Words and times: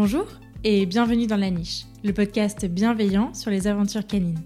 Bonjour 0.00 0.28
et 0.62 0.86
bienvenue 0.86 1.26
dans 1.26 1.36
La 1.36 1.50
Niche, 1.50 1.82
le 2.04 2.12
podcast 2.12 2.64
bienveillant 2.64 3.34
sur 3.34 3.50
les 3.50 3.66
aventures 3.66 4.06
canines. 4.06 4.38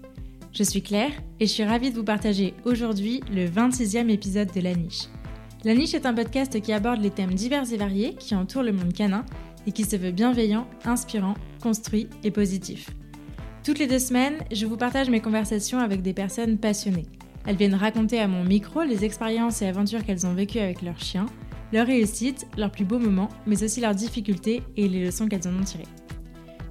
Je 0.51 0.63
suis 0.63 0.81
Claire 0.81 1.11
et 1.39 1.45
je 1.45 1.51
suis 1.51 1.63
ravie 1.63 1.91
de 1.91 1.95
vous 1.95 2.03
partager 2.03 2.55
aujourd'hui 2.65 3.21
le 3.31 3.45
26e 3.45 4.09
épisode 4.09 4.51
de 4.51 4.61
La 4.61 4.73
Niche. 4.73 5.09
La 5.63 5.75
Niche 5.75 5.93
est 5.93 6.07
un 6.07 6.13
podcast 6.15 6.59
qui 6.59 6.73
aborde 6.73 7.01
les 7.01 7.11
thèmes 7.11 7.35
divers 7.35 7.71
et 7.71 7.77
variés 7.77 8.15
qui 8.15 8.33
entourent 8.33 8.63
le 8.63 8.71
monde 8.71 8.93
canin 8.93 9.25
et 9.67 9.71
qui 9.71 9.83
se 9.83 9.95
veut 9.95 10.09
bienveillant, 10.09 10.65
inspirant, 10.85 11.35
construit 11.61 12.07
et 12.23 12.31
positif. 12.31 12.89
Toutes 13.63 13.77
les 13.77 13.85
deux 13.85 13.99
semaines, 13.99 14.39
je 14.51 14.65
vous 14.65 14.77
partage 14.77 15.11
mes 15.11 15.21
conversations 15.21 15.77
avec 15.77 16.01
des 16.01 16.13
personnes 16.13 16.57
passionnées. 16.57 17.05
Elles 17.45 17.57
viennent 17.57 17.75
raconter 17.75 18.19
à 18.19 18.27
mon 18.27 18.43
micro 18.43 18.81
les 18.81 19.05
expériences 19.05 19.61
et 19.61 19.67
aventures 19.67 20.03
qu'elles 20.03 20.25
ont 20.25 20.33
vécues 20.33 20.57
avec 20.57 20.81
leurs 20.81 20.99
chiens, 20.99 21.27
leurs 21.73 21.87
réussites, 21.87 22.45
leurs 22.55 22.71
plus 22.71 22.85
beaux 22.85 22.99
moments, 22.99 23.29
mais 23.47 23.63
aussi 23.63 23.81
leurs 23.81 23.95
difficultés 23.95 24.61
et 24.77 24.87
les 24.87 25.03
leçons 25.03 25.27
qu'elles 25.27 25.47
en 25.47 25.59
ont 25.59 25.63
tirées. 25.63 25.87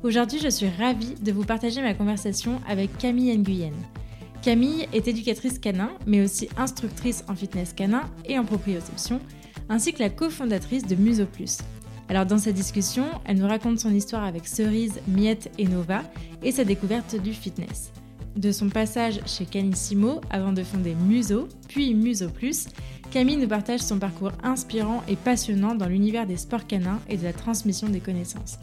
Aujourd'hui, 0.04 0.38
je 0.38 0.48
suis 0.48 0.68
ravie 0.68 1.14
de 1.20 1.32
vous 1.32 1.44
partager 1.44 1.82
ma 1.82 1.92
conversation 1.92 2.60
avec 2.68 2.96
Camille 2.98 3.36
Nguyen. 3.36 3.72
Camille 4.42 4.86
est 4.92 5.08
éducatrice 5.08 5.58
canin, 5.58 5.90
mais 6.06 6.22
aussi 6.22 6.48
instructrice 6.56 7.24
en 7.28 7.34
fitness 7.34 7.72
canin 7.72 8.02
et 8.26 8.38
en 8.38 8.44
proprioception, 8.44 9.20
ainsi 9.68 9.92
que 9.92 9.98
la 10.00 10.08
cofondatrice 10.08 10.86
de 10.86 10.94
Muso 10.94 11.26
Plus. 11.26 11.58
Alors 12.08 12.26
dans 12.26 12.38
cette 12.38 12.54
discussion, 12.54 13.06
elle 13.24 13.38
nous 13.38 13.48
raconte 13.48 13.80
son 13.80 13.92
histoire 13.92 14.22
avec 14.22 14.46
Cerise, 14.46 15.00
Miette 15.08 15.50
et 15.58 15.66
Nova 15.66 16.02
et 16.44 16.52
sa 16.52 16.64
découverte 16.64 17.20
du 17.20 17.32
fitness. 17.32 17.92
De 18.36 18.50
son 18.52 18.70
passage 18.70 19.20
chez 19.26 19.46
Canissimo 19.46 20.20
avant 20.30 20.52
de 20.52 20.62
fonder 20.62 20.94
Muso, 20.94 21.48
puis 21.68 21.94
Muso 21.94 22.28
Plus, 22.28 22.66
Camille 23.12 23.36
nous 23.36 23.48
partage 23.48 23.80
son 23.80 23.98
parcours 23.98 24.32
inspirant 24.42 25.02
et 25.06 25.16
passionnant 25.16 25.74
dans 25.74 25.86
l'univers 25.86 26.26
des 26.26 26.38
sports 26.38 26.66
canins 26.66 26.98
et 27.10 27.16
de 27.18 27.24
la 27.24 27.32
transmission 27.34 27.88
des 27.88 28.00
connaissances. 28.00 28.58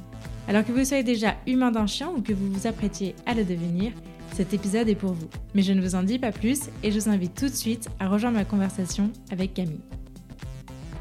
Alors 0.47 0.65
que 0.65 0.71
vous 0.71 0.83
soyez 0.83 1.03
déjà 1.03 1.35
humain 1.45 1.69
d'un 1.71 1.85
chien 1.85 2.09
ou 2.09 2.21
que 2.21 2.33
vous 2.33 2.51
vous 2.51 2.65
apprêtiez 2.65 3.13
à 3.27 3.35
le 3.35 3.43
devenir, 3.45 3.91
cet 4.33 4.53
épisode 4.55 4.89
est 4.89 4.95
pour 4.95 5.13
vous. 5.13 5.27
Mais 5.53 5.61
je 5.61 5.71
ne 5.73 5.81
vous 5.81 5.93
en 5.93 6.01
dis 6.01 6.17
pas 6.17 6.31
plus 6.31 6.61
et 6.83 6.91
je 6.91 6.99
vous 6.99 7.09
invite 7.09 7.35
tout 7.35 7.47
de 7.47 7.53
suite 7.53 7.89
à 7.99 8.07
rejoindre 8.07 8.37
ma 8.37 8.45
conversation 8.45 9.11
avec 9.31 9.53
Camille. 9.53 9.81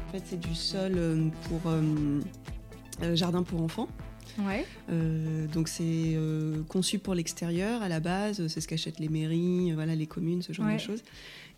En 0.09 0.11
fait, 0.11 0.23
c'est 0.25 0.39
du 0.39 0.53
sol 0.53 0.91
euh, 0.95 1.27
pour 1.47 1.71
euh, 1.71 2.19
euh, 3.01 3.15
jardin 3.15 3.41
pour 3.41 3.61
enfants. 3.63 3.87
Ouais. 4.45 4.65
Euh, 4.91 5.47
donc 5.47 5.67
c'est 5.67 5.83
euh, 5.85 6.61
conçu 6.69 6.97
pour 6.99 7.13
l'extérieur 7.15 7.81
à 7.81 7.89
la 7.89 7.99
base, 7.99 8.45
c'est 8.47 8.61
ce 8.61 8.67
qu'achètent 8.67 8.99
les 8.99 9.09
mairies, 9.09 9.71
voilà, 9.73 9.95
les 9.95 10.05
communes, 10.07 10.41
ce 10.43 10.53
genre 10.53 10.67
Ouais. 10.67 10.75
de 10.75 10.79
choses. 10.79 11.01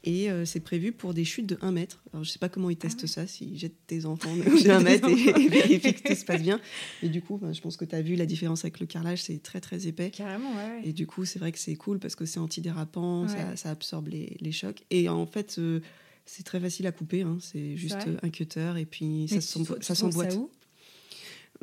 Et 0.03 0.31
euh, 0.31 0.45
c'est 0.45 0.61
prévu 0.61 0.91
pour 0.91 1.13
des 1.13 1.23
chutes 1.23 1.45
de 1.45 1.59
1 1.61 1.71
mètre. 1.71 2.01
Alors 2.11 2.23
je 2.23 2.31
sais 2.31 2.39
pas 2.39 2.49
comment 2.49 2.71
ils 2.71 2.75
testent 2.75 3.05
ça, 3.05 3.27
s'ils 3.27 3.55
jettent 3.57 3.85
tes 3.85 4.05
enfants 4.07 4.35
de 4.35 4.69
1 4.69 4.79
mètre 4.79 5.07
et, 5.07 5.13
et 5.43 5.47
vérifient 5.47 5.93
que 5.93 6.09
tout 6.09 6.15
se 6.15 6.25
passe 6.25 6.41
bien. 6.41 6.59
Et 7.03 7.09
du 7.09 7.21
coup, 7.21 7.37
ben, 7.37 7.53
je 7.53 7.61
pense 7.61 7.77
que 7.77 7.85
tu 7.85 7.93
as 7.95 8.01
vu 8.01 8.15
la 8.15 8.25
différence 8.25 8.63
avec 8.65 8.79
le 8.79 8.87
carrelage, 8.87 9.21
c'est 9.21 9.43
très 9.43 9.61
très 9.61 9.85
épais. 9.85 10.09
Carrément, 10.09 10.55
ouais. 10.55 10.81
Et 10.85 10.93
du 10.93 11.05
coup, 11.05 11.25
c'est 11.25 11.37
vrai 11.37 11.51
que 11.51 11.59
c'est 11.59 11.75
cool 11.75 11.99
parce 11.99 12.15
que 12.15 12.25
c'est 12.25 12.39
antidérapant, 12.39 13.27
ça, 13.27 13.55
ça 13.55 13.69
absorbe 13.69 14.07
les, 14.07 14.37
les 14.41 14.51
chocs. 14.51 14.81
Et 14.89 15.07
en 15.07 15.27
fait, 15.27 15.57
euh, 15.59 15.81
c'est 16.25 16.43
très 16.43 16.59
facile 16.59 16.87
à 16.87 16.91
couper. 16.91 17.21
hein. 17.21 17.37
C'est 17.39 17.75
juste 17.77 17.97
un 18.23 18.29
cutter 18.29 18.73
et 18.79 18.85
puis 18.85 19.27
ça 19.29 19.35
Mais 19.35 19.41
ça 19.81 19.93
s'emboîte. 19.93 20.35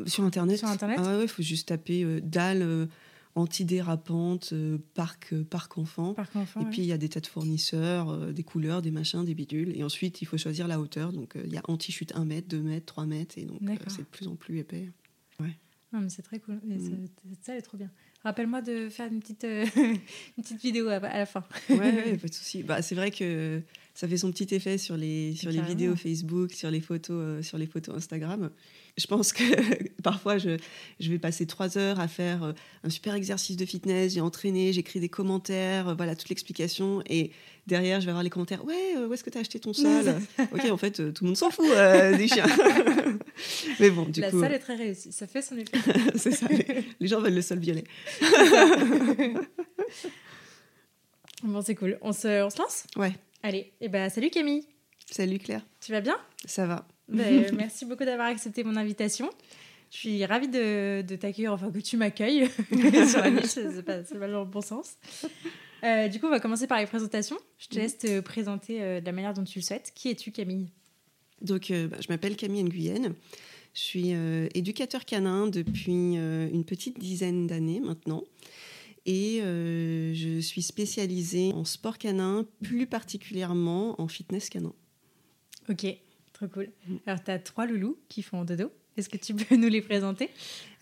Sur 0.06 0.22
Internet 0.22 0.58
Sur 0.58 0.68
Internet? 0.68 0.98
Ah 1.02 1.16
ouais, 1.18 1.24
il 1.24 1.28
faut 1.28 1.42
juste 1.42 1.68
taper 1.68 2.04
euh, 2.04 2.20
dalle 2.22 2.62
euh, 2.62 2.86
antidérapante, 3.38 4.50
euh, 4.52 4.78
parc, 4.94 5.32
euh, 5.32 5.44
parc 5.44 5.78
enfant. 5.78 6.14
Parc 6.14 6.34
enfant. 6.36 6.60
Et 6.60 6.64
ouais. 6.64 6.70
puis 6.70 6.80
il 6.82 6.86
y 6.86 6.92
a 6.92 6.98
des 6.98 7.08
tas 7.08 7.20
de 7.20 7.26
fournisseurs, 7.26 8.10
euh, 8.10 8.32
des 8.32 8.42
couleurs, 8.42 8.82
des 8.82 8.90
machins, 8.90 9.24
des 9.24 9.34
bidules. 9.34 9.76
Et 9.76 9.82
ensuite, 9.84 10.20
il 10.22 10.26
faut 10.26 10.38
choisir 10.38 10.68
la 10.68 10.80
hauteur. 10.80 11.12
Donc 11.12 11.36
euh, 11.36 11.42
il 11.46 11.52
y 11.52 11.56
a 11.58 11.62
anti-chute 11.68 12.12
1 12.14 12.24
mètre, 12.24 12.48
2 12.48 12.60
mètres, 12.60 12.86
3 12.86 13.06
mètres. 13.06 13.38
Et 13.38 13.44
donc 13.44 13.60
c'est 13.88 13.98
de 14.02 14.06
plus 14.06 14.28
en 14.28 14.36
plus 14.36 14.58
épais. 14.58 14.90
Non, 15.90 16.00
mais 16.02 16.10
c'est 16.10 16.20
très 16.20 16.38
cool. 16.38 16.60
Et 16.70 16.74
Mm. 16.74 17.06
ça, 17.40 17.52
elle 17.52 17.58
est 17.60 17.62
trop 17.62 17.78
bien. 17.78 17.90
Rappelle-moi 18.22 18.60
de 18.60 18.90
faire 18.90 19.10
une 19.10 19.20
petite, 19.20 19.44
une 20.36 20.42
petite 20.42 20.60
vidéo 20.60 20.88
à, 20.88 20.96
à 20.96 21.18
la 21.20 21.24
fin. 21.24 21.42
Ouais, 21.70 21.78
ouais, 21.78 22.16
pas 22.20 22.28
de 22.28 22.34
souci. 22.34 22.62
Bah, 22.62 22.82
c'est 22.82 22.94
vrai 22.94 23.10
que 23.10 23.62
ça 23.94 24.06
fait 24.06 24.18
son 24.18 24.30
petit 24.30 24.54
effet 24.54 24.76
sur 24.76 24.98
les, 24.98 25.34
sur 25.34 25.50
les 25.50 25.62
vidéos 25.62 25.96
Facebook, 25.96 26.52
sur 26.52 26.70
les 26.70 26.82
photos, 26.82 27.46
sur 27.46 27.56
les 27.56 27.66
photos 27.66 27.96
Instagram. 27.96 28.50
Je 28.98 29.06
pense 29.06 29.32
que 29.32 29.42
parfois, 30.02 30.38
je, 30.38 30.56
je 30.98 31.10
vais 31.10 31.18
passer 31.18 31.46
trois 31.46 31.78
heures 31.78 32.00
à 32.00 32.08
faire 32.08 32.42
euh, 32.42 32.52
un 32.82 32.90
super 32.90 33.14
exercice 33.14 33.56
de 33.56 33.64
fitness. 33.64 34.14
J'ai 34.14 34.20
entraîné, 34.20 34.72
j'écris 34.72 34.98
des 35.00 35.08
commentaires, 35.08 35.88
euh, 35.88 35.94
voilà, 35.94 36.16
toute 36.16 36.28
l'explication. 36.28 37.02
Et 37.08 37.30
derrière, 37.66 38.00
je 38.00 38.06
vais 38.06 38.10
avoir 38.10 38.24
les 38.24 38.30
commentaires. 38.30 38.64
Ouais, 38.64 38.94
euh, 38.96 39.06
où 39.06 39.14
est-ce 39.14 39.22
que 39.22 39.30
tu 39.30 39.38
as 39.38 39.42
acheté 39.42 39.60
ton 39.60 39.72
sol 39.72 40.16
Ok, 40.52 40.64
en 40.70 40.76
fait, 40.76 41.12
tout 41.14 41.22
le 41.24 41.28
monde 41.28 41.36
s'en 41.36 41.50
fout 41.50 41.64
euh, 41.70 42.16
des 42.16 42.26
chiens. 42.26 42.46
Mais 43.80 43.90
bon, 43.90 44.04
du 44.04 44.20
la 44.20 44.30
coup, 44.30 44.40
salle 44.40 44.52
est 44.52 44.58
très 44.58 44.74
réussie. 44.74 45.12
Ça 45.12 45.28
fait 45.28 45.42
son 45.42 45.56
effet. 45.56 45.78
c'est 46.16 46.32
ça. 46.32 46.48
Les, 46.48 46.84
les 46.98 47.06
gens 47.06 47.20
veulent 47.20 47.34
le 47.34 47.42
sol 47.42 47.60
violet. 47.60 47.84
bon, 51.44 51.62
c'est 51.62 51.76
cool. 51.76 51.98
On 52.02 52.12
se, 52.12 52.42
on 52.44 52.50
se 52.50 52.58
lance? 52.58 52.84
Ouais. 52.96 53.12
Allez. 53.44 53.72
Et 53.80 53.88
ben, 53.88 54.10
salut 54.10 54.30
Camille. 54.30 54.66
Salut 55.10 55.38
Claire, 55.38 55.64
Tu 55.80 55.92
vas 55.92 56.00
bien? 56.00 56.18
Ça 56.44 56.66
va 56.66 56.86
Ben, 57.08 57.46
Merci 57.56 57.84
beaucoup 57.84 58.04
d'avoir 58.04 58.28
accepté 58.28 58.64
mon 58.64 58.76
invitation. 58.76 59.30
Je 59.90 59.96
suis 59.96 60.24
ravie 60.26 60.48
de, 60.48 61.00
de 61.02 61.16
t'accueillir, 61.16 61.52
enfin 61.52 61.70
que 61.70 61.78
tu 61.78 61.96
m'accueilles 61.96 62.48
sur 63.08 63.20
la 63.20 63.30
niche, 63.30 63.46
c'est 63.46 63.82
pas, 63.82 63.98
pas 64.02 64.28
dans 64.28 64.40
le 64.40 64.44
bon 64.44 64.60
sens. 64.60 64.96
Euh, 65.84 66.08
du 66.08 66.20
coup, 66.20 66.26
on 66.26 66.30
va 66.30 66.40
commencer 66.40 66.66
par 66.66 66.78
les 66.78 66.86
présentations. 66.86 67.38
Je 67.58 67.68
te 67.68 67.76
Mhm. 67.76 67.80
laisse 67.82 67.98
te 67.98 68.20
présenter 68.20 68.82
euh, 68.82 69.00
de 69.00 69.06
la 69.06 69.12
manière 69.12 69.32
dont 69.32 69.44
tu 69.44 69.60
le 69.60 69.64
souhaites. 69.64 69.92
Qui 69.94 70.10
es-tu, 70.10 70.30
Camille? 70.32 70.66
Donc, 71.40 71.70
euh, 71.70 71.86
bah, 71.88 71.96
je 72.00 72.08
m'appelle 72.12 72.36
Camille 72.36 72.64
Nguyen. 72.64 73.14
Je 73.74 73.80
suis 73.80 74.10
éducateur 74.54 75.04
canin 75.04 75.46
depuis 75.46 75.92
une 75.92 76.64
petite 76.64 76.98
dizaine 76.98 77.46
d'années 77.46 77.78
maintenant. 77.78 78.24
Et 79.06 79.38
je 79.40 80.40
suis 80.40 80.62
spécialisée 80.62 81.52
en 81.52 81.64
sport 81.64 81.96
canin, 81.96 82.44
plus 82.64 82.88
particulièrement 82.88 84.00
en 84.00 84.08
fitness 84.08 84.48
canin. 84.50 84.72
Ok, 85.70 85.86
trop 86.38 86.48
cool. 86.48 86.68
Mhm. 86.86 86.98
Alors, 87.06 87.22
tu 87.22 87.30
as 87.30 87.38
trois 87.38 87.66
loulous 87.66 87.98
qui 88.08 88.22
font 88.22 88.44
dodo. 88.44 88.70
Est-ce 88.96 89.08
que 89.08 89.16
tu 89.16 89.34
peux 89.34 89.56
nous 89.56 89.68
les 89.68 89.80
présenter? 89.80 90.30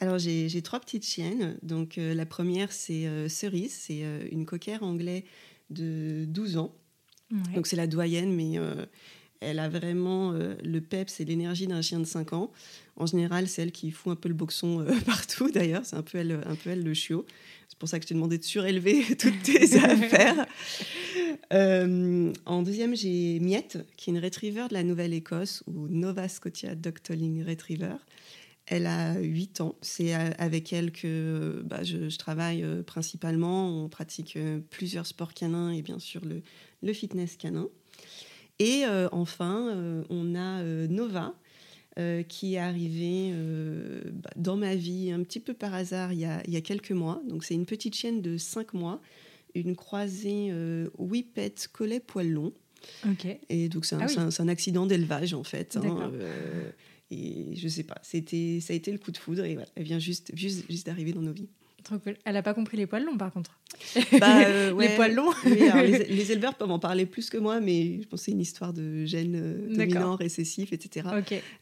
Alors, 0.01 0.19
j'ai 0.19 0.63
trois 0.63 0.81
petites 0.81 1.07
chiennes. 1.07 1.59
Donc, 1.63 1.99
euh, 1.99 2.15
la 2.15 2.27
première, 2.27 2.73
c'est 2.73 3.07
euh, 3.07 3.29
Cerise. 3.29 3.75
C'est 3.75 4.05
euh, 4.05 4.27
une 4.31 4.47
cocker 4.47 4.83
anglais 4.83 5.25
de 5.69 6.25
12 6.27 6.57
ans. 6.57 6.75
Ouais. 7.31 7.55
Donc, 7.55 7.67
c'est 7.67 7.77
la 7.77 7.87
doyenne, 7.87 8.33
mais 8.35 8.59
elle 9.41 9.59
a 9.59 9.69
vraiment 9.69 10.33
le 10.33 10.81
peps 10.81 11.21
et 11.21 11.25
l'énergie 11.25 11.67
d'un 11.67 11.83
chien 11.83 11.99
de 11.99 12.05
5 12.05 12.33
ans. 12.33 12.53
En 12.95 13.05
général, 13.05 13.49
c'est 13.49 13.63
elle 13.63 13.73
qui 13.73 13.91
fout 13.91 14.13
un 14.13 14.17
peu 14.17 14.29
le 14.29 14.35
boxon 14.35 14.87
partout, 15.07 15.51
d'ailleurs. 15.51 15.85
C'est 15.85 15.97
un 15.97 16.03
peu, 16.03 16.19
elle, 16.19 16.41
un 16.47 16.55
peu 16.55 16.71
elle 16.71 16.85
le 16.85 16.95
chiot. 16.95 17.27
C'est 17.69 17.79
pour 17.79 17.89
ça 17.89 17.99
que 17.99 18.05
je 18.05 18.09
t'ai 18.09 18.15
demandé 18.15 18.39
de 18.39 18.45
surélever 18.45 19.05
toutes 19.19 19.43
tes 19.43 19.77
affaires. 19.85 20.47
Euh, 21.53 22.33
en 22.45 22.63
deuxième, 22.63 22.95
j'ai 22.95 23.41
Miette, 23.41 23.87
qui 23.97 24.11
est 24.11 24.13
une 24.15 24.23
retriever 24.23 24.67
de 24.69 24.75
la 24.75 24.83
Nouvelle-Écosse, 24.83 25.63
ou 25.67 25.89
Nova 25.89 26.29
Scotia 26.29 26.75
Doctoling 26.75 27.45
Retriever. 27.45 27.97
Elle 28.67 28.87
a 28.87 29.19
8 29.21 29.61
ans. 29.61 29.77
C'est 29.81 30.15
euh, 30.15 30.31
avec 30.39 30.73
elle 30.73 30.91
que 30.91 31.63
bah, 31.65 31.85
je, 31.85 32.15
travaille 32.17 32.65
euh, 32.65 32.83
principalement. 32.83 33.85
On 33.85 33.89
pratique 33.89 34.39
plusieurs 34.71 35.07
sports 35.07 35.35
canins 35.35 35.71
et 35.71 35.83
bien 35.83 35.99
sûr 35.99 36.23
le, 36.25 36.93
fitness 36.93 37.37
canin. 37.37 37.69
Et 38.59 38.85
enfin, 39.13 40.05
on 40.09 40.35
a 40.35 40.63
Nova, 40.87 41.35
qui 42.27 42.55
est 42.55 42.59
arrivée 42.59 43.35
bah, 44.13 44.31
dans 44.37 44.57
ma 44.57 44.75
vie 44.75 45.11
un 45.11 45.23
petit 45.25 45.41
peu 45.41 45.53
par 45.53 45.75
hasard 45.75 46.15
il 46.15 46.21
y 46.21 46.25
a, 46.25 46.43
il 46.47 46.55
y 46.55 46.57
a 46.57 46.63
quelques 46.63 46.93
mois. 46.93 47.21
Donc 47.29 47.45
c'est 47.45 47.53
une 47.53 47.67
petite 47.67 47.95
chienne 47.95 48.23
de 48.23 48.39
5 48.39 48.73
mois, 48.73 49.03
une 49.61 49.77
croisée 49.77 50.49
euh, 50.51 50.89
Whippet 50.99 51.55
collet 51.73 52.01
poil 52.01 52.29
long. 52.31 52.53
Et 53.49 53.69
donc 53.69 53.85
c'est 53.85 53.97
un, 53.97 54.01
Ah 54.03 54.07
oui. 54.09 54.31
c'est 54.31 54.43
un- 54.43 54.49
accident 54.49 54.87
d'élevage 54.87 55.35
en 55.35 55.43
fait. 55.45 55.77
hein, 55.77 56.11
euh, 56.15 56.71
et 57.11 57.55
je 57.57 57.69
sais 57.69 57.83
pas, 57.85 57.99
c'était, 58.03 58.59
ça 58.61 58.73
a 58.73 58.77
été 58.77 58.93
le 58.93 58.99
coup 58.99 59.11
de 59.13 59.17
foudre 59.17 59.45
et 59.45 59.55
voilà, 59.55 59.69
elle 59.77 59.85
vient 59.85 59.99
juste, 59.99 60.31
juste, 60.35 60.65
juste 60.71 60.87
d'arriver 60.87 61.13
dans 61.13 61.23
nos 61.23 61.33
vies. 61.33 61.49
Trop 61.85 61.99
cool. 62.01 62.17
Elle 62.25 62.37
a 62.37 62.43
pas 62.43 62.53
compris 62.53 62.77
les 62.77 62.87
poils 62.89 63.05
longs, 63.05 63.17
par 63.17 63.33
contre. 63.33 63.61
Bah, 64.19 64.41
euh, 64.49 64.73
ouais. 64.73 64.89
Les 64.89 64.95
poils 64.97 65.15
longs. 65.15 65.31
Oui, 65.45 65.63
alors, 65.69 65.85
les, 65.85 66.05
les 66.09 66.33
éleveurs 66.33 66.57
peuvent 66.57 66.71
en 66.73 66.81
parler 66.81 67.07
plus 67.07 67.31
que 67.31 67.39
moi, 67.39 67.61
mais 67.61 68.01
je 68.11 68.17
c'est 68.17 68.33
une 68.33 68.41
histoire 68.41 68.73
de 68.73 69.05
gènes 69.05 69.37
euh, 69.37 69.73
dominants, 69.73 70.17
récessifs, 70.17 70.73
etc. 70.73 71.09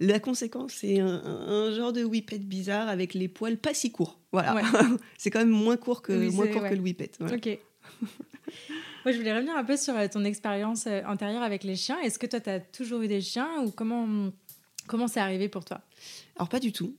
La 0.01 0.21
conséquence, 0.21 0.73
c'est 0.81 0.99
un, 1.01 1.07
un 1.09 1.75
genre 1.75 1.93
de 1.93 2.05
whippet 2.05 2.39
bizarre 2.39 2.89
avec 2.89 3.13
les 3.13 3.29
poils 3.29 3.59
pas 3.59 3.75
si 3.75 3.91
courts. 3.93 4.19
Voilà. 4.33 4.55
Ouais. 4.55 4.63
c'est 5.19 5.29
quand 5.31 5.41
même 5.41 5.51
moins 5.51 5.77
court 5.77 6.01
que, 6.01 6.13
Oui, 6.29 6.35
moins 6.35 6.47
court 6.47 6.63
ouais. 6.63 6.71
que 6.71 6.75
le 6.75 6.81
whippet. 6.81 7.11
voilà. 7.21 7.37
Ok. 7.37 7.59
Moi, 9.05 9.13
je 9.13 9.19
voulais 9.19 9.35
revenir 9.35 9.55
un 9.55 9.65
peu 9.65 9.77
sur 9.77 9.95
euh, 9.95 10.07
ton 10.09 10.25
expérience 10.25 10.87
euh, 10.87 11.03
antérieure 11.07 11.43
avec 11.43 11.63
les 11.63 11.77
chiens. 11.77 12.01
Est-ce 12.01 12.19
que 12.19 12.27
toi, 12.27 12.41
tu 12.41 12.51
as 12.51 12.61
toujours 12.61 13.03
eu 13.03 13.09
des 13.09 13.21
chiens 13.21 13.63
ou 13.63 13.71
comment 13.71 14.31
comment 14.87 15.09
c'est 15.09 15.21
arrivé 15.21 15.49
pour 15.49 15.65
toi? 15.65 15.81
Alors, 16.37 16.49
pas 16.49 16.61
du 16.61 16.73
tout. 16.73 16.97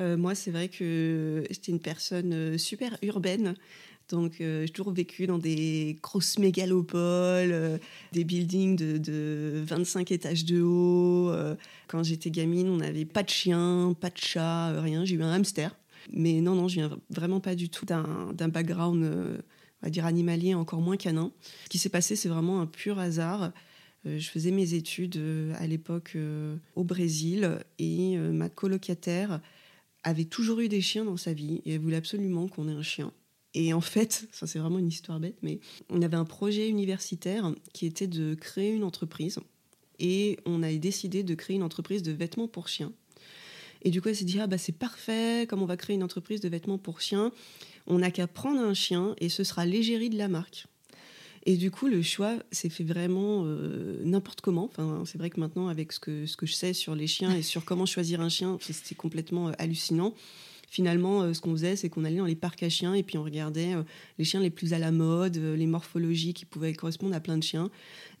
Euh, 0.00 0.16
moi, 0.16 0.34
c'est 0.34 0.50
vrai 0.50 0.68
que 0.68 1.44
j'étais 1.50 1.72
une 1.72 1.80
personne 1.80 2.56
super 2.56 2.96
urbaine. 3.02 3.54
Donc, 4.08 4.38
j'ai 4.38 4.68
toujours 4.70 4.92
vécu 4.92 5.28
dans 5.28 5.38
des 5.38 5.96
grosses 6.02 6.36
mégalopoles, 6.36 7.78
des 8.10 8.24
buildings 8.24 8.74
de, 8.74 8.98
de 8.98 9.62
25 9.64 10.10
étages 10.10 10.44
de 10.44 10.60
haut. 10.60 11.32
Quand 11.86 12.02
j'étais 12.02 12.30
gamine, 12.30 12.68
on 12.70 12.78
n'avait 12.78 13.04
pas 13.04 13.22
de 13.22 13.28
chien, 13.28 13.94
pas 14.00 14.10
de 14.10 14.18
chat, 14.18 14.80
rien. 14.80 15.04
J'ai 15.04 15.14
eu 15.14 15.22
un 15.22 15.32
hamster. 15.32 15.76
Mais 16.12 16.40
non, 16.40 16.56
non, 16.56 16.66
je 16.66 16.80
viens 16.80 16.90
vraiment 17.08 17.38
pas 17.38 17.54
du 17.54 17.68
tout 17.68 17.86
d'un 17.86 18.48
background, 18.48 19.44
on 19.82 19.86
va 19.86 19.90
dire, 19.90 20.06
animalier, 20.06 20.54
encore 20.54 20.80
moins 20.80 20.96
canin. 20.96 21.32
Ce 21.64 21.68
qui 21.68 21.78
s'est 21.78 21.88
passé, 21.88 22.16
c'est 22.16 22.28
vraiment 22.28 22.60
un 22.60 22.66
pur 22.66 22.98
hasard. 22.98 23.52
je 24.04 24.28
faisais 24.28 24.50
mes 24.50 24.74
études 24.74 25.20
à 25.58 25.66
l'époque 25.66 26.16
au 26.76 26.84
Brésil 26.84 27.58
et 27.78 28.16
ma 28.16 28.48
colocataire 28.48 29.40
avait 30.02 30.24
toujours 30.24 30.60
eu 30.60 30.68
des 30.68 30.80
chiens 30.80 31.04
dans 31.04 31.16
sa 31.16 31.32
vie 31.32 31.60
et 31.64 31.74
elle 31.74 31.80
voulait 31.80 31.96
absolument 31.96 32.48
qu'on 32.48 32.68
ait 32.68 32.72
un 32.72 32.82
chien. 32.82 33.12
Et 33.54 33.72
en 33.72 33.80
fait, 33.80 34.28
ça 34.32 34.46
c'est 34.46 34.58
vraiment 34.58 34.78
une 34.78 34.88
histoire 34.88 35.20
bête, 35.20 35.38
mais 35.42 35.60
on 35.88 36.02
avait 36.02 36.16
un 36.16 36.24
projet 36.24 36.68
universitaire 36.68 37.52
qui 37.72 37.86
était 37.86 38.06
de 38.06 38.34
créer 38.34 38.72
une 38.72 38.84
entreprise. 38.84 39.38
Et 39.98 40.38
on 40.46 40.62
a 40.62 40.72
décidé 40.72 41.22
de 41.22 41.34
créer 41.34 41.56
une 41.56 41.62
entreprise 41.62 42.02
de 42.02 42.12
vêtements 42.12 42.48
pour 42.48 42.68
chiens. 42.68 42.92
Et 43.82 43.90
du 43.90 44.00
coup, 44.00 44.08
elle 44.08 44.16
s'est 44.16 44.24
dit, 44.24 44.40
ah 44.40 44.46
bah 44.46 44.58
c'est 44.58 44.76
parfait, 44.76 45.46
comme 45.48 45.62
on 45.62 45.66
va 45.66 45.76
créer 45.76 45.96
une 45.96 46.02
entreprise 46.02 46.40
de 46.40 46.48
vêtements 46.48 46.78
pour 46.78 47.00
chiens, 47.00 47.32
on 47.86 47.98
n'a 47.98 48.10
qu'à 48.10 48.26
prendre 48.26 48.60
un 48.60 48.74
chien 48.74 49.14
et 49.18 49.28
ce 49.28 49.44
sera 49.44 49.66
l'égérie 49.66 50.10
de 50.10 50.18
la 50.18 50.28
marque. 50.28 50.66
Et 51.46 51.56
du 51.56 51.70
coup, 51.70 51.88
le 51.88 52.02
choix 52.02 52.36
s'est 52.52 52.68
fait 52.68 52.84
vraiment 52.84 53.44
euh, 53.44 54.02
n'importe 54.04 54.42
comment. 54.42 54.64
Enfin, 54.64 55.04
c'est 55.06 55.16
vrai 55.16 55.30
que 55.30 55.40
maintenant, 55.40 55.68
avec 55.68 55.92
ce 55.92 56.00
que, 56.00 56.26
ce 56.26 56.36
que 56.36 56.46
je 56.46 56.52
sais 56.52 56.74
sur 56.74 56.94
les 56.94 57.06
chiens 57.06 57.34
et 57.34 57.42
sur 57.42 57.64
comment 57.64 57.86
choisir 57.86 58.20
un 58.20 58.28
chien, 58.28 58.58
c'était 58.60 58.94
complètement 58.94 59.48
euh, 59.48 59.52
hallucinant 59.58 60.14
finalement, 60.72 61.22
euh, 61.22 61.32
ce 61.32 61.40
qu'on 61.40 61.50
faisait, 61.50 61.74
c'est 61.74 61.88
qu'on 61.88 62.04
allait 62.04 62.18
dans 62.18 62.26
les 62.26 62.36
parcs 62.36 62.62
à 62.62 62.68
chiens 62.68 62.94
et 62.94 63.02
puis 63.02 63.18
on 63.18 63.24
regardait 63.24 63.74
les 64.18 64.24
chiens 64.24 64.38
les 64.38 64.50
plus 64.50 64.72
à 64.72 64.78
la 64.78 64.92
mode, 64.92 65.36
les 65.36 65.66
morphologies 65.66 66.32
qui 66.32 66.44
pouvaient 66.44 66.74
correspondre 66.74 67.12
à 67.12 67.18
plein 67.18 67.36
de 67.36 67.42
chiens. 67.42 67.70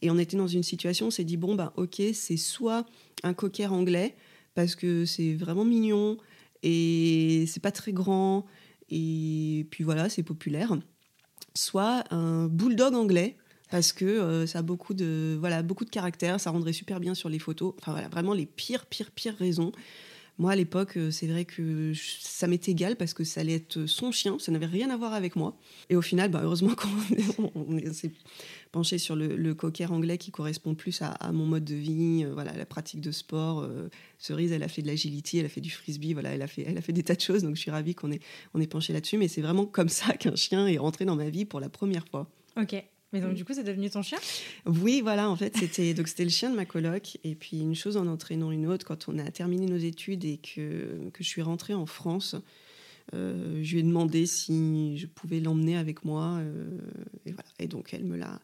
Et 0.02 0.10
on 0.10 0.18
était 0.18 0.36
dans 0.36 0.48
une 0.48 0.64
situation, 0.64 1.06
on 1.06 1.10
s'est 1.12 1.22
dit, 1.22 1.36
bon, 1.36 1.54
bah, 1.54 1.72
ok, 1.76 2.02
c'est 2.12 2.36
soit 2.36 2.86
un 3.22 3.34
cocker 3.34 3.72
anglais, 3.72 4.16
parce 4.56 4.74
que 4.74 5.04
c'est 5.04 5.34
vraiment 5.34 5.64
mignon 5.64 6.16
et 6.64 7.44
c'est 7.46 7.62
pas 7.62 7.70
très 7.70 7.92
grand, 7.92 8.46
et 8.90 9.66
puis 9.70 9.84
voilà, 9.84 10.08
c'est 10.08 10.22
populaire, 10.22 10.76
soit 11.54 12.04
un 12.12 12.46
bulldog 12.46 12.94
anglais, 12.94 13.36
parce 13.70 13.92
que 13.92 14.46
ça 14.46 14.60
a 14.60 14.62
beaucoup 14.62 14.94
de 14.94 15.36
voilà 15.38 15.62
beaucoup 15.62 15.84
de 15.84 15.90
caractère, 15.90 16.40
ça 16.40 16.50
rendrait 16.50 16.72
super 16.72 16.98
bien 17.00 17.14
sur 17.14 17.28
les 17.28 17.38
photos. 17.38 17.74
Enfin 17.78 17.92
voilà, 17.92 18.08
vraiment 18.08 18.34
les 18.34 18.46
pires 18.46 18.86
pires 18.86 19.10
pires 19.10 19.36
raisons. 19.36 19.72
Moi, 20.40 20.52
à 20.52 20.56
l'époque, 20.56 20.96
euh, 20.96 21.10
c'est 21.10 21.26
vrai 21.26 21.44
que 21.44 21.92
ça 21.94 22.46
m'est 22.46 22.66
égal 22.66 22.96
parce 22.96 23.12
que 23.12 23.24
ça 23.24 23.42
allait 23.42 23.56
être 23.56 23.84
son 23.84 24.10
chien, 24.10 24.38
ça 24.38 24.50
n'avait 24.50 24.64
rien 24.64 24.88
à 24.88 24.96
voir 24.96 25.12
avec 25.12 25.36
moi. 25.36 25.54
Et 25.90 25.96
au 25.96 26.00
final, 26.00 26.30
bah, 26.30 26.40
heureusement 26.42 26.74
qu'on 26.74 27.92
s'est 27.92 28.10
penché 28.72 28.96
sur 28.96 29.16
le, 29.16 29.52
cocker 29.52 29.92
anglais 29.92 30.16
qui 30.16 30.30
correspond 30.30 30.74
plus 30.74 31.02
à, 31.02 31.30
mon 31.32 31.44
mode 31.44 31.64
de 31.64 31.74
vie, 31.74 32.24
euh, 32.24 32.32
voilà, 32.32 32.56
la 32.56 32.64
pratique 32.64 33.02
de 33.02 33.10
sport. 33.10 33.60
Euh, 33.60 33.90
Cerise, 34.16 34.50
elle 34.52 34.62
a 34.62 34.68
fait 34.68 34.80
de 34.80 34.86
l'agility, 34.86 35.36
elle 35.36 35.44
a 35.44 35.50
fait 35.50 35.60
du 35.60 35.70
frisbee, 35.70 36.14
voilà, 36.14 36.30
elle 36.30 36.40
a 36.40 36.46
fait, 36.46 36.64
elle 36.66 36.78
a 36.78 36.80
fait 36.80 36.94
des 36.94 37.02
tas 37.02 37.16
de 37.16 37.20
choses. 37.20 37.42
Donc, 37.42 37.56
je 37.56 37.60
suis 37.60 37.70
ravie 37.70 37.94
qu'on 37.94 38.10
ait, 38.10 38.20
on 38.54 38.62
ait 38.62 38.66
penché 38.66 38.94
là-dessus. 38.94 39.18
Mais 39.18 39.28
c'est 39.28 39.42
vraiment 39.42 39.66
comme 39.66 39.90
ça 39.90 40.14
qu'un 40.18 40.36
chien 40.36 40.66
est 40.66 40.78
rentré 40.78 41.04
dans 41.04 41.16
ma 41.16 41.28
vie 41.28 41.44
pour 41.44 41.60
la 41.60 41.68
première 41.68 42.08
fois. 42.08 42.30
Ok. 42.56 42.82
Mais 43.12 43.20
donc, 43.20 43.32
mm. 43.32 43.34
du 43.34 43.44
coup, 43.44 43.54
c'est 43.54 43.64
devenu 43.64 43.90
ton 43.90 44.02
chien? 44.02 44.18
Oui, 44.66 45.00
voilà, 45.00 45.28
en 45.28 45.36
fait, 45.36 45.56
c'était 45.56 45.94
donc 45.94 46.08
c'était 46.08 46.24
le 46.24 46.30
chien 46.30 46.50
de 46.50 46.56
ma 46.56 46.64
coloc. 46.64 47.18
Et 47.24 47.34
puis, 47.34 47.58
une 47.58 47.74
chose 47.74 47.96
en 47.96 48.06
entraînant 48.06 48.50
une 48.50 48.66
autre, 48.66 48.86
quand 48.86 49.08
on 49.08 49.18
a 49.18 49.30
terminé 49.30 49.66
nos 49.66 49.76
études 49.76 50.24
et 50.24 50.36
que, 50.38 51.10
que 51.12 51.24
je 51.24 51.28
suis 51.28 51.42
rentrée 51.42 51.74
en 51.74 51.86
France, 51.86 52.36
euh, 53.14 53.60
je 53.62 53.72
lui 53.72 53.80
ai 53.80 53.82
demandé 53.82 54.26
si 54.26 54.96
je 54.96 55.06
pouvais 55.06 55.40
l'emmener 55.40 55.76
avec 55.76 56.04
moi. 56.04 56.38
Euh, 56.38 56.78
et 57.26 57.32
voilà. 57.32 57.48
Et 57.58 57.66
donc, 57.66 57.92
elle 57.92 58.04
me 58.04 58.16
l'a, 58.16 58.40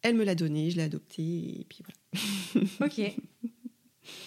elle 0.00 0.14
me 0.14 0.24
l'a 0.24 0.34
donné, 0.34 0.70
je 0.70 0.76
l'ai 0.76 0.82
adopté. 0.82 1.22
Et 1.22 1.66
puis 1.68 1.82
voilà. 1.84 2.66
Ok. 2.80 3.00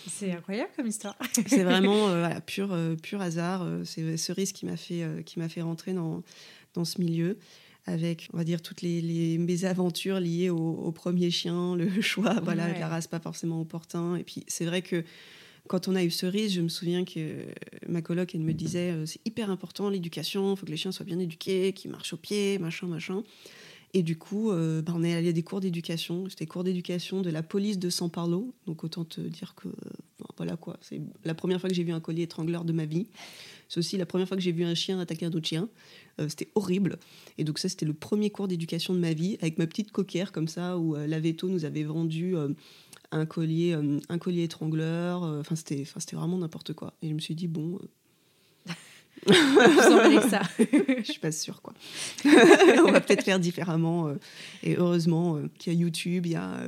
C'est 0.07 0.31
incroyable 0.31 0.71
comme 0.75 0.87
histoire. 0.87 1.17
c'est 1.47 1.63
vraiment 1.63 2.07
euh, 2.07 2.19
voilà, 2.21 2.39
pur, 2.39 2.77
pur 3.01 3.19
hasard. 3.19 3.67
C'est 3.83 4.15
ce 4.15 4.31
risque 4.31 4.55
qui 4.55 4.65
m'a 4.65 4.77
fait, 4.77 5.03
qui 5.25 5.37
m'a 5.37 5.49
fait 5.49 5.61
rentrer 5.61 5.93
dans, 5.93 6.23
dans 6.73 6.85
ce 6.85 7.01
milieu 7.01 7.37
avec, 7.85 8.29
on 8.33 8.37
va 8.37 8.43
dire, 8.43 8.61
toutes 8.61 8.81
les, 8.81 9.01
les 9.01 9.37
mésaventures 9.37 10.19
liées 10.19 10.49
au, 10.49 10.91
premier 10.91 11.29
chien, 11.29 11.75
le 11.75 11.89
choix 12.01 12.39
voilà, 12.43 12.71
de 12.73 12.79
la 12.79 12.87
race 12.87 13.07
pas 13.07 13.19
forcément 13.19 13.61
opportun. 13.61 14.15
Et 14.15 14.23
puis, 14.23 14.43
c'est 14.47 14.65
vrai 14.65 14.81
que 14.81 15.03
quand 15.67 15.87
on 15.87 15.95
a 15.95 16.03
eu 16.03 16.11
Cerise, 16.11 16.53
je 16.53 16.61
me 16.61 16.69
souviens 16.69 17.05
que 17.05 17.45
ma 17.87 18.01
coloc, 18.01 18.35
elle 18.35 18.41
me 18.41 18.53
disait 18.53 18.91
euh, 18.91 19.05
c'est 19.05 19.21
hyper 19.25 19.49
important 19.49 19.89
l'éducation, 19.89 20.53
il 20.53 20.57
faut 20.57 20.65
que 20.65 20.71
les 20.71 20.77
chiens 20.77 20.91
soient 20.91 21.05
bien 21.05 21.19
éduqués, 21.19 21.73
qu'ils 21.73 21.91
marchent 21.91 22.13
au 22.13 22.17
pied, 22.17 22.59
machin, 22.59 22.87
machin. 22.87 23.23
Et 23.93 24.03
du 24.03 24.17
coup, 24.17 24.51
euh, 24.51 24.81
bah, 24.81 24.91
on 24.93 25.03
est 25.03 25.13
allé 25.13 25.29
à 25.29 25.31
des 25.31 25.41
cours 25.41 25.61
d'éducation. 25.61 26.27
C'était 26.29 26.45
cours 26.45 26.65
d'éducation 26.65 27.21
de 27.21 27.29
la 27.29 27.41
police 27.41 27.79
de 27.79 27.89
San 27.89 28.09
Paulo. 28.11 28.53
Donc 28.67 28.83
autant 28.83 29.05
te 29.05 29.21
dire 29.21 29.55
que 29.55 29.69
voilà 30.37 30.57
quoi, 30.57 30.77
c'est 30.81 31.01
la 31.23 31.33
première 31.33 31.61
fois 31.61 31.69
que 31.69 31.75
j'ai 31.75 31.83
vu 31.83 31.93
un 31.93 32.01
collier 32.01 32.23
étrangleur 32.23 32.65
de 32.65 32.73
ma 32.73 32.85
vie. 32.85 33.07
C'est 33.69 33.79
aussi 33.79 33.97
la 33.97 34.05
première 34.05 34.27
fois 34.27 34.37
que 34.37 34.43
j'ai 34.43 34.51
vu 34.51 34.63
un 34.63 34.75
chien 34.75 34.99
attaquer 34.99 35.25
un 35.25 35.31
autre 35.31 35.47
chien. 35.47 35.69
Euh, 36.19 36.29
c'était 36.29 36.49
horrible. 36.55 36.97
Et 37.37 37.43
donc 37.43 37.59
ça, 37.59 37.69
c'était 37.69 37.85
le 37.85 37.93
premier 37.93 38.29
cours 38.29 38.47
d'éducation 38.47 38.93
de 38.93 38.99
ma 38.99 39.13
vie 39.13 39.37
avec 39.41 39.57
ma 39.57 39.67
petite 39.67 39.91
coquère 39.91 40.31
comme 40.31 40.47
ça, 40.47 40.77
où 40.77 40.95
euh, 40.95 41.07
la 41.07 41.19
Veto 41.19 41.49
nous 41.49 41.65
avait 41.65 41.83
vendu 41.83 42.35
euh, 42.35 42.49
un 43.11 43.25
collier, 43.25 43.77
un 44.09 44.17
collier 44.17 44.43
étrangleur. 44.43 45.23
Enfin, 45.23 45.55
c'était, 45.55 45.85
c'était 45.97 46.15
vraiment 46.15 46.37
n'importe 46.37 46.73
quoi. 46.73 46.93
Et 47.01 47.09
je 47.09 47.13
me 47.13 47.19
suis 47.19 47.35
dit 47.35 47.47
bon. 47.47 47.79
Plus 49.25 49.33
ça. 50.29 50.41
je 50.59 51.03
suis 51.03 51.19
pas 51.19 51.31
sûre 51.31 51.61
quoi. 51.61 51.73
On 52.25 52.91
va 52.91 53.01
peut-être 53.01 53.23
faire 53.23 53.39
différemment. 53.39 54.13
et 54.61 54.75
heureusement 54.75 55.39
qu'il 55.57 55.73
y 55.73 55.75
a 55.75 55.79
YouTube, 55.79 56.25
il 56.25 56.33
y 56.33 56.35
a 56.35 56.59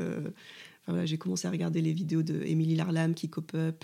j'ai 1.04 1.18
commencé 1.18 1.48
à 1.48 1.52
regarder 1.52 1.82
les 1.82 1.92
vidéos 1.92 2.24
de 2.24 2.42
Émilie 2.46 2.76
Larlam 2.76 3.14
qui 3.14 3.28
cop-up, 3.28 3.84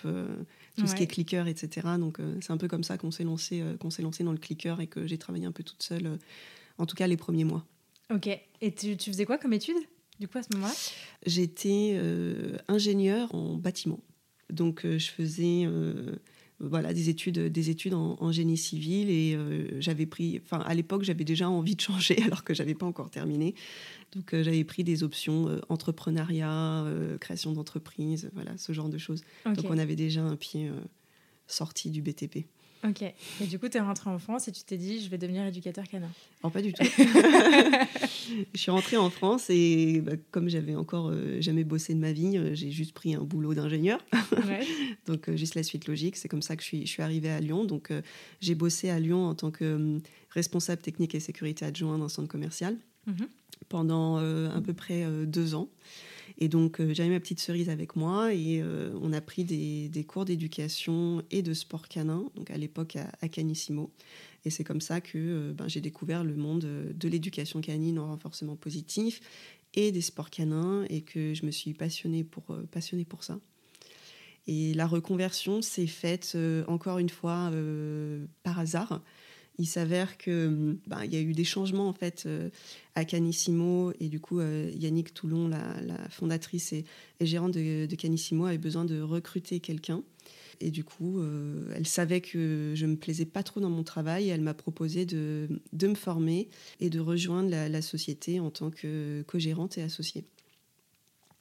euh, 0.78 0.81
tout 0.81 0.88
ce 0.88 0.96
qui 0.96 1.04
est 1.04 1.08
clicker, 1.08 1.48
etc. 1.48 1.88
Donc 2.00 2.20
euh, 2.20 2.38
c'est 2.42 2.52
un 2.52 2.58
peu 2.58 2.68
comme 2.68 2.84
ça 2.84 2.98
qu'on 2.98 3.12
s'est 3.12 3.24
lancé, 3.24 3.62
euh, 3.62 3.78
qu'on 3.78 3.90
s'est 3.90 4.02
lancé 4.02 4.24
dans 4.24 4.31
le 4.31 4.38
clicker 4.38 4.80
et 4.81 4.88
que 4.88 5.06
j'ai 5.08 5.18
travaillé 5.18 5.46
un 5.46 5.52
peu 5.52 5.64
toute 5.64 5.84
seule, 5.84 6.18
en 6.78 6.86
tout 6.86 6.96
cas 6.96 7.08
les 7.08 7.18
premiers 7.18 7.44
mois. 7.44 7.66
Ok. 8.14 8.28
Et 8.62 8.74
tu, 8.74 8.98
tu 8.98 9.12
faisais 9.12 9.25
quoi 9.25 9.38
comme 9.38 9.54
étude 9.54 9.78
du 10.20 10.28
coup 10.28 10.38
à 10.38 10.44
ce 10.44 10.50
moment-là? 10.54 10.74
J'étais 11.25 12.00
ingénieure 12.68 13.34
en 13.34 13.56
bâtiment. 13.56 14.00
Donc 14.50 14.81
je 14.86 15.10
faisais 15.10 15.68
voilà 16.60 16.94
des 16.94 17.10
études 17.10 17.40
des 17.40 17.70
études 17.70 17.94
en, 17.94 18.32
génie 18.32 18.58
civil 18.58 19.10
et 19.10 19.38
j'avais 19.80 20.06
pris 20.06 20.40
enfin 20.44 20.60
à 20.60 20.74
l'époque 20.74 21.04
j'avais 21.04 21.24
déjà 21.24 21.50
envie 21.50 21.76
de 21.76 21.82
changer 21.82 22.22
alors 22.26 22.44
que 22.44 22.54
j'avais 22.54 22.76
pas 22.76 22.86
encore 22.86 23.10
terminé 23.10 23.56
donc 24.14 24.34
euh, 24.34 24.44
j'avais 24.44 24.64
pris 24.64 24.84
des 24.84 25.04
options 25.04 25.50
euh, 25.50 25.60
entrepreneuriat, 25.70 26.84
euh, 26.86 27.18
création 27.18 27.51
d'entreprise, 27.51 28.30
voilà, 28.34 28.58
ce 28.58 28.72
genre 28.72 28.89
de 28.89 28.98
choses. 28.98 29.24
Donc 29.46 29.66
on 29.70 29.77
avait 29.77 29.96
déjà 29.96 30.22
un 30.22 30.36
pied 30.36 30.72
sorti 31.48 31.89
du 31.89 32.01
BTP. 32.01 32.46
Ok. 32.84 33.02
Et 33.02 33.46
du 33.48 33.60
coup, 33.60 33.70
tu 33.70 33.78
es 33.78 33.80
rentrée 33.80 34.10
en 34.10 34.20
France 34.20 34.48
et 34.48 34.52
tu 34.52 34.63
t'es 34.63 34.78
dit, 34.78 35.02
je 35.02 35.10
vais 35.10 35.18
devenir 35.18 35.46
éducateur 35.46 35.88
canin. 35.88 36.10
Non, 36.44 36.50
pas 36.50 36.62
du 36.62 36.74
tout. 36.74 36.84
je 38.54 38.60
suis 38.60 38.72
rentrée 38.72 38.98
en 38.98 39.10
France 39.10 39.50
et 39.50 40.02
bah, 40.02 40.13
comme 40.32 40.50
j'avais 40.50 40.75
encore 40.75 41.13
jamais 41.40 41.63
bossé 41.63 41.94
de 41.94 42.00
ma 42.00 42.12
vie, 42.12 42.56
j'ai 42.56 42.72
juste 42.72 42.94
pris 42.94 43.16
un 43.16 43.24
boulot 43.24 43.54
d'ingénieur. 43.54 44.04
Donc, 45.08 45.34
juste 45.36 45.56
la 45.56 45.63
suite 45.63 45.88
logique. 45.88 46.18
C'est 46.18 46.28
comme 46.28 46.42
ça 46.42 46.56
que 46.56 46.62
je 46.62 46.68
suis, 46.68 46.86
je 46.86 46.92
suis 46.92 47.04
arrivée 47.04 47.30
à 47.30 47.40
Lyon. 47.40 47.63
Donc, 47.63 47.92
j'ai 48.42 48.56
bossé 48.56 48.90
à 48.90 49.00
Lyon 49.00 49.25
en 49.28 49.36
tant 49.36 49.52
que 49.52 50.00
responsable 50.32 50.82
technique 50.82 51.16
et 51.16 51.20
sécurité 51.20 51.66
adjoint 51.66 51.98
d'un 51.98 52.10
centre 52.10 52.28
commercial. 52.28 52.75
Mhm 53.08 53.28
pendant 53.70 54.20
euh, 54.20 54.56
à 54.56 54.62
peu 54.62 54.74
près 54.74 55.04
euh, 55.04 55.25
deux 55.25 55.56
ans. 55.56 55.68
Et 56.44 56.50
donc, 56.50 56.82
euh, 56.82 56.94
j'avais 56.94 57.10
ma 57.10 57.22
petite 57.22 57.40
cerise 57.40 57.70
avec 57.70 57.96
moi 57.96 58.34
et 58.34 58.62
on 59.02 59.14
a 59.14 59.22
pris 59.22 59.46
des, 59.46 60.04
cours 60.06 60.26
d'éducation 60.26 61.24
et 61.32 61.42
de 61.42 61.54
sport 61.54 61.88
canin, 61.88 62.30
donc 62.36 62.52
à 62.52 62.58
l'époque 62.58 62.98
à, 62.98 63.28
Canissimo. 63.30 63.94
Et 64.44 64.50
c'est 64.50 64.66
comme 64.66 64.82
ça 64.82 65.00
que 65.00 65.54
ben, 65.54 65.70
j'ai 65.70 65.80
découvert 65.80 66.26
le 66.26 66.36
monde 66.36 66.66
de 66.94 67.08
l'éducation 67.08 67.62
canine 67.62 67.98
en 67.98 68.08
renforcement 68.08 68.58
positif 68.58 69.22
et 69.74 69.94
des 69.94 70.02
sports 70.02 70.30
canins 70.30 70.86
et 70.90 71.00
que 71.00 71.34
je 71.34 71.46
me 71.46 71.52
suis 71.52 71.74
passionnée 71.74 72.26
pour 72.26 73.24
ça. 73.24 73.40
Et 74.46 74.74
la 74.74 74.86
reconversion 74.86 75.62
s'est 75.62 75.88
faite 75.88 76.38
encore 76.68 77.00
une 77.00 77.10
fois 77.10 77.54
par 78.44 78.60
hasard 78.60 79.02
il 79.60 79.67
s'avère 79.67 80.17
que 80.17 80.77
bah, 80.88 81.05
il 81.05 81.13
y 81.13 81.17
a 81.17 81.22
eu 81.22 81.33
des 81.33 81.43
changements 81.43 81.88
en 81.88 81.93
fait 81.93 82.24
euh, 82.25 82.50
à 82.95 83.05
Canissimo 83.05 83.93
et 84.00 84.10
du 84.10 84.19
coup 84.19 84.39
euh, 84.39 84.72
Yannick 84.75 85.13
Toulon, 85.13 85.48
la, 85.48 86.10
fondatrice 86.10 86.74
et, 86.74 86.86
gérante 87.22 87.51
de, 87.51 87.95
Canissimo, 87.95 88.45
avait 88.45 88.57
besoin 88.57 88.86
de 88.86 89.00
recruter 89.01 89.60
quelqu'un. 89.60 90.03
Et 90.60 90.72
du 90.72 90.83
coup, 90.83 91.19
euh, 91.19 91.74
elle 91.75 91.88
savait 91.88 92.22
que 92.22 92.74
je 92.75 92.86
me 92.86 92.95
plaisais 92.95 93.25
pas 93.25 93.43
trop 93.43 93.60
dans 93.60 93.69
mon 93.69 93.83
travail 93.83 94.25
et 94.25 94.29
elle 94.29 94.41
m'a 94.41 94.53
proposé 94.53 95.05
de, 95.05 95.50
de, 95.74 95.88
me 95.88 95.95
former 95.95 96.48
et 96.79 96.89
de 96.89 97.00
rejoindre 97.00 97.50
la, 97.50 97.81
société 97.81 98.39
en 98.39 98.50
tant 98.50 98.69
que 98.69 99.24
co-gérante 99.24 99.77
et 99.77 99.81
associée. 99.81 100.25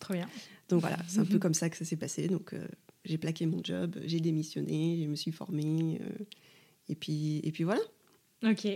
Trop 0.00 0.14
bien. 0.14 0.28
Donc 0.68 0.80
voilà, 0.80 0.98
c'est 1.08 1.20
un 1.20 1.24
peu 1.24 1.38
comme 1.38 1.54
ça 1.54 1.70
que 1.70 1.76
ça 1.76 1.84
s'est 1.84 1.96
passé. 1.96 2.26
Donc 2.26 2.54
j'ai 3.04 3.18
plaqué 3.18 3.46
mon 3.46 3.62
job, 3.62 3.96
j'ai 4.04 4.18
démissionné, 4.18 4.98
je 5.02 5.08
me 5.08 5.14
suis 5.14 5.30
formée. 5.30 6.00
et, 6.88 6.94
puis, 6.94 7.40
et 7.44 7.52
puis 7.52 7.64
voilà. 7.64 7.82
Ok, 8.44 8.66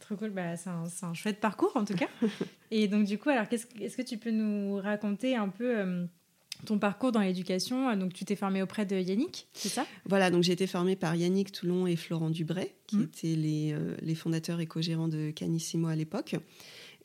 trop 0.00 0.16
cool. 0.16 0.30
Bah, 0.30 0.56
c'est 0.56 0.70
un, 0.70 1.14
chouette 1.14 1.40
parcours 1.40 1.72
en 1.74 1.84
tout 1.84 1.94
cas. 1.94 2.08
Et 2.70 2.88
donc, 2.88 3.04
du 3.06 3.18
coup, 3.18 3.28
alors, 3.28 3.46
est-ce 3.50 3.96
que 3.96 4.02
tu 4.02 4.18
peux 4.18 4.30
nous 4.30 4.76
raconter 4.76 5.36
un 5.36 5.48
peu, 5.48 5.78
euh, 5.78 6.04
ton 6.64 6.78
parcours 6.78 7.12
dans 7.12 7.20
l'éducation, 7.20 7.94
donc 7.96 8.12
tu 8.12 8.24
t'es 8.24 8.36
formée 8.36 8.62
auprès 8.62 8.86
de 8.86 8.96
Yannick, 8.96 9.48
c'est 9.52 9.68
ça? 9.68 9.86
Voilà, 10.04 10.30
donc 10.30 10.42
j'ai 10.42 10.52
été 10.52 10.66
formée 10.66 10.96
par 10.96 11.14
Yannick 11.14 11.52
Toulon 11.52 11.86
et 11.86 11.96
Florent 11.96 12.30
Dubray, 12.30 12.72
qui 12.86 12.96
Mhm. 12.96 13.02
étaient 13.04 13.36
les, 13.36 13.76
les 14.02 14.14
fondateurs 14.14 14.60
et 14.60 14.66
co-gérants 14.66 15.08
de 15.08 15.30
Canissimo 15.30 15.88
à 15.88 15.96
l'époque. 15.96 16.36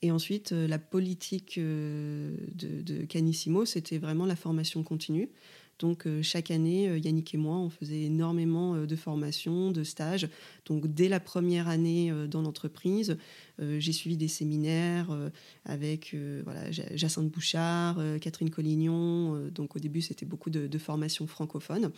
Et 0.03 0.09
ensuite, 0.11 0.51
la 0.51 0.79
politique 0.79 1.59
de, 1.59 2.33
de 2.55 3.05
Canissimo, 3.05 3.65
c'était 3.65 3.99
vraiment 3.99 4.25
la 4.25 4.35
formation 4.35 4.81
continue. 4.83 5.29
Donc 5.81 6.07
chaque 6.21 6.51
année, 6.51 6.97
Yannick 6.99 7.33
et 7.33 7.37
moi, 7.37 7.57
on 7.57 7.69
faisait 7.69 8.03
énormément 8.03 8.85
de 8.85 8.95
formations, 8.95 9.71
de 9.71 9.83
stages. 9.83 10.29
Donc 10.65 10.87
dès 10.87 11.09
la 11.09 11.19
première 11.19 11.67
année 11.67 12.13
dans 12.29 12.41
l'entreprise, 12.41 13.17
j'ai 13.59 13.91
suivi 13.91 14.15
des 14.15 14.27
séminaires 14.27 15.09
avec 15.65 16.15
voilà, 16.43 16.71
Jacinthe 16.71 17.29
Bouchard, 17.29 17.99
Catherine 18.21 18.51
Collignon. 18.51 19.49
donc 19.49 19.75
au 19.75 19.79
début, 19.79 20.01
c'était 20.01 20.25
beaucoup 20.25 20.51
de 20.51 20.77
formations 20.77 21.27
francophones. 21.27 21.91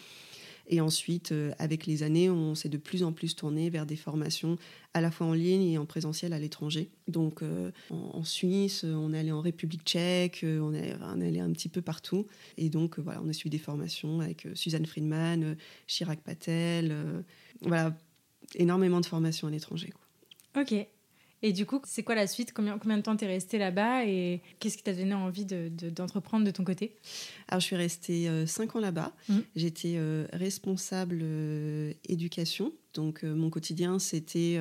Et 0.67 0.79
ensuite, 0.79 1.31
euh, 1.31 1.51
avec 1.59 1.85
les 1.85 2.03
années, 2.03 2.29
on 2.29 2.55
s'est 2.55 2.69
de 2.69 2.77
plus 2.77 3.03
en 3.03 3.11
plus 3.11 3.35
tourné 3.35 3.69
vers 3.69 3.85
des 3.85 3.95
formations 3.95 4.57
à 4.93 5.01
la 5.01 5.11
fois 5.11 5.27
en 5.27 5.33
ligne 5.33 5.63
et 5.63 5.77
en 5.77 5.85
présentiel 5.85 6.31
à 6.33 6.39
l'étranger. 6.39 6.89
Donc 7.07 7.41
euh, 7.41 7.71
en, 7.89 8.23
Suisse, 8.23 8.85
on 8.85 9.13
est 9.13 9.19
allé 9.19 9.31
en 9.31 9.41
République 9.41 9.83
tchèque, 9.83 10.43
euh, 10.43 10.59
on 10.61 10.73
est, 10.73 10.95
on 11.01 11.19
est 11.19 11.27
allé 11.27 11.39
un 11.39 11.51
petit 11.51 11.69
peu 11.69 11.81
partout. 11.81 12.27
Et 12.57 12.69
donc 12.69 12.99
voilà, 12.99 13.21
on 13.21 13.27
a 13.27 13.33
suivi 13.33 13.49
des 13.49 13.63
formations 13.63 14.21
avec 14.21 14.47
Suzanne 14.53 14.85
Friedman, 14.85 15.57
Chirac 15.87 16.21
Patel, 16.21 16.95
voilà, 17.61 17.95
énormément 18.55 19.01
de 19.01 19.05
formations 19.05 19.47
à 19.47 19.51
l'étranger. 19.51 19.91
Ok. 20.55 20.73
Et 21.45 21.51
du 21.51 21.65
coup, 21.65 21.81
c'est 21.83 22.03
quoi 22.03 22.15
la 22.15 22.25
suite? 22.25 22.53
Combien, 22.53 22.79
combien 22.79 22.97
de 22.97 23.03
temps 23.03 23.17
t'es 23.17 23.27
resté 23.27 23.57
là-bas 23.57 24.05
et 24.05 24.41
qu'est-ce 24.59 24.77
qui 24.77 24.83
t'a 24.83 24.93
donné 24.93 25.13
envie 25.13 25.45
d'entreprendre 25.45 26.45
de, 26.45 26.49
de, 26.49 26.51
de, 26.51 26.55
ton 26.55 26.63
côté? 26.63 26.95
Alors, 27.49 27.59
je 27.59 27.65
suis 27.65 27.75
restée 27.75 28.29
euh, 28.29 28.47
cinq 28.47 28.77
ans 28.77 28.79
là-bas. 28.79 29.13
Mmh. 29.27 29.39
J'étais 29.57 29.95
euh, 29.97 30.25
responsable 30.31 31.19
euh, 31.21 31.91
éducation. 32.07 32.71
Donc, 32.93 33.23
mon 33.23 33.49
quotidien, 33.49 33.97
c'était 33.97 34.59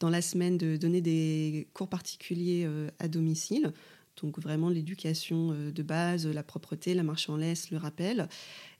dans 0.00 0.10
la 0.10 0.20
semaine 0.20 0.58
de 0.58 0.76
donner 0.76 1.00
des 1.00 1.66
cours 1.72 1.88
particuliers 1.88 2.68
à 2.98 3.08
domicile. 3.08 3.72
Donc, 4.20 4.38
vraiment 4.38 4.68
l'éducation 4.68 5.54
de 5.54 5.82
base, 5.82 6.26
la 6.26 6.42
propreté, 6.42 6.92
la 6.92 7.02
marche 7.02 7.30
en 7.30 7.38
laisse, 7.38 7.70
le 7.70 7.78
rappel. 7.78 8.28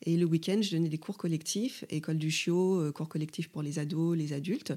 Et 0.04 0.18
le 0.18 0.26
week-end, 0.26 0.58
je 0.60 0.72
donnais 0.72 0.90
des 0.90 0.98
cours 0.98 1.16
collectifs, 1.16 1.82
école 1.88 2.18
du 2.18 2.30
chiot, 2.30 2.92
cours 2.92 3.08
collectifs 3.08 3.48
pour 3.48 3.62
les 3.62 3.78
ados, 3.78 4.18
les 4.18 4.34
adultes. 4.34 4.74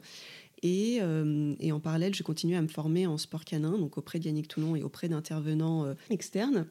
Et, 0.63 0.99
euh, 1.01 1.53
et, 1.59 1.73
en 1.73 1.81
parallèle, 1.81 2.15
je 2.15 2.23
continuais 2.23 2.55
à 2.55 2.61
me 2.61 2.69
former 2.69 3.05
en 3.05 3.17
sport 3.17 3.43
canin, 3.43 3.77
donc 3.77 3.97
auprès 3.97 4.17
d'Yannick 4.17 4.47
Toulon 4.47 4.77
et 4.77 4.81
auprès 4.81 5.09
d'intervenants 5.09 5.85
euh, 5.85 5.93
externes. 6.09 6.67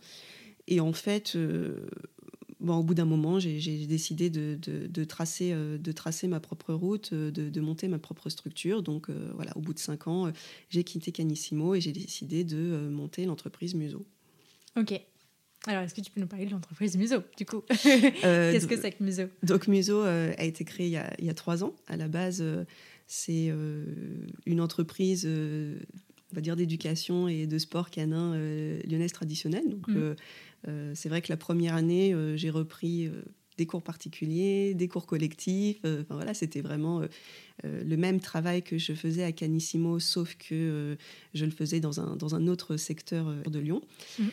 Et 0.66 0.80
en 0.80 0.94
fait, 0.94 1.36
euh, 1.36 1.86
bon, 2.58 2.76
au 2.76 2.82
bout 2.82 2.94
d'un 2.94 3.04
moment, 3.04 3.38
j'ai 3.38 3.86
décidé 3.86 4.30
de, 4.30 4.58
de, 4.60 4.86
de, 4.86 5.04
tracer, 5.04 5.52
de 5.54 5.92
tracer 5.92 6.26
ma 6.26 6.40
propre 6.40 6.72
route, 6.72 7.12
de, 7.12 7.50
de 7.50 7.60
monter 7.60 7.86
ma 7.86 7.98
propre 7.98 8.30
structure. 8.30 8.82
Donc 8.82 9.10
voilà, 9.34 9.54
au 9.56 9.60
bout 9.60 9.74
de 9.74 9.78
cinq 9.78 10.06
ans, 10.06 10.32
j'ai 10.70 10.84
quitté 10.84 11.12
Canissimo 11.12 11.74
et 11.74 11.80
j'ai 11.80 11.92
décidé 11.92 12.44
de 12.44 12.88
monter 12.88 13.26
l'entreprise 13.26 13.74
Muso. 13.74 14.06
Ok. 14.76 14.98
Alors, 15.66 15.82
est-ce 15.82 15.94
que 15.94 16.00
tu 16.00 16.10
peux 16.10 16.20
nous 16.20 16.26
parler 16.26 16.46
de 16.46 16.50
l'entreprise 16.50 16.96
Muso, 16.96 17.22
du 17.36 17.44
coup? 17.44 17.62
Qu'est-ce 17.68 18.66
que 18.66 18.80
c'est 18.80 18.92
que 18.92 19.02
Muso 19.04 19.24
Donc, 19.42 19.68
Muso 19.68 20.00
a 20.00 20.42
été 20.42 20.64
créé 20.64 20.86
il 20.86 20.92
y 20.92 20.96
a, 20.96 21.12
il 21.18 21.26
y 21.26 21.30
a 21.30 21.34
trois 21.34 21.62
ans. 21.64 21.74
À 21.88 21.96
la 21.96 22.08
base, 22.08 22.42
c'est 23.14 23.48
euh, 23.50 23.84
une 24.46 24.62
entreprise, 24.62 25.24
euh, 25.26 25.76
on 26.32 26.36
va 26.36 26.40
dire, 26.40 26.56
d'éducation 26.56 27.28
et 27.28 27.46
de 27.46 27.58
sport 27.58 27.90
canin 27.90 28.32
euh, 28.32 28.80
lyonnaise 28.88 29.12
traditionnelle. 29.12 29.68
Donc, 29.68 29.86
mmh. 29.88 30.14
c'est 30.94 31.10
vrai 31.10 31.20
que 31.20 31.30
la 31.30 31.36
première 31.36 31.74
année, 31.74 32.16
j'ai 32.36 32.48
repris 32.48 33.10
des 33.58 33.66
cours 33.66 33.82
particuliers, 33.82 34.72
des 34.72 34.88
cours 34.88 35.04
collectifs. 35.04 35.80
Enfin, 35.84 36.14
voilà, 36.14 36.32
c'était 36.32 36.62
vraiment 36.62 37.02
le 37.64 37.96
même 37.96 38.20
travail 38.20 38.62
que 38.62 38.78
je 38.78 38.94
faisais 38.94 39.24
à 39.24 39.32
Canissimo, 39.32 39.98
sauf 39.98 40.36
que 40.36 40.96
je 41.34 41.44
le 41.44 41.50
faisais 41.50 41.80
dans 41.80 42.00
un, 42.00 42.16
dans 42.16 42.34
un 42.34 42.46
autre 42.46 42.76
secteur 42.76 43.26
de 43.44 43.58
Lyon. 43.58 43.82
Mmh. 44.18 44.24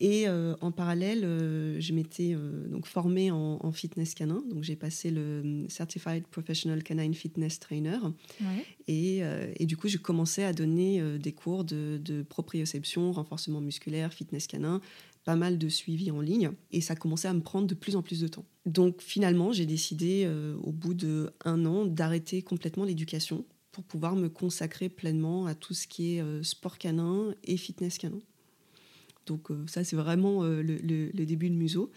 Et 0.00 0.26
euh, 0.26 0.56
en 0.60 0.72
parallèle, 0.72 1.24
euh, 1.24 1.80
je 1.80 1.92
m'étais 1.92 2.34
euh, 2.34 2.66
donc 2.66 2.86
formée 2.86 3.30
en, 3.30 3.58
en, 3.62 3.72
fitness 3.72 4.14
canin. 4.14 4.42
Donc 4.50 4.64
j'ai 4.64 4.74
passé 4.74 5.10
le 5.10 5.66
Certified 5.68 6.26
Professional 6.26 6.82
Canine 6.82 7.14
Fitness 7.14 7.60
Trainer. 7.60 7.98
Ouais. 8.40 8.66
Et, 8.88 9.22
et, 9.56 9.66
du 9.66 9.76
coup, 9.76 9.88
j'ai 9.88 9.98
commencé 9.98 10.42
à 10.42 10.52
donner 10.52 11.02
des 11.18 11.32
cours 11.32 11.64
de, 11.64 12.00
de, 12.02 12.22
proprioception, 12.22 13.12
renforcement 13.12 13.60
musculaire, 13.60 14.12
fitness 14.12 14.46
canin, 14.46 14.80
pas 15.24 15.36
mal 15.36 15.58
de 15.58 15.68
suivi 15.68 16.10
en 16.10 16.20
ligne. 16.20 16.50
Et 16.72 16.80
ça 16.80 16.96
commençait 16.96 17.28
à 17.28 17.32
me 17.32 17.40
prendre 17.40 17.66
de 17.66 17.74
plus 17.74 17.96
en 17.96 18.02
plus 18.02 18.20
de 18.20 18.28
temps. 18.28 18.44
Donc 18.66 19.00
finalement, 19.00 19.52
j'ai 19.52 19.64
décidé, 19.64 20.28
au 20.62 20.72
bout 20.72 20.94
d'un 20.94 21.66
an, 21.66 21.86
d'arrêter 21.86 22.42
complètement 22.42 22.84
l'éducation 22.84 23.44
pour 23.72 23.84
pouvoir 23.84 24.16
me 24.16 24.28
consacrer 24.28 24.88
pleinement 24.88 25.46
à 25.46 25.54
tout 25.54 25.74
ce 25.74 25.86
qui 25.86 26.16
est 26.16 26.42
sport 26.42 26.76
canin 26.78 27.34
et 27.44 27.56
fitness 27.56 27.96
canin. 27.96 28.20
Donc 29.26 29.50
euh, 29.50 29.64
ça, 29.66 29.84
c'est 29.84 29.96
vraiment 29.96 30.42
euh, 30.42 30.62
le, 30.62 30.76
le, 30.76 31.10
le, 31.12 31.26
début 31.26 31.50
de 31.50 31.54
Muso. 31.54 31.90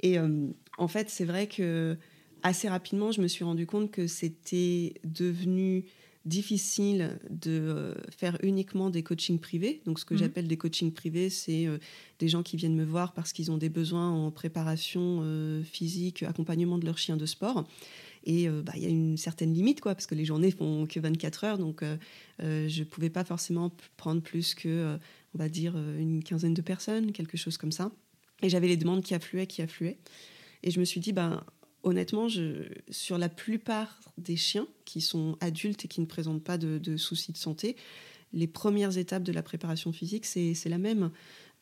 Et 0.00 0.18
euh, 0.18 0.48
en 0.76 0.88
fait, 0.88 1.10
c'est 1.10 1.24
vrai 1.24 1.46
que 1.46 1.96
assez 2.42 2.68
rapidement, 2.68 3.12
je 3.12 3.20
me 3.20 3.28
suis 3.28 3.44
rendu 3.44 3.66
compte 3.66 3.90
que 3.90 4.06
c'était 4.06 4.94
devenu 5.04 5.84
difficile 6.24 7.18
de 7.30 7.94
faire 8.16 8.36
uniquement 8.42 8.90
des 8.90 9.02
coachings 9.02 9.38
privés. 9.38 9.80
Donc, 9.86 9.98
ce 9.98 10.04
que 10.04 10.14
mmh. 10.14 10.18
j'appelle 10.18 10.46
des 10.46 10.58
coachings 10.58 10.92
privés, 10.92 11.30
c'est 11.30 11.66
des 12.18 12.28
gens 12.28 12.42
qui 12.42 12.56
viennent 12.58 12.74
me 12.74 12.84
voir 12.84 13.14
parce 13.14 13.32
qu'ils 13.32 13.50
ont 13.50 13.56
des 13.56 13.70
besoins 13.70 14.10
en 14.10 14.30
préparation 14.30 15.24
physique, 15.64 16.22
accompagnement 16.24 16.76
de 16.76 16.84
leur 16.84 16.98
chien 16.98 17.16
de 17.16 17.24
sport. 17.24 17.66
Et 18.24 18.42
il 18.42 18.62
bah, 18.62 18.74
y 18.76 18.84
a 18.84 18.90
une 18.90 19.16
certaine 19.16 19.54
limite, 19.54 19.80
quoi, 19.80 19.94
parce 19.94 20.06
que 20.06 20.14
les 20.14 20.26
journées 20.26 20.50
font 20.50 20.86
que 20.86 21.00
24 21.00 21.44
heures. 21.44 21.58
Donc, 21.58 21.82
je 22.40 22.78
ne 22.78 22.84
pouvais 22.84 23.10
pas 23.10 23.24
forcément 23.24 23.72
prendre 23.96 24.20
plus 24.20 24.54
que, 24.54 24.98
on 25.38 25.42
va 25.42 25.48
dire, 25.48 25.76
une 25.76 26.22
quinzaine 26.24 26.54
de 26.54 26.62
personnes, 26.62 27.12
quelque 27.12 27.36
chose 27.36 27.56
comme 27.56 27.70
ça. 27.70 27.92
Et 28.42 28.48
j'avais 28.48 28.66
les 28.68 28.76
demandes 28.76 29.02
qui 29.02 29.14
affluaient, 29.14 29.46
qui 29.46 29.62
affluaient. 29.62 29.98
Et 30.62 30.70
je 30.70 30.80
me 30.80 30.84
suis 30.84 31.00
dit, 31.00 31.12
ben, 31.12 31.44
honnêtement, 31.84 32.26
sur 32.90 33.18
la 33.18 33.28
plupart 33.28 34.00
des 34.16 34.36
chiens 34.36 34.66
qui 34.84 35.00
sont 35.00 35.36
adultes 35.40 35.84
et 35.84 35.88
qui 35.88 36.00
ne 36.00 36.06
présentent 36.06 36.42
pas 36.42 36.58
de, 36.58 36.78
de 36.78 36.96
soucis 36.96 37.32
de 37.32 37.36
santé, 37.36 37.76
les 38.32 38.48
premières 38.48 38.98
étapes 38.98 39.22
de 39.22 39.32
la 39.32 39.42
préparation 39.42 39.92
physique, 39.92 40.26
c'est 40.26 40.54
la 40.66 40.78
même. 40.78 41.10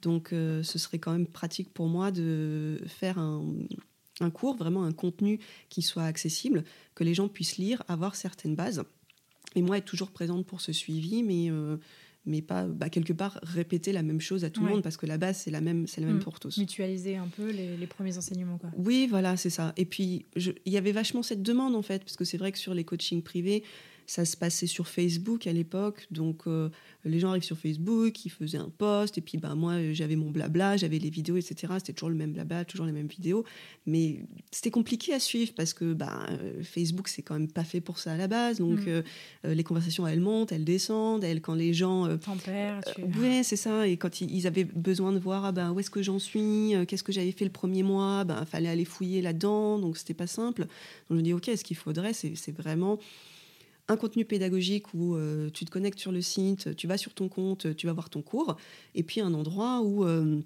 Donc, 0.03 0.33
euh, 0.33 0.63
ce 0.63 0.79
serait 0.79 0.99
quand 0.99 1.13
même 1.13 1.27
pratique 1.27 1.73
pour 1.73 1.87
moi 1.87 2.11
de 2.11 2.81
faire 2.87 3.19
un, 3.19 3.45
un 4.21 4.31
cours, 4.31 4.57
vraiment 4.57 4.85
un 4.85 4.93
contenu 4.93 5.39
qui 5.69 5.83
soit 5.83 6.05
accessible, 6.05 6.65
que 6.95 7.05
les 7.05 7.15
gens 7.15 7.29
puissent 7.29 7.59
lire, 7.59 7.83
avoir 7.89 8.15
certaines 8.15 8.57
bases. 8.57 8.85
Et 9.55 9.63
moi, 9.63 9.79
être 9.79 9.87
toujours 9.87 10.11
présente 10.11 10.45
pour 10.45 10.61
ce 10.61 10.73
suivi, 10.73 11.23
mais, 11.23 11.51
euh, 11.51 11.79
mais 12.27 12.43
pas 12.43 12.65
bah, 12.67 12.91
quelque 12.91 13.13
part 13.13 13.39
répéter 13.43 13.93
la 13.93 14.03
même 14.03 14.21
chose 14.21 14.45
à 14.45 14.51
tout 14.51 14.61
Ouais. 14.61 14.67
le 14.69 14.73
monde, 14.75 14.83
parce 14.83 14.97
que 14.97 15.07
la 15.07 15.17
base, 15.19 15.39
c'est 15.39 15.51
la 15.51 15.61
même, 15.61 15.87
c'est 15.87 16.01
la 16.01 16.07
même 16.09 16.17
Mm. 16.17 16.21
pour 16.25 16.41
tous. 16.41 16.59
Mutualiser 16.59 17.17
un 17.17 17.29
peu 17.29 17.51
les, 17.51 17.77
les 17.77 17.87
premiers 17.87 18.19
enseignements. 18.19 18.59
Quoi. 18.59 18.71
Oui, 18.77 19.07
voilà, 19.09 19.37
c'est 19.37 19.51
ça. 19.51 19.73
Et 19.77 19.85
puis, 19.85 20.27
il 20.37 20.73
y 20.73 20.77
avait 20.77 20.93
vachement 20.93 21.23
cette 21.23 21.43
demande, 21.43 21.75
en 21.77 21.83
fait, 21.83 22.01
parce 22.05 22.17
que 22.17 22.25
c'est 22.25 22.37
vrai 22.39 22.53
que 22.53 22.59
sur 22.59 22.75
les 22.75 22.85
coachings 22.85 23.23
privés, 23.23 23.63
ça 24.07 24.25
se 24.25 24.37
passait 24.37 24.67
sur 24.67 24.89
Facebook 24.89 25.47
à 25.47 25.53
l'époque. 25.53 26.07
Donc, 26.11 26.43
euh, 26.47 26.69
les 27.05 27.21
gens 27.21 27.31
arrivent 27.31 27.43
sur 27.43 27.59
Facebook, 27.59 28.25
ils 28.25 28.31
faisaient 28.31 28.59
un 28.59 28.71
post, 28.71 29.19
et 29.19 29.21
puis 29.21 29.39
bah, 29.39 29.55
moi, 29.55 29.93
j'avais 29.93 30.17
mon 30.17 30.31
blabla, 30.31 30.77
j'avais 30.77 30.99
les 30.99 31.11
vidéos, 31.11 31.37
etc. 31.37 31.75
C'était 31.79 31.93
toujours 31.93 32.11
le 32.11 32.17
même 32.17 32.33
blabla, 32.33 32.65
toujours 32.65 32.87
les 32.87 32.93
mêmes 32.93 33.07
vidéos. 33.09 33.45
Mais 33.87 34.21
c'était 34.51 34.71
compliqué 34.71 35.13
à 35.13 35.21
suivre, 35.21 35.53
parce 35.57 35.73
que 35.75 35.93
bah, 35.93 36.27
Facebook, 36.63 37.09
c'est 37.09 37.23
quand 37.23 37.35
même 37.39 37.51
pas 37.51 37.65
fait 37.65 37.81
pour 37.81 37.99
ça 37.99 38.13
à 38.13 38.17
la 38.17 38.29
base. 38.29 38.59
Donc, 38.59 38.81
Mm. 38.81 38.89
euh, 38.89 39.03
les 39.55 39.65
conversations, 39.65 40.07
elles 40.07 40.21
montent, 40.21 40.53
elles 40.53 40.65
descendent. 40.65 41.25
Elles, 41.25 41.41
quand 41.41 41.55
les 41.55 41.75
gens 41.75 42.07
euh, 42.07 42.17
Tempère, 42.17 42.81
tu... 42.95 43.03
oui, 43.21 43.43
c'est 43.43 43.57
ça. 43.57 43.87
Et 43.89 43.97
quand 43.97 44.21
ils, 44.21 44.35
ils 44.35 44.47
avaient 44.47 44.65
besoin 44.65 45.13
de 45.13 45.19
voir 45.19 45.45
ah 45.45 45.53
ben, 45.53 45.73
où 45.73 45.81
est-ce 45.81 45.91
que 45.91 46.03
j'en 46.03 46.19
suis, 46.19 46.75
qu'est-ce 46.89 47.03
que 47.03 47.13
j'avais 47.13 47.33
fait 47.33 47.45
le 47.45 47.51
premier 47.51 47.83
mois, 47.83 48.25
il 48.29 48.47
fallait 48.47 48.69
aller 48.69 48.85
fouiller 48.85 49.23
là-dedans, 49.23 49.79
donc 49.79 49.97
c'était 49.97 50.15
pas 50.15 50.27
simple. 50.27 50.63
Donc 50.63 50.69
je 51.11 51.15
me 51.17 51.23
dis, 51.23 51.33
ok, 51.33 51.51
ce 51.57 51.65
qu'il 51.65 51.77
faudrait, 51.77 52.13
c'est 52.13 52.53
vraiment 52.53 52.99
un 53.89 53.97
contenu 53.97 54.25
pédagogique 54.25 54.93
où 54.95 55.15
euh, 55.15 55.49
tu 55.51 55.65
te 55.65 55.71
connectes 55.71 55.99
sur 56.01 56.13
le 56.13 56.21
site, 56.23 56.75
tu 56.77 56.87
vas 56.87 56.99
sur 56.99 57.15
ton 57.15 57.29
compte, 57.29 57.77
tu 57.77 57.87
vas 57.87 57.93
voir 57.93 58.11
ton 58.11 58.23
cours, 58.23 58.57
et 58.95 59.03
puis 59.03 59.21
un 59.21 59.33
endroit 59.35 59.81
où 59.83 60.05
euh, 60.05 60.41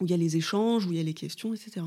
où 0.00 0.04
il 0.06 0.10
y 0.10 0.14
a 0.14 0.16
les 0.16 0.36
échanges, 0.36 0.86
où 0.86 0.92
il 0.92 0.96
y 0.96 1.00
a 1.00 1.02
les 1.02 1.14
questions, 1.14 1.52
etc. 1.54 1.84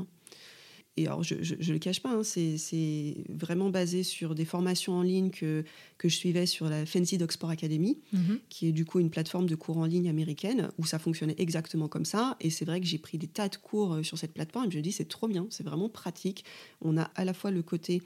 Et 0.98 1.06
alors, 1.06 1.22
je 1.22 1.34
ne 1.36 1.72
le 1.72 1.78
cache 1.78 2.00
pas, 2.02 2.10
hein, 2.12 2.22
c'est 2.22 3.24
vraiment 3.30 3.70
basé 3.70 4.02
sur 4.02 4.34
des 4.34 4.44
formations 4.44 4.92
en 4.92 5.00
ligne 5.02 5.30
que, 5.30 5.64
que 5.96 6.10
je 6.10 6.16
suivais 6.16 6.44
sur 6.44 6.68
la 6.68 6.84
Fancy 6.84 7.16
Dog 7.16 7.32
Sport 7.32 7.48
Academy 7.48 7.98
Mhm. 8.12 8.40
qui 8.50 8.66
est 8.68 8.72
du 8.72 8.84
coup 8.84 9.00
une 9.00 9.08
plateforme 9.08 9.46
de 9.46 9.54
cours 9.54 9.78
en 9.78 9.86
ligne 9.86 10.10
américaine 10.10 10.68
où 10.76 10.84
ça 10.84 10.98
fonctionnait 10.98 11.34
exactement 11.38 11.88
comme 11.88 12.04
ça. 12.04 12.36
Et 12.42 12.50
c'est 12.50 12.66
vrai 12.66 12.78
que 12.78 12.86
j'ai 12.86 12.98
pris 12.98 13.16
des 13.16 13.26
tas 13.26 13.48
de 13.48 13.56
cours 13.56 13.94
euh, 13.94 14.02
sur 14.02 14.18
cette 14.18 14.34
plateforme 14.34 14.66
et 14.68 14.70
je 14.70 14.76
me 14.76 14.82
dis 14.82 14.92
c'est 14.92 15.08
trop 15.08 15.28
bien, 15.28 15.46
c'est 15.48 15.64
vraiment 15.64 15.88
pratique. 15.88 16.44
On 16.82 16.98
a 16.98 17.04
à 17.14 17.24
la 17.24 17.32
fois 17.32 17.50
le 17.50 17.62
côté 17.62 18.02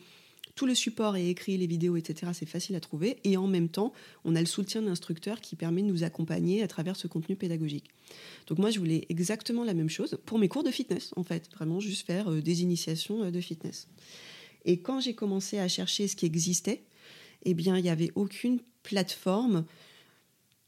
tout 0.57 0.67
le 0.67 0.75
support 0.75 1.17
est 1.17 1.29
écrit, 1.29 1.57
les 1.59 1.67
vidéos, 1.67 1.97
etc. 1.97 2.33
C'est 2.35 2.47
facile 2.47 2.75
à 2.77 2.81
trouver. 2.81 3.19
Et 3.25 3.37
en 3.37 3.47
même 3.47 3.69
temps, 3.69 3.93
on 4.25 4.35
a 4.35 4.41
le 4.41 4.47
soutien 4.47 4.81
de 4.81 4.87
l'instructeur 4.87 5.41
qui 5.41 5.55
permet 5.55 5.83
de 5.83 5.87
nous 5.87 6.03
accompagner 6.03 6.63
à 6.63 6.67
travers 6.67 6.97
ce 6.97 7.07
contenu 7.07 7.37
pédagogique. 7.37 7.91
Donc 8.47 8.59
moi, 8.59 8.71
je 8.71 8.79
voulais 8.79 9.05
exactement 9.11 9.65
la 9.65 9.75
même 9.75 9.91
chose 9.91 10.19
pour 10.25 10.39
mes 10.39 10.49
cours 10.49 10.65
de 10.65 10.71
fitness, 10.71 11.13
en 11.17 11.23
fait. 11.23 11.49
Vraiment 11.53 11.79
juste 11.79 12.07
faire 12.07 12.33
euh, 12.33 12.41
des 12.41 12.63
initiations 12.63 13.23
euh, 13.23 13.31
de 13.31 13.41
fitness. 13.41 13.87
Et 14.65 14.81
quand 14.81 14.99
j'ai 14.99 15.15
commencé 15.15 15.59
à 15.59 15.69
chercher 15.69 16.09
ce 16.09 16.17
qui 16.17 16.25
existait, 16.25 16.83
eh 17.45 17.53
bien, 17.53 17.77
il 17.77 17.83
n'y 17.83 17.91
avait 17.91 18.11
aucune 18.15 18.61
plateforme 18.83 19.67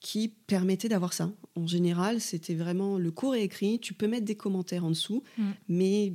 qui 0.01 0.29
permettait 0.29 0.91
d'avoir 0.91 1.15
ça. 1.15 1.33
En 1.57 1.67
général, 1.67 2.21
c'était 2.21 2.55
vraiment 2.55 2.99
le 2.99 3.11
cours 3.11 3.35
est 3.35 3.43
écrit, 3.43 3.81
tu 3.81 3.95
peux 3.95 4.07
mettre 4.07 4.27
des 4.27 4.37
commentaires 4.37 4.85
en 4.85 4.91
dessous, 4.91 5.25
mm. 5.39 5.51
mais 5.69 6.13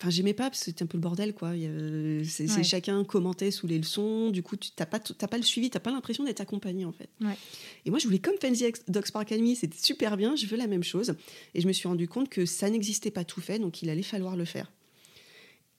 enfin 0.00 0.10
j'aimais 0.10 0.32
pas 0.34 0.44
parce 0.44 0.60
que 0.60 0.64
c'était 0.66 0.82
un 0.82 0.86
peu 0.86 0.96
le 0.96 1.02
bordel 1.02 1.34
quoi. 1.34 1.52
C'est 2.24 2.64
chacun 2.64 3.04
commentait 3.04 3.50
sous 3.50 3.66
les 3.66 3.78
leçons, 3.78 4.30
du 4.30 4.42
coup 4.42 4.56
tu 4.56 4.70
n'as 4.78 4.86
pas 4.86 4.98
pas 4.98 5.36
le 5.36 5.42
suivi, 5.42 5.70
tu 5.70 5.76
n'as 5.76 5.80
pas 5.80 5.90
l'impression 5.90 6.24
d'être 6.24 6.40
accompagné 6.40 6.84
en 6.84 6.92
fait. 6.92 7.10
Et 7.84 7.90
moi 7.90 7.98
je 7.98 8.06
voulais 8.06 8.18
comme 8.18 8.36
Fancy 8.40 8.72
Doxpar 8.88 9.22
Academy, 9.22 9.56
c'était 9.56 9.78
super 9.78 10.16
bien, 10.16 10.36
je 10.36 10.46
veux 10.46 10.56
la 10.56 10.66
même 10.66 10.84
chose, 10.84 11.14
et 11.54 11.60
je 11.60 11.66
me 11.66 11.72
suis 11.72 11.88
rendu 11.88 12.08
compte 12.08 12.28
que 12.28 12.46
ça 12.46 12.70
n'existait 12.70 13.10
pas 13.10 13.24
tout 13.24 13.40
fait, 13.40 13.58
donc 13.58 13.82
il 13.82 13.90
allait 13.90 14.02
falloir 14.02 14.36
le 14.36 14.44
faire. 14.44 14.72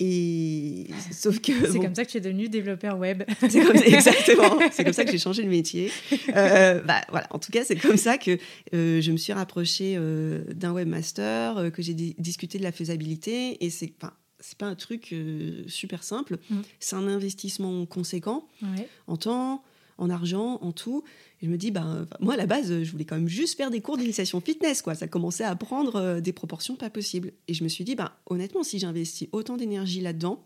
Et 0.04 0.88
sauf 1.12 1.40
que 1.40 1.52
c'est 1.72 1.78
comme 1.78 1.94
ça 1.94 2.04
que 2.04 2.10
tu 2.10 2.18
es 2.18 2.22
devenu 2.22 2.50
développeur 2.50 2.98
web. 2.98 3.22
exactement. 3.44 4.58
c'est 4.72 4.84
comme 4.84 4.94
ça 4.94 5.06
que 5.06 5.12
j'ai 5.12 5.20
changé 5.20 5.44
de 5.44 5.48
métier. 5.48 5.92
Euh, 6.36 6.82
bah, 6.82 7.02
voilà. 7.10 7.28
En 7.30 7.38
tout 7.38 7.52
cas, 7.52 7.64
c'est 7.64 7.76
comme 7.76 7.98
ça 7.98 8.18
que 8.18 8.40
euh, 8.74 9.00
je 9.00 9.12
me 9.12 9.18
suis 9.18 9.32
rapprochée 9.32 9.94
euh, 9.98 10.44
d'un 10.56 10.72
webmaster, 10.72 11.72
que 11.72 11.84
j'ai 11.84 11.94
discuté 11.94 12.58
de 12.58 12.64
la 12.64 12.72
faisabilité. 12.72 13.64
Et 13.64 13.70
c'est 13.70 13.94
pas 13.94 14.18
c'est 14.40 14.58
pas 14.58 14.66
un 14.66 14.74
truc 14.74 15.14
super 15.68 16.04
simple. 16.04 16.40
Mm. 16.50 16.62
C'est 16.80 16.96
un 16.96 17.08
investissement 17.08 17.86
conséquent 17.86 18.48
en 19.06 19.18
temps, 19.18 19.64
en 20.02 20.10
argent, 20.10 20.60
en 20.62 20.72
tout. 20.72 21.04
Et 21.42 21.46
je 21.46 21.52
me 21.52 21.58
dis, 21.58 21.72
ben, 21.72 22.08
moi, 22.20 22.34
à 22.34 22.38
la 22.38 22.48
base, 22.48 22.84
je 22.84 22.92
voulais 22.92 23.06
quand 23.06 23.16
même 23.16 23.30
juste 23.30 23.56
faire 23.56 23.70
des 23.70 23.82
cours 23.82 23.98
d'initiation 23.98 24.42
fitness. 24.42 24.82
Quoi. 24.82 24.96
Ça 24.96 25.08
commençait 25.08 25.44
à 25.44 25.56
prendre 25.56 25.96
euh, 25.96 26.22
des 26.22 26.34
proportions 26.34 26.76
pas 26.76 26.90
possibles. 26.90 27.32
Et 27.48 27.54
je 27.54 27.64
me 27.64 27.70
suis 27.70 27.84
dit, 27.84 27.96
ben, 27.96 28.12
honnêtement, 28.26 28.64
si 28.64 28.80
j'investis 28.80 29.30
autant 29.32 29.58
d'énergie 29.58 30.02
là-dedans, 30.02 30.44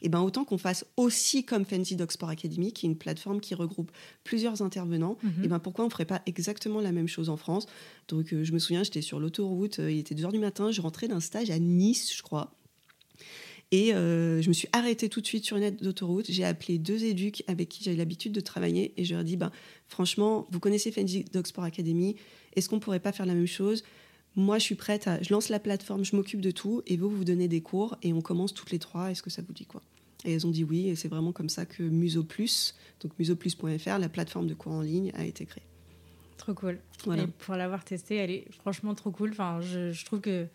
et 0.00 0.06
eh 0.06 0.08
ben 0.10 0.20
autant 0.20 0.44
qu'on 0.44 0.58
fasse 0.58 0.86
aussi 0.96 1.42
comme 1.42 1.64
Fancy 1.64 1.96
Dog 1.96 2.12
Sport 2.12 2.28
Academy, 2.28 2.72
qui 2.72 2.86
est 2.86 2.88
une 2.88 2.96
plateforme 2.96 3.40
qui 3.40 3.56
regroupe 3.56 3.90
plusieurs 4.22 4.62
intervenants. 4.62 5.18
Mhm. 5.24 5.30
Et 5.30 5.46
eh 5.46 5.48
ben 5.48 5.58
pourquoi 5.58 5.84
on 5.84 5.90
ferait 5.90 6.04
pas 6.04 6.22
exactement 6.26 6.80
la 6.80 6.92
même 6.92 7.08
chose 7.08 7.28
en 7.28 7.36
France? 7.36 7.66
Donc 8.06 8.32
euh, 8.32 8.44
je 8.44 8.52
me 8.52 8.60
souviens, 8.60 8.84
j'étais 8.84 9.02
sur 9.02 9.18
l'autoroute, 9.18 9.80
euh, 9.80 9.90
il 9.90 9.98
était 9.98 10.14
2h 10.14 10.30
du 10.30 10.38
matin, 10.38 10.70
je 10.70 10.80
rentrais 10.80 11.08
d'un 11.08 11.18
stage 11.18 11.50
à 11.50 11.58
Nice, 11.58 12.16
je 12.16 12.22
crois. 12.22 12.54
Et 13.70 13.94
euh, 13.94 14.40
je 14.40 14.48
me 14.48 14.54
suis 14.54 14.68
arrêtée 14.72 15.08
tout 15.08 15.20
de 15.20 15.26
suite 15.26 15.44
sur 15.44 15.56
une 15.56 15.62
aide 15.62 15.82
d'autoroute. 15.82 16.26
J'ai 16.30 16.44
appelé 16.44 16.78
deux 16.78 17.04
éduques 17.04 17.44
avec 17.46 17.68
qui 17.68 17.84
j'avais 17.84 17.98
l'habitude 17.98 18.32
de 18.32 18.40
travailler 18.40 18.94
et 18.96 19.04
je 19.04 19.12
leur 19.12 19.20
ai 19.20 19.24
dit 19.24 19.36
ben, 19.36 19.52
franchement, 19.88 20.46
vous 20.50 20.60
connaissez 20.60 20.90
Fancy 20.90 21.24
Dog 21.32 21.46
Sport 21.46 21.64
Academy, 21.64 22.16
est-ce 22.56 22.68
qu'on 22.68 22.80
pourrait 22.80 23.00
pas 23.00 23.12
faire 23.12 23.26
la 23.26 23.34
même 23.34 23.46
chose? 23.46 23.84
Moi, 24.36 24.58
je 24.58 24.64
suis 24.64 24.74
prête 24.74 25.06
à. 25.06 25.22
Je 25.22 25.32
lance 25.32 25.48
la 25.50 25.58
plateforme, 25.58 26.04
je 26.04 26.16
m'occupe 26.16 26.40
de 26.40 26.50
tout 26.50 26.82
et 26.86 26.96
vous, 26.96 27.10
vous 27.10 27.24
donnez 27.24 27.48
des 27.48 27.60
cours 27.60 27.98
et 28.02 28.12
on 28.12 28.22
commence 28.22 28.54
toutes 28.54 28.70
les 28.70 28.78
trois. 28.78 29.10
Est-ce 29.10 29.22
que 29.22 29.30
ça 29.30 29.42
vous 29.42 29.52
dit 29.52 29.66
quoi? 29.66 29.82
Et 30.24 30.32
elles 30.32 30.46
ont 30.46 30.50
dit 30.50 30.64
oui 30.64 30.88
et 30.88 30.96
c'est 30.96 31.08
vraiment 31.08 31.32
comme 31.32 31.48
ça 31.48 31.66
que 31.66 31.82
Muso 31.82 32.24
Plus, 32.24 32.74
donc 33.00 33.12
musoplus.fr, 33.18 33.98
la 33.98 34.08
plateforme 34.08 34.46
de 34.46 34.54
cours 34.54 34.72
en 34.72 34.82
ligne, 34.82 35.12
a 35.14 35.24
été 35.24 35.44
créée. 35.44 35.64
Trop 36.38 36.54
cool. 36.54 36.78
Et 37.16 37.26
pour 37.26 37.54
l'avoir 37.56 37.84
testée, 37.84 38.16
elle 38.16 38.30
est 38.30 38.46
franchement 38.52 38.94
trop 38.94 39.10
cool. 39.10 39.30
Enfin, 39.30 39.60
je, 39.60 39.92
je 39.92 40.04
trouve 40.04 40.20
que 40.20 40.46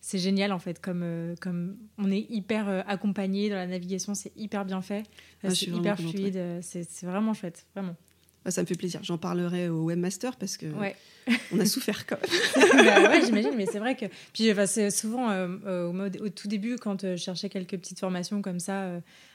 c'est 0.00 0.18
génial 0.18 0.52
en 0.52 0.58
fait 0.58 0.80
comme 0.80 1.02
euh, 1.02 1.34
comme 1.40 1.76
on 1.98 2.10
est 2.10 2.26
hyper 2.30 2.68
euh, 2.68 2.82
accompagné 2.86 3.50
dans 3.50 3.56
la 3.56 3.66
navigation 3.66 4.14
c'est 4.14 4.32
hyper 4.36 4.64
bien 4.64 4.82
fait. 4.82 5.04
Ah, 5.42 5.50
c'est 5.50 5.66
hyper 5.66 5.98
fluide 5.98 6.36
euh, 6.36 6.60
c'est 6.62 7.04
vraiment 7.04 7.34
chouette 7.34 7.66
vraiment. 7.74 7.96
Ah, 8.44 8.50
ça 8.50 8.62
me 8.62 8.66
fait 8.66 8.76
plaisir. 8.76 9.00
J'en 9.02 9.18
parlerai 9.18 9.68
au 9.68 9.84
webmaster 9.84 10.36
parce 10.36 10.56
que 10.56 10.66
on 11.52 11.60
a 11.60 11.66
souffert 11.66 12.06
quand 12.06 12.16
même. 12.16 12.68
Bah, 12.84 13.10
ouais 13.10 13.24
j'imagine 13.24 13.54
mais 13.56 13.66
c'est 13.66 13.80
vrai 13.80 13.96
que 13.96 14.06
puis 14.32 14.50
c'est 14.66 14.90
souvent 14.90 15.30
au, 15.44 15.92
mode, 15.92 16.18
au, 16.22 16.28
tout 16.28 16.48
début 16.48 16.76
quand 16.76 17.02
je 17.02 17.16
cherchais 17.16 17.48
quelques 17.48 17.76
petites 17.76 17.98
formations 17.98 18.40
comme 18.40 18.60
ça 18.60 18.92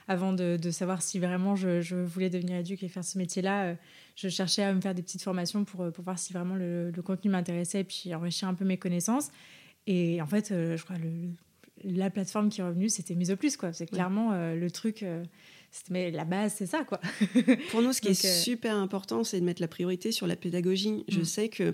avant 0.08 0.34
de, 0.34 0.58
de, 0.58 0.72
savoir 0.72 1.02
si 1.02 1.20
vraiment 1.20 1.56
je, 1.56 1.82
je, 1.82 1.96
voulais 1.96 2.30
devenir 2.30 2.58
éduque 2.58 2.84
et 2.84 2.88
faire 2.88 3.04
ce 3.04 3.18
métier 3.18 3.42
là 3.42 3.76
je 4.16 4.30
cherchais 4.30 4.64
à 4.64 4.74
me 4.74 4.82
faire 4.82 4.96
des 4.96 5.02
petites 5.02 5.22
formations 5.22 5.66
pour, 5.66 5.92
pour 5.92 6.04
voir 6.04 6.18
si 6.18 6.34
vraiment 6.34 6.56
le, 6.56 6.92
le 6.92 7.02
contenu 7.02 7.30
m'intéressait 7.30 7.82
et 7.82 7.84
puis 7.84 8.16
enrichir 8.16 8.48
un 8.48 8.54
peu 8.54 8.66
mes 8.66 8.78
connaissances 8.78 9.30
et 9.88 10.22
en 10.22 10.28
fait, 10.28 10.52
euh, 10.52 10.78
je 10.78 10.84
crois 10.84 10.98
le, 10.98 11.12
la 11.84 12.10
plateforme 12.10 12.50
qui 12.50 12.62
est 12.62 12.64
revenue, 12.64 12.90
c'était 12.90 13.16
Mise 13.16 13.32
au 13.32 13.36
Plus. 13.36 13.58
Quoi. 13.58 13.74
C'est 13.74 13.86
clairement 13.86 14.32
euh, 14.34 14.56
le 14.56 14.72
truc. 14.72 15.04
Euh, 15.04 15.24
mais 15.90 16.12
la 16.12 16.26
base, 16.26 16.56
c'est 16.58 16.66
ça. 16.66 16.84
quoi. 16.84 17.00
Pour 17.72 17.82
nous, 17.82 17.94
ce 17.94 18.02
qui 18.02 18.10
est 18.10 18.42
super 18.44 18.76
important, 18.76 19.24
c'est 19.24 19.40
de 19.40 19.46
mettre 19.46 19.62
la 19.62 19.68
priorité 19.68 20.12
sur 20.12 20.28
la 20.28 20.36
pédagogie. 20.36 21.04
Je 21.08 21.22
mm. 21.22 21.26
sais 21.26 21.50
que 21.50 21.74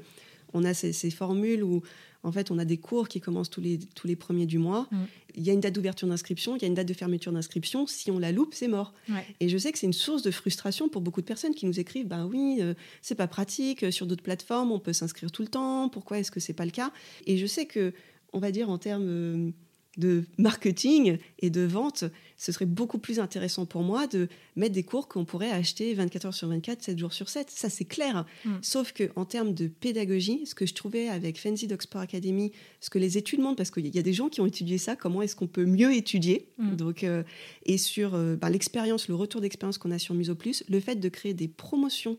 on 0.54 0.63
a 0.63 0.74
ces, 0.74 0.93
ces, 0.93 1.12
formules 1.12 1.63
où 1.63 1.84
en 2.23 2.32
fait, 2.32 2.51
on 2.51 2.60
a 2.60 2.65
des 2.65 2.77
cours 2.77 3.08
qui 3.08 3.21
commencent 3.21 3.49
tous 3.49 3.62
les, 3.62 3.79
tous 3.95 4.08
les 4.08 4.15
premiers 4.15 4.45
du 4.45 4.58
mois. 4.58 4.88
Mm. 4.91 4.97
Il 5.36 5.43
y 5.43 5.49
a 5.49 5.53
une 5.53 5.62
date 5.62 5.73
d'ouverture 5.73 6.08
d'inscription, 6.08 6.55
il 6.55 6.62
y 6.62 6.65
a 6.65 6.67
une 6.67 6.73
date 6.73 6.88
de 6.88 6.93
fermeture 6.93 7.32
d'inscription. 7.32 7.88
Si 7.88 8.12
on 8.12 8.19
la 8.19 8.32
loupe, 8.32 8.53
c'est 8.53 8.67
mort. 8.67 8.93
Et 9.39 9.47
je 9.47 9.58
sais 9.58 9.71
que 9.71 9.77
c'est 9.77 9.88
une 9.88 9.93
source 9.93 10.21
de 10.21 10.32
frustration 10.32 10.89
pour 10.89 11.01
beaucoup 11.01 11.21
de 11.21 11.25
personnes 11.25 11.53
qui 11.53 11.65
nous 11.65 11.79
écrivent 11.79 12.08
Ben 12.08 12.25
oui, 12.25 12.62
c'est 13.01 13.15
pas 13.15 13.27
pratique. 13.27 13.91
Sur 13.91 14.05
d'autres 14.05 14.23
plateformes, 14.23 14.71
on 14.71 14.79
peut 14.79 14.91
s'inscrire 14.91 15.32
tout 15.32 15.43
le 15.43 15.47
temps. 15.47 15.88
Pourquoi 15.88 16.19
est-ce 16.19 16.32
que 16.32 16.39
c'est 16.39 16.53
pas 16.53 16.65
le 16.65 16.71
cas? 16.71 16.91
Et 17.25 17.38
je 17.38 17.45
sais 17.45 17.65
que 17.65 17.93
on 18.34 18.39
va 18.39 18.51
dire 18.51 18.69
en 18.69 18.77
termes 18.77 19.08
euh, 19.08 19.51
de 19.99 20.23
marketing 20.38 21.17
et 21.39 21.49
de 21.49 21.62
vente, 21.62 22.05
ce 22.38 22.51
serait 22.51 22.65
beaucoup 22.65 22.97
plus 22.97 23.19
intéressant 23.19 23.65
pour 23.65 23.83
moi 23.83 24.07
de 24.07 24.27
mettre 24.55 24.73
des 24.73 24.83
cours 24.83 25.07
qu'on 25.07 25.25
pourrait 25.25 25.51
acheter 25.51 25.93
24 25.93 26.25
heures 26.25 26.33
sur 26.33 26.47
24, 26.47 26.81
7 26.81 26.97
jours 26.97 27.13
sur 27.13 27.29
7. 27.29 27.49
Ça, 27.49 27.69
c'est 27.69 27.85
clair. 27.85 28.25
Mm. 28.45 28.51
Sauf 28.62 28.93
que 28.93 29.12
en 29.15 29.25
termes 29.25 29.53
de 29.53 29.67
pédagogie, 29.67 30.45
ce 30.45 30.55
que 30.55 30.65
je 30.65 30.73
trouvais 30.73 31.09
avec 31.09 31.38
Fancy 31.39 31.67
Dog 31.67 31.81
Sport 31.81 32.01
Academy, 32.01 32.51
ce 32.79 32.89
que 32.89 32.97
les 32.97 33.17
études 33.17 33.41
montrent, 33.41 33.57
parce 33.57 33.71
qu'il 33.71 33.93
y 33.93 33.99
a 33.99 34.01
des 34.01 34.13
gens 34.13 34.29
qui 34.29 34.41
ont 34.41 34.45
étudié 34.45 34.77
ça, 34.77 34.95
comment 34.95 35.21
est-ce 35.21 35.35
qu'on 35.35 35.47
peut 35.47 35.65
mieux 35.65 35.93
étudier. 35.93 36.47
Mm. 36.57 36.75
Donc, 36.75 37.03
euh, 37.03 37.23
et 37.65 37.77
sur 37.77 38.15
euh, 38.15 38.35
ben, 38.35 38.49
l'expérience, 38.49 39.09
le 39.09 39.15
retour 39.15 39.41
d'expérience 39.41 39.77
qu'on 39.77 39.91
a 39.91 39.99
sur 39.99 40.15
Muso 40.15 40.35
Plus, 40.35 40.63
le 40.69 40.79
fait 40.79 40.95
de 40.95 41.09
créer 41.09 41.33
des 41.33 41.47
promotions 41.47 42.17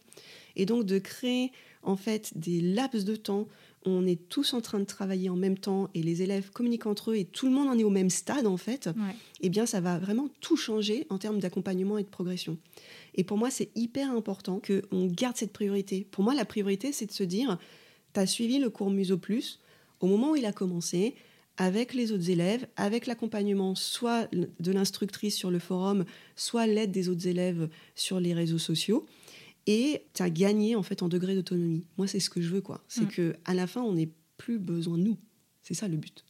et 0.57 0.67
donc 0.67 0.85
de 0.85 0.99
créer 0.99 1.53
en 1.83 1.97
fait 1.97 2.33
des 2.37 2.61
laps 2.61 3.05
de 3.05 3.17
temps 3.17 3.49
on 3.87 4.07
est 4.07 4.29
tous 4.29 4.53
en 4.53 4.61
train 4.61 4.79
de 4.79 4.85
travailler 4.85 5.31
en 5.31 5.37
même 5.37 5.57
temps 5.57 5.89
et 5.95 6.03
les 6.03 6.23
élèves 6.23 6.51
communiquent 6.51 6.87
entre 6.87 7.13
eux 7.13 7.17
et 7.17 7.25
tout 7.25 7.47
le 7.47 7.53
monde 7.53 7.69
en 7.69 7.79
est 7.79 7.85
au 7.85 7.91
même 7.91 8.11
stade 8.11 8.47
en 8.47 8.57
fait, 8.57 8.91
eh 9.41 9.49
bien 9.49 9.65
ça 9.65 9.81
va 9.81 9.99
vraiment 9.99 10.29
tout 10.41 10.57
changer 10.57 11.07
en 11.09 11.19
termes 11.19 11.39
d'accompagnement 11.39 11.97
et 11.97 12.03
de 12.03 12.09
progression. 12.09 12.59
Et 13.15 13.25
pour 13.25 13.39
moi, 13.39 13.51
c'est 13.51 13.71
hyper 13.75 14.11
important 14.11 14.61
qu'on 14.61 15.07
garde 15.07 15.37
cette 15.37 15.53
priorité. 15.53 16.07
Pour 16.11 16.23
moi, 16.23 16.35
la 16.35 16.45
priorité, 16.45 16.93
c'est 16.93 17.07
de 17.07 17.13
se 17.13 17.25
dire, 17.25 17.59
tu 18.15 18.21
as 18.21 18.27
suivi 18.27 18.59
le 18.59 18.71
cours 18.71 18.91
Muso 18.91 19.19
Plus 19.19 19.61
au 20.01 20.07
moment 20.07 20.33
où 20.33 20.37
il 20.37 20.47
a 20.47 20.53
commencé, 20.53 21.15
avec 21.57 21.93
les 21.93 22.11
autres 22.11 22.31
élèves, 22.31 22.67
avec 22.77 23.07
l'accompagnement 23.07 23.75
soit 23.75 24.31
de 24.33 24.73
l'instructrice 24.73 25.37
sur 25.37 25.51
le 25.51 25.59
forum, 25.59 26.07
soit 26.35 26.67
l'aide 26.67 26.91
des 26.91 27.11
autres 27.11 27.27
élèves 27.27 27.69
sur 27.95 28.19
les 28.19 28.33
réseaux 28.33 28.59
sociaux 28.59 29.05
et 29.67 30.05
tu 30.15 30.23
as 30.23 30.31
gagné 30.31 30.77
en 30.77 30.83
fait 30.83 31.03
en 31.03 31.09
degré 31.09 31.35
d'autonomie. 31.35 31.85
Moi, 31.99 32.07
c'est 32.07 32.21
ce 32.21 32.31
que 32.31 32.41
je 32.41 32.49
veux, 32.49 32.61
quoi. 32.61 32.83
C'est 32.89 33.03
mm. 33.03 33.09
que 33.09 33.37
à 33.45 33.55
la 33.55 33.67
fin, 33.67 33.83
on 33.83 33.95
n'ait 33.95 34.11
plus 34.37 34.59
besoin 34.59 34.99
de 34.99 35.03
nous. 35.03 35.19
C'est 35.63 35.75
ça 35.75 35.89
le 35.89 35.97
but. 35.97 36.25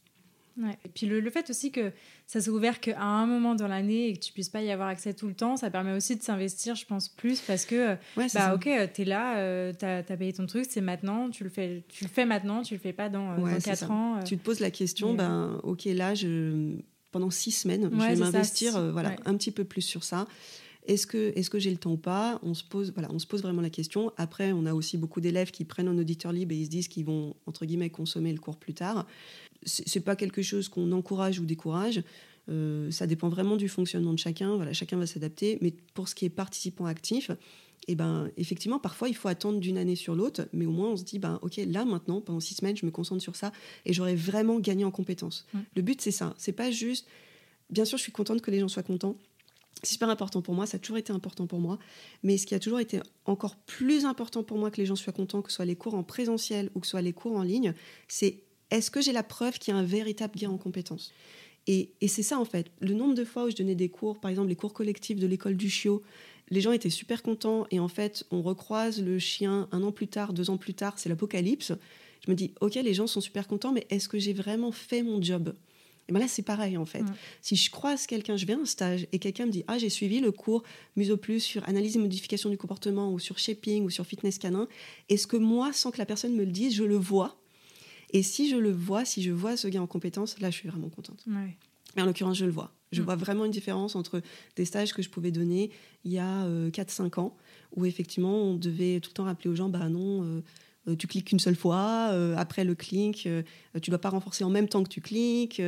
Et 0.85 0.89
puis 0.93 1.07
le, 1.07 1.29
fait 1.29 1.49
aussi 1.49 1.71
que 1.71 1.91
ça 2.27 2.41
s'est 2.41 2.49
ouvert 2.49 2.79
qu'à 2.79 3.01
un 3.01 3.25
moment 3.25 3.55
dans 3.55 3.67
l'année 3.67 4.09
et 4.09 4.13
que 4.13 4.19
tu 4.19 4.33
puisses 4.33 4.49
pas 4.49 4.61
y 4.61 4.69
avoir 4.69 4.89
accès 4.89 5.13
tout 5.13 5.27
le 5.27 5.33
temps, 5.33 5.57
ça 5.57 5.69
permet 5.69 5.93
aussi 5.93 6.15
de 6.15 6.21
s'investir, 6.21 6.75
je 6.75 6.85
pense, 6.85 7.07
plus 7.07 7.39
parce 7.39 7.65
que, 7.65 7.95
bah 8.33 8.53
ok, 8.53 8.69
tu 8.93 9.01
es 9.01 9.05
là, 9.05 9.37
euh, 9.37 9.73
tu 9.77 9.85
as, 9.85 10.03
payé 10.03 10.33
ton 10.33 10.45
truc, 10.45 10.65
c'est 10.69 10.81
maintenant, 10.81 11.29
tu 11.29 11.43
le, 11.43 11.49
fais, 11.49 11.83
tu 11.87 12.03
le 12.03 12.09
fais 12.09 12.25
maintenant, 12.25 12.61
tu 12.61 12.73
le 12.73 12.79
fais 12.79 12.93
pas 12.93 13.09
dans, 13.09 13.35
4 13.59 13.91
ans. 13.91 14.19
Tu 14.23 14.37
te 14.37 14.43
poses 14.43 14.59
la 14.59 14.71
question, 14.71 15.13
ben 15.13 15.59
ok, 15.63 15.85
là, 15.85 16.15
je, 16.15 16.75
pendant 17.11 17.29
6 17.29 17.51
semaines, 17.51 17.89
je 17.91 17.97
vais 17.97 18.15
m'investir 18.15 18.75
euh, 18.75 18.91
voilà, 18.91 19.15
un 19.25 19.35
petit 19.35 19.51
peu 19.51 19.63
plus 19.63 19.81
sur 19.81 20.03
ça. 20.03 20.27
Est-ce 20.91 21.07
que, 21.07 21.31
est 21.37 21.49
que 21.49 21.57
j'ai 21.57 21.71
le 21.71 21.77
temps 21.77 21.93
ou 21.93 21.97
pas? 21.97 22.37
On 22.43 22.53
se, 22.53 22.65
pose, 22.65 22.91
voilà, 22.91 23.07
on 23.13 23.19
se 23.19 23.25
pose 23.25 23.41
vraiment 23.41 23.61
la 23.61 23.69
question. 23.69 24.11
Après, 24.17 24.51
on 24.51 24.65
a 24.65 24.73
aussi 24.73 24.97
beaucoup 24.97 25.21
d'élèves 25.21 25.49
qui 25.49 25.63
prennent 25.63 25.87
un 25.87 25.97
auditeur 25.97 26.33
libre 26.33 26.53
et 26.53 26.57
ils 26.57 26.65
se 26.65 26.69
disent 26.69 26.89
qu'ils 26.89 27.05
vont, 27.05 27.33
entre 27.45 27.65
guillemets, 27.65 27.89
consommer 27.89 28.33
le 28.33 28.39
cours 28.39 28.57
plus 28.57 28.73
tard. 28.73 29.07
Ce 29.65 29.83
n'est 29.97 30.03
pas 30.03 30.17
quelque 30.17 30.41
chose 30.41 30.67
qu'on 30.67 30.91
encourage 30.91 31.39
ou 31.39 31.45
décourage. 31.45 32.03
Euh, 32.49 32.91
ça 32.91 33.07
dépend 33.07 33.29
vraiment 33.29 33.55
du 33.55 33.69
fonctionnement 33.69 34.11
de 34.11 34.19
chacun. 34.19 34.57
Voilà, 34.57 34.73
chacun 34.73 34.97
va 34.97 35.07
s'adapter. 35.07 35.59
Mais 35.61 35.73
pour 35.93 36.09
ce 36.09 36.15
qui 36.15 36.25
est 36.25 36.29
participant 36.29 36.85
actif, 36.85 37.31
eh 37.87 37.95
ben, 37.95 38.29
effectivement, 38.35 38.77
parfois, 38.77 39.07
il 39.07 39.15
faut 39.15 39.29
attendre 39.29 39.61
d'une 39.61 39.77
année 39.77 39.95
sur 39.95 40.13
l'autre, 40.13 40.49
mais 40.51 40.65
au 40.65 40.71
moins, 40.71 40.89
on 40.89 40.97
se 40.97 41.05
dit, 41.05 41.19
ben, 41.19 41.39
OK, 41.41 41.55
là, 41.67 41.85
maintenant, 41.85 42.19
pendant 42.19 42.41
six 42.41 42.55
semaines, 42.55 42.75
je 42.75 42.85
me 42.85 42.91
concentre 42.91 43.23
sur 43.23 43.37
ça 43.37 43.53
et 43.85 43.93
j'aurais 43.93 44.15
vraiment 44.15 44.59
gagné 44.59 44.83
en 44.83 44.91
compétences. 44.91 45.47
Le 45.73 45.81
but, 45.81 46.01
c'est 46.01 46.11
ça. 46.11 46.33
C'est 46.37 46.51
pas 46.51 46.69
juste. 46.69 47.07
Bien 47.69 47.85
sûr, 47.85 47.97
je 47.97 48.03
suis 48.03 48.11
contente 48.11 48.41
que 48.41 48.51
les 48.51 48.59
gens 48.59 48.67
soient 48.67 48.83
contents, 48.83 49.15
c'est 49.83 49.93
super 49.93 50.09
important 50.09 50.41
pour 50.41 50.53
moi, 50.53 50.65
ça 50.65 50.77
a 50.77 50.79
toujours 50.79 50.97
été 50.97 51.11
important 51.11 51.47
pour 51.47 51.59
moi. 51.59 51.79
Mais 52.23 52.37
ce 52.37 52.45
qui 52.45 52.55
a 52.55 52.59
toujours 52.59 52.79
été 52.79 52.99
encore 53.25 53.55
plus 53.55 54.05
important 54.05 54.43
pour 54.43 54.57
moi 54.57 54.71
que 54.71 54.77
les 54.77 54.85
gens 54.85 54.95
soient 54.95 55.13
contents, 55.13 55.41
que 55.41 55.49
ce 55.49 55.55
soit 55.55 55.65
les 55.65 55.75
cours 55.75 55.95
en 55.95 56.03
présentiel 56.03 56.69
ou 56.75 56.79
que 56.79 56.87
ce 56.87 56.91
soit 56.91 57.01
les 57.01 57.13
cours 57.13 57.35
en 57.35 57.43
ligne, 57.43 57.73
c'est 58.07 58.43
est-ce 58.69 58.91
que 58.91 59.01
j'ai 59.01 59.11
la 59.11 59.23
preuve 59.23 59.59
qu'il 59.59 59.73
y 59.73 59.77
a 59.77 59.79
un 59.79 59.83
véritable 59.83 60.37
gain 60.37 60.49
en 60.49 60.57
compétences? 60.57 61.11
Et, 61.67 61.91
et 62.01 62.07
c'est 62.07 62.23
ça, 62.23 62.39
en 62.39 62.45
fait. 62.45 62.71
Le 62.79 62.93
nombre 62.93 63.13
de 63.15 63.25
fois 63.25 63.45
où 63.45 63.49
je 63.49 63.55
donnais 63.55 63.75
des 63.75 63.89
cours, 63.89 64.19
par 64.19 64.31
exemple 64.31 64.49
les 64.49 64.55
cours 64.55 64.73
collectifs 64.73 65.19
de 65.19 65.27
l'école 65.27 65.55
du 65.57 65.69
chiot, 65.69 66.01
les 66.49 66.61
gens 66.61 66.71
étaient 66.71 66.89
super 66.89 67.23
contents. 67.23 67.65
Et 67.71 67.79
en 67.79 67.87
fait, 67.87 68.25
on 68.31 68.41
recroise 68.41 69.01
le 69.01 69.19
chien 69.19 69.67
un 69.71 69.83
an 69.83 69.91
plus 69.91 70.07
tard, 70.07 70.33
deux 70.33 70.49
ans 70.49 70.57
plus 70.57 70.73
tard, 70.73 70.99
c'est 70.99 71.09
l'apocalypse. 71.09 71.73
Je 72.25 72.31
me 72.31 72.35
dis, 72.35 72.53
OK, 72.61 72.75
les 72.75 72.93
gens 72.93 73.07
sont 73.07 73.21
super 73.21 73.47
contents, 73.47 73.71
mais 73.71 73.87
est-ce 73.89 74.07
que 74.07 74.19
j'ai 74.19 74.33
vraiment 74.33 74.71
fait 74.71 75.01
mon 75.01 75.21
job? 75.21 75.55
Ben 76.11 76.19
là, 76.19 76.27
c'est 76.27 76.41
pareil 76.41 76.77
en 76.77 76.85
fait. 76.85 77.03
Si 77.41 77.55
je 77.55 77.71
croise 77.71 78.05
quelqu'un, 78.05 78.37
je 78.37 78.45
vais 78.45 78.53
à 78.53 78.57
un 78.57 78.65
stage 78.65 79.07
et 79.11 79.19
quelqu'un 79.19 79.45
me 79.45 79.51
dit 79.51 79.63
Ah, 79.67 79.77
j'ai 79.77 79.89
suivi 79.89 80.19
le 80.19 80.31
cours 80.31 80.63
Muso 80.95 81.17
Plus 81.17 81.39
sur 81.39 81.67
analyse 81.67 81.95
et 81.95 81.99
modification 81.99 82.49
du 82.49 82.57
comportement 82.57 83.11
ou 83.11 83.19
sur 83.19 83.37
shaping 83.37 83.83
ou 83.83 83.89
sur 83.89 84.05
fitness 84.05 84.37
canin, 84.37 84.67
est-ce 85.09 85.27
que 85.27 85.37
moi, 85.37 85.73
sans 85.73 85.91
que 85.91 85.97
la 85.97 86.05
personne 86.05 86.33
me 86.33 86.43
le 86.45 86.51
dise, 86.51 86.75
je 86.75 86.83
le 86.83 86.95
vois? 86.95 87.37
Et 88.13 88.23
si 88.23 88.49
je 88.49 88.57
le 88.57 88.71
vois, 88.71 89.05
si 89.05 89.21
je 89.21 89.31
vois 89.31 89.57
ce 89.57 89.67
gars 89.67 89.81
en 89.81 89.87
compétence, 89.87 90.39
là, 90.39 90.49
je 90.49 90.57
suis 90.57 90.67
vraiment 90.67 90.89
contente. 90.89 91.25
Et 91.97 92.01
en 92.01 92.05
l'occurrence, 92.05 92.37
je 92.37 92.45
le 92.45 92.51
vois. 92.51 92.73
Je 92.91 93.01
mm. 93.01 93.05
vois 93.05 93.15
vraiment 93.15 93.45
une 93.45 93.51
différence 93.51 93.95
entre 93.95 94.21
des 94.55 94.65
stages 94.65 94.93
que 94.93 95.01
je 95.01 95.09
pouvais 95.09 95.31
donner 95.31 95.71
il 96.03 96.11
y 96.11 96.19
a 96.19 96.45
4-5 96.45 97.03
euh, 97.03 97.21
ans, 97.21 97.37
où 97.75 97.85
effectivement, 97.85 98.35
on 98.35 98.55
devait 98.55 98.99
tout 98.99 99.09
le 99.11 99.13
temps 99.13 99.23
rappeler 99.23 99.49
aux 99.49 99.55
gens 99.55 99.69
Bah 99.69 99.87
non. 99.89 100.23
Euh, 100.23 100.41
tu 100.97 101.07
cliques 101.07 101.27
qu'une 101.27 101.39
seule 101.39 101.55
fois, 101.55 102.09
euh, 102.11 102.35
après 102.37 102.63
le 102.63 102.73
clic, 102.73 103.27
euh, 103.27 103.43
tu 103.81 103.89
ne 103.89 103.91
dois 103.91 104.01
pas 104.01 104.09
renforcer 104.09 104.43
en 104.43 104.49
même 104.49 104.67
temps 104.67 104.83
que 104.83 104.89
tu 104.89 105.01
cliques, 105.01 105.61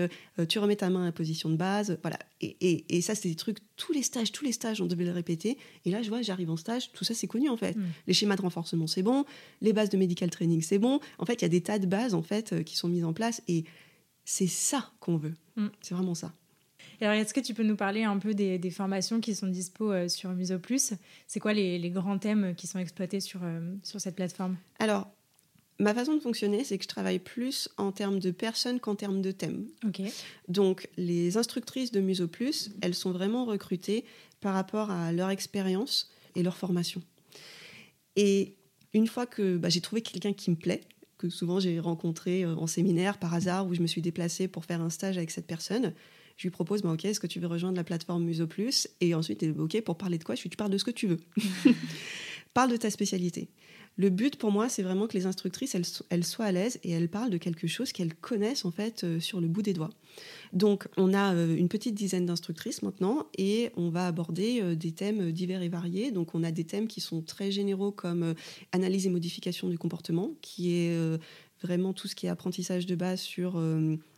tu 0.50 0.60
remets 0.60 0.76
ta 0.76 0.90
main 0.90 1.04
à 1.04 1.06
la 1.06 1.12
position 1.12 1.50
de 1.50 1.56
base. 1.56 1.98
Voilà. 2.02 2.18
Et, 2.42 3.02
ça, 3.02 3.16
c'est 3.16 3.30
des 3.30 3.36
trucs, 3.36 3.60
tous 3.76 3.94
les 3.94 4.02
stages, 4.02 4.32
tous 4.32 4.44
les 4.44 4.52
stages, 4.52 4.82
on 4.82 4.86
devait 4.86 5.06
le 5.06 5.12
répéter. 5.12 5.58
Et 5.86 5.92
là, 5.92 6.02
je 6.02 6.10
vois, 6.10 6.22
j'arrive 6.22 6.50
en 6.50 6.58
stage, 6.58 6.92
tout 6.94 7.04
ça, 7.04 7.14
c'est 7.14 7.28
connu 7.28 7.50
en 7.50 7.58
fait. 7.58 7.76
Hmm. 7.76 7.84
Les 8.08 8.14
schémas 8.14 8.36
de 8.36 8.42
renforcement, 8.42 8.88
c'est 8.88 9.04
bon. 9.04 9.26
Les 9.62 9.74
bases 9.74 9.90
de 9.90 9.98
medical 9.98 10.30
training, 10.30 10.62
c'est 10.62 10.80
bon. 10.80 11.00
En 11.20 11.26
fait, 11.26 11.36
il 11.36 11.42
y 11.44 11.46
a 11.46 11.50
des 11.50 11.62
tas 11.62 11.80
de 11.80 11.86
bases 11.86 12.14
en 12.14 12.24
fait 12.24 12.64
qui 12.64 12.76
sont 12.76 12.88
mises 12.88 13.06
en 13.06 13.14
place. 13.14 13.42
Et 13.48 13.66
c'est 14.26 14.48
ça 14.48 14.92
qu'on 15.00 15.18
veut. 15.18 15.34
Hmm. 15.56 15.68
C'est 15.82 15.94
vraiment 15.94 16.16
ça 16.16 16.34
alors, 17.02 17.14
est-ce 17.14 17.34
que 17.34 17.40
tu 17.40 17.54
peux 17.54 17.64
nous 17.64 17.76
parler 17.76 18.04
un 18.04 18.18
peu 18.18 18.34
des, 18.34 18.70
formations 18.70 19.20
qui 19.20 19.36
sont 19.36 19.48
dispo 19.48 19.92
euh, 19.92 20.08
sur 20.08 20.30
Muso 20.32 20.60
Plus? 20.60 20.94
C'est 21.28 21.40
quoi 21.40 21.54
les, 21.54 21.90
grands 21.90 22.18
thèmes 22.18 22.56
qui 22.56 22.68
sont 22.68 22.80
exploités 22.80 23.20
sur, 23.20 23.42
euh, 23.44 23.60
sur 23.84 24.00
cette 24.00 24.16
plateforme? 24.16 24.58
Alors, 24.80 25.08
ma 25.80 25.94
façon 25.94 26.16
de 26.16 26.20
fonctionner, 26.20 26.64
c'est 26.64 26.78
que 26.78 26.84
je 26.84 26.90
travaille 26.90 27.20
plus 27.20 27.70
en 27.78 27.92
termes 27.92 28.20
de 28.20 28.32
personnes 28.32 28.80
qu'en 28.80 28.96
termes 28.96 29.22
de 29.22 29.32
thèmes. 29.32 29.68
Donc, 30.48 30.90
les 30.98 31.38
instructrices 31.38 31.92
de 31.92 32.00
Muso 32.00 32.28
Plus, 32.28 32.72
elles 32.82 32.96
sont 32.96 33.12
vraiment 33.12 33.46
recrutées 33.46 34.06
par 34.42 34.54
rapport 34.54 34.92
à 34.92 35.12
leur 35.12 35.30
expérience 35.30 36.12
et 36.36 36.44
leur 36.44 36.58
formation. 36.58 37.02
Et 38.16 38.56
une 38.94 39.08
fois 39.08 39.26
que 39.26 39.58
bah, 39.58 39.70
j'ai 39.70 39.82
trouvé 39.82 40.02
quelqu'un 40.02 40.34
qui 40.34 40.52
me 40.52 40.56
plaît, 40.56 40.82
que 41.18 41.30
souvent 41.30 41.60
j'ai 41.60 41.80
rencontré 41.80 42.44
euh, 42.44 42.56
en 42.56 42.68
séminaire 42.68 43.18
par 43.18 43.34
hasard, 43.34 43.68
où 43.68 43.74
je 43.74 43.82
me 43.82 43.88
suis 43.88 44.02
déplacée 44.02 44.48
pour 44.48 44.66
faire 44.66 44.82
un 44.82 44.90
stage 44.90 45.18
avec 45.18 45.32
cette 45.32 45.48
personne, 45.48 45.94
je 46.38 46.44
lui 46.44 46.52
propose, 46.52 46.82
bah, 46.82 46.92
ok, 46.92 47.06
est-ce 47.06 47.20
que 47.20 47.28
tu 47.28 47.40
veux 47.40 47.48
rejoindre 47.48 47.76
la 47.78 47.84
plateforme 47.84 48.24
Muso 48.24 48.48
Plus 48.48 48.88
Et 49.02 49.14
ensuite, 49.14 49.46
ok, 49.58 49.82
pour 49.82 49.98
parler 49.98 50.18
de 50.18 50.24
quoi 50.24 50.36
Je 50.36 50.42
lui 50.42 50.50
tu 50.50 50.58
parles 50.58 50.72
de 50.72 50.78
ce 50.78 50.86
que 50.86 50.92
tu 50.92 51.08
veux. 51.08 51.20
Parle 52.54 52.70
de 52.70 52.78
ta 52.78 52.92
spécialité. 52.92 53.50
Le 53.96 54.10
but 54.10 54.38
pour 54.38 54.52
moi, 54.52 54.70
c'est 54.70 54.82
vraiment 54.82 55.08
que 55.08 55.16
les 55.16 55.28
instructrices, 55.28 55.76
elles, 56.10 56.24
soient 56.24 56.46
à 56.46 56.52
l'aise 56.52 56.80
et 56.84 56.92
elles 56.92 57.10
parlent 57.10 57.30
de 57.30 57.38
quelque 57.38 57.68
chose 57.68 57.92
qu'elles 57.92 58.16
connaissent 58.16 58.66
en 58.66 58.72
fait 58.72 59.04
euh, 59.04 59.20
sur 59.20 59.40
le 59.40 59.48
bout 59.48 59.62
des 59.62 59.74
doigts. 59.74 59.92
Donc, 60.52 60.88
on 60.98 61.14
a 61.14 61.34
euh, 61.36 61.56
une 61.56 61.68
petite 61.68 61.94
dizaine 61.94 62.26
d'instructrices 62.26 62.82
maintenant 62.82 63.28
et 63.38 63.72
on 63.76 63.90
va 63.90 64.08
aborder 64.08 64.62
euh, 64.62 64.76
des 64.76 64.92
thèmes 64.92 65.32
divers 65.32 65.62
et 65.62 65.70
variés. 65.70 66.12
Donc, 66.12 66.34
on 66.34 66.44
a 66.44 66.52
des 66.52 66.64
thèmes 66.64 66.88
qui 66.88 67.02
sont 67.02 67.22
très 67.22 67.52
généraux 67.52 67.92
comme 67.92 68.34
analyse 68.72 69.06
et 69.06 69.10
modification 69.10 69.70
du 69.70 69.78
comportement, 69.78 70.32
qui 70.42 70.76
est 70.76 70.98
vraiment 71.62 71.94
tout 71.94 72.08
ce 72.08 72.16
qui 72.16 72.26
est 72.26 72.30
apprentissage 72.30 72.86
de 72.88 72.96
base 72.96 73.22
sur 73.22 73.62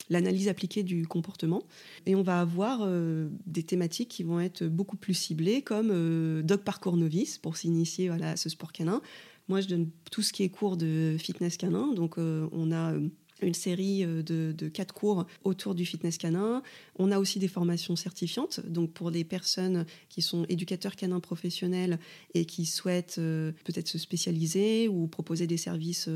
l'analyse 0.10 0.48
appliquée 0.48 0.84
du 0.84 1.08
comportement. 1.08 1.64
Et 2.06 2.16
on 2.16 2.24
va 2.24 2.40
avoir 2.40 2.80
euh, 2.82 3.30
des 3.46 3.64
thématiques 3.64 4.10
qui 4.10 4.24
vont 4.24 4.40
être 4.40 4.64
beaucoup 4.66 4.98
plus 4.98 5.14
ciblées, 5.14 5.62
comme 5.62 5.90
euh, 5.92 6.42
dog 6.42 6.62
parcours 6.62 6.98
novice, 6.98 7.38
pour 7.38 7.58
s'initier 7.58 8.10
à 8.10 8.36
ce 8.36 8.50
sport 8.50 8.72
canin. 8.72 9.02
Moi, 9.48 9.62
je 9.62 9.68
donne 9.68 9.90
tout 10.12 10.22
ce 10.22 10.34
qui 10.34 10.44
est 10.44 10.50
cours 10.50 10.78
de 10.78 11.18
fitness 11.20 11.58
canin. 11.58 11.94
Donc, 11.94 12.18
euh, 12.18 12.48
on 12.52 12.72
a 12.72 12.94
une 13.42 13.54
série 13.54 14.06
de, 14.06 14.70
quatre 14.70 14.94
cours 14.94 15.26
autour 15.44 15.76
du 15.76 15.86
fitness 15.86 16.18
canin. 16.18 16.64
On 16.98 17.12
a 17.12 17.20
aussi 17.20 17.38
des 17.38 17.50
formations 17.50 17.98
certifiantes, 17.98 18.62
donc 18.66 18.94
pour 18.94 19.12
les 19.12 19.26
personnes 19.26 19.86
qui 20.08 20.22
sont 20.22 20.46
éducateurs 20.48 20.96
canins 20.96 21.20
professionnels 21.20 22.00
et 22.34 22.46
qui 22.46 22.66
souhaitent 22.66 23.18
peut-être 23.18 23.90
se 23.90 23.98
spécialiser 23.98 24.88
ou 24.88 25.08
proposer 25.08 25.48
des 25.48 25.58
services 25.58 26.10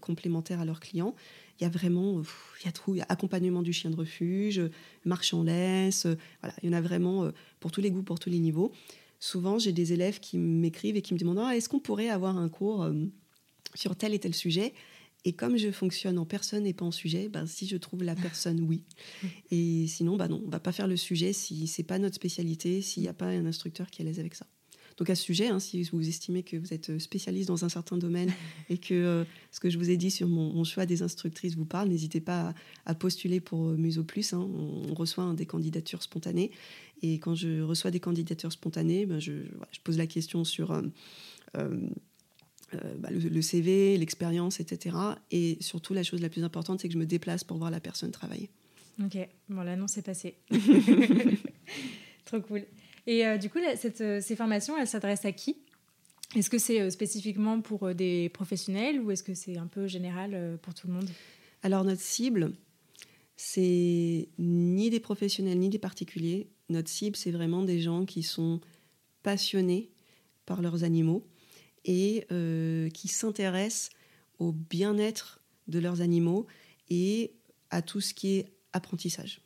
complémentaires 0.00 0.60
à 0.60 0.64
leurs 0.64 0.80
clients 0.80 1.14
il 1.58 1.64
y 1.64 1.66
a 1.66 1.70
vraiment, 1.70 2.22
il 2.60 2.66
y 2.66 2.68
a 2.68 2.72
tout, 2.72 2.94
il 2.94 2.98
y 2.98 3.00
a 3.00 3.06
accompagnement 3.08 3.62
du 3.62 3.72
chien 3.72 3.90
de 3.90 3.96
refuge, 3.96 4.60
marche 5.04 5.34
en 5.34 5.42
laisse, 5.42 6.06
voilà, 6.40 6.54
il 6.62 6.66
y 6.66 6.70
en 6.70 6.76
a 6.76 6.80
vraiment 6.80 7.24
euh, 7.24 7.30
pour 7.60 7.70
tous 7.70 7.80
les 7.80 7.90
goûts, 7.90 8.02
pour 8.02 8.18
tous 8.18 8.30
les 8.30 8.38
niveaux. 8.38 8.72
Souvent, 9.20 9.58
j'ai 9.58 9.72
des 9.72 9.92
élèves 9.92 10.20
qui 10.20 10.38
m'écrivent 10.38 10.96
et 10.96 11.02
qui 11.02 11.14
me 11.14 11.18
demandent 11.18 11.38
ah, 11.38 11.56
est-ce 11.56 11.68
qu'on 11.68 11.80
pourrait 11.80 12.08
avoir 12.08 12.36
un 12.36 12.48
cours 12.48 12.82
euh, 12.82 12.92
sur 13.74 13.96
tel 13.96 14.14
et 14.14 14.18
tel 14.18 14.34
sujet? 14.34 14.74
Et 15.24 15.32
comme 15.32 15.56
je 15.56 15.70
fonctionne 15.70 16.18
en 16.18 16.26
personne 16.26 16.66
et 16.66 16.74
pas 16.74 16.84
en 16.84 16.90
sujet, 16.90 17.28
ben, 17.28 17.46
si 17.46 17.66
je 17.66 17.76
trouve 17.76 18.02
la 18.02 18.14
personne, 18.14 18.60
oui. 18.60 18.82
Et 19.50 19.86
sinon, 19.86 20.18
ben 20.18 20.28
non, 20.28 20.42
on 20.44 20.50
va 20.50 20.60
pas 20.60 20.72
faire 20.72 20.86
le 20.86 20.98
sujet 20.98 21.32
si 21.32 21.66
c'est 21.66 21.82
pas 21.82 21.98
notre 21.98 22.16
spécialité, 22.16 22.82
s'il 22.82 23.04
n'y 23.04 23.08
a 23.08 23.14
pas 23.14 23.28
un 23.28 23.46
instructeur 23.46 23.90
qui 23.90 24.02
est 24.02 24.04
à 24.04 24.08
l'aise 24.08 24.20
avec 24.20 24.34
ça. 24.34 24.46
Donc 24.96 25.10
à 25.10 25.14
ce 25.14 25.22
sujet, 25.22 25.48
hein, 25.48 25.58
si 25.58 25.82
vous 25.84 26.08
estimez 26.08 26.42
que 26.42 26.56
vous 26.56 26.72
êtes 26.72 26.98
spécialiste 26.98 27.48
dans 27.48 27.64
un 27.64 27.68
certain 27.68 27.96
domaine 27.96 28.32
et 28.68 28.78
que 28.78 28.94
euh, 28.94 29.24
ce 29.50 29.60
que 29.60 29.70
je 29.70 29.78
vous 29.78 29.90
ai 29.90 29.96
dit 29.96 30.10
sur 30.10 30.28
mon, 30.28 30.64
choix 30.64 30.86
des 30.86 31.02
instructrices 31.02 31.56
vous 31.56 31.64
parle, 31.64 31.88
n'hésitez 31.88 32.20
pas 32.20 32.54
à, 32.86 32.94
postuler 32.94 33.40
pour 33.40 33.68
euh, 33.68 33.76
Muso 33.76 34.04
Plus. 34.04 34.32
Hein. 34.32 34.38
On, 34.38 34.94
reçoit 34.94 35.32
des 35.34 35.46
candidatures 35.46 36.02
spontanées. 36.02 36.52
Et 37.02 37.18
quand 37.18 37.34
je 37.34 37.60
reçois 37.60 37.90
des 37.90 38.00
candidatures 38.00 38.52
spontanées, 38.52 39.06
ben 39.06 39.18
je, 39.18 39.32
pose 39.82 39.98
la 39.98 40.06
question 40.06 40.44
sur 40.44 40.70
euh, 40.70 40.80
bah, 42.72 43.08
le, 43.10 43.42
CV, 43.42 43.96
l'expérience, 43.98 44.60
etc. 44.60 44.96
Et 45.30 45.58
surtout, 45.60 45.94
la 45.94 46.04
chose 46.04 46.20
la 46.20 46.28
plus 46.28 46.44
importante, 46.44 46.80
c'est 46.80 46.88
que 46.88 46.94
je 46.94 46.98
me 46.98 47.06
déplace 47.06 47.42
pour 47.44 47.58
voir 47.58 47.70
la 47.70 47.80
personne 47.80 48.12
travailler. 48.12 48.50
Ok, 49.04 49.18
bon, 49.48 49.62
l'annonce 49.62 49.98
est 49.98 50.02
passée. 50.02 50.36
Trop 52.24 52.40
cool. 52.40 52.64
Et 53.06 53.26
euh, 53.26 53.36
du 53.36 53.50
coup, 53.50 53.58
euh, 53.58 54.20
ces 54.20 54.36
formations, 54.36 54.76
elles 54.78 54.86
s'adressent 54.86 55.24
à 55.24 55.32
qui? 55.32 55.56
Est-ce 56.34 56.50
que 56.50 56.58
c'est 56.58 56.80
euh, 56.80 56.90
spécifiquement 56.90 57.60
pour 57.60 57.94
des 57.94 58.28
professionnels 58.30 59.00
ou 59.00 59.10
est-ce 59.10 59.22
que 59.22 59.34
c'est 59.34 59.56
un 59.56 59.66
peu 59.66 59.86
général 59.86 60.58
pour 60.62 60.74
tout 60.74 60.86
le 60.86 60.94
monde? 60.94 61.08
Alors, 61.62 61.84
notre 61.84 62.00
cible, 62.00 62.52
c'est 63.36 64.28
ni 64.38 64.90
des 64.90 65.00
professionnels 65.00 65.58
ni 65.58 65.68
des 65.68 65.78
particuliers. 65.78 66.48
Notre 66.68 66.88
cible, 66.88 67.16
c'est 67.16 67.30
vraiment 67.30 67.62
des 67.62 67.80
gens 67.80 68.04
qui 68.04 68.22
sont 68.22 68.60
passionnés 69.22 69.90
par 70.46 70.62
leurs 70.62 70.84
animaux 70.84 71.26
et 71.84 72.26
qui 72.94 73.08
s'intéressent 73.08 73.90
au 74.38 74.52
bien-être 74.52 75.40
de 75.68 75.78
leurs 75.78 76.00
animaux 76.00 76.46
et 76.90 77.34
à 77.70 77.82
tout 77.82 78.00
ce 78.00 78.14
qui 78.14 78.36
est 78.36 78.46
apprentissage. 78.72 79.40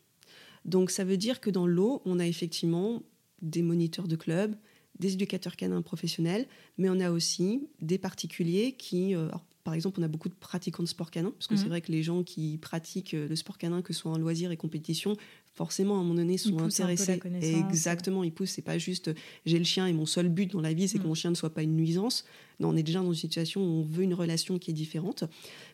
Donc 0.65 0.91
ça 0.91 1.05
veut 1.05 1.17
dire 1.17 1.41
que 1.41 1.51
dans 1.51 1.67
l'eau, 1.67 2.03
on 2.05 2.19
a 2.19 2.27
effectivement 2.27 3.03
des 3.43 3.63
moniteurs 3.63 4.09
de 4.09 4.17
club, 4.17 4.55
des 4.99 5.15
éducateurs 5.15 5.57
canins 5.57 5.83
professionnels, 5.83 6.47
mais 6.77 6.89
on 6.91 7.01
a 7.01 7.11
aussi 7.11 7.69
des 7.81 7.99
particuliers 7.99 8.73
qui, 8.73 9.15
euh, 9.15 9.29
par 9.65 9.75
exemple, 9.75 10.01
on 10.01 10.03
a 10.03 10.09
beaucoup 10.09 10.29
de 10.29 10.35
pratiquants 10.35 10.83
de 10.83 10.89
sport 10.89 11.11
canin, 11.11 11.31
parce 11.31 11.47
que 11.47 11.57
c'est 11.57 11.65
mhm. 11.65 11.69
vrai 11.69 11.81
que 11.81 11.93
les 11.93 12.03
gens 12.03 12.23
qui 12.23 12.59
pratiquent 12.59 13.15
euh, 13.15 13.29
le 13.29 13.37
sport 13.37 13.59
canin, 13.59 13.83
que 13.83 13.93
ce 13.93 14.01
soit 14.01 14.13
en 14.13 14.19
loisir 14.19 14.51
et 14.51 14.57
compétition, 14.57 15.17
forcément, 15.55 15.97
à 15.97 15.99
un 15.99 16.03
moment 16.03 16.15
donné, 16.15 16.39
sont 16.39 16.59
intéressés. 16.59 17.21
Exactement, 17.43 18.25
ils 18.25 18.33
poussent. 18.33 18.51
C'est 18.51 18.63
pas 18.63 18.79
juste 18.79 19.11
j'ai 19.45 19.59
le 19.59 19.65
chien 19.65 19.87
et 19.87 19.93
mon 19.93 20.07
seul 20.07 20.29
but 20.29 20.51
dans 20.53 20.61
la 20.61 20.73
vie, 20.73 20.89
c'est 20.89 20.99
que 20.99 21.03
mhm. 21.03 21.09
mon 21.09 21.15
chien 21.15 21.31
ne 21.31 21.37
soit 21.37 21.53
pas 21.53 21.63
une 21.63 21.77
nuisance. 21.77 22.25
Non, 22.61 22.71
on 22.71 22.77
est 22.77 22.83
déjà 22.83 23.01
dans 23.01 23.13
une 23.13 23.15
situation 23.15 23.61
où 23.61 23.81
on 23.81 23.83
veut 23.83 24.05
une 24.05 24.15
relation 24.15 24.59
qui 24.59 24.71
est 24.71 24.75
différente. 24.75 25.25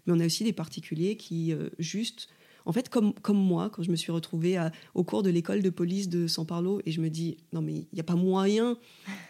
Mais 0.06 0.12
on 0.12 0.20
a 0.20 0.26
aussi 0.26 0.44
des 0.44 0.52
particuliers 0.52 1.16
qui, 1.16 1.52
euh, 1.52 1.68
juste, 1.78 2.28
en 2.66 2.72
fait, 2.72 2.88
comme, 2.88 3.14
moi, 3.28 3.70
quand 3.70 3.82
je 3.82 3.90
me 3.90 3.96
suis 3.96 4.10
retrouvée 4.10 4.58
au 4.94 5.04
cours 5.04 5.22
de 5.22 5.28
l'école 5.28 5.60
de 5.60 5.70
police 5.70 6.08
de 6.08 6.26
San 6.26 6.46
Paulo, 6.46 6.80
et 6.86 6.92
je 6.92 7.00
me 7.00 7.10
dis, 7.10 7.36
non, 7.52 7.60
mais 7.60 7.72
il 7.74 7.88
n'y 7.92 8.00
a 8.00 8.04
pas 8.04 8.14
moyen 8.14 8.78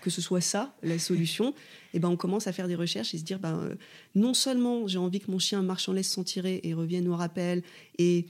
que 0.03 0.11
ce 0.11 0.21
soit 0.21 0.41
ça, 0.41 0.77
la 0.83 0.99
solution, 0.99 1.53
et 1.95 1.99
ben 1.99 2.09
on 2.09 2.17
commence 2.17 2.47
à 2.47 2.53
faire 2.53 2.69
des 2.69 2.77
recherches 2.77 3.13
et 3.15 3.19
se 3.19 3.25
dire, 3.25 3.41
ben, 3.41 3.59
euh, 3.59 3.75
non 4.15 4.35
seulement 4.35 4.87
j'ai 4.87 4.99
envie 4.99 5.21
que 5.21 5.31
mon 5.31 5.39
chien 5.41 5.63
marche 5.63 5.89
en 5.89 5.93
laisse 5.93 6.11
sans 6.11 6.23
tirer 6.23 6.61
et 6.63 6.75
revienne 6.75 7.09
au 7.09 7.17
rappel, 7.17 7.63
et 7.99 8.27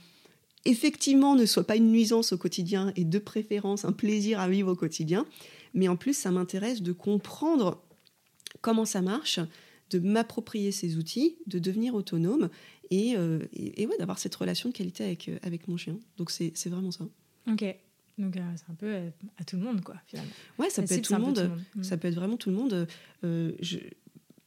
effectivement 0.65 1.35
ne 1.35 1.45
soit 1.45 1.65
pas 1.65 1.75
une 1.75 1.91
nuisance 1.91 2.33
au 2.33 2.37
quotidien, 2.37 2.91
et 2.95 3.05
de 3.05 3.19
préférence 3.19 3.85
un 3.85 3.91
plaisir 3.91 4.39
à 4.39 4.49
vivre 4.49 4.71
au 4.71 4.75
quotidien, 4.75 5.25
mais 5.75 5.87
en 5.87 5.97
plus, 5.97 6.17
ça 6.17 6.31
m'intéresse 6.31 6.81
de 6.81 6.93
comprendre 6.93 7.83
comment 8.61 8.85
ça 8.85 9.01
marche, 9.01 9.39
de 9.91 9.99
m'approprier 9.99 10.71
ces 10.71 10.97
outils, 10.97 11.37
de 11.45 11.59
devenir 11.59 11.93
autonome 11.93 12.49
et, 12.91 13.15
euh, 13.15 13.39
et, 13.53 13.85
ouais, 13.85 13.97
d'avoir 13.97 14.19
cette 14.19 14.35
relation 14.35 14.69
de 14.69 14.73
qualité 14.73 15.03
avec, 15.03 15.29
euh, 15.29 15.37
avec 15.43 15.67
mon 15.67 15.77
chien. 15.77 15.97
Donc 16.17 16.31
c'est 16.31 16.67
vraiment 16.67 16.91
ça. 16.91 17.05
Ok. 17.47 17.63
Donc 18.17 18.37
euh, 18.37 18.41
c'est 18.55 18.71
un 18.71 18.75
peu 18.75 18.95
à 19.37 19.43
tout 19.43 19.57
le 19.57 19.63
monde, 19.63 19.81
quoi, 19.81 19.95
finalement. 20.07 20.31
Ouais, 20.57 20.69
ça 20.69 20.81
peut 20.83 20.93
être 20.93 21.03
tout 21.03 21.13
le, 21.13 21.19
monde. 21.19 21.51
Ça 21.81 21.97
peut 21.97 22.07
être 22.07 22.15
vraiment 22.15 22.37
tout 22.37 22.49
le 22.49 22.55
monde. 22.55 22.87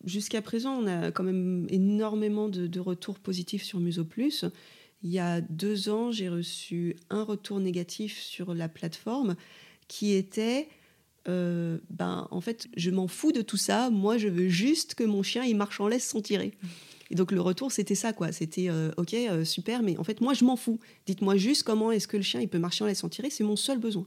Jusqu'à 0.05 0.41
présent, 0.41 0.75
on 0.75 0.87
a 0.87 1.11
quand 1.11 1.25
même 1.25 1.67
énormément 1.69 2.49
de, 2.49 2.67
de 2.67 2.81
retours 2.81 3.19
positifs 3.19 3.65
sur 3.65 3.81
Muso 3.81 4.05
Plus. 4.05 4.45
il 5.03 5.11
y 5.11 5.19
a 5.19 5.41
deux 5.41 5.89
ans, 5.89 6.13
j'ai 6.13 6.29
reçu 6.29 6.97
un 7.11 7.25
retour 7.25 7.61
négatif 7.61 8.19
sur 8.19 8.55
la 8.55 8.69
plateforme 8.69 9.37
qui 9.89 10.13
était 10.13 10.69
ben, 11.27 12.27
en 12.31 12.41
fait, 12.41 12.69
je 12.75 12.91
m'en 12.91 13.07
fous 13.07 13.33
de 13.33 13.43
tout 13.43 13.59
ça. 13.59 13.91
Moi, 13.91 14.17
je 14.17 14.29
veux 14.29 14.49
juste 14.49 14.95
que 14.95 15.05
mon 15.05 15.23
chien 15.23 15.45
il 15.45 15.57
marche 15.57 15.79
en 15.79 15.89
laisse 15.89 16.09
sans 16.09 16.23
tirer. 16.23 16.55
Et 17.11 17.15
donc 17.15 17.33
le 17.33 17.41
retour, 17.41 17.73
c'était 17.73 17.95
ça, 17.95 18.13
quoi. 18.13 18.33
C'était 18.33 18.69
euh, 18.69 18.91
ok, 18.97 19.15
euh, 19.15 19.45
super, 19.45 19.83
mais 19.83 19.97
en 19.99 20.05
fait, 20.05 20.21
moi, 20.21 20.35
je 20.35 20.45
m'en 20.45 20.57
fous. 20.57 20.79
Dites-moi 21.07 21.37
juste 21.37 21.63
comment 21.63 21.91
est-ce 21.91 22.09
que 22.09 22.17
le 22.17 22.23
chien 22.23 22.41
il 22.41 22.49
peut 22.49 22.59
marcher 22.59 22.85
en 22.85 22.87
laisse 22.87 22.99
sans 22.99 23.09
tirer. 23.09 23.31
C'est 23.31 23.45
mon 23.45 23.57
seul 23.57 23.79
besoin. 23.79 24.07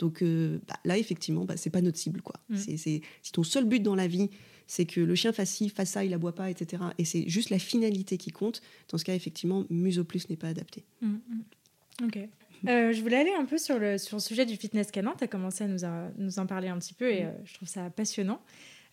Donc 0.00 0.22
bah, 0.22 0.74
là, 0.84 0.98
effectivement, 0.98 1.44
bah, 1.44 1.56
c'est 1.56 1.70
pas 1.70 1.80
notre 1.80 1.98
cible, 1.98 2.20
quoi. 2.20 2.34
Mm. 2.48 2.56
C'est 2.56 2.76
si 2.76 3.32
ton 3.32 3.44
seul 3.44 3.64
but 3.64 3.80
dans 3.80 3.94
la 3.94 4.08
vie, 4.08 4.28
c'est 4.66 4.86
que 4.86 5.00
le 5.00 5.14
chien 5.14 5.32
fasse 5.32 5.50
ci, 5.50 5.68
fasse 5.68 5.90
ça, 5.90 6.04
il 6.04 6.12
aboie 6.14 6.34
pas, 6.34 6.50
etc. 6.50 6.82
Et 6.98 7.04
c'est 7.04 7.28
juste 7.28 7.50
la 7.50 7.58
finalité 7.58 8.18
qui 8.18 8.30
compte. 8.30 8.60
Dans 8.88 8.98
ce 8.98 9.04
cas, 9.04 9.14
effectivement, 9.14 9.64
Muso 9.70 10.02
Plus 10.04 10.28
n'est 10.28 10.36
pas 10.36 10.48
adapté. 10.48 10.84
Mm, 11.00 11.08
mm. 11.08 12.06
Ok. 12.06 12.18
Euh, 12.68 12.92
je 12.92 13.02
voulais 13.02 13.18
aller 13.18 13.34
un 13.38 13.44
peu 13.44 13.58
sur 13.58 13.78
le, 13.78 13.98
sur 13.98 14.16
le 14.16 14.22
sujet 14.22 14.46
du 14.46 14.56
fitness 14.56 14.90
canin. 14.90 15.14
Tu 15.18 15.24
as 15.24 15.28
commencé 15.28 15.64
à 15.64 15.68
nous, 15.68 15.80
nous, 16.16 16.38
en 16.38 16.46
parler 16.46 16.68
un 16.68 16.78
petit 16.78 16.94
peu 16.94 17.10
et 17.10 17.24
euh, 17.24 17.30
je 17.44 17.54
trouve 17.54 17.68
ça 17.68 17.90
passionnant. 17.90 18.40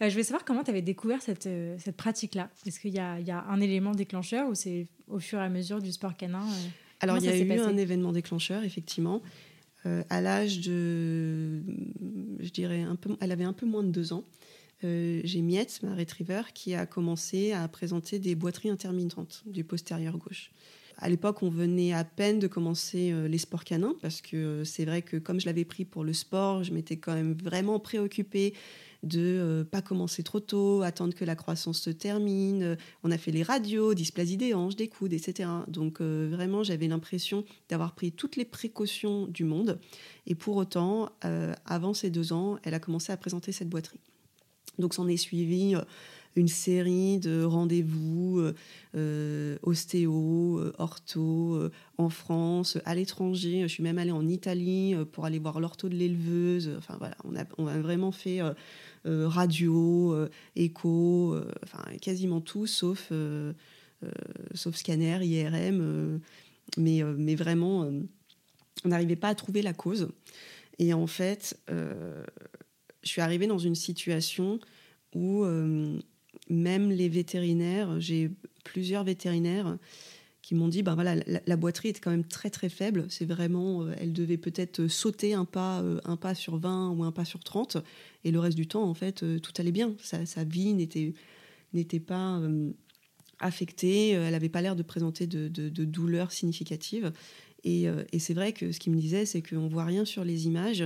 Euh, 0.02 0.10
je 0.10 0.12
voulais 0.12 0.24
savoir 0.24 0.46
comment 0.46 0.64
tu 0.64 0.72
avais 0.72 0.82
découvert 0.82 1.22
cette, 1.22 1.48
cette 1.78 1.96
pratique-là. 1.96 2.50
Est-ce 2.66 2.80
qu'il 2.80 2.92
y, 2.92 2.96
y, 2.96 3.00
a 3.00 3.46
un 3.48 3.62
élément 3.62 3.92
déclencheur 3.92 4.50
ou 4.50 4.56
c'est 4.56 4.88
au 5.08 5.20
fur 5.20 5.40
et 5.40 5.44
à 5.44 5.50
mesure 5.50 5.82
du 5.82 5.92
sport 5.92 6.16
canin 6.18 6.46
Alors, 7.00 7.18
il 7.18 7.26
y 7.26 7.30
a 7.30 7.38
eu 7.38 7.60
un 7.60 7.78
événement 7.78 8.12
déclencheur, 8.12 8.64
effectivement. 8.64 9.22
à 9.86 10.22
l'âge 10.22 10.60
de, 10.62 11.62
je 12.40 12.50
dirais, 12.50 12.82
un 12.82 12.96
peu, 12.96 13.16
elle 13.20 13.32
avait 13.32 13.44
un 13.44 13.54
peu 13.54 13.66
moins 13.66 13.84
de 13.84 13.92
deux 13.92 14.14
ans. 14.14 14.24
j'ai 14.82 15.42
Miette, 15.42 15.84
ma 15.84 15.94
retriever, 15.94 16.42
qui 16.54 16.74
a 16.74 16.86
commencé 16.88 17.52
à 17.52 17.68
présenter 17.68 18.18
des 18.18 18.34
boiteries 18.34 18.70
intermittentes 18.70 19.44
du 19.46 19.64
postérieur 19.64 20.18
gauche. 20.18 20.52
À 21.02 21.10
l'époque, 21.10 21.42
on 21.42 21.50
venait 21.50 21.94
à 21.94 22.04
peine 22.04 22.38
de 22.38 22.48
commencer 22.48 23.12
euh, 23.12 23.28
les 23.28 23.40
sports 23.40 23.64
canins 23.64 23.96
parce 24.04 24.22
que 24.22 24.38
euh, 24.38 24.64
c'est 24.64 24.86
vrai 24.86 25.02
que 25.02 25.18
comme 25.18 25.40
je 25.40 25.48
l'avais 25.48 25.66
pris 25.66 25.84
pour 25.84 26.04
le 26.04 26.14
sport, 26.14 26.64
je 26.64 26.72
m'étais 26.72 26.98
quand 26.98 27.16
même 27.16 27.34
vraiment 27.34 27.80
préoccupée 27.80 28.54
de 29.04 29.20
euh, 29.20 29.64
pas 29.64 29.82
commencer 29.82 30.24
trop 30.24 30.40
tôt, 30.40 30.82
attendre 30.82 31.14
que 31.14 31.26
la 31.26 31.36
croissance 31.36 31.80
se 31.80 31.90
termine. 31.90 32.78
On 33.04 33.12
a 33.12 33.18
fait 33.18 33.32
les 33.32 33.44
radios, 33.44 33.94
dysplasie 33.94 34.38
des 34.38 34.54
hanches, 34.54 34.76
des 34.76 34.88
coudes, 34.88 35.14
etc. 35.14 35.50
Donc 35.68 36.02
vraiment, 36.02 36.64
j'avais 36.64 36.88
l'impression 36.88 37.44
d'avoir 37.70 37.94
pris 37.94 38.12
toutes 38.12 38.36
les 38.36 38.46
précautions 38.46 39.28
du 39.28 39.44
monde. 39.44 39.80
Et 40.28 40.36
pour 40.36 40.56
autant, 40.58 41.10
avant 41.66 41.94
ces 41.94 42.10
deux 42.10 42.34
ans, 42.34 42.58
elle 42.64 42.74
a 42.74 42.80
commencé 42.80 43.12
à 43.12 43.18
présenter 43.18 43.52
cette 43.52 43.70
boiterie. 43.70 44.00
Donc 44.80 44.94
s'en 44.94 45.08
est 45.08 45.18
suivi 45.18 45.76
une 46.36 46.48
série 46.48 47.20
de 47.20 47.44
rendez-vous 47.44 48.40
euh, 48.40 48.54
euh, 48.96 49.58
ostéo, 49.64 50.60
euh, 50.60 50.74
ortho, 50.78 51.70
en 51.98 52.10
France, 52.10 52.78
à 52.86 52.96
l'étranger. 52.96 53.62
Je 53.64 53.68
suis 53.68 53.84
même 53.84 53.98
allée 53.98 54.12
en 54.12 54.28
Italie 54.28 54.96
pour 55.12 55.26
aller 55.26 55.40
voir 55.40 55.60
l'ortho 55.60 55.90
de 55.90 55.96
l'éleveuse. 55.96 56.74
Enfin 56.78 56.96
voilà, 57.00 57.16
on 57.58 57.68
a, 57.68 57.78
vraiment 57.80 58.12
fait 58.12 58.40
radio, 59.06 60.28
écho, 60.56 61.36
enfin 61.64 61.84
quasiment 62.02 62.42
tout, 62.42 62.68
sauf, 62.68 63.12
sauf 64.54 64.76
scanner, 64.76 65.20
IRM. 65.24 66.20
mais, 66.78 67.04
mais 67.18 67.36
vraiment, 67.36 67.90
on 68.84 68.90
n'arrivait 68.90 69.16
pas 69.16 69.30
à 69.30 69.36
trouver 69.36 69.62
la 69.62 69.74
cause. 69.74 70.10
Et 70.80 70.94
en 70.94 71.08
fait, 71.08 71.60
je 71.68 73.10
suis 73.10 73.22
arrivée 73.22 73.48
dans 73.48 73.60
une 73.60 73.76
situation 73.76 74.60
où 75.14 75.46
même 76.50 76.92
les 76.92 77.10
vétérinaires, 77.10 78.00
j'ai 78.00 78.32
plusieurs 78.64 79.04
vétérinaires 79.04 79.78
qui 80.42 80.56
m'ont 80.56 80.68
dit, 80.68 80.82
ben 80.82 80.96
voilà, 80.96 81.16
la, 81.46 81.56
boiterie 81.56 81.90
est 81.90 82.00
quand 82.00 82.12
même 82.12 82.26
très 82.26 82.50
très 82.50 82.70
faible. 82.70 83.06
C'est 83.10 83.26
vraiment, 83.26 83.84
euh, 83.84 83.94
elle 83.98 84.12
devait 84.12 84.38
peut-être 84.38 84.88
sauter 84.88 85.34
un 85.34 85.46
pas, 85.46 85.82
euh, 85.82 86.00
un 86.04 86.18
pas 86.18 86.34
sur 86.34 86.58
20 86.58 86.90
ou 86.90 87.04
un 87.04 87.12
pas 87.12 87.26
sur 87.26 87.44
30, 87.44 87.78
et 88.24 88.32
le 88.32 88.40
reste 88.40 88.58
du 88.58 88.68
temps, 88.68 88.84
en 88.84 88.94
fait, 88.94 89.24
euh, 89.24 89.40
tout 89.40 89.54
allait 89.58 89.72
bien. 89.72 89.94
Sa, 90.00 90.44
vie 90.44 90.74
n'était 90.74 91.14
n'était 91.74 92.02
pas 92.02 92.42
affectée. 93.40 94.10
Elle 94.10 94.32
n'avait 94.32 94.50
pas 94.50 94.62
l'air 94.62 94.76
de 94.76 94.84
présenter 94.84 95.26
de, 95.26 95.48
douleurs 95.86 96.34
significatives. 96.34 97.14
Et, 97.64 97.86
et 98.12 98.20
c'est 98.20 98.34
vrai 98.34 98.52
que 98.52 98.74
ce 98.74 98.80
qu'il 98.80 98.92
me 98.92 99.00
disait, 99.00 99.26
c'est 99.26 99.42
qu'on 99.42 99.70
voit 99.70 99.86
rien 99.86 100.04
sur 100.04 100.26
les 100.26 100.48
images. 100.48 100.84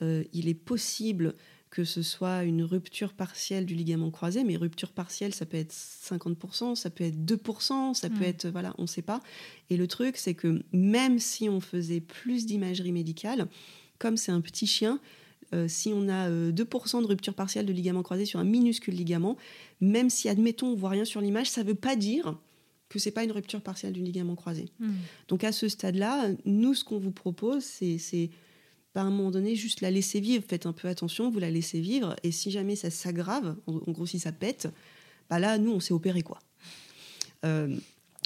il 0.00 0.48
est 0.48 0.54
possible 0.54 1.36
que 1.74 1.82
ce 1.82 2.02
soit 2.02 2.44
une 2.44 2.62
rupture 2.62 3.12
partielle 3.12 3.66
du 3.66 3.74
ligament 3.74 4.12
croisé, 4.12 4.44
mais 4.44 4.56
rupture 4.56 4.92
partielle, 4.92 5.34
ça 5.34 5.44
peut 5.44 5.56
être 5.56 5.72
50%, 5.72 6.76
ça 6.76 6.88
peut 6.88 7.02
être 7.02 7.16
2%, 7.16 7.94
ça 7.94 8.08
peut 8.08 8.20
hmm. 8.20 8.22
être, 8.22 8.46
voilà, 8.46 8.76
on 8.78 8.82
ne 8.82 8.86
sait 8.86 9.02
pas. 9.02 9.20
Et 9.70 9.76
le 9.76 9.88
truc, 9.88 10.16
c'est 10.16 10.34
que 10.34 10.62
même 10.72 11.18
si 11.18 11.48
on 11.48 11.58
faisait 11.58 12.00
plus 12.00 12.46
d'imagerie 12.46 12.92
médicale, 12.92 13.48
comme 13.98 14.16
c'est 14.16 14.30
un 14.30 14.40
petit 14.40 14.68
chien, 14.68 15.00
euh, 15.52 15.66
si 15.66 15.90
on 15.92 16.08
a 16.08 16.30
2% 16.30 16.30
euh, 16.30 16.52
de 16.52 17.06
rupture 17.06 17.34
partielle 17.34 17.66
de 17.66 17.72
ligament 17.72 18.04
croisé 18.04 18.24
sur 18.24 18.38
un 18.38 18.44
minuscule 18.44 18.94
ligament, 18.94 19.36
même 19.80 20.10
si, 20.10 20.28
admettons, 20.28 20.68
on 20.68 20.76
voit 20.76 20.90
rien 20.90 21.04
sur 21.04 21.20
l'image, 21.20 21.50
ça 21.50 21.64
ne 21.64 21.66
veut 21.66 21.74
pas 21.74 21.96
dire 21.96 22.38
que 22.88 23.00
c'est 23.00 23.10
pas 23.10 23.24
une 23.24 23.32
rupture 23.32 23.62
partielle 23.62 23.92
du 23.92 24.00
ligament 24.00 24.36
croisé. 24.36 24.68
Hmm. 24.78 24.92
Donc 25.26 25.42
à 25.42 25.50
ce 25.50 25.68
stade-là, 25.68 26.28
nous, 26.44 26.74
ce 26.74 26.84
qu'on 26.84 27.00
vous 27.00 27.10
propose, 27.10 27.64
c'est 27.64 28.30
à 29.00 29.04
un 29.04 29.10
moment 29.10 29.30
donné, 29.30 29.56
juste 29.56 29.80
la 29.80 29.90
laisser 29.90 30.20
vivre. 30.20 30.44
Faites 30.46 30.66
un 30.66 30.72
peu 30.72 30.88
attention, 30.88 31.30
vous 31.30 31.38
la 31.38 31.50
laissez 31.50 31.80
vivre. 31.80 32.14
Et 32.22 32.30
si 32.30 32.50
jamais 32.50 32.76
ça 32.76 32.90
s'aggrave, 32.90 33.56
en, 33.66 33.78
gros, 33.90 34.06
si 34.06 34.18
ça 34.18 34.32
pète, 34.32 34.68
bah 35.28 35.38
là, 35.38 35.58
nous, 35.58 35.72
on 35.72 35.80
s'est 35.80 35.94
opéré, 35.94 36.22
quoi. 36.22 36.38
Euh, 37.44 37.74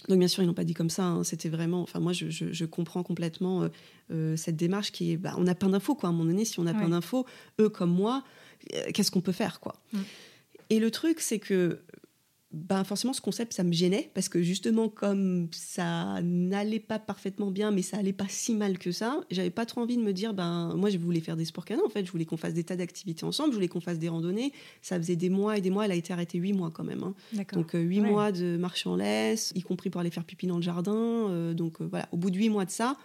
donc, 0.09 0.19
bien 0.19 0.29
sûr, 0.29 0.43
ils 0.43 0.47
n'ont 0.47 0.55
pas 0.55 0.65
dit 0.65 0.75
comme 0.75 0.91
ça. 0.91 1.05
Hein. 1.05 1.25
C'était 1.25 1.49
vraiment. 1.49 1.83
Enfin, 1.83 2.01
moi, 2.01 2.13
je, 2.13 2.65
comprends 2.65 3.03
complètement 3.03 3.63
euh, 3.63 3.69
euh, 4.11 4.37
cette 4.37 4.57
démarche 4.57 4.93
qui 4.93 5.13
est. 5.13 5.17
Bah, 5.17 5.35
on 5.39 5.47
a 5.47 5.55
plein 5.55 5.71
d'infos, 5.71 5.95
quoi. 5.95 6.09
À 6.09 6.13
un 6.13 6.15
moment 6.15 6.31
donné, 6.31 6.45
si 6.45 6.61
on 6.61 6.67
a 6.67 6.75
plein 6.75 6.91
d'infos, 6.91 7.27
eux 7.61 7.69
comme 7.69 7.93
moi, 7.93 8.25
qu'est-ce 8.95 9.11
qu'on 9.11 9.21
peut 9.21 9.33
faire, 9.33 9.61
quoi? 9.61 9.77
Mm. 9.93 9.99
Et 10.71 10.81
le 10.81 10.91
truc, 10.91 11.21
c'est 11.21 11.39
que 11.39 11.81
ben 12.51 12.83
forcément 12.83 13.13
ce 13.13 13.21
concept 13.21 13.53
ça 13.53 13.63
me 13.63 13.73
gênait 13.73 14.11
parce 14.15 14.31
que 14.31 14.43
justement 14.43 14.89
comme 14.89 15.49
ça 15.53 16.23
n'allait 16.23 16.81
pas 16.81 16.99
parfaitement 16.99 17.51
bien 17.51 17.71
mais 17.71 17.83
ça 17.83 17.99
allait 17.99 18.15
pas 18.15 18.29
si 18.29 18.55
mal 18.55 18.79
que 18.79 18.91
ça 18.91 19.21
j'avais 19.31 19.51
pas 19.51 19.67
trop 19.67 19.83
envie 19.83 19.99
de 19.99 20.03
me 20.03 20.13
dire 20.15 20.33
ben 20.33 20.75
moi 20.75 20.89
je 20.89 20.99
voulais 20.99 21.21
faire 21.21 21.37
des 21.37 21.45
sports 21.45 21.65
canins 21.65 21.83
en 21.85 21.89
fait. 21.89 22.05
Je 22.05 22.13
voulais 22.13 22.25
qu'on 22.25 22.37
fasse 22.37 22.55
des 22.55 22.65
tas 22.65 22.77
d'activités 22.77 23.25
ensemble. 23.25 23.51
Je 23.51 23.57
voulais 23.57 23.69
qu'on 23.69 23.81
fasse 23.81 23.99
des 23.99 24.09
randonnées. 24.09 24.53
Ça 24.83 24.97
faisait 24.97 25.17
des 25.17 25.31
mois 25.31 25.59
et 25.59 25.61
des 25.61 25.71
mois. 25.71 25.85
Elle 25.85 25.93
a 25.93 25.97
été 25.97 26.13
arrêtée 26.13 26.39
huit 26.39 26.53
mois 26.53 26.71
quand 26.71 26.85
même 26.85 27.03
hein. 27.03 27.15
donc 27.53 27.75
euh, 27.75 27.81
huit 27.81 28.01
mois 28.01 28.33
de 28.33 28.57
marche 28.57 28.87
en 28.87 28.97
laisse 28.97 29.53
y 29.55 29.63
compris 29.63 29.91
pour 29.91 30.01
aller 30.01 30.11
faire 30.11 30.25
pipi 30.25 30.47
dans 30.47 30.57
le 30.57 30.63
jardin 30.63 30.95
euh, 30.95 31.55
donc 31.55 31.81
euh, 31.81 31.87
voilà. 31.89 32.09
Au 32.13 32.17
bout 32.17 32.31
de 32.31 32.37
huit 32.37 32.49
mois 32.49 32.65
de 32.65 32.71
ça 32.71 32.97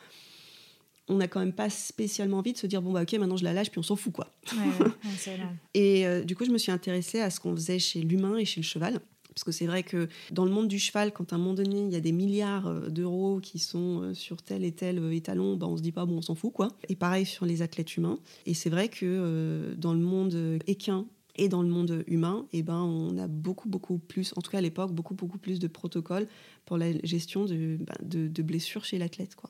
on 1.10 1.16
n'a 1.16 1.28
quand 1.28 1.42
même 1.42 1.52
pas 1.52 1.70
spécialement 1.70 2.38
envie 2.38 2.54
de 2.54 2.58
se 2.58 2.66
dire 2.66 2.82
bon 2.82 2.94
bah 2.94 3.02
ok 3.02 3.12
maintenant 3.14 3.36
je 3.36 3.44
la 3.44 3.52
lâche 3.52 3.70
puis 3.70 3.80
on 3.80 3.84
s'en 3.84 3.98
fout 3.98 4.14
quoi. 4.14 4.32
et 5.74 6.06
du 6.24 6.36
coup 6.36 6.46
je 6.46 6.52
me 6.52 6.58
suis 6.58 6.72
intéressée 6.72 7.20
à 7.20 7.30
ce 7.30 7.40
qu'on 7.40 7.54
faisait 7.56 7.80
chez 7.80 8.00
l'humain 8.02 8.38
et 8.38 8.46
chez 8.46 8.62
le 8.62 8.66
cheval. 8.66 9.02
Parce 9.34 9.44
que 9.44 9.52
c'est 9.52 9.66
vrai 9.66 9.84
que 9.84 10.08
dans 10.32 10.46
le 10.46 10.52
monde 10.52 10.68
du 10.68 10.80
cheval, 10.80 11.12
quand 11.12 11.34
à 11.34 11.36
un 11.36 11.40
moment 11.40 11.54
donné, 11.54 11.82
il 11.82 11.92
y 11.92 11.96
a 11.96 12.00
des 12.00 12.12
milliards 12.12 12.68
euh, 12.68 12.90
d'euros 12.90 13.40
qui 13.42 13.60
sont 13.60 14.02
euh, 14.02 14.14
sur 14.14 14.42
tel 14.42 14.64
et 14.64 14.72
tel 14.72 15.00
euh, 15.00 15.12
étalon, 15.12 15.56
ben 15.56 15.68
on 15.68 15.78
se 15.78 15.82
dit 15.82 15.92
pas, 15.92 16.06
bon, 16.06 16.18
on 16.18 16.22
s'en 16.22 16.36
fout, 16.36 16.54
quoi. 16.54 16.70
Et 16.90 16.96
pareil 16.96 17.26
sur 17.26 17.46
les 17.46 17.62
athlètes 17.62 17.98
humains. 17.98 18.20
Et 18.46 18.54
c'est 18.54 18.70
vrai 18.70 18.90
que 18.90 19.74
dans 19.78 19.94
le 19.94 20.00
monde 20.00 20.60
équin, 20.68 21.06
et 21.36 21.50
dans 21.50 21.64
le 21.64 21.68
monde 21.68 22.04
humain, 22.06 22.46
eh 22.54 22.62
ben, 22.62 22.80
on 22.82 23.18
a 23.18 23.28
beaucoup, 23.28 23.68
beaucoup 23.68 23.98
plus, 23.98 24.34
en 24.36 24.42
tout 24.42 24.52
cas 24.52 24.60
à 24.60 24.62
l'époque, 24.62 24.92
beaucoup, 24.92 25.16
beaucoup 25.16 25.40
plus 25.40 25.60
de 25.60 25.68
protocoles 25.68 26.28
pour 26.66 26.78
la 26.78 26.92
gestion 27.04 27.46
de, 27.46 27.78
ben, 27.80 28.30
de, 28.30 28.44
blessures 28.44 28.86
chez 28.86 29.00
l'athlète. 29.00 29.36
Quoi. 29.36 29.50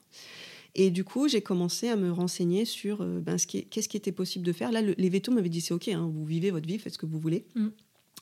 Et 0.76 0.92
du 0.92 1.04
coup, 1.04 1.28
j'ai 1.28 1.42
commencé 1.42 1.90
à 1.90 1.98
me 1.98 2.10
renseigner 2.10 2.64
sur 2.64 3.04
ben, 3.04 3.38
ce 3.38 3.48
qui, 3.48 3.66
qu'est-ce 3.66 3.90
qui 3.90 3.98
était 3.98 4.14
possible 4.14 4.46
de 4.46 4.54
faire. 4.54 4.72
Là, 4.72 4.82
les 4.82 5.10
vétos 5.10 5.34
m'avaient 5.34 5.50
dit 5.50 5.60
c'est 5.60 5.74
OK, 5.74 5.90
hein, 5.90 6.10
vous 6.10 6.24
vivez 6.24 6.52
votre 6.52 6.68
vie, 6.68 6.80
faites 6.80 6.94
ce 6.94 6.98
que 6.98 7.06
vous 7.06 7.20
voulez. 7.20 7.46
Mm. 7.56 7.68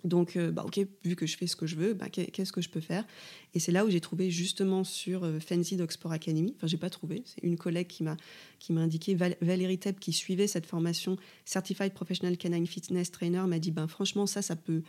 Donc, 0.03 0.35
euh, 0.35 0.51
bah, 0.51 0.63
ok, 0.65 0.79
vu 1.03 1.15
que 1.15 1.25
je 1.25 1.37
fais 1.37 1.47
ce 1.47 1.55
que 1.55 1.67
je 1.67 1.75
veux, 1.75 1.93
bah, 1.93 2.09
qu'est-ce 2.09 2.51
que 2.51 2.61
je 2.61 2.69
peux 2.69 2.79
faire? 2.79 3.05
Et 3.53 3.59
c'est 3.59 3.71
là 3.71 3.85
où 3.85 3.89
j'ai 3.89 4.01
trouvé 4.01 4.31
justement 4.31 4.83
sur 4.83 5.23
euh, 5.23 5.39
Fancy 5.39 5.77
Dog 5.77 5.91
Sport 5.91 6.11
Academy, 6.11 6.53
enfin, 6.57 6.67
j'ai 6.67 6.77
pas 6.77 6.89
trouvé, 6.89 7.23
c'est 7.25 7.43
une 7.43 7.57
collègue 7.57 7.87
qui 7.87 8.03
m'a, 8.03 8.17
qui 8.59 8.73
m'a 8.73 8.81
indiqué, 8.81 9.15
Valérie 9.15 9.77
Teb, 9.77 9.99
qui 9.99 10.13
suivait 10.13 10.47
cette 10.47 10.65
formation 10.65 11.17
Certified 11.45 11.93
Professional 11.93 12.37
Canine 12.37 12.65
Fitness 12.65 13.11
Trainer, 13.11 13.43
m'a 13.47 13.59
dit, 13.59 13.71
ben, 13.71 13.87
franchement, 13.87 14.25
ça, 14.25 14.41
ça 14.41 14.55
peut 14.55 14.81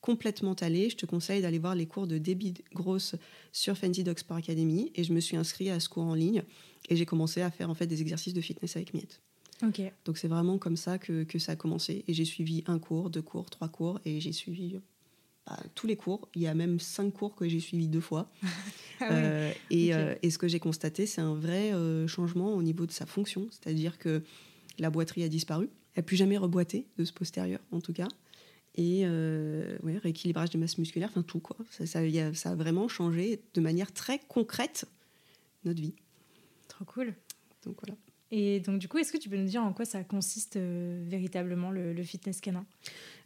complètement 0.00 0.54
aller. 0.54 0.90
Je 0.90 0.96
te 0.96 1.06
conseille 1.06 1.42
d'aller 1.42 1.58
voir 1.58 1.74
les 1.74 1.86
cours 1.86 2.06
de 2.06 2.18
débit 2.18 2.54
grosse 2.72 3.16
sur 3.52 3.76
Fancy 3.76 4.04
Dog 4.04 4.18
Sport 4.18 4.38
Academy. 4.38 4.90
Et 4.94 5.04
je 5.04 5.12
me 5.12 5.20
suis 5.20 5.36
inscrite 5.36 5.68
à 5.68 5.80
ce 5.80 5.88
cours 5.88 6.04
en 6.04 6.14
ligne 6.14 6.42
et 6.88 6.96
j'ai 6.96 7.06
commencé 7.06 7.42
à 7.42 7.50
faire 7.50 7.70
en 7.70 7.74
fait 7.74 7.86
des 7.86 8.00
exercices 8.00 8.34
de 8.34 8.40
fitness 8.40 8.76
avec 8.76 8.94
Miette. 8.94 9.20
Donc 10.04 10.18
c'est 10.18 10.28
vraiment 10.28 10.58
comme 10.58 10.76
ça 10.76 10.98
que, 10.98 11.24
que, 11.24 11.38
ça 11.38 11.52
a 11.52 11.56
commencé. 11.56 12.04
Et 12.08 12.14
j'ai 12.14 12.24
suivi 12.24 12.64
un 12.66 12.78
cours, 12.78 13.10
deux 13.10 13.22
cours, 13.22 13.50
trois 13.50 13.68
cours, 13.68 14.00
et 14.04 14.20
j'ai 14.20 14.32
suivi 14.32 14.80
bah, 15.46 15.58
tous 15.74 15.86
les 15.86 15.96
cours. 15.96 16.28
Il 16.34 16.42
y 16.42 16.46
a 16.46 16.54
même 16.54 16.78
cinq 16.78 17.12
cours 17.12 17.34
que 17.34 17.48
j'ai 17.48 17.60
suivis 17.60 17.88
deux 17.88 18.00
fois. 18.00 18.30
Ah 19.02 19.12
euh, 19.12 19.50
et, 19.70 19.94
euh, 19.94 20.14
et, 20.20 20.28
ce 20.28 20.36
que 20.36 20.46
j'ai 20.46 20.60
constaté, 20.60 21.06
c'est 21.06 21.22
un 21.22 21.34
vrai 21.34 21.72
euh, 21.72 22.06
changement 22.06 22.52
au 22.52 22.62
niveau 22.62 22.84
de 22.84 22.92
sa 22.92 23.06
fonction. 23.06 23.48
C'est-à-dire 23.50 23.96
que 23.96 24.22
la 24.78 24.90
boiterie 24.90 25.22
a 25.22 25.28
disparu. 25.28 25.70
Elle 25.94 26.02
n'a 26.02 26.02
plus 26.02 26.16
jamais 26.16 26.36
reboîté, 26.36 26.84
de 26.98 27.06
ce 27.06 27.12
postérieur 27.14 27.60
en 27.72 27.80
tout 27.80 27.94
cas. 27.94 28.08
Et 28.74 29.06
ouais, 29.06 29.96
rééquilibrage 29.96 30.50
des 30.50 30.58
masses 30.58 30.76
musculaires, 30.76 31.08
enfin 31.08 31.22
tout 31.22 31.40
quoi. 31.40 31.56
Ça, 31.70 31.86
ça, 31.86 32.00
a, 32.00 32.34
ça 32.34 32.50
a 32.50 32.54
vraiment 32.54 32.88
changé 32.88 33.40
de 33.54 33.62
manière 33.62 33.90
très 33.90 34.18
concrète 34.28 34.84
notre 35.64 35.80
vie. 35.80 35.94
Trop 36.68 36.84
cool. 36.84 37.14
Donc 37.64 37.78
voilà. 37.82 37.98
Et 38.30 38.60
donc, 38.60 38.78
du 38.78 38.88
coup, 38.88 38.98
est-ce 38.98 39.12
que 39.12 39.18
tu 39.18 39.28
peux 39.28 39.36
nous 39.36 39.48
dire 39.48 39.62
en 39.62 39.72
quoi 39.72 39.84
ça 39.84 40.04
consiste 40.04 40.56
euh, 40.56 41.02
véritablement 41.06 41.70
le, 41.70 42.02
fitness 42.02 42.40
canin? 42.40 42.64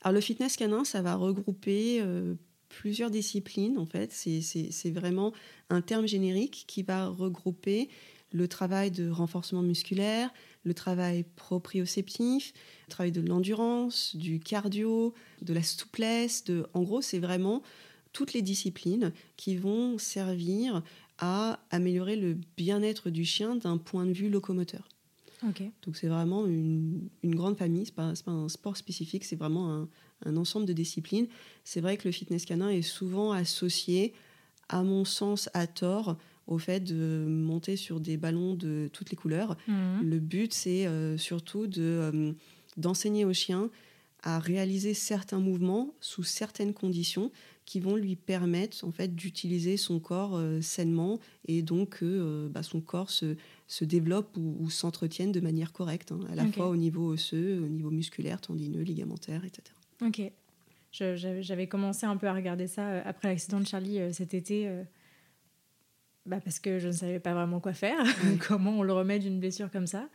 Alors, 0.02 0.14
le 0.14 0.20
fitness 0.20 0.56
canin, 0.56 0.84
ça 0.84 1.02
va 1.02 1.14
regrouper 1.14 2.00
euh, 2.00 2.34
plusieurs 2.70 3.10
disciplines, 3.10 3.78
en 3.78 3.86
fait. 3.86 4.12
C'est 4.12 4.90
vraiment 4.90 5.32
un 5.68 5.82
terme 5.82 6.06
générique 6.06 6.64
qui 6.66 6.82
va 6.82 7.08
regrouper 7.08 7.88
le 8.32 8.48
travail 8.48 8.90
de 8.90 9.08
renforcement 9.08 9.62
musculaire, 9.62 10.32
le 10.64 10.74
travail 10.74 11.24
proprioceptif, 11.36 12.52
le 12.88 12.90
travail 12.90 13.12
de 13.12 13.20
l'endurance, 13.20 14.16
du 14.16 14.40
cardio, 14.40 15.14
de 15.42 15.52
la 15.52 15.62
souplesse. 15.62 16.44
En 16.72 16.82
gros, 16.82 17.00
c'est 17.00 17.20
vraiment 17.20 17.62
toutes 18.12 18.32
les 18.32 18.42
disciplines 18.42 19.12
qui 19.36 19.56
vont 19.56 19.98
servir 19.98 20.82
à 21.18 21.60
améliorer 21.70 22.16
le 22.16 22.36
bien-être 22.56 23.10
du 23.10 23.24
chien 23.24 23.54
d'un 23.54 23.76
point 23.76 24.06
de 24.06 24.12
vue 24.12 24.30
locomoteur. 24.30 24.88
Donc 25.82 25.96
c'est 25.96 26.08
vraiment 26.08 26.46
une, 26.46 27.08
grande 27.24 27.56
famille, 27.56 27.86
ce 27.86 27.90
n'est 27.90 27.94
pas, 27.94 28.12
pas, 28.24 28.30
un 28.30 28.48
sport 28.48 28.76
spécifique, 28.76 29.24
c'est 29.24 29.36
vraiment 29.36 29.86
un, 30.24 30.36
ensemble 30.36 30.66
de 30.66 30.72
disciplines. 30.72 31.26
C'est 31.64 31.80
vrai 31.80 31.96
que 31.96 32.08
le 32.08 32.12
fitness 32.12 32.44
canin 32.44 32.70
est 32.70 32.82
souvent 32.82 33.32
associé, 33.32 34.14
à 34.68 34.82
mon 34.82 35.04
sens, 35.04 35.50
à 35.52 35.66
tort, 35.66 36.16
au 36.46 36.58
fait 36.58 36.80
de 36.80 37.24
monter 37.26 37.76
sur 37.76 38.00
des 38.00 38.16
ballons 38.16 38.54
de 38.54 38.88
toutes 38.92 39.10
les 39.10 39.16
couleurs. 39.16 39.56
Mhm. 39.66 40.02
Le 40.02 40.18
but, 40.18 40.52
c'est 40.52 40.86
euh, 40.86 41.16
surtout 41.16 41.66
de, 41.66 41.82
euh, 41.82 42.32
d'enseigner 42.76 43.24
au 43.24 43.32
chien 43.32 43.70
à 44.24 44.38
réaliser 44.38 44.94
certains 44.94 45.38
mouvements 45.38 45.94
sous 46.00 46.24
certaines 46.24 46.72
conditions 46.72 47.30
qui 47.66 47.78
vont 47.78 47.94
lui 47.94 48.16
permettre 48.16 48.82
en 48.84 48.90
fait 48.90 49.14
d'utiliser 49.14 49.76
son 49.76 50.00
corps 50.00 50.36
euh, 50.36 50.62
sainement 50.62 51.20
et 51.46 51.60
donc 51.60 51.98
que 51.98 52.04
euh, 52.04 52.48
bah, 52.48 52.62
son 52.62 52.80
corps 52.80 53.10
se, 53.10 53.36
se 53.66 53.84
développe 53.84 54.34
ou, 54.38 54.68
s'entretienne 54.70 55.30
de 55.30 55.40
manière 55.40 55.72
correcte, 55.72 56.10
hein, 56.10 56.20
à 56.30 56.34
la 56.34 56.46
fois 56.46 56.68
au 56.68 56.76
niveau 56.76 57.12
osseux, 57.12 57.62
au 57.62 57.68
niveau 57.68 57.90
musculaire, 57.90 58.40
tendineux, 58.40 58.80
ligamentaire, 58.82 59.44
etc. 59.44 59.62
Ok. 60.02 60.32
J'avais 60.90 61.66
commencé 61.66 62.06
un 62.06 62.16
peu 62.16 62.26
à 62.26 62.32
regarder 62.32 62.66
ça 62.66 62.88
euh, 62.88 63.02
après 63.04 63.28
l'accident 63.28 63.60
de 63.60 63.66
Charlie 63.66 63.98
cet 64.14 64.32
été. 64.32 64.70
Bah 66.24 66.40
parce 66.42 66.58
que 66.60 66.78
je 66.78 66.86
ne 66.86 66.92
savais 66.92 67.20
pas 67.20 67.34
vraiment 67.34 67.60
quoi 67.60 67.74
faire, 67.74 67.98
comment 68.48 68.78
on 68.78 68.82
le 68.82 68.94
remet 68.94 69.18
d'une 69.18 69.38
blessure 69.38 69.70
comme 69.70 69.86
ça. 69.86 70.08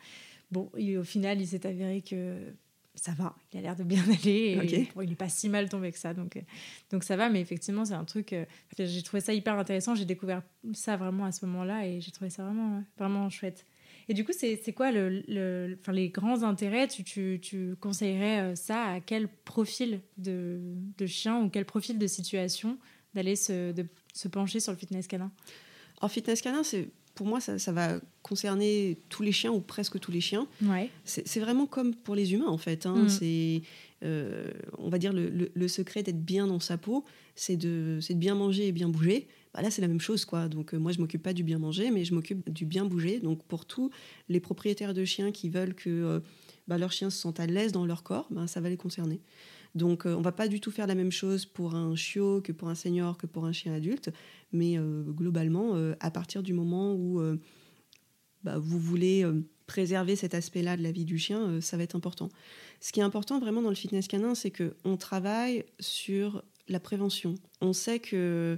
Bon, 0.51 0.71
au 0.73 1.03
final, 1.03 1.39
il 1.39 1.45
s'est 1.45 1.67
avéré 1.67 2.01
que 2.01 2.39
ça 2.99 3.11
va, 3.13 3.35
il 3.53 3.59
a 3.59 3.61
l'air 3.61 3.75
de 3.75 3.83
bien 3.83 4.03
aller. 4.23 4.59
Et 4.61 4.89
il 5.01 5.09
n'est 5.09 5.15
pas 5.15 5.29
si 5.29 5.49
mal 5.49 5.69
tombé 5.69 5.91
que 5.91 5.97
ça. 5.97 6.13
Donc, 6.13 6.37
euh, 6.37 6.41
donc 6.91 7.03
ça 7.03 7.15
va, 7.15 7.29
mais 7.29 7.41
effectivement, 7.41 7.85
c'est 7.85 7.93
un 7.93 8.05
truc. 8.05 8.33
Euh, 8.33 8.45
j'ai 8.77 9.01
trouvé 9.03 9.21
ça 9.21 9.33
hyper 9.33 9.57
intéressant. 9.57 9.95
J'ai 9.95 10.05
découvert 10.05 10.41
ça 10.73 10.97
vraiment 10.97 11.25
à 11.25 11.31
ce 11.31 11.45
moment-là 11.45 11.87
et 11.87 12.01
j'ai 12.01 12.11
trouvé 12.11 12.29
ça 12.29 12.43
vraiment, 12.43 12.83
vraiment 12.97 13.29
chouette. 13.29 13.65
Et 14.07 14.13
du 14.13 14.25
coup, 14.25 14.31
c'est 14.33 14.73
quoi 14.73 14.91
le, 14.91 15.23
le 15.27 15.77
enfin, 15.79 15.91
les 15.91 16.09
grands 16.09 16.41
intérêts 16.41 16.87
tu, 16.87 17.03
tu, 17.03 17.39
tu, 17.41 17.75
conseillerais 17.79 18.39
euh, 18.41 18.55
ça 18.55 18.83
à 18.85 18.99
quel 18.99 19.27
profil 19.27 20.01
de, 20.17 20.59
de 20.97 21.05
chien 21.05 21.39
ou 21.41 21.49
quel 21.49 21.65
profil 21.65 21.99
de 21.99 22.07
situation 22.07 22.77
d'aller 23.13 23.35
se, 23.35 23.73
se 24.13 24.27
pencher 24.27 24.59
sur 24.59 24.71
le 24.71 24.77
fitness 24.77 25.07
canin? 25.07 25.31
En 26.01 26.07
fitness 26.07 26.41
canin, 26.41 26.63
c'est 26.63 26.89
pour 27.19 27.27
moi, 27.27 27.41
ça, 27.41 27.71
va 27.73 27.99
concerner 28.23 28.97
tous 29.09 29.23
les 29.23 29.33
chiens 29.33 29.51
ou 29.51 29.59
presque 29.59 29.99
tous 29.99 30.09
les 30.09 30.21
chiens. 30.21 30.47
Ouais. 30.63 30.89
C'est 31.03 31.41
vraiment 31.41 31.65
comme 31.65 31.93
pour 31.93 32.15
les 32.15 32.31
humains, 32.31 32.47
en 32.47 32.57
fait. 32.57 32.85
Hein. 32.85 32.95
Mm. 32.95 33.09
C'est, 33.09 33.61
euh, 34.05 34.49
on 34.77 34.87
va 34.87 34.99
dire, 34.99 35.11
le, 35.11 35.67
secret 35.67 36.01
d'être 36.01 36.23
bien 36.23 36.47
dans 36.47 36.61
sa 36.61 36.77
peau, 36.77 37.03
c'est 37.35 37.57
de, 37.57 37.99
de 38.07 38.13
bien 38.13 38.35
manger 38.35 38.67
et 38.67 38.71
bien 38.71 38.87
bouger. 38.87 39.27
Bah 39.53 39.61
là, 39.61 39.69
c'est 39.69 39.81
la 39.81 39.89
même 39.89 39.99
chose, 39.99 40.23
quoi. 40.23 40.47
Donc, 40.47 40.73
euh, 40.73 40.77
moi, 40.77 40.93
je 40.93 40.99
m'occupe 40.99 41.21
pas 41.21 41.33
du 41.33 41.43
bien 41.43 41.59
manger, 41.59 41.91
mais 41.91 42.05
je 42.05 42.13
m'occupe 42.13 42.49
du 42.49 42.63
bien 42.63 42.85
bouger. 42.85 43.19
Donc, 43.19 43.43
pour 43.43 43.65
tous 43.65 43.89
les 44.29 44.39
propriétaires 44.39 44.93
de 44.93 45.03
chiens 45.03 45.33
qui 45.33 45.49
veulent 45.49 45.75
que 45.75 45.89
euh, 45.89 46.19
bah, 46.69 46.77
leurs 46.77 46.93
chiens 46.93 47.09
se 47.09 47.17
sentent 47.17 47.41
à 47.41 47.47
l'aise 47.47 47.73
dans 47.73 47.85
leur 47.85 48.01
corps, 48.01 48.27
bah, 48.31 48.47
ça 48.47 48.61
va 48.61 48.69
les 48.69 48.77
concerner. 48.77 49.19
Donc, 49.75 50.05
on 50.05 50.21
va 50.21 50.31
pas 50.31 50.47
du 50.47 50.59
tout 50.59 50.71
faire 50.71 50.87
la 50.87 50.95
même 50.95 51.11
chose 51.11 51.45
pour 51.45 51.75
un 51.75 51.95
chiot 51.95 52.41
que 52.41 52.51
pour 52.51 52.69
un 52.69 52.75
senior 52.75 53.17
que 53.17 53.27
pour 53.27 53.45
un 53.45 53.51
chien 53.51 53.73
adulte. 53.73 54.11
Mais 54.51 54.77
euh, 54.77 55.03
globalement, 55.03 55.75
euh, 55.75 55.95
à 55.99 56.11
partir 56.11 56.43
du 56.43 56.53
moment 56.53 56.93
où 56.93 57.19
euh, 57.19 57.37
bah, 58.43 58.57
vous 58.57 58.79
voulez 58.79 59.25
préserver 59.67 60.15
cet 60.15 60.33
aspect-là 60.33 60.77
de 60.77 60.81
la 60.81 60.91
vie 60.91 61.05
du 61.05 61.17
chien, 61.17 61.61
ça 61.61 61.77
va 61.77 61.83
être 61.83 61.95
important. 61.95 62.29
Ce 62.79 62.91
qui 62.91 62.99
est 62.99 63.03
important 63.03 63.39
vraiment 63.39 63.61
dans 63.61 63.69
le 63.69 63.75
fitness 63.75 64.07
canin, 64.07 64.33
c'est 64.33 64.51
qu'on 64.51 64.97
travaille 64.97 65.65
sur 65.79 66.43
la 66.67 66.79
prévention. 66.79 67.35
On 67.61 67.73
sait 67.73 67.99
que 67.99 68.57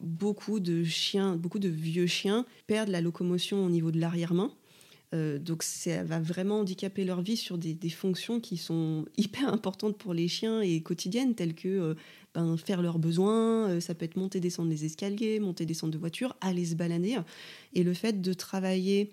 beaucoup 0.00 0.60
de 0.60 0.84
chiens, 0.84 1.36
beaucoup 1.36 1.58
de 1.58 1.68
vieux 1.68 2.06
chiens 2.06 2.46
perdent 2.68 2.90
la 2.90 3.00
locomotion 3.00 3.64
au 3.64 3.70
niveau 3.70 3.90
de 3.90 3.98
l'arrière-main. 3.98 4.52
Donc 5.12 5.62
ça 5.62 6.04
va 6.04 6.20
vraiment 6.20 6.60
handicaper 6.60 7.04
leur 7.04 7.22
vie 7.22 7.36
sur 7.36 7.56
des, 7.56 7.76
fonctions 7.88 8.40
qui 8.40 8.56
sont 8.56 9.06
hyper 9.16 9.52
importantes 9.52 9.96
pour 9.96 10.12
les 10.12 10.28
chiens 10.28 10.60
et 10.60 10.82
quotidiennes, 10.82 11.34
telles 11.34 11.54
que 11.54 11.96
ben, 12.34 12.56
faire 12.56 12.82
leurs 12.82 12.98
besoins, 12.98 13.68
euh, 13.68 13.80
ça 13.80 13.94
peut 13.94 14.04
être 14.04 14.16
monter, 14.16 14.38
descendre 14.40 14.70
les 14.70 14.84
escaliers, 14.84 15.40
monter, 15.40 15.66
descendre 15.66 15.92
de 15.92 15.98
voiture, 15.98 16.36
aller 16.40 16.66
se 16.66 16.74
balader. 16.74 17.16
Et 17.72 17.82
le 17.82 17.94
fait 17.94 18.20
de 18.20 18.32
travailler 18.32 19.10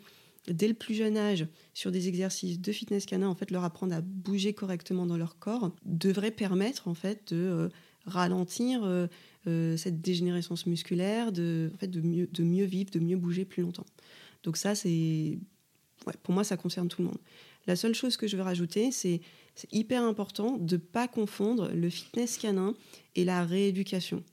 dès 0.47 0.67
le 0.67 0.73
plus 0.73 0.93
jeune 0.93 1.17
âge 1.17 1.47
sur 1.73 1.91
des 1.91 2.07
exercices 2.07 2.59
de 2.59 2.71
fitness 2.71 3.05
canin, 3.05 3.27
en 3.27 3.35
fait, 3.35 3.51
leur 3.51 3.63
apprendre 3.63 3.95
à 3.95 4.01
bouger 4.01 4.53
correctement 4.53 5.05
dans 5.05 5.17
leur 5.17 5.39
corps, 5.39 5.71
devrait 5.85 6.31
permettre 6.31 6.87
en 6.87 6.93
fait 6.93 7.33
de 7.33 7.37
euh, 7.37 7.69
ralentir 8.05 8.81
euh, 8.83 9.07
cette 9.77 10.01
dégénérescence 10.01 10.65
musculaire, 10.65 11.31
de, 11.31 11.71
en 11.73 11.77
fait, 11.77 11.87
de, 11.87 12.01
mieux, 12.01 12.27
de 12.31 12.43
mieux 12.43 12.65
vivre, 12.65 12.91
de 12.91 12.99
mieux 12.99 13.17
bouger 13.17 13.45
plus 13.45 13.63
longtemps. 13.63 13.85
Donc 14.43 14.57
ça, 14.57 14.75
c'est... 14.75 15.39
Ouais, 16.07 16.13
pour 16.23 16.33
moi, 16.33 16.43
ça 16.43 16.57
concerne 16.57 16.87
tout 16.87 17.01
le 17.01 17.07
monde. 17.07 17.17
La 17.67 17.75
seule 17.75 17.95
chose 17.95 18.17
que 18.17 18.27
je 18.27 18.37
veux 18.37 18.43
rajouter, 18.43 18.91
c'est 18.91 19.21
c'est 19.55 19.73
hyper 19.73 20.03
important 20.03 20.57
de 20.57 20.75
ne 20.75 20.81
pas 20.81 21.07
confondre 21.07 21.71
le 21.73 21.89
fitness 21.89 22.37
canin 22.37 22.75
et 23.15 23.23
la 23.23 23.45
rééducation. 23.45 24.23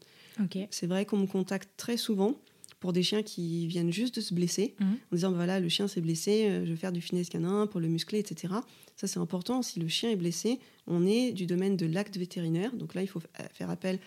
C'est 0.70 0.86
vrai 0.86 1.06
qu'on 1.06 1.18
me 1.18 1.26
contacte 1.26 1.70
très 1.76 1.96
souvent 1.96 2.34
pour 2.80 2.92
des 2.92 3.04
chiens 3.04 3.22
qui 3.22 3.68
viennent 3.68 3.92
juste 3.92 4.16
de 4.16 4.20
se 4.20 4.34
blesser, 4.34 4.74
mhm. 4.80 4.88
en 4.88 5.14
disant 5.14 5.32
voilà, 5.32 5.60
le 5.60 5.68
chien 5.68 5.86
s'est 5.86 6.00
blessé, 6.00 6.46
euh, 6.48 6.66
je 6.66 6.70
vais 6.70 6.76
faire 6.76 6.90
du 6.90 7.00
fitness 7.00 7.28
canin 7.28 7.68
pour 7.68 7.78
le 7.78 7.86
muscler, 7.86 8.18
etc. 8.18 8.54
Ça, 8.96 9.06
c'est 9.06 9.20
important. 9.20 9.62
Si 9.62 9.78
le 9.78 9.86
chien 9.86 10.10
est 10.10 10.16
blessé, 10.16 10.58
on 10.88 11.06
est 11.06 11.30
du 11.30 11.46
domaine 11.46 11.76
de 11.76 11.86
l'acte 11.86 12.16
vétérinaire. 12.16 12.74
Donc 12.74 12.96
là, 12.96 13.02
il 13.02 13.06
faut 13.06 13.22
faire 13.52 13.70
appel 13.70 14.00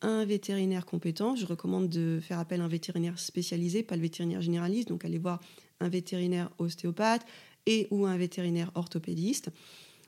à 0.00 0.06
un 0.06 0.24
vétérinaire 0.24 0.86
compétent. 0.86 1.34
Je 1.34 1.44
recommande 1.44 1.88
de 1.88 2.20
faire 2.22 2.38
appel 2.38 2.60
à 2.60 2.64
un 2.64 2.68
vétérinaire 2.68 3.18
spécialisé, 3.18 3.82
pas 3.82 3.96
le 3.96 4.02
vétérinaire 4.02 4.42
généraliste. 4.42 4.88
Donc, 4.88 5.04
aller 5.04 5.18
voir 5.18 5.40
un 5.80 5.88
vétérinaire 5.88 6.50
ostéopathe 6.58 7.26
et 7.66 7.88
ou 7.90 8.06
un 8.06 8.16
vétérinaire 8.16 8.70
orthopédiste 8.74 9.50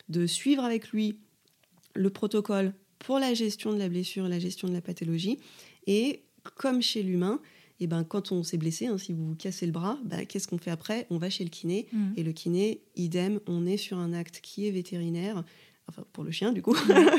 de 0.09 0.27
suivre 0.27 0.65
avec 0.65 0.91
lui 0.91 1.19
le 1.95 2.11
protocole 2.11 2.75
pour 2.99 3.19
la 3.19 3.35
gestion 3.35 3.73
de 3.73 3.79
la 3.79 3.89
blessure 3.89 4.27
et 4.27 4.29
la 4.29 4.39
gestion 4.39 4.69
de 4.69 4.73
la 4.73 4.81
pathologie. 4.81 5.39
Et 5.87 6.23
comme 6.57 6.83
chez 6.83 7.03
l'humain, 7.03 7.41
et 7.81 7.85
eh 7.85 7.87
ben, 7.89 8.05
quand 8.05 8.31
on 8.31 8.45
s'est 8.45 8.59
blessé, 8.59 8.87
hein, 8.87 8.97
si 8.97 9.13
vous 9.13 9.27
vous 9.27 9.35
cassez 9.35 9.67
le 9.67 9.73
bras, 9.73 9.99
ben, 10.05 10.25
qu'est-ce 10.25 10.47
qu'on 10.47 10.59
fait 10.59 10.71
après? 10.71 11.07
On 11.11 11.19
va 11.19 11.31
chez 11.31 11.43
le 11.43 11.51
kiné. 11.51 11.89
Mmh. 11.93 12.13
Et 12.17 12.23
le 12.23 12.33
kiné, 12.33 12.81
idem, 12.95 13.41
on 13.49 13.67
est 13.67 13.77
sur 13.77 13.99
un 13.99 14.13
acte 14.13 14.41
qui 14.41 14.69
est 14.69 14.71
vétérinaire, 14.71 15.43
enfin 15.89 16.05
pour 16.13 16.23
le 16.23 16.31
chien 16.31 16.53
du 16.53 16.63
coup. 16.63 16.77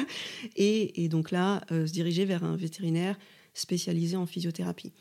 et, 0.56 1.10
donc 1.10 1.32
là, 1.32 1.66
euh, 1.72 1.86
se 1.86 1.92
diriger 1.92 2.24
vers 2.24 2.46
un 2.46 2.56
vétérinaire 2.56 3.20
spécialisé 3.54 4.16
en 4.16 4.26
physiothérapie. 4.26 4.94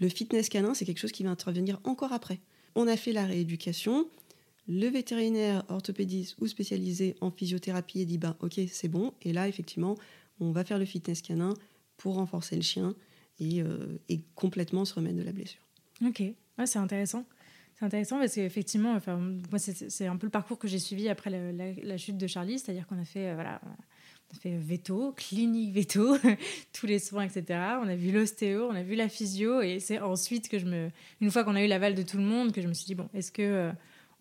Le 0.00 0.08
fitness 0.08 0.48
canin, 0.48 0.72
c'est 0.72 0.86
quelque 0.86 1.00
chose 1.00 1.12
qui 1.12 1.24
va 1.24 1.30
intervenir 1.30 1.78
encore 1.84 2.14
après. 2.14 2.40
On 2.76 2.86
a 2.86 2.96
fait 2.96 3.12
la 3.12 3.24
rééducation, 3.24 4.06
le 4.68 4.86
vétérinaire 4.88 5.64
orthopédiste 5.68 6.36
ou 6.38 6.46
spécialisé 6.46 7.16
en 7.20 7.30
physiothérapie 7.30 8.04
dit 8.04 8.18
bah 8.18 8.36
ok 8.40 8.60
c'est 8.68 8.88
bon 8.88 9.12
et 9.22 9.32
là 9.32 9.48
effectivement 9.48 9.96
on 10.40 10.50
va 10.50 10.62
faire 10.62 10.78
le 10.78 10.84
fitness 10.84 11.22
canin 11.22 11.54
pour 11.96 12.16
renforcer 12.16 12.54
le 12.54 12.62
chien 12.62 12.94
et, 13.40 13.62
euh, 13.62 13.98
complètement 14.34 14.84
se 14.84 14.94
remettre 14.94 15.16
de 15.16 15.22
la 15.22 15.32
blessure. 15.32 15.60
Ok, 16.04 16.22
c'est 16.64 16.78
intéressant. 16.78 17.24
C'est 17.78 17.84
intéressant 17.84 18.18
parce 18.18 18.34
qu'effectivement, 18.34 18.94
enfin, 18.94 19.20
c'est 19.58 20.06
un 20.06 20.16
peu 20.16 20.26
le 20.26 20.30
parcours 20.30 20.58
que 20.58 20.68
j'ai 20.68 20.78
suivi 20.78 21.08
après 21.08 21.30
la, 21.30 21.96
chute 21.98 22.16
de 22.16 22.26
Charlie, 22.26 22.58
c'est-à-dire 22.58 22.86
qu'on 22.86 22.98
a 22.98 23.04
fait, 23.04 23.28
euh, 23.28 23.34
voilà, 23.34 23.60
on 24.32 24.36
a 24.36 24.40
fait 24.40 24.56
veto, 24.56 25.12
clinique 25.16 25.72
veto, 25.72 26.16
tous 26.72 26.86
les 26.86 26.98
soins, 26.98 27.24
etc. 27.24 27.44
On 27.82 27.88
a 27.88 27.96
vu 27.96 28.12
l'ostéo, 28.12 28.68
on 28.70 28.74
a 28.74 28.82
vu 28.82 28.94
la 28.94 29.08
physio, 29.08 29.60
et 29.60 29.80
c'est 29.80 30.00
ensuite 30.00 30.48
que 30.48 30.58
je 30.58 30.66
me, 30.66 30.90
une 31.20 31.30
fois 31.30 31.44
qu'on 31.44 31.54
a 31.54 31.62
eu 31.62 31.68
l'aval 31.68 31.94
de 31.94 32.02
tout 32.02 32.16
le 32.16 32.24
monde, 32.24 32.52
que 32.52 32.60
je 32.60 32.68
me 32.68 32.74
suis 32.74 32.86
dit 32.86 32.94
bon, 32.94 33.08
est-ce 33.14 33.30
que 33.30 33.42
euh, 33.42 33.72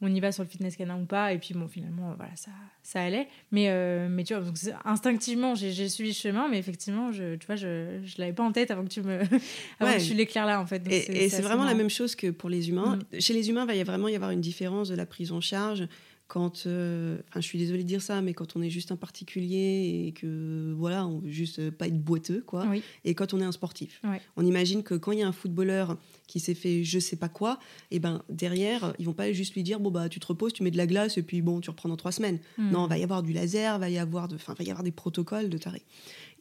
on 0.02 0.14
y 0.14 0.20
va 0.20 0.32
sur 0.32 0.44
le 0.44 0.50
fitness 0.50 0.76
canin 0.76 0.98
ou 0.98 1.06
pas? 1.06 1.34
Et 1.34 1.38
puis, 1.38 1.54
bon, 1.54 1.68
finalement, 1.68 2.14
voilà, 2.18 2.36
ça, 2.36 2.52
ça 2.84 3.02
allait. 3.02 3.28
Mais, 3.52 3.70
euh, 3.70 4.08
mais 4.10 4.24
tu 4.24 4.34
vois, 4.34 4.44
donc, 4.44 4.56
instinctivement, 4.84 5.56
j'ai 5.56 5.90
suivi 5.90 6.10
le 6.10 6.16
chemin, 6.16 6.48
mais 6.50 6.60
effectivement, 6.60 7.12
je, 7.12 7.36
tu 7.36 7.48
vois, 7.48 7.56
je 7.56 7.68
ne 7.68 8.20
l'avais 8.20 8.34
pas 8.34 8.44
en 8.44 8.52
tête 8.52 8.72
avant 8.72 8.84
que 8.84 8.90
tu 8.90 9.02
me. 9.02 9.20
avant 9.80 9.94
que 9.94 10.06
tu 10.06 10.14
l'éclaires 10.14 10.46
là, 10.46 10.62
en 10.62 10.66
fait. 10.66 10.84
et 10.88 11.30
c'est 11.30 11.42
vraiment 11.42 11.64
la 11.66 11.76
même 11.76 11.90
chose 11.90 12.16
que 12.16 12.30
pour 12.30 12.50
les 12.50 12.70
humains. 12.70 13.00
Mm. 13.14 13.20
Chez 13.20 13.34
les 13.34 13.50
humains, 13.50 13.64
il 13.64 13.68
va 13.68 13.76
y 13.76 13.84
vraiment 13.84 14.08
y 14.08 14.16
avoir 14.16 14.32
une 14.32 14.42
différence 14.42 14.90
de 14.90 14.96
la 14.96 15.06
prise 15.06 15.32
en 15.32 15.42
charge 15.42 15.88
quand, 16.28 16.66
euh, 16.66 17.20
enfin, 17.30 17.40
je 17.40 17.46
suis 17.46 17.60
désolée 17.60 17.84
de 17.84 17.88
dire 17.88 18.02
ça, 18.02 18.22
mais 18.22 18.34
quand 18.34 18.56
on 18.56 18.62
est 18.64 18.70
juste 18.72 18.92
un 18.92 18.96
particulier 18.96 20.06
et 20.08 20.12
que 20.12 20.74
voilà, 20.76 21.06
on 21.06 21.20
veut 21.20 21.30
juste 21.30 21.70
pas 21.70 21.88
être 21.88 22.02
boiteux, 22.02 22.42
quoi. 22.46 22.66
Oui. 22.68 22.82
Et 23.04 23.14
quand 23.14 23.34
on 23.36 23.40
est 23.40 23.44
un 23.46 23.52
sportif, 23.52 24.02
Ouais. 24.04 24.20
on 24.36 24.44
imagine 24.46 24.82
que 24.82 24.96
quand 24.96 25.12
il 25.12 25.20
y 25.20 25.22
a 25.22 25.28
un 25.28 25.32
footballeur 25.32 25.98
qui 26.28 26.40
s'est 26.40 26.56
fait 26.56 26.84
je 26.84 26.98
sais 26.98 27.16
pas 27.16 27.30
quoi, 27.30 27.60
et 27.92 28.00
ben 28.00 28.24
derrière, 28.30 28.94
ils 28.98 29.06
vont 29.06 29.14
pas 29.14 29.32
juste 29.34 29.54
lui 29.54 29.62
dire 29.64 29.80
bon 29.80 29.92
bah 29.92 30.10
tu 30.10 30.20
te 30.20 30.26
reposes, 30.26 30.54
tu 30.54 30.64
mets 30.64 30.72
de 30.72 30.78
la 30.78 30.88
glace 30.88 31.18
et 31.20 31.22
puis 31.24 31.42
bon 31.44 31.62
tu 31.62 31.70
reprends 31.70 31.90
dans 31.90 31.98
trois 31.98 32.12
semaines. 32.12 32.40
Hmm. 32.58 32.72
Non, 32.72 32.88
il 32.88 32.90
va 32.90 32.98
y 32.98 33.04
avoir 33.04 33.22
du 33.22 33.32
laser, 33.32 33.78
va 33.78 33.90
y 33.90 34.00
avoir 34.00 34.28
de, 34.28 34.36
enfin, 34.36 34.56
va 34.58 34.64
y 34.64 34.72
avoir 34.72 34.84
des 34.84 34.92
protocoles 34.92 35.50
de 35.50 35.58
taré. 35.60 35.84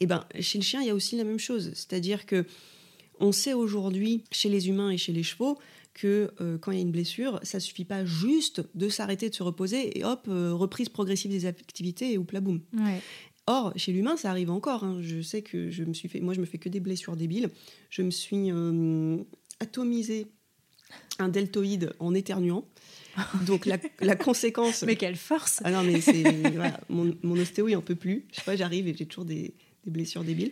Et 0.00 0.06
ben 0.06 0.24
chez 0.40 0.56
le 0.58 0.64
chien, 0.64 0.80
il 0.80 0.86
y 0.86 0.90
a 0.90 0.94
aussi 0.94 1.16
la 1.16 1.24
même 1.24 1.38
chose, 1.38 1.72
c'est-à-dire 1.74 2.24
que 2.24 2.46
on 3.20 3.30
sait 3.32 3.52
aujourd'hui 3.52 4.24
chez 4.32 4.48
les 4.48 4.68
humains 4.68 4.90
et 4.90 4.96
chez 4.96 5.12
les 5.12 5.22
chevaux 5.22 5.58
que 5.94 6.32
euh, 6.40 6.58
quand 6.58 6.72
il 6.72 6.76
y 6.76 6.78
a 6.78 6.82
une 6.82 6.90
blessure, 6.90 7.40
ça 7.42 7.60
suffit 7.60 7.84
pas 7.84 8.04
juste 8.04 8.62
de 8.74 8.88
s'arrêter, 8.88 9.30
de 9.30 9.34
se 9.34 9.42
reposer 9.42 9.96
et 9.98 10.04
hop, 10.04 10.26
euh, 10.28 10.52
reprise 10.52 10.88
progressive 10.88 11.30
des 11.30 11.46
activités 11.46 12.12
et 12.12 12.18
oupla 12.18 12.40
boum. 12.40 12.60
Ouais. 12.72 13.00
Or, 13.46 13.72
chez 13.76 13.92
l'humain, 13.92 14.16
ça 14.16 14.30
arrive 14.30 14.50
encore. 14.50 14.84
hein. 14.84 14.98
Je 15.00 15.20
sais 15.20 15.42
que 15.42 15.70
je 15.70 15.84
me 15.84 15.92
suis 15.94 16.08
fait, 16.08 16.20
moi, 16.20 16.34
je 16.34 16.40
me 16.40 16.46
fais 16.46 16.58
que 16.58 16.68
des 16.68 16.80
blessures 16.80 17.14
débiles. 17.16 17.50
Je 17.90 18.02
me 18.02 18.10
suis 18.10 18.50
euh, 18.50 19.18
atomisé 19.60 20.26
un 21.18 21.28
deltoïde 21.28 21.92
en 21.98 22.14
éternuant. 22.14 22.66
Donc 23.46 23.66
la, 23.66 23.78
la 24.00 24.16
conséquence. 24.16 24.82
Mais 24.86 24.96
quelle 24.96 25.14
force 25.16 25.60
Ah 25.64 25.70
non, 25.70 25.84
mais 25.84 26.00
c'est 26.00 26.22
voilà, 26.50 26.80
mon, 26.88 27.14
mon 27.22 27.36
ostéo, 27.38 27.68
il 27.68 27.76
en 27.76 27.82
peut 27.82 27.94
plus. 27.94 28.26
Je 28.32 28.36
sais 28.36 28.44
pas, 28.44 28.56
j'arrive 28.56 28.88
et 28.88 28.94
j'ai 28.96 29.06
toujours 29.06 29.24
des, 29.24 29.54
des 29.84 29.90
blessures 29.90 30.24
débiles. 30.24 30.50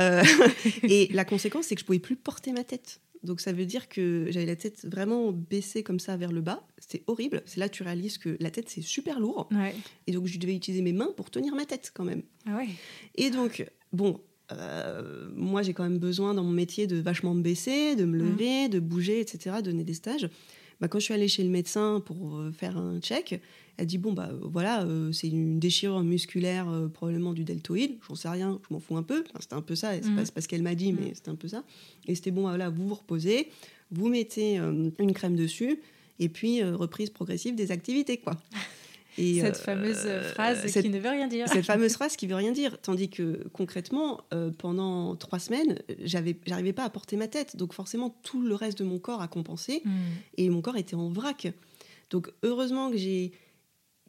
Euh, 0.00 0.22
et 0.82 1.08
la 1.12 1.24
conséquence, 1.24 1.66
c'est 1.66 1.74
que 1.74 1.80
je 1.80 1.86
pouvais 1.86 1.98
plus 1.98 2.16
porter 2.16 2.52
ma 2.52 2.64
tête. 2.64 3.00
Donc 3.22 3.40
ça 3.40 3.52
veut 3.52 3.66
dire 3.66 3.88
que 3.88 4.26
j'avais 4.30 4.46
la 4.46 4.56
tête 4.56 4.84
vraiment 4.84 5.32
baissée 5.32 5.82
comme 5.82 6.00
ça 6.00 6.16
vers 6.16 6.32
le 6.32 6.40
bas. 6.40 6.66
C'est 6.78 7.02
horrible. 7.06 7.42
C'est 7.46 7.58
là 7.58 7.68
que 7.68 7.74
tu 7.74 7.82
réalises 7.82 8.18
que 8.18 8.36
la 8.40 8.50
tête, 8.50 8.68
c'est 8.68 8.82
super 8.82 9.20
lourd. 9.20 9.48
Ouais. 9.52 9.74
Et 10.06 10.12
donc 10.12 10.26
je 10.26 10.38
devais 10.38 10.54
utiliser 10.54 10.82
mes 10.82 10.92
mains 10.92 11.10
pour 11.16 11.30
tenir 11.30 11.54
ma 11.54 11.64
tête 11.64 11.92
quand 11.94 12.04
même. 12.04 12.22
Ah 12.46 12.56
ouais. 12.56 12.68
Et 13.14 13.30
donc, 13.30 13.66
bon, 13.92 14.20
euh, 14.52 15.28
moi 15.34 15.62
j'ai 15.62 15.72
quand 15.72 15.82
même 15.82 15.98
besoin 15.98 16.34
dans 16.34 16.44
mon 16.44 16.52
métier 16.52 16.86
de 16.86 16.96
vachement 16.96 17.34
me 17.34 17.42
baisser, 17.42 17.96
de 17.96 18.04
me 18.04 18.16
lever, 18.16 18.68
de 18.68 18.78
bouger, 18.78 19.20
etc., 19.20 19.56
donner 19.62 19.84
des 19.84 19.94
stages. 19.94 20.28
Bah, 20.80 20.88
quand 20.88 20.98
je 20.98 21.04
suis 21.04 21.14
allée 21.14 21.28
chez 21.28 21.42
le 21.42 21.48
médecin 21.50 22.02
pour 22.04 22.36
euh, 22.36 22.52
faire 22.52 22.76
un 22.76 23.00
check, 23.00 23.40
elle 23.78 23.86
dit 23.86 23.98
bon 23.98 24.12
bah 24.12 24.28
euh, 24.30 24.38
voilà 24.42 24.84
euh, 24.84 25.10
c'est 25.12 25.28
une 25.28 25.58
déchirure 25.58 26.02
musculaire 26.02 26.68
euh, 26.68 26.88
probablement 26.88 27.32
du 27.32 27.44
deltoïde, 27.44 27.96
j'en 28.08 28.14
sais 28.14 28.28
rien, 28.28 28.60
je 28.68 28.74
m'en 28.74 28.80
fous 28.80 28.96
un 28.96 29.02
peu. 29.02 29.24
Enfin, 29.30 29.38
c'était 29.40 29.54
un 29.54 29.62
peu 29.62 29.74
ça, 29.74 29.92
c'est 29.94 30.08
Mhm. 30.10 30.26
pas, 30.34 30.40
ce 30.40 30.48
qu'elle 30.48 30.62
m'a 30.62 30.74
dit, 30.74 30.92
mais 30.92 31.08
Mhm. 31.08 31.14
c'était 31.14 31.28
un 31.30 31.34
peu 31.34 31.48
ça. 31.48 31.64
Et 32.06 32.14
c'était 32.14 32.30
bon 32.30 32.42
voilà 32.42 32.68
vous 32.70 32.88
vous 32.88 32.94
reposez, 32.94 33.48
vous 33.90 34.08
mettez 34.08 34.58
euh, 34.58 34.90
une 34.98 35.12
crème 35.12 35.36
dessus, 35.36 35.80
et 36.18 36.28
puis 36.28 36.62
reprise 36.62 37.10
progressive 37.10 37.54
des 37.54 37.70
activités 37.72 38.18
quoi. 38.18 38.36
Et, 39.18 39.40
Cette 39.40 39.56
euh, 39.56 39.58
fameuse 39.58 40.02
euh, 40.04 40.22
phrase 40.32 40.66
cette- 40.66 40.84
qui 40.84 40.90
ne 40.90 40.98
veut 40.98 41.08
rien 41.08 41.26
dire. 41.26 41.48
cette 41.48 41.64
fameuse 41.64 41.92
phrase 41.96 42.16
qui 42.16 42.26
veut 42.26 42.34
rien 42.34 42.52
dire. 42.52 42.78
Tandis 42.80 43.08
que 43.08 43.46
concrètement, 43.52 44.20
euh, 44.34 44.50
pendant 44.56 45.16
trois 45.16 45.38
semaines, 45.38 45.78
j'avais, 46.02 46.36
j'arrivais 46.46 46.72
pas 46.72 46.84
à 46.84 46.90
porter 46.90 47.16
ma 47.16 47.26
tête. 47.28 47.56
Donc 47.56 47.72
forcément, 47.72 48.10
tout 48.22 48.42
le 48.42 48.54
reste 48.54 48.78
de 48.78 48.84
mon 48.84 48.98
corps 48.98 49.22
a 49.22 49.28
compensé 49.28 49.82
Hmm. 49.84 49.90
et 50.36 50.48
mon 50.50 50.60
corps 50.62 50.76
était 50.76 50.96
en 50.96 51.08
vrac. 51.08 51.48
Donc 52.10 52.30
heureusement 52.42 52.90
que 52.90 52.96
j'ai 52.96 53.32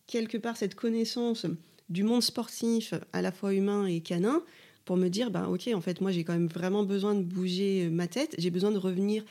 quelque 0.08 0.38
part 0.38 0.58
cette 0.58 0.76
connaissance 0.76 1.45
du 1.89 2.03
monde 2.03 2.22
sportif, 2.24 2.93
à 3.14 3.22
la 3.22 3.32
fois 3.32 3.53
humain 3.53 3.86
et 3.86 4.01
canin, 4.01 4.41
pour 4.86 4.97
me 4.97 5.08
dire, 5.10 5.32
bah, 5.32 5.47
ok, 5.49 5.70
en 5.74 5.82
fait, 5.82 5.99
moi 6.01 6.12
j'ai 6.12 6.24
quand 6.24 6.34
même 6.34 6.47
vraiment 6.47 6.84
besoin 6.84 7.16
de 7.16 7.22
bouger 7.22 7.89
ma 7.89 8.08
tête, 8.08 8.36
j'ai 8.38 8.49
besoin 8.51 8.72
de 8.72 8.78
revenir 8.78 9.24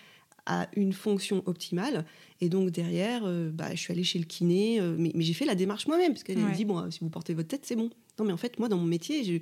à 0.46 0.68
une 0.76 0.92
fonction 0.92 1.42
optimale. 1.46 2.04
Et 2.40 2.48
donc 2.48 2.70
derrière, 2.70 3.22
euh, 3.24 3.50
bah, 3.50 3.70
je 3.72 3.80
suis 3.80 3.92
allée 3.92 4.04
chez 4.04 4.18
le 4.18 4.24
kiné, 4.24 4.80
euh, 4.80 4.94
mais, 4.98 5.10
mais 5.14 5.24
j'ai 5.24 5.34
fait 5.34 5.44
la 5.44 5.54
démarche 5.54 5.86
moi-même, 5.86 6.12
parce 6.12 6.22
qu'elle 6.22 6.38
Ouais. 6.38 6.50
a 6.50 6.54
dit, 6.54 6.64
bon, 6.64 6.78
euh, 6.78 6.90
si 6.90 7.00
vous 7.00 7.08
portez 7.10 7.34
votre 7.34 7.48
tête, 7.48 7.62
c'est 7.64 7.76
bon. 7.76 7.90
Non, 8.18 8.24
mais 8.24 8.32
en 8.32 8.36
fait, 8.36 8.58
moi, 8.58 8.68
dans 8.68 8.78
mon 8.78 8.86
métier, 8.86 9.24
je 9.24 9.32
ne 9.34 9.38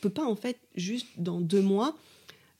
peux 0.00 0.10
pas, 0.10 0.24
en 0.24 0.34
fait, 0.36 0.58
juste 0.74 1.06
dans 1.18 1.40
deux 1.40 1.60
mois, 1.62 1.96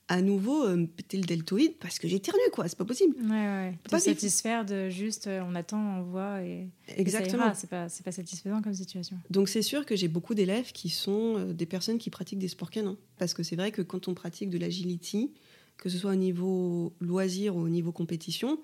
à 0.09 0.23
nouveau, 0.23 0.65
euh, 0.65 0.77
me 0.77 0.87
péter 0.87 1.17
le 1.17 1.25
deltoïde, 1.25 1.75
parce 1.81 1.99
que 1.99 2.07
j'éternue, 2.07 2.39
quoi, 2.53 2.69
c'est 2.69 2.79
pas 2.79 2.85
possible. 2.85 3.17
Ouais, 3.23 3.29
ouais. 3.31 3.75
Te 3.83 3.91
Pas 3.91 3.99
satisfaire 3.99 4.65
de 4.65 4.89
juste 4.89 5.27
euh, 5.27 5.43
on 5.49 5.57
attend, 5.57 5.99
on 5.99 6.03
voit 6.05 6.43
et, 6.43 6.69
Exactement. 6.97 7.53
C'est 7.55 7.69
pas, 7.69 7.89
pas 8.05 8.13
satisfaisant 8.13 8.63
comme 8.63 8.75
situation. 8.75 9.17
Donc 9.31 9.49
c'est 9.49 9.63
sûr 9.63 9.85
que 9.85 9.97
j'ai 9.97 10.07
beaucoup 10.07 10.35
d'élèves 10.37 10.71
qui 10.71 10.91
sont 10.91 11.35
euh, 11.39 11.53
des 11.53 11.67
personnes 11.67 11.99
qui 11.99 12.11
pratiquent 12.11 12.39
des 12.39 12.47
sports 12.47 12.71
canins. 12.71 12.97
Parce 13.19 13.35
que 13.35 13.43
c'est 13.43 13.57
vrai 13.57 13.73
que 13.73 13.83
quand 13.83 14.07
on 14.07 14.15
pratique 14.15 14.49
de 14.51 14.59
l'agility, 14.59 15.33
que 15.79 15.89
ce 15.89 15.99
soit 15.99 16.13
au 16.13 16.17
niveau 16.17 16.93
loisir 17.01 17.57
ou 17.57 17.61
au 17.61 17.69
niveau 17.69 17.93
compétition, 17.93 18.61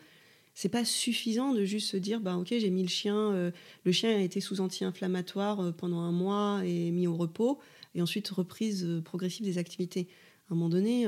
c'est 0.54 0.68
pas 0.68 0.84
suffisant 0.84 1.54
de 1.54 1.64
juste 1.64 1.88
se 1.90 1.96
dire 1.96 2.20
bah 2.20 2.36
ok 2.36 2.48
j'ai 2.50 2.68
mis 2.70 2.82
le 2.82 2.88
chien, 2.88 3.16
euh, 3.16 3.50
le 3.84 3.92
chien 3.92 4.10
a 4.14 4.20
été 4.20 4.40
sous 4.40 4.60
anti-inflammatoire 4.60 5.60
euh, 5.60 5.72
pendant 5.72 6.00
un 6.00 6.12
mois 6.12 6.60
et 6.64 6.90
mis 6.90 7.06
au 7.06 7.16
repos 7.16 7.58
et 7.94 8.02
ensuite 8.02 8.28
reprise 8.28 8.84
euh, 8.84 9.00
progressive 9.00 9.44
des 9.44 9.56
activités. 9.58 10.08
À 10.50 10.52
un 10.52 10.56
moment 10.56 10.68
donné, 10.68 11.06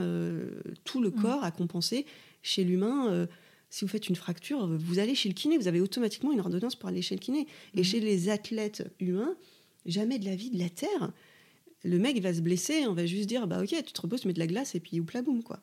tout 0.85 1.03
le 1.03 1.11
Mhm. 1.11 1.21
corps 1.21 1.45
a 1.45 1.51
compensé. 1.51 2.07
Chez 2.43 2.65
l'humain, 2.65 3.29
si 3.69 3.85
vous 3.85 3.89
faites 3.91 4.09
une 4.09 4.17
fracture, 4.17 4.67
vous 4.67 4.99
allez 4.99 5.15
chez 5.15 5.29
le 5.29 5.35
kiné, 5.35 5.59
vous 5.59 5.69
avez 5.69 5.83
automatiquement 5.83 6.33
une 6.33 6.41
ordonnance 6.41 6.77
pour 6.77 6.89
aller 6.89 7.03
chez 7.03 7.15
le 7.15 7.21
kiné. 7.21 7.47
Et 7.75 7.79
Mhm. 7.79 7.85
chez 7.85 8.01
les 8.01 8.31
athlètes 8.31 8.91
humains, 9.01 9.35
jamais 9.85 10.19
de 10.19 10.25
la 10.25 10.35
vie 10.35 10.49
de 10.51 10.59
la 10.59 10.71
terre. 10.71 11.13
Le 11.83 11.99
mec 11.99 12.19
va 12.23 12.33
se 12.33 12.41
blesser, 12.41 12.87
on 12.87 12.95
va 12.95 13.05
juste 13.05 13.29
dire 13.29 13.47
bah 13.47 13.61
ok, 13.63 13.69
tu 13.85 13.93
te 13.93 14.01
reposes, 14.01 14.23
tu 14.23 14.29
mets 14.29 14.33
de 14.35 14.39
la 14.39 14.47
glace 14.47 14.75
et 14.75 14.81
puis 14.81 14.99
oupla 14.99 15.21
boum 15.21 15.43
quoi. 15.43 15.61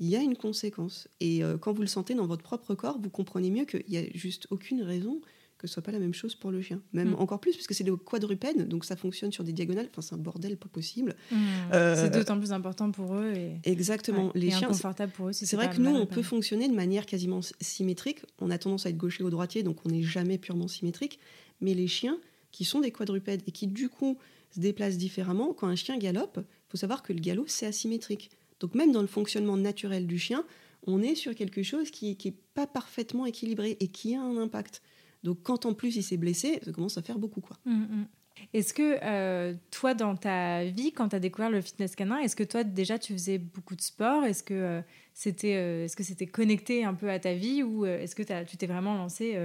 Il 0.00 0.08
y 0.08 0.16
a 0.16 0.20
une 0.22 0.36
conséquence. 0.36 1.06
Et 1.20 1.44
euh, 1.44 1.56
quand 1.58 1.72
vous 1.72 1.82
le 1.82 1.86
sentez 1.88 2.14
dans 2.14 2.26
votre 2.26 2.42
propre 2.42 2.74
corps, 2.74 2.98
vous 3.00 3.10
comprenez 3.10 3.50
mieux 3.50 3.64
qu'il 3.66 3.84
n'y 3.88 3.98
a 3.98 4.04
juste 4.14 4.46
aucune 4.50 4.82
raison 4.82 5.20
que 5.58 5.66
ce 5.66 5.74
soit 5.74 5.82
pas 5.82 5.92
la 5.92 5.98
même 5.98 6.14
chose 6.14 6.34
pour 6.34 6.50
le 6.50 6.62
chien. 6.62 6.80
Même 6.94 7.10
Mm. 7.10 7.14
encore 7.16 7.38
plus, 7.38 7.52
parce 7.54 7.66
que 7.66 7.74
c'est 7.74 7.84
des 7.84 7.92
quadrupèdes, 7.92 8.66
donc 8.66 8.86
ça 8.86 8.96
fonctionne 8.96 9.30
sur 9.30 9.44
des 9.44 9.52
diagonales. 9.52 9.88
Enfin, 9.90 10.00
c'est 10.00 10.14
un 10.14 10.18
bordel 10.18 10.56
pas 10.56 10.70
possible. 10.70 11.14
Hmm. 11.30 11.36
Euh, 11.74 11.96
C'est 11.96 12.08
d'autant 12.18 12.38
plus 12.38 12.52
important 12.52 12.90
pour 12.90 13.14
eux 13.14 13.34
et, 13.36 13.60
Exactement. 13.64 14.28
ouais, 14.28 14.32
Les 14.36 14.46
et 14.46 14.50
chiens, 14.52 14.68
inconfortable 14.68 15.12
pour 15.12 15.28
eux. 15.28 15.32
si 15.34 15.46
c'est 15.46 15.56
vrai 15.56 15.68
que 15.68 15.78
nous, 15.78 15.90
on 15.94 16.06
peut 16.06 16.22
fonctionner 16.22 16.66
de 16.66 16.72
manière 16.74 17.04
quasiment 17.04 17.40
symétrique. 17.60 18.20
On 18.38 18.50
a 18.50 18.56
tendance 18.56 18.86
à 18.86 18.88
être 18.88 18.96
gaucher 18.96 19.22
ou 19.22 19.28
droitier, 19.28 19.62
donc 19.62 19.84
on 19.84 19.90
n'est 19.90 20.02
jamais 20.02 20.38
purement 20.38 20.66
symétrique. 20.66 21.18
Mais 21.60 21.74
les 21.74 21.88
chiens, 21.88 22.16
qui 22.52 22.64
sont 22.64 22.80
des 22.80 22.90
quadrupèdes 22.90 23.42
et 23.46 23.50
qui, 23.52 23.66
du 23.66 23.90
coup, 23.90 24.16
se 24.54 24.60
déplacent 24.60 24.96
différemment, 24.96 25.52
quand 25.52 25.68
un 25.68 25.76
chien 25.76 25.98
galope, 25.98 26.38
il 26.38 26.70
faut 26.70 26.78
savoir 26.78 27.02
que 27.02 27.12
le 27.12 27.20
galop, 27.20 27.44
c'est 27.48 27.66
asymétrique. 27.66 28.30
Donc 28.60 28.74
même 28.74 28.92
dans 28.92 29.00
le 29.00 29.08
fonctionnement 29.08 29.56
naturel 29.56 30.06
du 30.06 30.18
chien, 30.18 30.44
on 30.86 31.02
est 31.02 31.14
sur 31.14 31.34
quelque 31.34 31.62
chose 31.62 31.90
qui 31.90 32.16
n'est 32.24 32.34
pas 32.54 32.66
parfaitement 32.66 33.26
équilibré 33.26 33.76
et 33.80 33.88
qui 33.88 34.14
a 34.14 34.22
un 34.22 34.36
impact. 34.36 34.82
Donc 35.22 35.42
quand 35.42 35.66
en 35.66 35.74
plus 35.74 35.96
il 35.96 36.02
s'est 36.02 36.16
blessé, 36.16 36.60
ça 36.64 36.72
commence 36.72 36.96
à 36.96 37.02
faire 37.02 37.18
beaucoup. 37.18 37.40
quoi. 37.40 37.58
Mm, 37.64 37.72
mm. 37.72 38.06
Est-ce 38.54 38.72
que 38.72 38.98
euh, 39.02 39.54
toi, 39.70 39.92
dans 39.94 40.16
ta 40.16 40.64
vie, 40.64 40.92
quand 40.92 41.10
tu 41.10 41.16
as 41.16 41.20
découvert 41.20 41.50
le 41.50 41.60
fitness 41.60 41.94
canin, 41.94 42.18
est-ce 42.18 42.36
que 42.36 42.44
toi 42.44 42.64
déjà 42.64 42.98
tu 42.98 43.12
faisais 43.12 43.38
beaucoup 43.38 43.76
de 43.76 43.82
sport? 43.82 44.24
Est-ce 44.24 44.42
que 44.42 44.54
euh, 44.54 44.80
c'était 45.12 45.56
euh, 45.56 45.84
est-ce 45.84 45.96
que 45.96 46.02
c'était 46.02 46.26
connecté 46.26 46.84
un 46.84 46.94
peu 46.94 47.10
à 47.10 47.18
ta 47.18 47.34
vie 47.34 47.62
ou 47.62 47.84
est-ce 47.84 48.14
que 48.14 48.22
tu 48.44 48.56
t'es 48.56 48.66
vraiment 48.66 48.94
lancé 48.94 49.36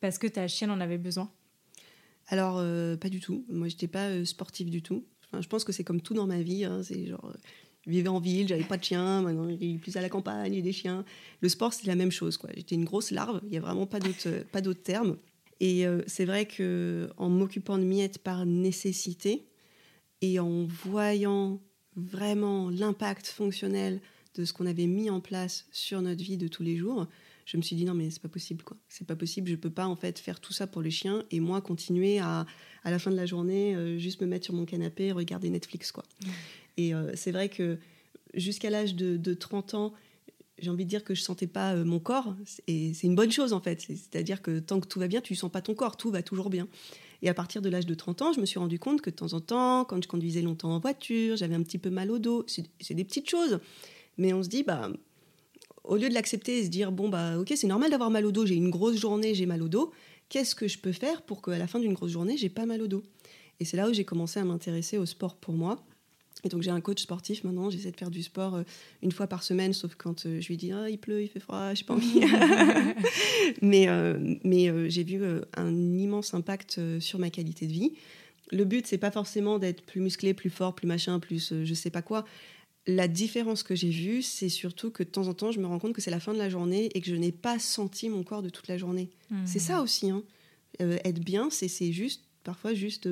parce 0.00 0.18
que 0.18 0.26
ta 0.26 0.48
chienne 0.48 0.70
en 0.70 0.80
avait 0.80 0.98
besoin? 0.98 1.30
Alors, 2.26 2.56
pas 2.98 3.08
du 3.08 3.20
tout. 3.20 3.44
Moi, 3.48 3.68
j'étais 3.68 3.88
pas 3.88 4.24
sportive 4.24 4.70
du 4.70 4.82
tout. 4.82 5.04
Enfin, 5.26 5.42
je 5.42 5.48
pense 5.48 5.62
que 5.64 5.72
c'est 5.72 5.84
comme 5.84 6.00
tout 6.00 6.14
dans 6.14 6.26
ma 6.26 6.42
vie. 6.42 6.64
hein. 6.64 6.82
C'est 6.82 7.06
genre, 7.06 7.32
je 7.86 7.90
vivais 7.90 8.08
en 8.08 8.20
ville, 8.20 8.46
j'avais 8.46 8.64
pas 8.64 8.76
de 8.76 8.84
chien. 8.84 9.22
Maintenant, 9.22 9.48
plus 9.80 9.96
à 9.96 10.00
la 10.00 10.08
campagne, 10.08 10.54
j'ai 10.54 10.62
des 10.62 10.72
chiens. 10.72 11.04
Le 11.40 11.48
sport, 11.48 11.72
c'est 11.72 11.86
la 11.86 11.94
même 11.94 12.12
chose. 12.12 12.38
J'étais 12.54 12.74
une 12.74 12.84
grosse 12.84 13.10
larve. 13.10 13.40
Il 13.46 13.54
y 13.54 13.56
a 13.56 13.60
vraiment 13.60 13.86
pas 13.86 14.00
d'autre, 14.00 14.26
euh, 14.26 14.74
terme. 14.74 15.16
Et 15.60 15.86
euh, 15.86 16.02
c'est 16.06 16.24
vrai 16.24 16.46
que 16.46 17.10
en 17.16 17.28
m'occupant 17.28 17.78
de 17.78 17.84
miettes 17.84 18.18
par 18.18 18.46
nécessité 18.46 19.46
et 20.22 20.38
en 20.38 20.64
voyant 20.64 21.60
vraiment 21.96 22.70
l'impact 22.70 23.26
fonctionnel 23.26 24.00
de 24.36 24.44
ce 24.44 24.52
qu'on 24.52 24.66
avait 24.66 24.86
mis 24.86 25.10
en 25.10 25.20
place 25.20 25.66
sur 25.72 26.00
notre 26.02 26.22
vie 26.22 26.36
de 26.36 26.48
tous 26.48 26.62
les 26.62 26.76
jours, 26.76 27.06
je 27.44 27.56
me 27.56 27.62
suis 27.62 27.74
dit 27.74 27.84
non 27.84 27.94
mais 27.94 28.10
c'est 28.10 28.22
pas 28.22 28.28
possible 28.28 28.62
quoi. 28.62 28.76
C'est 28.88 29.06
pas 29.06 29.16
possible, 29.16 29.50
je 29.50 29.56
peux 29.56 29.70
pas 29.70 29.86
en 29.86 29.96
fait 29.96 30.18
faire 30.18 30.40
tout 30.40 30.52
ça 30.52 30.66
pour 30.66 30.82
les 30.82 30.90
chiens 30.90 31.24
et 31.30 31.40
moi 31.40 31.60
continuer 31.60 32.20
à 32.20 32.46
à 32.84 32.90
la 32.90 32.98
fin 32.98 33.10
de 33.10 33.16
la 33.16 33.26
journée 33.26 33.74
euh, 33.74 33.98
juste 33.98 34.20
me 34.22 34.26
mettre 34.26 34.44
sur 34.44 34.54
mon 34.54 34.64
canapé 34.64 35.12
regarder 35.12 35.50
Netflix 35.50 35.90
quoi. 35.92 36.04
Et 36.80 36.94
euh, 36.94 37.12
c'est 37.14 37.32
vrai 37.32 37.48
que 37.48 37.78
jusqu'à 38.34 38.70
l'âge 38.70 38.94
de, 38.94 39.16
de 39.16 39.34
30 39.34 39.74
ans, 39.74 39.92
j'ai 40.58 40.70
envie 40.70 40.84
de 40.84 40.90
dire 40.90 41.04
que 41.04 41.14
je 41.14 41.22
sentais 41.22 41.46
pas 41.46 41.74
euh, 41.74 41.84
mon 41.84 41.98
corps 42.00 42.34
et 42.66 42.92
c'est 42.94 43.06
une 43.06 43.14
bonne 43.14 43.32
chose 43.32 43.52
en 43.52 43.60
fait. 43.60 43.80
C'est- 43.80 43.96
C'est-à-dire 43.96 44.40
que 44.42 44.58
tant 44.60 44.80
que 44.80 44.86
tout 44.86 44.98
va 45.00 45.08
bien, 45.08 45.20
tu 45.20 45.34
sens 45.34 45.50
pas 45.50 45.62
ton 45.62 45.74
corps, 45.74 45.96
tout 45.96 46.10
va 46.10 46.22
toujours 46.22 46.50
bien. 46.50 46.68
Et 47.22 47.28
à 47.28 47.34
partir 47.34 47.60
de 47.62 47.68
l'âge 47.68 47.86
de 47.86 47.94
30 47.94 48.22
ans, 48.22 48.32
je 48.32 48.40
me 48.40 48.46
suis 48.46 48.58
rendu 48.58 48.78
compte 48.78 49.00
que 49.02 49.10
de 49.10 49.14
temps 49.16 49.32
en 49.34 49.40
temps, 49.40 49.84
quand 49.84 50.02
je 50.02 50.08
conduisais 50.08 50.42
longtemps 50.42 50.70
en 50.74 50.80
voiture, 50.80 51.36
j'avais 51.36 51.54
un 51.54 51.62
petit 51.62 51.78
peu 51.78 51.90
mal 51.90 52.10
au 52.10 52.18
dos. 52.18 52.44
C'est 52.46 52.64
c'est 52.80 52.94
des 52.94 53.04
petites 53.04 53.28
choses. 53.28 53.58
Mais 54.18 54.32
on 54.32 54.42
se 54.42 54.48
dit, 54.48 54.62
bah, 54.62 54.90
au 55.84 55.96
lieu 55.96 56.08
de 56.08 56.14
l'accepter 56.14 56.58
et 56.58 56.64
se 56.64 56.68
dire, 56.70 56.92
bon, 56.92 57.08
bah, 57.08 57.38
ok, 57.38 57.52
c'est 57.56 57.66
normal 57.66 57.90
d'avoir 57.90 58.10
mal 58.10 58.24
au 58.26 58.32
dos, 58.32 58.46
j'ai 58.46 58.54
une 58.56 58.70
grosse 58.70 58.96
journée, 58.98 59.34
j'ai 59.34 59.46
mal 59.46 59.62
au 59.62 59.68
dos, 59.68 59.92
qu'est-ce 60.28 60.54
que 60.54 60.68
je 60.68 60.78
peux 60.78 60.92
faire 60.92 61.22
pour 61.22 61.42
qu'à 61.42 61.58
la 61.58 61.66
fin 61.66 61.78
d'une 61.80 61.94
grosse 61.94 62.12
journée, 62.12 62.36
j'ai 62.36 62.50
pas 62.50 62.66
mal 62.66 62.82
au 62.82 62.86
dos? 62.86 63.02
Et 63.60 63.64
c'est 63.64 63.76
là 63.76 63.88
où 63.88 63.92
j'ai 63.92 64.04
commencé 64.04 64.40
à 64.40 64.44
m'intéresser 64.44 64.98
au 64.98 65.06
sport 65.06 65.36
pour 65.36 65.54
moi. 65.54 65.82
Et 66.44 66.48
donc 66.48 66.62
j'ai 66.62 66.70
un 66.70 66.80
coach 66.80 67.02
sportif 67.02 67.44
maintenant, 67.44 67.70
j'essaie 67.70 67.90
de 67.90 67.96
faire 67.96 68.10
du 68.10 68.22
sport 68.22 68.56
euh, 68.56 68.62
une 69.02 69.12
fois 69.12 69.26
par 69.26 69.42
semaine, 69.42 69.72
sauf 69.72 69.94
quand 69.94 70.26
euh, 70.26 70.40
je 70.40 70.48
lui 70.48 70.56
dis 70.56 70.72
ah, 70.72 70.88
il 70.88 70.98
pleut, 70.98 71.22
il 71.22 71.28
fait 71.28 71.40
froid, 71.40 71.74
j'ai 71.74 71.84
pas 71.84 71.94
envie. 71.94 72.20
mais 73.62 73.88
euh, 73.88 74.36
mais 74.44 74.90
j'ai 74.90 75.04
vu 75.04 75.22
un 75.54 75.74
immense 75.98 76.34
impact 76.34 76.80
sur 77.00 77.18
ma 77.18 77.30
qualité 77.30 77.66
de 77.66 77.72
vie. 77.72 77.92
Le 78.52 78.64
but 78.64 78.86
c'est 78.86 78.98
pas 78.98 79.10
forcément 79.10 79.58
d'être 79.58 79.82
plus 79.82 80.00
musclé, 80.00 80.34
plus 80.34 80.50
fort, 80.50 80.74
plus 80.74 80.86
machin, 80.86 81.20
plus 81.20 81.52
je 81.64 81.74
sais 81.74 81.90
pas 81.90 82.02
quoi. 82.02 82.24
La 82.86 83.08
différence 83.08 83.62
que 83.62 83.74
j'ai 83.74 83.90
vue, 83.90 84.22
c'est 84.22 84.48
surtout 84.48 84.90
que 84.90 85.02
de 85.02 85.08
temps 85.08 85.28
en 85.28 85.34
temps, 85.34 85.52
je 85.52 85.60
me 85.60 85.66
rends 85.66 85.78
compte 85.78 85.92
que 85.92 86.00
c'est 86.00 86.10
la 86.10 86.18
fin 86.18 86.32
de 86.32 86.38
la 86.38 86.48
journée 86.48 86.88
et 86.94 87.00
que 87.00 87.06
je 87.06 87.14
n'ai 87.14 87.30
pas 87.30 87.58
senti 87.58 88.08
mon 88.08 88.24
corps 88.24 88.42
de 88.42 88.48
toute 88.48 88.68
la 88.68 88.78
journée. 88.78 89.10
Mmh. 89.30 89.36
C'est 89.44 89.58
ça 89.58 89.82
aussi. 89.82 90.10
Hein. 90.10 90.22
être 90.78 91.20
bien, 91.20 91.50
c'est 91.50 91.92
juste 91.92 92.24
parfois 92.42 92.72
juste 92.72 93.08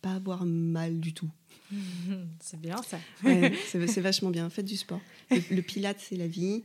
pas 0.00 0.12
avoir 0.12 0.44
mal 0.44 1.00
du 1.00 1.12
tout. 1.12 1.30
C'est 2.40 2.60
bien 2.60 2.80
ça. 2.82 2.98
c'est 3.66 4.00
vachement 4.00 4.30
bien. 4.30 4.48
Faites 4.50 4.66
du 4.66 4.76
sport. 4.76 5.00
Le, 5.30 5.60
pilate, 5.60 5.98
c'est 6.00 6.16
la 6.16 6.26
vie. 6.26 6.62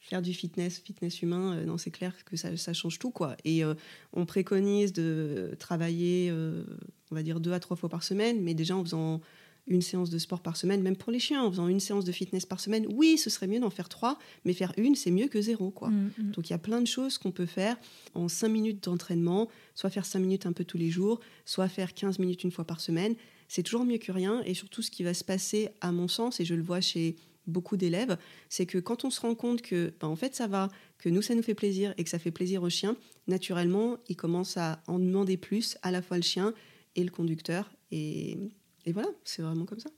Faire 0.00 0.22
du 0.22 0.32
fitness, 0.32 0.78
fitness 0.78 1.22
humain, 1.22 1.56
euh, 1.56 1.64
non, 1.64 1.76
c'est 1.76 1.90
clair 1.90 2.14
que 2.24 2.36
ça, 2.36 2.56
ça, 2.56 2.72
change 2.72 2.98
tout. 2.98 3.10
quoi. 3.10 3.36
Et 3.44 3.62
euh, 3.62 3.74
on 4.12 4.24
préconise 4.24 4.92
de 4.92 5.54
travailler, 5.58 6.30
euh, 6.30 6.64
on 7.10 7.14
va 7.14 7.22
dire, 7.22 7.38
deux 7.38 7.52
à 7.52 7.60
trois 7.60 7.76
fois 7.76 7.88
par 7.88 8.02
semaine, 8.02 8.40
mais 8.40 8.54
déjà 8.54 8.76
en 8.76 8.82
faisant 8.82 9.20
une 9.66 9.82
séance 9.82 10.10
de 10.10 10.18
sport 10.18 10.40
par 10.40 10.56
semaine, 10.56 10.82
même 10.82 10.96
pour 10.96 11.12
les 11.12 11.20
chiens, 11.20 11.42
en 11.44 11.50
faisant 11.50 11.68
une 11.68 11.80
séance 11.80 12.04
de 12.04 12.12
fitness 12.12 12.44
par 12.44 12.60
semaine, 12.60 12.86
oui, 12.90 13.18
ce 13.18 13.30
serait 13.30 13.46
mieux 13.46 13.60
d'en 13.60 13.70
faire 13.70 13.88
trois, 13.88 14.18
mais 14.44 14.52
faire 14.52 14.72
une, 14.76 14.96
c'est 14.96 15.10
mieux 15.10 15.28
que 15.28 15.40
zéro. 15.40 15.70
quoi. 15.70 15.90
Mm, 15.90 16.10
mm. 16.18 16.30
Donc 16.32 16.48
il 16.48 16.52
y 16.52 16.54
a 16.54 16.58
plein 16.58 16.80
de 16.80 16.86
choses 16.86 17.18
qu'on 17.18 17.30
peut 17.30 17.46
faire 17.46 17.76
en 18.14 18.28
cinq 18.28 18.48
minutes 18.48 18.84
d'entraînement, 18.84 19.48
soit 19.74 19.90
faire 19.90 20.06
cinq 20.06 20.20
minutes 20.20 20.46
un 20.46 20.52
peu 20.52 20.64
tous 20.64 20.78
les 20.78 20.90
jours, 20.90 21.20
soit 21.44 21.68
faire 21.68 21.94
15 21.94 22.18
minutes 22.18 22.42
une 22.42 22.50
fois 22.50 22.64
par 22.64 22.80
semaine. 22.80 23.14
C'est 23.50 23.62
toujours 23.62 23.84
mieux 23.84 23.98
que 23.98 24.12
rien, 24.12 24.42
et 24.44 24.54
surtout 24.54 24.80
ce 24.80 24.90
qui 24.90 25.02
va 25.02 25.12
se 25.12 25.24
passer, 25.24 25.70
à 25.80 25.90
mon 25.90 26.08
sens, 26.08 26.38
et 26.38 26.44
je 26.44 26.54
le 26.54 26.62
vois 26.62 26.80
chez 26.80 27.16
beaucoup 27.46 27.76
d'élèves, 27.76 28.16
c'est 28.48 28.64
que 28.64 28.78
quand 28.78 29.04
on 29.04 29.10
se 29.10 29.20
rend 29.20 29.34
compte 29.34 29.60
que 29.60 29.92
ben, 30.00 30.06
en 30.06 30.14
fait 30.14 30.36
ça 30.36 30.46
va, 30.46 30.68
que 30.98 31.08
nous 31.08 31.20
ça 31.20 31.34
nous 31.34 31.42
fait 31.42 31.54
plaisir 31.54 31.92
et 31.98 32.04
que 32.04 32.10
ça 32.10 32.20
fait 32.20 32.30
plaisir 32.30 32.62
au 32.62 32.70
chien, 32.70 32.96
naturellement 33.26 33.98
il 34.08 34.14
commence 34.14 34.56
à 34.56 34.80
en 34.86 35.00
demander 35.00 35.36
plus 35.36 35.76
à 35.82 35.90
la 35.90 36.00
fois 36.00 36.16
le 36.16 36.22
chien 36.22 36.54
et 36.94 37.02
le 37.02 37.10
conducteur 37.10 37.72
et 37.90 38.38
et 38.86 38.92
voilà, 38.92 39.08
c'est 39.24 39.42
vraiment 39.42 39.66
comme 39.66 39.80
ça. 39.80 39.90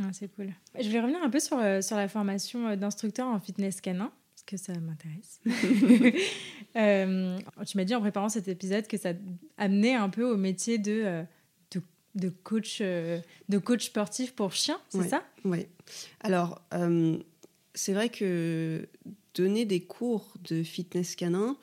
Ah, 0.00 0.10
c'est 0.12 0.28
cool. 0.34 0.52
Je 0.78 0.86
voulais 0.86 1.00
revenir 1.00 1.22
un 1.22 1.30
peu 1.30 1.40
sur, 1.40 1.58
euh, 1.58 1.80
sur 1.80 1.96
la 1.96 2.08
formation 2.08 2.68
euh, 2.68 2.76
d'instructeur 2.76 3.28
en 3.28 3.40
fitness 3.40 3.80
canin, 3.80 4.12
parce 4.34 4.44
que 4.44 4.56
ça 4.56 4.72
m'intéresse. 4.78 5.40
Euh, 6.76 7.38
tu 7.66 7.76
m'as 7.76 7.84
dit 7.84 7.94
en 7.94 8.00
préparant 8.00 8.28
cet 8.28 8.46
épisode 8.46 8.86
que 8.86 8.98
ça 8.98 9.12
amenait 9.56 9.94
un 9.94 10.10
peu 10.10 10.22
au 10.22 10.36
métier 10.36 10.76
de, 10.78 11.24
de, 12.18 12.28
coach, 12.28 12.80
de 12.80 13.58
coach 13.58 13.86
sportif 13.86 14.34
pour 14.34 14.52
chiens, 14.52 14.80
c'est 14.88 15.08
ça? 15.08 15.24
Oui. 15.44 15.66
Alors, 16.20 16.62
c'est 17.74 17.92
vrai 17.92 18.08
que 18.08 18.88
donner 19.34 19.64
des 19.64 19.80
cours 19.80 20.34
de 20.48 20.62
fitness 20.62 21.14
canin, 21.14 21.56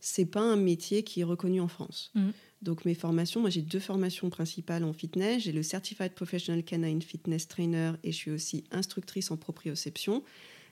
c'est 0.00 0.26
pas 0.26 0.40
un 0.40 0.56
métier 0.56 1.04
qui 1.04 1.20
est 1.20 1.24
reconnu 1.24 1.60
en 1.60 1.68
France. 1.68 2.10
Mmh. 2.14 2.30
Donc 2.62 2.84
mes 2.84 2.94
formations, 2.94 3.40
moi 3.40 3.50
j'ai 3.50 3.62
deux 3.62 3.80
formations 3.80 4.28
principales 4.28 4.84
en 4.84 4.92
fitness. 4.92 5.44
J'ai 5.44 5.52
le 5.52 5.62
Certified 5.62 6.12
Professional 6.12 6.62
Canine 6.62 7.00
Fitness 7.00 7.48
Trainer 7.48 7.92
et 8.02 8.12
je 8.12 8.16
suis 8.16 8.30
aussi 8.30 8.64
instructrice 8.70 9.30
en 9.30 9.36
proprioception. 9.36 10.22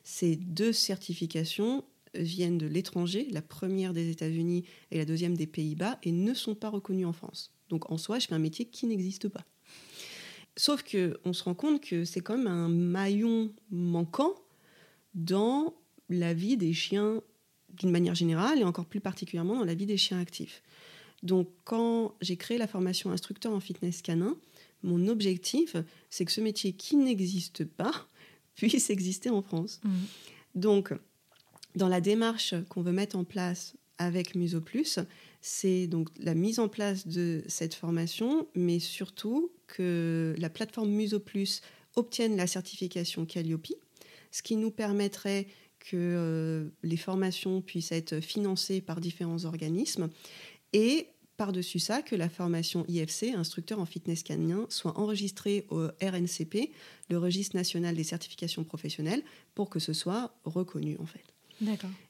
Ces 0.05 0.37
deux 0.37 0.73
certifications 0.73 1.85
viennent 2.15 2.59
de 2.59 2.67
l'étranger, 2.67 3.29
la 3.31 3.43
première 3.43 3.93
des 3.93 4.11
États-Unis 4.11 4.65
et 4.91 4.99
la 4.99 5.05
deuxième 5.05 5.37
des 5.37 5.47
Pays-Bas, 5.47 5.99
et 6.03 6.13
ne 6.13 6.35
sont 6.35 6.55
pas 6.55 6.71
reconnues 6.71 7.07
en 7.07 7.13
France. 7.13 7.53
Donc 7.69 7.91
en 7.91 7.99
soi, 7.99 8.19
je 8.19 8.27
fais 8.27 8.35
un 8.35 8.41
métier 8.41 8.65
qui 8.65 8.87
n'existe 8.87 9.29
pas. 9.29 9.45
Sauf 10.57 10.83
que 10.83 11.21
on 11.25 11.33
se 11.33 11.45
rend 11.45 11.55
compte 11.55 11.81
que 11.81 12.05
c'est 12.05 12.21
quand 12.21 12.37
même 12.37 12.49
un 12.49 12.69
maillon 12.69 13.53
manquant 13.71 14.35
dans 15.15 15.75
la 16.09 16.35
vie 16.35 16.57
des 16.57 16.73
chiens 16.73 17.23
d'une 17.75 17.91
manière 17.91 18.15
générale 18.15 18.59
et 18.59 18.65
encore 18.65 18.87
plus 18.87 19.01
particulièrement 19.01 19.57
dans 19.57 19.65
la 19.65 19.75
vie 19.75 19.87
des 19.87 19.97
chiens 19.97 20.19
actifs. 20.19 20.63
Donc, 21.23 21.49
quand 21.65 22.15
j'ai 22.21 22.37
créé 22.37 22.59
la 22.59 22.67
formation 22.67 23.11
instructeur 23.11 23.53
en 23.53 23.61
fitness 23.61 24.03
canin, 24.03 24.37
mon 24.83 25.09
objectif, 25.09 25.77
c'est 26.11 26.25
que 26.25 26.33
ce 26.33 26.41
métier 26.41 26.73
qui 26.73 26.97
n'existe 26.97 27.65
pas 27.65 27.93
puisse 28.55 28.91
exister 28.91 29.31
en 29.31 29.43
France. 29.43 29.81
Mmh. 29.85 29.91
Donc, 30.55 30.93
dans 31.75 31.89
la 31.89 32.01
démarche 32.01 32.55
qu'on 32.69 32.83
veut 32.83 32.93
mettre 32.93 33.17
en 33.17 33.25
place 33.25 33.75
avec 33.99 34.35
Muso 34.35 34.61
Plus, 34.61 34.99
c'est 35.41 35.87
donc 35.87 36.09
la 36.19 36.35
mise 36.35 36.59
en 36.59 36.69
place 36.69 37.07
de 37.07 37.43
cette 37.47 37.75
formation, 37.75 38.49
mais 38.55 38.79
surtout 38.79 39.53
que 39.67 40.35
la 40.39 40.51
plateforme 40.51 40.91
Muso 40.91 41.21
Plus 41.21 41.61
obtienne 41.97 42.37
la 42.37 42.47
certification 42.47 43.27
Calliope, 43.27 43.73
ce 44.31 44.43
qui 44.43 44.57
nous 44.57 44.71
permettrait 44.71 45.47
que 45.79 45.97
euh, 45.97 46.69
les 46.83 46.97
formations 46.97 47.61
puissent 47.61 47.93
être 47.93 48.21
financées 48.21 48.81
par 48.81 49.01
différents 49.01 49.45
organismes 49.45 50.09
et 50.73 51.09
par-dessus 51.37 51.79
ça, 51.79 52.03
que 52.03 52.17
la 52.17 52.29
formation 52.29 52.85
IFC, 52.89 53.33
instructeur 53.35 53.79
en 53.79 53.87
fitness 53.87 54.25
canin, 54.25 54.67
soit 54.69 54.99
enregistrée 54.99 55.67
au 55.71 55.87
RNCP, 56.03 56.73
le 57.11 57.19
registre 57.19 57.57
national 57.57 57.95
des 57.95 58.05
certifications 58.05 58.65
professionnelles, 58.65 59.23
pour 59.55 59.71
que 59.71 59.79
ce 59.79 59.93
soit 59.93 60.35
reconnu 60.45 60.97
en 60.99 61.07
fait. 61.07 61.38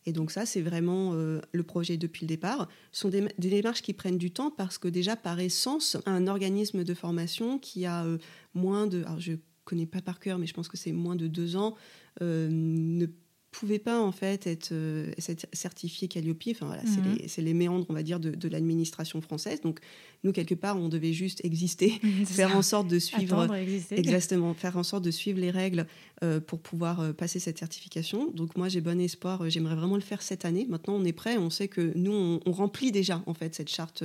Et 0.06 0.12
donc 0.12 0.30
ça, 0.30 0.46
c'est 0.46 0.60
vraiment 0.60 1.12
euh, 1.14 1.40
le 1.52 1.62
projet 1.62 1.96
depuis 1.96 2.22
le 2.22 2.28
départ. 2.28 2.68
Ce 2.92 3.02
sont 3.02 3.08
des, 3.08 3.28
démarches 3.38 3.82
qui 3.82 3.92
prennent 3.92 4.18
du 4.18 4.30
temps 4.30 4.50
parce 4.50 4.78
que 4.78 4.88
déjà, 4.88 5.16
par 5.16 5.40
essence, 5.40 5.96
un 6.06 6.26
organisme 6.26 6.84
de 6.84 6.94
formation 6.94 7.58
qui 7.58 7.86
a 7.86 8.04
euh, 8.04 8.18
moins 8.54 8.86
de... 8.86 9.02
Alors, 9.04 9.20
je 9.20 9.34
connais 9.64 9.86
pas 9.86 10.00
par 10.00 10.18
cœur, 10.18 10.38
mais 10.38 10.46
je 10.46 10.54
pense 10.54 10.68
que 10.68 10.76
c'est 10.76 10.92
moins 10.92 11.16
de 11.16 11.26
deux 11.26 11.56
ans, 11.56 11.76
euh, 12.22 12.48
ne 12.50 13.06
pouvait 13.50 13.78
pas 13.78 14.00
en 14.00 14.12
fait 14.12 14.46
être, 14.46 14.70
euh, 14.72 15.10
certifié 15.52 16.08
Calliope. 16.08 16.42
Enfin 16.50 16.66
voilà, 16.66 16.82
mhm. 16.82 17.18
c'est 17.26 17.42
les, 17.42 17.54
méandres, 17.54 17.86
on 17.88 17.94
va 17.94 18.02
dire, 18.02 18.20
de, 18.20 18.48
l'administration 18.48 19.20
française. 19.20 19.60
Donc 19.60 19.80
nous 20.24 20.32
quelque 20.32 20.54
part, 20.54 20.76
on 20.76 20.88
devait 20.88 21.12
juste 21.12 21.44
exister, 21.44 21.90
faire 22.26 22.56
en 22.56 22.62
sorte 22.62 22.88
de 22.88 22.98
suivre, 22.98 23.48
exactement, 23.90 24.54
faire 24.54 24.76
en 24.76 24.82
sorte 24.82 25.04
de 25.04 25.10
suivre 25.10 25.40
les 25.40 25.50
règles 25.50 25.86
euh, 26.22 26.40
pour 26.40 26.60
pouvoir 26.60 27.00
euh, 27.00 27.12
passer 27.12 27.38
cette 27.38 27.58
certification. 27.58 28.30
Donc 28.32 28.56
moi, 28.56 28.68
j'ai 28.68 28.80
bon 28.80 29.00
espoir. 29.00 29.48
J'aimerais 29.48 29.76
vraiment 29.76 29.96
le 29.96 30.02
faire 30.02 30.22
cette 30.22 30.44
année. 30.44 30.66
Maintenant, 30.68 30.94
on 30.94 31.04
est 31.04 31.12
prêt. 31.12 31.38
On 31.38 31.50
sait 31.50 31.68
que 31.68 31.92
nous, 31.94 32.40
on, 32.44 32.52
remplit 32.52 32.90
déjà 32.90 33.22
en 33.26 33.34
fait 33.34 33.54
cette 33.54 33.70
charte 33.70 34.02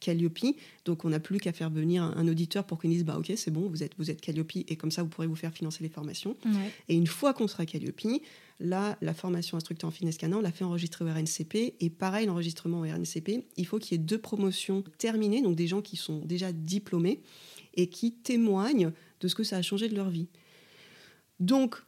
Calliope. 0.00 0.38
Donc 0.84 1.04
on 1.04 1.08
n'a 1.10 1.20
plus 1.20 1.38
qu'à 1.38 1.52
faire 1.52 1.70
venir 1.70 2.02
un, 2.02 2.28
auditeur 2.28 2.64
pour 2.64 2.80
qu'il 2.80 2.90
dise 2.90 3.04
bah 3.04 3.16
ok, 3.18 3.32
c'est 3.36 3.50
bon, 3.50 3.68
vous 3.68 3.82
êtes 3.82 3.92
vous 3.98 4.10
êtes 4.10 4.20
Calliope 4.20 4.52
et 4.56 4.76
comme 4.76 4.90
ça, 4.90 5.02
vous 5.02 5.08
pourrez 5.08 5.26
vous 5.26 5.36
faire 5.36 5.52
financer 5.52 5.82
les 5.82 5.88
formations. 5.88 6.36
Et 6.88 6.94
une 6.94 7.06
fois 7.06 7.32
qu'on 7.32 7.48
sera 7.48 7.64
Calliope 7.64 8.02
Là, 8.60 8.96
la 9.00 9.14
formation 9.14 9.56
instructeur 9.56 9.88
en 9.88 9.90
fitness 9.90 10.16
canin, 10.16 10.36
on 10.36 10.40
l'a 10.40 10.52
fait 10.52 10.64
enregistrer 10.64 11.04
au 11.04 11.08
RNCP. 11.08 11.74
Et 11.80 11.90
pareil, 11.90 12.26
l'enregistrement 12.26 12.80
au 12.80 12.82
RNCP, 12.82 13.44
il 13.56 13.66
faut 13.66 13.78
qu'il 13.78 13.92
y 13.92 13.94
ait 14.00 14.04
deux 14.04 14.18
promotions 14.18 14.84
terminées, 14.98 15.42
donc 15.42 15.56
des 15.56 15.66
gens 15.66 15.82
qui 15.82 15.96
sont 15.96 16.20
déjà 16.24 16.52
diplômés 16.52 17.20
et 17.74 17.88
qui 17.88 18.12
témoignent 18.12 18.92
de 19.20 19.28
ce 19.28 19.34
que 19.34 19.42
ça 19.42 19.56
a 19.56 19.62
changé 19.62 19.88
de 19.88 19.96
leur 19.96 20.08
vie. 20.08 20.28
Donc, 21.40 21.82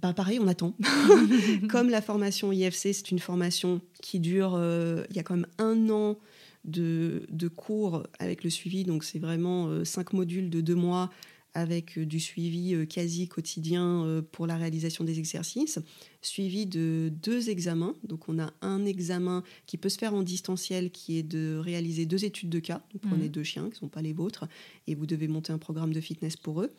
bah 0.00 0.12
pareil, 0.12 0.40
on 0.40 0.48
attend. 0.48 0.74
Comme 1.68 1.88
la 1.88 2.02
formation 2.02 2.50
IFC, 2.50 2.92
c'est 2.92 3.10
une 3.10 3.20
formation 3.20 3.80
qui 4.02 4.18
dure, 4.18 4.54
euh, 4.56 5.04
il 5.10 5.16
y 5.16 5.20
a 5.20 5.22
quand 5.22 5.36
même 5.36 5.46
un 5.58 5.88
an 5.90 6.18
de, 6.64 7.48
cours 7.54 8.02
avec 8.18 8.42
le 8.42 8.50
suivi, 8.50 8.84
donc 8.84 9.04
c'est 9.04 9.18
vraiment 9.18 9.68
euh, 9.68 9.84
cinq 9.84 10.12
modules 10.12 10.50
de 10.50 10.60
deux 10.60 10.74
mois 10.74 11.10
avec 11.54 11.98
euh, 11.98 12.04
du 12.04 12.20
suivi 12.20 12.74
euh, 12.74 12.84
quasi 12.84 13.28
quotidien 13.28 14.04
euh, 14.04 14.22
pour 14.22 14.46
la 14.46 14.56
réalisation 14.56 15.04
des 15.04 15.18
exercices, 15.18 15.78
suivi 16.20 16.66
de 16.66 17.12
deux 17.22 17.48
examens. 17.48 17.94
Donc 18.02 18.28
on 18.28 18.38
a 18.38 18.52
un 18.60 18.84
examen 18.84 19.42
qui 19.66 19.78
peut 19.78 19.88
se 19.88 19.98
faire 19.98 20.14
en 20.14 20.22
distanciel, 20.22 20.90
qui 20.90 21.16
est 21.16 21.22
de 21.22 21.56
réaliser 21.56 22.06
deux 22.06 22.24
études 22.24 22.50
de 22.50 22.58
cas. 22.58 22.82
Vous 22.92 22.98
prenez 22.98 23.28
mmh. 23.28 23.32
deux 23.32 23.44
chiens 23.44 23.64
qui 23.64 23.70
ne 23.70 23.76
sont 23.76 23.88
pas 23.88 24.02
les 24.02 24.12
vôtres 24.12 24.46
et 24.86 24.94
vous 24.94 25.06
devez 25.06 25.28
monter 25.28 25.52
un 25.52 25.58
programme 25.58 25.94
de 25.94 26.00
fitness 26.00 26.36
pour 26.36 26.60
eux. 26.60 26.70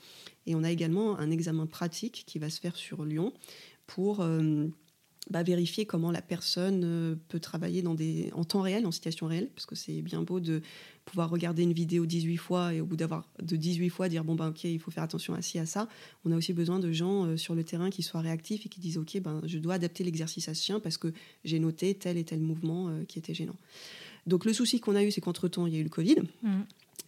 Et 0.45 0.55
on 0.55 0.63
a 0.63 0.71
également 0.71 1.17
un 1.17 1.31
examen 1.31 1.65
pratique 1.65 2.23
qui 2.27 2.37
va 2.37 2.49
se 2.49 2.59
faire 2.59 2.75
sur 2.75 3.05
Lyon 3.05 3.33
pour... 3.87 4.25
Bah, 5.31 5.41
vérifier 5.41 5.87
comment 5.87 6.11
la 6.11 6.21
personne 6.21 7.17
peut 7.29 7.39
travailler 7.39 7.81
dans 7.81 7.95
des, 7.95 8.29
en 8.35 8.43
temps 8.43 8.61
réel, 8.61 8.85
en 8.85 8.91
situation 8.91 9.25
réelle, 9.25 9.49
parce 9.55 9.65
que 9.65 9.73
c'est 9.73 10.03
bien 10.03 10.21
beau 10.21 10.39
de 10.39 10.61
pouvoir 11.05 11.29
regarder 11.29 11.63
une 11.63 11.71
vidéo 11.71 12.05
18 12.05 12.37
fois 12.37 12.73
et 12.73 12.81
au 12.81 12.85
bout 12.85 12.95
d'avoir 12.95 13.29
de 13.41 13.55
18 13.55 13.89
fois 13.89 14.09
dire 14.09 14.23
bon 14.23 14.35
ben 14.35 14.49
ok 14.49 14.63
il 14.65 14.79
faut 14.79 14.91
faire 14.91 15.03
attention 15.03 15.33
à 15.33 15.41
ci 15.41 15.59
à 15.59 15.65
ça. 15.65 15.87
On 16.25 16.31
a 16.31 16.35
aussi 16.35 16.51
besoin 16.51 16.79
de 16.79 16.91
gens 16.91 17.25
euh, 17.25 17.37
sur 17.37 17.55
le 17.55 17.63
terrain 17.63 17.89
qui 17.89 18.03
soient 18.03 18.21
réactifs 18.21 18.65
et 18.65 18.69
qui 18.69 18.79
disent 18.79 18.97
ok 18.97 19.21
ben 19.21 19.41
je 19.45 19.59
dois 19.59 19.75
adapter 19.75 20.03
l'exercice 20.03 20.49
à 20.49 20.53
ce 20.53 20.63
chien 20.63 20.79
parce 20.79 20.97
que 20.97 21.13
j'ai 21.45 21.59
noté 21.59 21.93
tel 21.93 22.17
et 22.17 22.23
tel 22.23 22.41
mouvement 22.41 22.89
euh, 22.89 23.03
qui 23.05 23.19
était 23.19 23.33
gênant. 23.33 23.55
Donc 24.25 24.45
le 24.45 24.53
souci 24.53 24.79
qu'on 24.79 24.95
a 24.95 25.03
eu 25.03 25.11
c'est 25.11 25.21
qu'entre 25.21 25.47
temps 25.47 25.67
il 25.67 25.73
y 25.73 25.77
a 25.77 25.79
eu 25.79 25.83
le 25.83 25.89
Covid 25.89 26.17
mmh. 26.41 26.49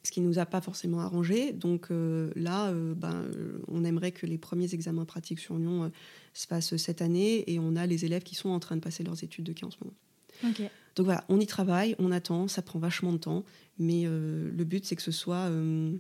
ce 0.04 0.12
qui 0.12 0.22
nous 0.22 0.38
a 0.38 0.46
pas 0.46 0.62
forcément 0.62 1.00
arrangé. 1.00 1.52
Donc 1.52 1.88
euh, 1.90 2.32
là 2.36 2.72
ben 2.72 3.26
on 3.68 3.84
aimerait 3.84 4.12
que 4.12 4.28
les 4.28 4.38
premiers 4.38 4.74
examens 4.76 5.06
pratiques 5.06 5.40
sur 5.40 5.58
Lyon 5.58 5.92
se 6.34 6.46
passent 6.46 6.78
cette 6.78 7.02
année 7.02 7.52
et 7.52 7.58
on 7.58 7.76
a 7.76 7.88
les 7.88 8.06
élèves 8.06 8.24
qui 8.24 8.36
sont 8.36 8.50
en 8.50 8.60
train 8.60 8.76
de 8.76 8.82
passer 8.82 9.04
leurs 9.04 9.24
études 9.24 9.46
de 9.46 9.54
cas 9.54 9.66
en 9.66 9.72
ce 9.72 9.78
moment 9.82 9.96
donc 10.44 11.06
voilà, 11.06 11.24
on 11.30 11.40
y 11.40 11.46
travaille, 11.46 11.96
on 12.00 12.12
attend, 12.12 12.48
ça 12.48 12.62
prend 12.62 12.80
vachement 12.80 13.14
de 13.14 13.18
temps, 13.18 13.44
mais 13.78 14.04
euh, 14.06 14.52
le 14.52 14.64
but 14.64 14.86
c'est 14.86 14.96
que 14.96 15.02
ce 15.02 15.12
soit 15.12 15.50
euh, 15.50 15.96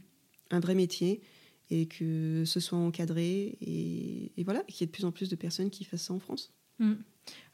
un 0.50 0.60
vrai 0.60 0.74
métier 0.74 1.22
et 1.70 1.88
que 1.88 2.44
ce 2.46 2.60
soit 2.60 2.78
encadré 2.78 3.58
et, 3.62 4.32
et 4.38 4.44
voilà, 4.44 4.62
qu'il 4.64 4.82
y 4.82 4.84
ait 4.84 4.88
de 4.88 4.92
plus 4.92 5.06
en 5.06 5.12
plus 5.12 5.30
de 5.30 5.36
personnes 5.36 5.70
qui 5.70 5.84
fassent 5.84 6.04
ça 6.04 6.14
en 6.14 6.20
France. 6.20 6.52
Mm. 6.80 6.94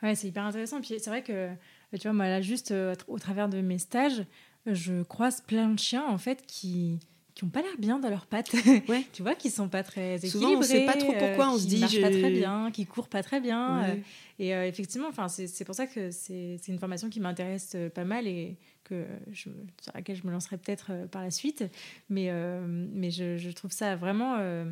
Ouais, 0.01 0.15
c'est 0.15 0.27
hyper 0.27 0.43
intéressant. 0.43 0.81
Puis 0.81 0.95
c'est 0.99 1.09
vrai 1.09 1.23
que, 1.23 1.49
tu 1.93 2.03
vois, 2.03 2.13
moi, 2.13 2.27
là, 2.27 2.41
juste 2.41 2.71
euh, 2.71 2.95
au 3.07 3.17
travers 3.19 3.49
de 3.49 3.61
mes 3.61 3.79
stages, 3.79 4.25
je 4.65 5.03
croise 5.03 5.41
plein 5.41 5.69
de 5.69 5.79
chiens, 5.79 6.05
en 6.07 6.17
fait, 6.17 6.45
qui 6.45 6.99
qui 7.45 7.49
pas 7.51 7.61
l'air 7.61 7.77
bien 7.79 7.99
dans 7.99 8.09
leurs 8.09 8.25
pattes. 8.25 8.51
Ouais. 8.89 9.05
tu 9.13 9.21
vois, 9.21 9.35
qui 9.35 9.49
sont 9.49 9.69
pas 9.69 9.83
très 9.83 10.15
équilibrés. 10.17 10.29
Souvent, 10.29 10.57
on 10.59 10.61
sait 10.61 10.85
pas 10.85 10.93
trop 10.95 11.13
pourquoi, 11.13 11.49
on 11.51 11.55
euh, 11.55 11.57
se 11.57 11.63
qui 11.63 11.75
dit, 11.75 11.79
marchent 11.81 11.93
je- 11.95 12.01
pas 12.01 12.09
très 12.09 12.29
bien, 12.31 12.71
qui 12.71 12.85
courent 12.85 13.07
pas 13.09 13.23
très 13.23 13.39
bien. 13.39 13.81
Ouais. 13.81 13.89
euh, 13.91 13.95
et 14.39 14.55
euh, 14.55 14.67
effectivement, 14.67 15.07
enfin, 15.09 15.27
c'est 15.27 15.65
pour 15.65 15.75
ça 15.75 15.85
que 15.87 16.09
c'est 16.11 16.57
une 16.67 16.79
formation 16.79 17.09
qui 17.09 17.19
m'intéresse 17.19 17.75
pas 17.93 18.03
mal 18.03 18.27
et 18.27 18.57
que 18.83 19.05
je, 19.31 19.49
sur 19.81 19.93
laquelle 19.93 20.15
je 20.15 20.25
me 20.27 20.31
lancerai 20.31 20.57
peut-être 20.57 20.91
par 21.11 21.21
la 21.21 21.31
suite. 21.31 21.63
Mais, 22.09 22.27
euh, 22.29 22.61
mais 22.65 23.11
je, 23.11 23.37
je 23.37 23.49
trouve 23.51 23.71
ça 23.71 23.95
vraiment, 23.95 24.35
euh, 24.39 24.65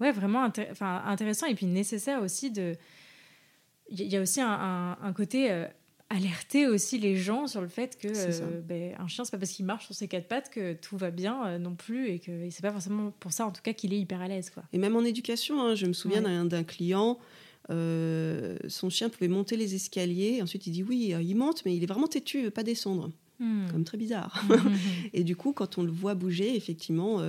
ouais, 0.00 0.12
vraiment 0.12 0.46
intér- 0.46 0.74
intéressant 0.82 1.46
et 1.46 1.54
puis 1.54 1.66
nécessaire 1.66 2.20
aussi 2.22 2.50
de. 2.50 2.74
Il 3.90 4.02
y 4.02 4.16
a- 4.16 4.20
aussi 4.20 4.40
un, 4.40 4.48
un- 4.50 4.98
un 5.00 5.12
côté 5.12 5.50
alerter 6.08 6.68
aussi 6.68 6.98
les 6.98 7.16
gens 7.16 7.46
sur 7.48 7.60
le 7.60 7.68
fait 7.68 7.98
que 7.98 8.08
euh, 8.08 8.60
ben, 8.60 8.94
un 8.98 9.08
chien, 9.08 9.24
c'est 9.24 9.32
pas 9.32 9.38
parce 9.38 9.50
qu'il 9.50 9.64
marche 9.66 9.86
sur 9.86 9.94
ses 9.94 10.06
quatre 10.06 10.28
pattes 10.28 10.50
que 10.50 10.74
tout 10.74 10.96
va 10.96 11.10
bien 11.10 11.44
euh, 11.46 11.58
non 11.58 11.74
plus 11.74 12.08
et 12.08 12.18
que 12.20 12.48
c'est 12.50 12.62
pas 12.62 12.70
forcément 12.70 13.12
pour 13.18 13.32
ça 13.32 13.44
en 13.46 13.50
tout 13.50 13.62
cas 13.62 13.72
qu'il 13.72 13.92
est 13.92 13.98
hyper 13.98 14.20
à 14.20 14.28
l'aise 14.28 14.50
quoi. 14.50 14.62
Et 14.72 14.78
même 14.78 14.94
en 14.96 15.02
éducation, 15.02 15.60
hein, 15.60 15.74
je 15.74 15.86
me 15.86 15.92
souviens 15.92 16.22
Ouais. 16.24 16.48
d'un- 16.48 16.62
client, 16.64 17.18
euh, 17.70 18.56
son 18.68 18.88
chien 18.90 19.08
pouvait 19.08 19.26
monter 19.28 19.56
les 19.56 19.74
escaliers, 19.74 20.40
ensuite 20.42 20.66
il 20.66 20.70
dit 20.72 20.82
oui, 20.84 21.12
euh, 21.12 21.20
il 21.22 21.34
monte, 21.34 21.64
mais 21.64 21.76
il 21.76 21.82
est 21.82 21.86
vraiment 21.86 22.06
têtu, 22.06 22.38
il 22.38 22.44
veut 22.44 22.50
pas 22.50 22.62
descendre. 22.62 23.10
Hmm. 23.38 23.66
Comme 23.70 23.84
très 23.84 23.98
bizarre. 23.98 24.42
Mhm. 24.48 24.72
Et 25.12 25.24
du 25.24 25.36
coup, 25.36 25.52
quand 25.52 25.76
on 25.76 25.82
le 25.82 25.90
voit 25.90 26.14
bouger, 26.14 26.56
effectivement, 26.56 27.20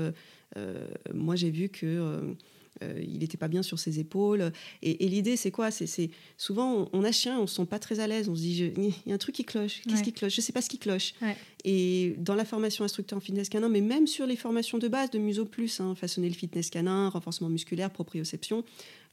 moi 1.13 1.35
j'ai 1.35 1.49
vu 1.51 1.67
que 1.69 2.35
euh, 2.83 3.01
il 3.05 3.19
n'était 3.19 3.37
pas 3.37 3.47
bien 3.47 3.63
sur 3.63 3.79
ses 3.79 3.99
épaules. 3.99 4.51
Et, 4.81 5.05
et 5.05 5.09
l'idée, 5.09 5.35
c'est 5.37 5.51
quoi? 5.51 5.71
C'est 5.71 6.09
souvent 6.37 6.73
on, 6.73 6.89
on 6.93 7.03
a 7.03 7.11
chien, 7.11 7.39
on 7.39 7.47
se 7.47 7.55
sent 7.55 7.65
pas 7.65 7.79
très 7.79 7.99
à 7.99 8.07
l'aise. 8.07 8.29
On 8.29 8.35
se 8.35 8.41
dit, 8.41 8.71
il 8.77 8.93
y 9.05 9.11
a 9.11 9.15
un 9.15 9.17
truc 9.17 9.35
qui 9.35 9.43
cloche. 9.45 9.81
Qu'est-ce 9.83 9.95
Ouais. 9.97 10.01
qui 10.03 10.13
cloche? 10.13 10.35
Je 10.35 10.41
sais 10.41 10.53
pas 10.53 10.61
ce 10.61 10.69
qui 10.69 10.77
cloche. 10.77 11.13
Ouais. 11.21 11.35
Et 11.65 12.15
dans 12.17 12.35
la 12.35 12.45
formation 12.45 12.83
instructeur 12.83 13.17
en 13.17 13.21
fitness 13.21 13.49
canin, 13.49 13.69
mais 13.69 13.81
même 13.81 14.07
sur 14.07 14.25
les 14.25 14.35
formations 14.35 14.77
de 14.77 14.87
base 14.87 15.11
de 15.11 15.19
Muso 15.19 15.45
Plus, 15.45 15.79
hein, 15.79 15.95
façonner 15.95 16.29
le 16.29 16.35
fitness 16.35 16.69
canin, 16.69 17.09
renforcement 17.09 17.49
musculaire, 17.49 17.89
proprioception, 17.91 18.63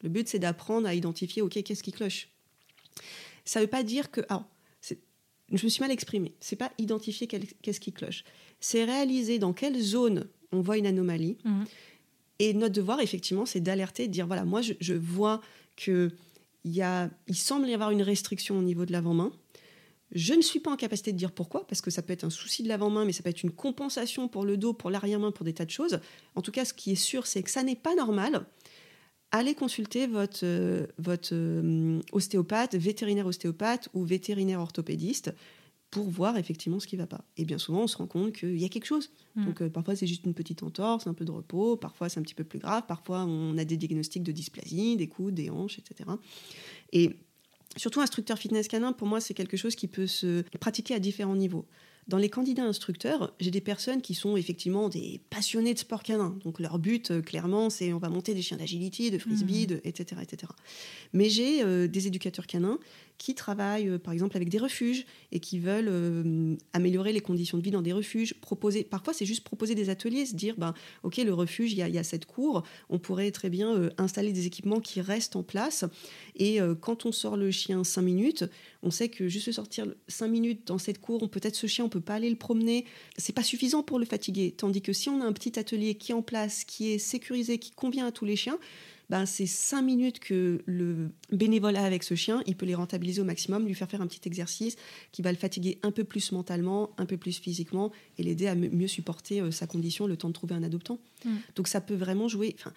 le 0.02 0.08
but 0.08 0.28
c'est 0.28 0.38
d'apprendre 0.38 0.86
à 0.86 0.94
identifier, 0.94 1.42
ok, 1.42 1.62
qu'est-ce 1.62 1.82
qui 1.82 1.92
cloche? 1.92 2.28
Ça 3.44 3.60
veut 3.60 3.66
pas 3.66 3.82
dire 3.82 4.10
que. 4.10 4.20
Alors, 4.28 4.44
c'est- 4.80 5.00
je 5.52 5.64
me 5.64 5.68
suis 5.70 5.80
mal 5.80 5.90
exprimée. 5.90 6.32
C'est 6.40 6.56
pas 6.56 6.72
identifier 6.78 7.26
qu'est-ce 7.26 7.80
qui 7.80 7.92
cloche. 7.92 8.24
C'est 8.60 8.84
réaliser 8.84 9.38
dans 9.38 9.52
quelle 9.52 9.78
zone 9.80 10.26
on 10.52 10.60
voit 10.60 10.78
une 10.78 10.86
anomalie. 10.86 11.36
Mhm. 11.44 11.64
Et 12.38 12.52
notre 12.54 12.74
devoir, 12.74 13.00
effectivement, 13.00 13.46
c'est 13.46 13.60
d'alerter, 13.60 14.08
de 14.08 14.12
dire 14.12 14.26
voilà, 14.26 14.44
moi, 14.44 14.60
je, 14.62 14.94
vois 14.94 15.40
que 15.76 16.10
il 16.64 17.36
semble 17.36 17.68
y 17.68 17.74
avoir 17.74 17.90
une 17.90 18.02
restriction 18.02 18.58
au 18.58 18.62
niveau 18.62 18.86
de 18.86 18.92
l'avant-main. 18.92 19.32
Je 20.12 20.34
ne 20.34 20.42
suis 20.42 20.60
pas 20.60 20.70
en 20.70 20.76
capacité 20.76 21.12
de 21.12 21.18
dire 21.18 21.32
pourquoi, 21.32 21.66
parce 21.66 21.80
que 21.80 21.90
ça 21.90 22.00
peut 22.02 22.12
être 22.12 22.24
un 22.24 22.30
souci 22.30 22.62
de 22.62 22.68
l'avant-main, 22.68 23.04
mais 23.04 23.12
ça 23.12 23.22
peut 23.22 23.30
être 23.30 23.42
une 23.42 23.50
compensation 23.50 24.28
pour 24.28 24.44
le 24.44 24.56
dos, 24.56 24.72
pour 24.72 24.90
l'arrière-main, 24.90 25.32
pour 25.32 25.44
des 25.44 25.52
tas 25.52 25.64
de 25.64 25.70
choses. 25.70 26.00
En 26.34 26.42
tout 26.42 26.52
cas, 26.52 26.64
ce 26.64 26.72
qui 26.72 26.92
est 26.92 26.96
sûr, 26.96 27.26
c'est 27.26 27.42
que 27.42 27.50
ça 27.50 27.62
n'est 27.62 27.76
pas 27.76 27.94
normal. 27.94 28.46
Allez 29.32 29.54
consulter 29.54 30.06
votre, 30.06 30.44
euh, 30.44 30.86
euh, 31.32 32.00
ostéopathe, 32.12 32.76
vétérinaire 32.76 33.26
ostéopathe 33.26 33.88
ou 33.92 34.04
vétérinaire 34.04 34.60
orthopédiste 34.60 35.34
pour 35.94 36.10
voir 36.10 36.36
effectivement 36.36 36.80
ce 36.80 36.88
qui 36.88 36.96
ne 36.96 37.02
va 37.02 37.06
pas. 37.06 37.24
Et 37.36 37.44
bien 37.44 37.56
souvent, 37.56 37.82
on 37.82 37.86
se 37.86 37.96
rend 37.96 38.08
compte 38.08 38.32
qu'il 38.32 38.58
y 38.58 38.64
a 38.64 38.68
quelque 38.68 38.84
chose. 38.84 39.10
Mm. 39.36 39.44
Donc 39.46 39.62
euh, 39.62 39.68
parfois, 39.70 39.94
c'est 39.94 40.08
juste 40.08 40.24
une 40.24 40.34
petite 40.34 40.64
entorse, 40.64 41.06
un 41.06 41.14
peu 41.14 41.24
de 41.24 41.30
repos, 41.30 41.76
parfois 41.76 42.08
c'est 42.08 42.18
un 42.18 42.24
petit 42.24 42.34
peu 42.34 42.42
plus 42.42 42.58
grave, 42.58 42.82
parfois 42.88 43.24
on 43.24 43.56
a 43.58 43.64
des 43.64 43.76
diagnostics 43.76 44.24
de 44.24 44.32
dysplasie, 44.32 44.96
des 44.96 45.06
coudes, 45.06 45.34
des 45.34 45.50
hanches, 45.50 45.78
etc. 45.78 46.10
Et 46.92 47.12
surtout, 47.76 48.00
instructeur 48.00 48.38
fitness 48.38 48.66
canin, 48.66 48.92
pour 48.92 49.06
moi, 49.06 49.20
c'est 49.20 49.34
quelque 49.34 49.56
chose 49.56 49.76
qui 49.76 49.86
peut 49.86 50.08
se 50.08 50.42
pratiquer 50.58 50.94
à 50.94 50.98
différents 50.98 51.36
niveaux. 51.36 51.64
Dans 52.06 52.18
les 52.18 52.28
candidats 52.28 52.64
instructeurs, 52.64 53.32
j'ai 53.40 53.50
des 53.50 53.62
personnes 53.62 54.02
qui 54.02 54.14
sont 54.14 54.36
effectivement 54.36 54.90
des 54.90 55.22
passionnés 55.30 55.72
de 55.72 55.78
sport 55.78 56.02
canin. 56.02 56.36
Donc 56.44 56.60
leur 56.60 56.78
but, 56.78 57.10
euh, 57.10 57.22
clairement, 57.22 57.70
c'est 57.70 57.94
on 57.94 57.98
va 57.98 58.10
monter 58.10 58.34
des 58.34 58.42
chiens 58.42 58.58
d'agility, 58.58 59.10
de 59.10 59.18
frisbee, 59.18 59.66
de- 59.66 59.80
etc., 59.84 60.20
etc. 60.22 60.52
Mais 61.14 61.30
j'ai 61.30 61.62
euh, 61.62 61.88
des 61.88 62.06
éducateurs 62.06 62.46
canins 62.46 62.78
qui 63.18 63.34
travaillent, 63.34 63.88
euh, 63.88 63.98
par 63.98 64.12
exemple, 64.12 64.36
avec 64.36 64.48
des 64.48 64.58
refuges 64.58 65.06
et 65.32 65.40
qui 65.40 65.58
veulent 65.58 65.88
euh, 65.88 66.56
améliorer 66.72 67.12
les 67.12 67.20
conditions 67.20 67.58
de 67.58 67.62
vie 67.62 67.70
dans 67.70 67.82
des 67.82 67.92
refuges. 67.92 68.34
Proposer, 68.40 68.84
parfois, 68.84 69.12
c'est 69.12 69.26
juste 69.26 69.44
proposer 69.44 69.74
des 69.74 69.88
ateliers, 69.90 70.26
se 70.26 70.34
dire, 70.34 70.54
ben, 70.58 70.74
ok, 71.02 71.16
le 71.18 71.32
refuge, 71.32 71.72
il 71.72 71.78
y, 71.78 71.98
a- 71.98 72.04
cette 72.04 72.26
cour, 72.26 72.62
on 72.90 72.98
pourrait 72.98 73.30
très 73.30 73.50
bien 73.50 73.74
euh, 73.74 73.90
installer 73.98 74.32
des 74.32 74.46
équipements 74.46 74.80
qui 74.80 75.00
restent 75.00 75.36
en 75.36 75.42
place. 75.42 75.84
Et 76.36 76.58
quand 76.80 77.06
on 77.06 77.12
sort 77.12 77.36
le 77.36 77.50
chien 77.50 77.84
5 77.84 78.02
minutes, 78.02 78.44
on 78.82 78.90
sait 78.90 79.08
que 79.08 79.28
juste 79.28 79.50
sortir 79.52 79.86
5 80.08 80.28
minutes 80.28 80.66
dans 80.66 80.78
cette 80.78 81.00
cour, 81.00 81.22
on 81.22 81.28
peut-être 81.28 81.54
ce 81.56 81.66
chien, 81.66 81.84
on 81.84 81.88
peut 81.88 82.00
pas 82.00 82.14
aller 82.14 82.28
le 82.30 82.36
promener. 82.36 82.84
C'est 83.16 83.32
pas 83.32 83.42
suffisant 83.44 83.82
pour 83.82 83.98
le 83.98 84.04
fatiguer. 84.04 84.50
Tandis 84.50 84.82
que 84.82 84.92
si 84.92 85.08
on 85.08 85.20
a 85.20 85.24
un 85.24 85.32
petit 85.32 85.58
atelier 85.58 85.94
qui 85.94 86.12
est 86.12 86.14
en 86.14 86.22
place, 86.22 86.64
qui 86.64 86.90
est 86.92 86.98
sécurisé, 86.98 87.58
qui 87.58 87.70
convient 87.70 88.06
à 88.06 88.12
tous 88.12 88.24
les 88.24 88.36
chiens, 88.36 88.58
ben, 89.10 89.26
c'est 89.26 89.46
5 89.46 89.82
minutes 89.82 90.18
que 90.18 90.62
le 90.66 91.10
bénévole 91.30 91.76
a 91.76 91.84
avec 91.84 92.02
ce 92.02 92.14
chien, 92.14 92.42
il 92.46 92.56
peut 92.56 92.66
les 92.66 92.74
rentabiliser 92.74 93.20
au 93.20 93.24
maximum, 93.24 93.66
lui 93.66 93.74
faire 93.74 93.88
faire 93.88 94.00
un 94.00 94.06
petit 94.06 94.26
exercice 94.26 94.76
qui 95.12 95.22
va 95.22 95.30
le 95.30 95.38
fatiguer 95.38 95.78
un 95.82 95.90
peu 95.90 96.04
plus 96.04 96.32
mentalement, 96.32 96.90
un 96.96 97.06
peu 97.06 97.16
plus 97.16 97.38
physiquement 97.38 97.92
et 98.18 98.22
l'aider 98.22 98.46
à 98.46 98.54
mieux 98.54 98.88
supporter 98.88 99.40
euh, 99.40 99.50
sa 99.50 99.66
condition 99.66 100.06
le 100.06 100.16
temps 100.16 100.28
de 100.28 100.34
trouver 100.34 100.54
un 100.54 100.62
adoptant. 100.62 100.98
Mm. 101.24 101.30
Donc 101.56 101.68
ça 101.68 101.80
peut 101.80 101.94
vraiment 101.94 102.28
jouer. 102.28 102.56
Enfin, 102.58 102.72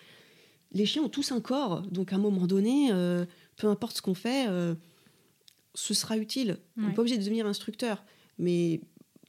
les 0.74 0.86
chiens 0.86 1.04
ont 1.04 1.10
tous 1.10 1.32
un 1.32 1.40
corps, 1.40 1.82
donc 1.84 2.12
à 2.12 2.18
un 2.18 2.20
moment 2.20 2.46
donné, 2.46 2.90
euh, 2.92 3.26
peu 3.56 3.68
importe 3.68 3.98
ce 3.98 4.02
qu'on 4.02 4.14
fait, 4.14 4.48
euh, 4.50 4.76
ce 5.74 5.94
sera 5.94 6.18
utile. 6.18 6.58
On 6.78 6.88
n'est 6.88 6.94
pas 6.94 7.02
obligé 7.02 7.18
de 7.18 7.24
devenir 7.24 7.46
instructeur, 7.46 8.04
mais 8.38 8.82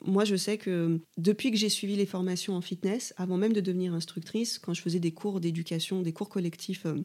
moi, 0.05 0.25
je 0.25 0.37
sais 0.37 0.59
que 0.59 1.01
depuis 1.17 1.51
que 1.51 1.57
j'ai 1.57 1.69
suivi 1.69 1.97
les 1.97 2.07
formations 2.07 2.55
en 2.55 2.61
fitness, 2.61 3.13
avant 3.17 3.37
même 3.37 3.53
de 3.53 3.61
devenir 3.61 3.95
instructrice, 3.95 4.59
quand 4.59 4.75
je 4.75 4.81
faisais 4.83 5.01
des 5.01 5.13
cours 5.13 5.41
d'éducation, 5.41 6.03
des 6.03 6.13
cours 6.13 6.29
collectifs 6.29 6.87
euh, 6.87 7.03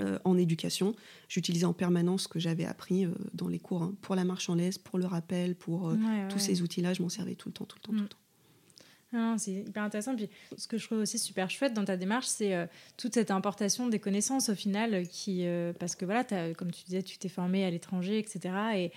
euh, 0.00 0.18
en 0.24 0.36
éducation, 0.38 0.94
j'utilisais 1.28 1.64
en 1.66 1.72
permanence 1.72 2.22
ce 2.24 2.28
que 2.28 2.38
j'avais 2.38 2.64
appris 2.64 3.04
euh, 3.06 3.10
dans 3.34 3.48
les 3.48 3.58
cours. 3.58 3.82
hein. 3.82 3.94
Pour 4.02 4.14
la 4.16 4.24
marche 4.24 4.48
en 4.50 4.54
laisse, 4.54 4.78
pour 4.78 4.98
le 4.98 5.06
rappel, 5.06 5.54
pour 5.54 5.88
euh, 5.88 5.94
Ouais, 5.94 6.28
tous 6.28 6.36
ouais. 6.36 6.40
ces 6.40 6.62
outils-là, 6.62 6.94
je 6.94 7.02
m'en 7.02 7.08
servais 7.08 7.34
tout 7.34 7.48
le 7.48 7.52
temps, 7.54 7.64
tout 7.64 7.76
le 7.78 7.82
temps, 7.82 7.92
tout 7.92 7.98
Mm. 7.98 8.02
le 8.02 8.08
temps. 8.08 8.16
Non, 9.12 9.36
c'est 9.38 9.50
hyper 9.52 9.82
intéressant. 9.82 10.14
Puis, 10.14 10.28
ce 10.56 10.68
que 10.68 10.78
je 10.78 10.86
trouve 10.86 10.98
aussi 10.98 11.18
super 11.18 11.50
chouette 11.50 11.74
dans 11.74 11.84
ta 11.84 11.96
démarche, 11.96 12.26
c'est 12.26 12.54
euh, 12.54 12.66
toute 12.96 13.14
cette 13.14 13.32
importation 13.32 13.88
des 13.88 13.98
connaissances 13.98 14.50
au 14.50 14.54
final, 14.54 15.08
qui, 15.08 15.46
euh, 15.46 15.72
parce 15.72 15.96
que 15.96 16.04
voilà, 16.04 16.22
comme 16.54 16.70
tu 16.70 16.84
disais, 16.84 17.02
tu 17.02 17.18
t'es 17.18 17.28
formé 17.28 17.64
à 17.64 17.70
l'étranger, 17.70 18.18
etc. 18.20 18.54
Et, 18.76 18.92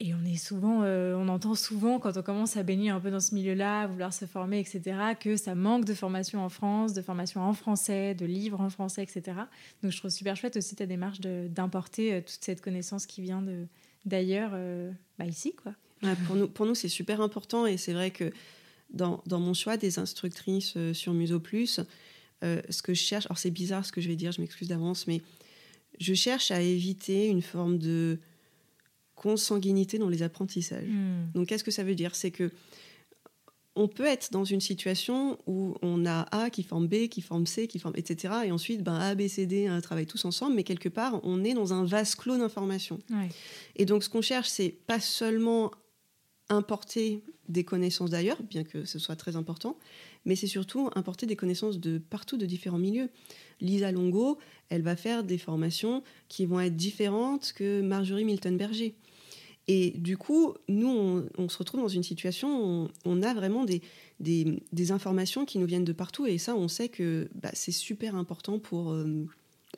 et 0.00 0.12
on 0.12 0.24
est 0.24 0.36
souvent, 0.36 0.82
euh, 0.82 1.14
on 1.14 1.28
entend 1.28 1.54
souvent 1.54 2.00
quand 2.00 2.16
on 2.16 2.22
commence 2.22 2.56
à 2.56 2.64
baigner 2.64 2.90
un 2.90 2.98
peu 2.98 3.10
dans 3.10 3.20
ce 3.20 3.34
milieu-là, 3.34 3.86
vouloir 3.86 4.12
se 4.12 4.24
former, 4.24 4.58
etc., 4.58 4.82
que 5.20 5.36
ça 5.36 5.54
manque 5.54 5.84
de 5.84 5.94
formation 5.94 6.44
en 6.44 6.48
France, 6.48 6.94
de 6.94 7.02
formation 7.02 7.40
en 7.40 7.52
français, 7.52 8.14
de 8.14 8.26
livres 8.26 8.60
en 8.60 8.70
français, 8.70 9.04
etc. 9.04 9.36
Donc, 9.82 9.92
je 9.92 9.98
trouve 9.98 10.10
super 10.10 10.36
chouette 10.36 10.56
aussi 10.56 10.74
ta 10.74 10.86
démarche 10.86 11.20
d'importer 11.20 12.14
euh, 12.14 12.20
toute 12.20 12.40
cette 12.40 12.60
connaissance 12.60 13.06
qui 13.06 13.22
vient 13.22 13.44
d'ailleurs, 14.04 14.50
euh, 14.54 14.90
bah, 15.18 15.26
ici, 15.26 15.54
quoi. 15.54 15.72
Pour 16.26 16.36
nous, 16.36 16.48
pour 16.48 16.66
nous 16.66 16.74
c'est 16.74 16.90
super 16.90 17.22
important 17.22 17.64
et 17.64 17.78
c'est 17.78 17.94
vrai 17.94 18.10
que 18.10 18.30
dans, 18.90 19.22
dans 19.24 19.40
mon 19.40 19.54
choix 19.54 19.78
des 19.78 19.98
instructrices 19.98 20.76
sur 20.92 21.14
Muso 21.14 21.40
Plus, 21.40 21.80
ce 22.42 22.82
que 22.82 22.92
je 22.92 23.00
cherche, 23.00 23.24
alors 23.24 23.38
c'est 23.38 23.50
bizarre 23.50 23.86
ce 23.86 23.92
que 23.92 24.02
je 24.02 24.08
vais 24.08 24.16
dire, 24.16 24.30
je 24.30 24.42
m'excuse 24.42 24.68
d'avance, 24.68 25.06
mais 25.06 25.22
je 25.98 26.12
cherche 26.12 26.50
à 26.50 26.60
éviter 26.60 27.28
une 27.28 27.40
forme 27.40 27.78
de 27.78 28.18
consanguinité 29.14 29.98
dans 29.98 30.08
les 30.08 30.22
apprentissages. 30.22 30.88
Hmm. 30.88 31.30
Donc 31.34 31.48
qu'est-ce 31.48 31.64
que 31.64 31.70
ça 31.70 31.84
veut 31.84 31.94
dire? 31.94 32.14
C'est 32.14 32.30
que 32.30 32.50
on 33.76 33.88
peut 33.88 34.04
être 34.04 34.30
dans 34.30 34.44
une 34.44 34.60
situation 34.60 35.38
où 35.46 35.74
on 35.82 36.06
a 36.06 36.28
A 36.30 36.48
qui 36.50 36.62
forme 36.62 36.86
B, 36.86 37.08
qui 37.08 37.22
forme 37.22 37.46
C, 37.46 37.66
qui 37.66 37.78
forme 37.78 37.94
etc. 37.96 38.34
Et 38.44 38.52
ensuite, 38.52 38.82
ben, 38.82 38.94
A, 38.94 39.14
B, 39.14 39.26
C, 39.26 39.46
D 39.46 39.66
hein, 39.66 39.80
travaillent 39.80 40.06
tous 40.06 40.24
ensemble, 40.24 40.54
mais 40.54 40.62
quelque 40.62 40.88
part, 40.88 41.18
on 41.24 41.42
est 41.42 41.54
dans 41.54 41.72
un 41.72 41.84
vase 41.84 42.14
clos 42.14 42.38
d'informations. 42.38 43.00
Ouais. 43.10 43.28
Et 43.74 43.84
donc, 43.84 44.04
ce 44.04 44.08
qu'on 44.08 44.22
cherche, 44.22 44.48
c'est 44.48 44.68
pas 44.68 45.00
seulement 45.00 45.72
importer 46.50 47.22
des 47.48 47.64
connaissances 47.64 48.10
d'ailleurs, 48.10 48.42
bien 48.42 48.64
que 48.64 48.84
ce 48.84 48.98
soit 48.98 49.16
très 49.16 49.36
important, 49.36 49.78
mais 50.24 50.36
c'est 50.36 50.46
surtout 50.46 50.90
importer 50.94 51.26
des 51.26 51.36
connaissances 51.36 51.78
de 51.78 51.98
partout, 51.98 52.36
de 52.36 52.46
différents 52.46 52.78
milieux. 52.78 53.10
Lisa 53.60 53.92
Longo, 53.92 54.38
elle 54.68 54.82
va 54.82 54.96
faire 54.96 55.24
des 55.24 55.38
formations 55.38 56.02
qui 56.28 56.46
vont 56.46 56.60
être 56.60 56.76
différentes 56.76 57.52
que 57.54 57.80
Marjorie 57.80 58.24
Milton-Berger. 58.24 58.94
Et 59.66 59.92
du 59.92 60.16
coup, 60.18 60.54
nous, 60.68 61.24
on, 61.38 61.48
se 61.48 61.58
retrouve 61.58 61.80
dans 61.80 61.88
une 61.88 62.02
situation 62.02 62.84
où 62.84 62.88
on, 63.04 63.22
a 63.22 63.32
vraiment 63.32 63.64
des, 63.64 63.80
des, 64.20 64.92
informations 64.92 65.46
qui 65.46 65.58
nous 65.58 65.66
viennent 65.66 65.84
de 65.84 65.92
partout, 65.92 66.26
et 66.26 66.36
ça, 66.36 66.54
on 66.54 66.68
sait 66.68 66.88
que 66.88 67.28
bah, 67.34 67.50
c'est 67.54 67.72
super 67.72 68.14
important 68.14 68.58
pour, 68.58 68.92
euh, 68.92 69.26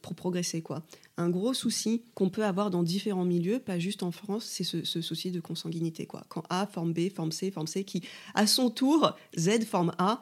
pour 0.02 0.14
progresser. 0.16 0.60
quoi. 0.60 0.82
Un 1.16 1.30
gros 1.30 1.54
souci 1.54 2.02
qu'on 2.14 2.30
peut 2.30 2.44
avoir 2.44 2.70
dans 2.70 2.82
différents 2.82 3.24
milieux, 3.24 3.60
pas 3.60 3.78
juste 3.78 4.02
en 4.02 4.10
France, 4.10 4.44
c'est 4.44 4.64
ce, 4.64 4.84
ce 4.84 5.00
souci 5.00 5.30
de 5.30 5.40
consanguinité. 5.40 6.06
Quoi. 6.06 6.24
Quand 6.28 6.42
A 6.50 6.66
forme 6.66 6.92
B, 6.92 7.08
forme 7.08 7.30
C, 7.30 7.52
forme 7.52 7.68
C, 7.68 7.84
qui, 7.84 8.02
à 8.34 8.48
son 8.48 8.70
tour, 8.70 9.14
Z 9.38 9.64
forme 9.64 9.92
A, 9.98 10.20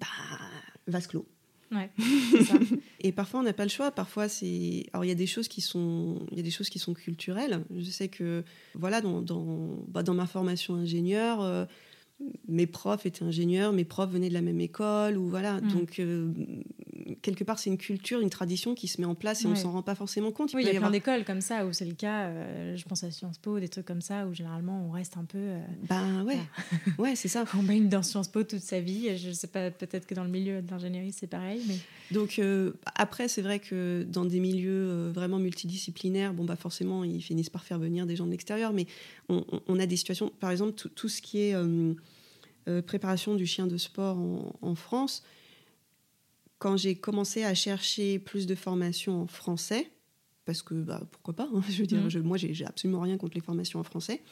bah, 0.00 0.06
vase 0.88 1.06
clos. 1.06 1.26
Ouais, 1.70 1.90
c'est 2.30 2.44
ça. 2.44 2.54
Et 3.00 3.12
parfois, 3.12 3.40
on 3.40 3.42
n'a 3.42 3.52
pas 3.52 3.64
le 3.64 3.68
choix. 3.70 3.90
Parfois, 3.90 4.28
c'est. 4.28 4.86
Alors, 4.92 5.04
il 5.04 5.08
y 5.08 5.12
a 5.12 5.16
des 5.16 5.26
choses 5.26 5.48
qui 5.48 5.60
sont, 5.60 6.26
il 6.30 6.36
y 6.38 6.40
a 6.40 6.42
des 6.42 6.50
choses 6.50 6.70
qui 6.70 6.78
sont 6.78 6.94
culturelles. 6.94 7.64
Je 7.76 7.90
sais 7.90 8.08
que, 8.08 8.44
voilà, 8.74 9.00
dans, 9.00 9.20
dans, 9.20 9.84
bah, 9.88 10.02
dans 10.02 10.14
ma 10.14 10.26
formation 10.26 10.74
ingénieur, 10.74 11.42
euh, 11.42 11.66
mes 12.48 12.66
profs 12.66 13.06
étaient 13.06 13.22
ingénieurs, 13.24 13.72
mes 13.72 13.84
profs 13.84 14.10
venaient 14.10 14.28
de 14.28 14.34
la 14.34 14.40
même 14.42 14.60
école, 14.60 15.16
ou 15.16 15.28
voilà. 15.28 15.60
Mm. 15.60 15.68
Donc, 15.72 15.98
euh, 16.00 16.32
quelque 17.22 17.44
part, 17.44 17.58
c'est 17.58 17.70
une 17.70 17.78
culture, 17.78 18.20
une 18.20 18.30
tradition 18.30 18.74
qui 18.74 18.88
se 18.88 19.00
met 19.00 19.06
en 19.06 19.14
place 19.14 19.44
et 19.44 19.46
on 19.46 19.50
Ouais. 19.50 19.56
s'en 19.56 19.70
rend 19.70 19.82
pas 19.82 19.94
forcément 19.94 20.32
compte. 20.32 20.52
Oui, 20.54 20.62
il 20.62 20.64
y 20.64 20.64
peut 20.64 20.68
a 20.70 20.72
plein 20.72 20.78
avoir- 20.78 20.90
d'écoles 20.92 21.24
comme 21.24 21.40
ça 21.40 21.64
où 21.66 21.72
c'est 21.72 21.84
le 21.84 21.94
cas. 21.94 22.26
euh, 22.26 22.76
je 22.76 22.84
pense 22.84 23.04
à 23.04 23.10
Sciences 23.10 23.38
Po, 23.38 23.60
des 23.60 23.68
trucs 23.68 23.86
comme 23.86 24.00
ça 24.00 24.26
où 24.26 24.34
généralement 24.34 24.84
on 24.88 24.90
reste 24.90 25.16
un 25.16 25.24
peu. 25.24 25.38
euh, 25.38 25.60
Ben 25.88 26.24
ouais, 26.24 26.38
ouais, 26.98 27.14
c'est 27.16 27.28
ça. 27.28 27.44
on 27.56 27.62
baigne 27.62 27.88
dans 27.88 28.02
Sciences 28.02 28.28
Po 28.28 28.42
toute 28.42 28.60
sa 28.60 28.80
vie. 28.80 29.16
Je 29.16 29.30
sais 29.30 29.46
pas, 29.46 29.70
peut-être 29.70 30.06
que 30.06 30.14
dans 30.14 30.24
le 30.24 30.30
milieu 30.30 30.60
de 30.60 30.70
l'ingénierie 30.70 31.12
c'est 31.12 31.26
pareil, 31.28 31.62
mais 31.68 31.76
Donc 32.10 32.38
euh, 32.40 32.72
après, 32.96 33.28
c'est 33.28 33.42
vrai 33.42 33.58
que 33.60 34.04
dans 34.10 34.24
des 34.24 34.40
milieux 34.40 35.08
vraiment 35.14 35.38
multidisciplinaires, 35.38 36.34
bon 36.34 36.44
bah 36.44 36.56
forcément, 36.56 37.04
ils 37.04 37.22
finissent 37.22 37.50
par 37.50 37.64
faire 37.64 37.78
venir 37.78 38.06
des 38.06 38.16
gens 38.16 38.26
de 38.26 38.32
l'extérieur, 38.32 38.72
mais 38.72 38.86
on, 39.28 39.44
on- 39.52 39.60
on 39.68 39.78
a 39.78 39.86
des 39.86 39.96
situations, 39.96 40.32
par 40.40 40.50
exemple, 40.50 40.72
tout, 40.72 40.88
tout 40.88 41.08
ce 41.08 41.22
qui 41.22 41.38
est 41.40 41.54
euh, 42.68 42.82
préparation 42.82 43.34
du 43.34 43.46
chien 43.46 43.66
de 43.66 43.76
sport 43.76 44.16
en, 44.18 44.56
en 44.62 44.74
France. 44.74 45.22
Quand 46.58 46.76
j'ai 46.76 46.96
commencé 46.96 47.44
à 47.44 47.54
chercher 47.54 48.18
plus 48.18 48.46
de 48.46 48.54
formations 48.54 49.22
en 49.22 49.26
français, 49.26 49.90
parce 50.44 50.62
que 50.62 50.74
bah, 50.74 51.06
pourquoi 51.12 51.34
pas, 51.34 51.48
hein, 51.54 51.62
je 51.70 51.80
veux 51.80 51.86
dire, 51.86 52.08
je- 52.10 52.18
moi 52.18 52.36
j'ai 52.36 52.64
absolument 52.64 53.00
rien 53.00 53.16
contre 53.16 53.34
les 53.36 53.40
formations 53.42 53.78
en 53.80 53.84
français, 53.84 54.22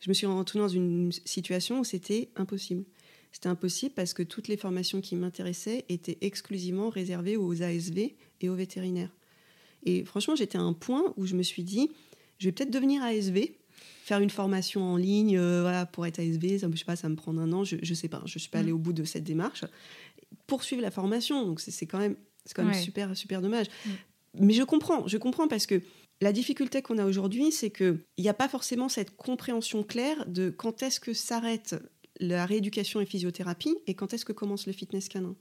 je 0.00 0.08
me 0.10 0.14
suis 0.14 0.26
retrouvée 0.26 0.62
dans 0.64 0.68
une 0.68 1.10
situation 1.24 1.80
où 1.80 1.84
c'était 1.84 2.28
impossible. 2.36 2.84
C'était 3.32 3.48
impossible 3.48 3.92
parce 3.94 4.14
que 4.14 4.22
toutes 4.22 4.48
les 4.48 4.56
formations 4.56 5.00
qui 5.02 5.14
m'intéressaient 5.16 5.84
étaient 5.88 6.16
exclusivement 6.22 6.88
réservées 6.90 7.36
aux 7.36 7.62
ASV 7.62 8.14
et 8.40 8.48
aux 8.48 8.54
vétérinaires. 8.54 9.14
Et 9.84 10.04
franchement, 10.04 10.34
j'étais 10.36 10.56
à 10.58 10.62
un 10.62 10.72
point 10.72 11.12
où 11.16 11.26
je 11.26 11.34
me 11.34 11.42
suis 11.42 11.62
dit, 11.62 11.90
je 12.38 12.48
vais 12.48 12.52
peut-être 12.52 12.70
devenir 12.70 13.02
ASV, 13.02 13.52
faire 14.04 14.20
une 14.20 14.30
formation 14.30 14.82
en 14.82 14.96
ligne, 14.96 15.36
euh, 15.38 15.62
voilà, 15.62 15.86
pour 15.86 16.06
être 16.06 16.18
ASV, 16.18 16.58
ça, 16.58 16.68
je 16.72 16.76
sais 16.78 16.84
pas, 16.84 16.96
ça 16.96 17.08
me 17.08 17.16
prend 17.16 17.36
un 17.38 17.52
an, 17.52 17.64
je, 17.64 17.76
je 17.82 17.94
sais 17.94 18.08
pas, 18.08 18.22
je 18.26 18.38
suis 18.38 18.48
pas 18.48 18.58
Mm. 18.58 18.62
allée 18.62 18.72
au 18.72 18.78
bout 18.78 18.92
de 18.92 19.04
cette 19.04 19.24
démarche. 19.24 19.64
Poursuivre 20.46 20.82
la 20.82 20.90
formation, 20.90 21.44
donc 21.44 21.60
c'est 21.60 21.86
quand 21.86 21.98
même, 21.98 22.16
c'est 22.44 22.54
quand 22.54 22.62
même 22.64 22.72
Ouais. 22.72 22.80
super, 22.80 23.16
super 23.16 23.42
dommage. 23.42 23.66
Mm. 23.84 23.90
Mais 24.40 24.52
je 24.52 24.62
comprends, 24.62 25.06
je 25.08 25.16
comprends 25.18 25.48
parce 25.48 25.66
que 25.66 25.80
la 26.20 26.32
difficulté 26.32 26.82
qu'on 26.82 26.98
a 26.98 27.04
aujourd'hui, 27.06 27.50
c'est 27.52 27.70
qu'il 27.70 27.98
n'y 28.18 28.28
a 28.28 28.34
pas 28.34 28.48
forcément 28.48 28.88
cette 28.88 29.16
compréhension 29.16 29.82
claire 29.82 30.24
de 30.26 30.50
quand 30.50 30.82
est-ce 30.82 31.00
que 31.00 31.12
s'arrête 31.12 31.74
la 32.20 32.46
rééducation 32.46 33.00
et 33.00 33.06
physiothérapie 33.06 33.76
et 33.86 33.94
quand 33.94 34.14
est-ce 34.14 34.24
que 34.24 34.32
commence 34.32 34.66
le 34.66 34.72
fitness 34.72 35.08
canin. 35.08 35.34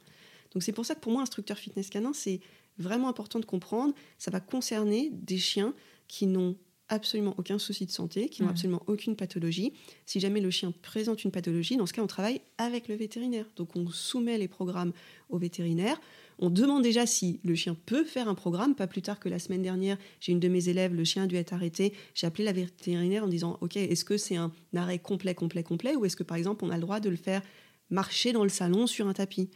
Donc 0.51 0.63
c'est 0.63 0.73
pour 0.73 0.85
ça 0.85 0.95
que 0.95 0.99
pour 0.99 1.11
moi, 1.11 1.21
instructeur 1.21 1.57
fitness 1.57 1.89
canin, 1.89 2.11
c'est 2.13 2.39
vraiment 2.77 3.07
important 3.09 3.39
de 3.39 3.45
comprendre. 3.45 3.93
Ça 4.17 4.31
va 4.31 4.39
concerner 4.41 5.09
des 5.13 5.37
chiens 5.37 5.73
qui 6.09 6.27
n'ont 6.27 6.57
absolument 6.89 7.33
aucun 7.37 7.57
souci 7.57 7.85
de 7.85 7.91
santé, 7.91 8.29
qui 8.29 8.43
n'ont 8.43 8.49
absolument 8.49 8.83
aucune 8.87 9.15
pathologie. 9.15 9.73
Si 10.05 10.19
jamais 10.19 10.41
le 10.41 10.51
chien 10.51 10.73
présente 10.81 11.23
une 11.23 11.31
pathologie, 11.31 11.77
dans 11.77 11.85
ce 11.85 11.93
cas, 11.93 12.03
on 12.03 12.07
travaille 12.07 12.41
avec 12.57 12.87
le 12.87 12.95
vétérinaire. 12.95 13.45
Donc 13.55 13.75
on 13.75 13.89
soumet 13.89 14.37
les 14.37 14.47
programmes 14.47 14.93
au 15.29 15.37
vétérinaire. 15.37 15.99
On 16.37 16.49
demande 16.49 16.83
déjà 16.83 17.05
si 17.05 17.39
le 17.43 17.55
chien 17.55 17.75
peut 17.85 18.03
faire 18.03 18.27
un 18.27 18.35
programme. 18.35 18.75
Pas 18.75 18.87
plus 18.87 19.01
tard 19.01 19.19
que 19.19 19.29
la 19.29 19.39
semaine 19.39 19.61
dernière, 19.61 19.97
j'ai 20.19 20.31
une 20.31 20.39
de 20.39 20.47
mes 20.47 20.69
élèves, 20.69 20.93
le 20.93 21.03
chien 21.03 21.23
a 21.23 21.27
dû 21.27 21.35
être 21.37 21.53
arrêté. 21.53 21.93
J'ai 22.13 22.27
appelé 22.27 22.43
la 22.43 22.53
vétérinaire 22.53 23.23
en 23.23 23.27
disant, 23.27 23.57
OK, 23.61 23.77
est-ce 23.77 24.05
que 24.05 24.17
c'est 24.17 24.35
un 24.35 24.51
arrêt 24.75 24.99
complet, 24.99 25.33
complet, 25.33 25.63
complet, 25.63 25.95
ou 25.95 26.05
est-ce 26.05 26.15
que 26.15 26.23
par 26.23 26.37
exemple 26.37 26.65
on 26.65 26.69
a 26.69 26.75
le 26.75 26.81
droit 26.81 26.99
de 26.99 27.09
le 27.09 27.15
faire 27.15 27.41
marcher 27.89 28.31
dans 28.33 28.43
le 28.43 28.49
salon 28.49 28.85
sur 28.85 29.07
un 29.07 29.13
tapis? 29.13 29.49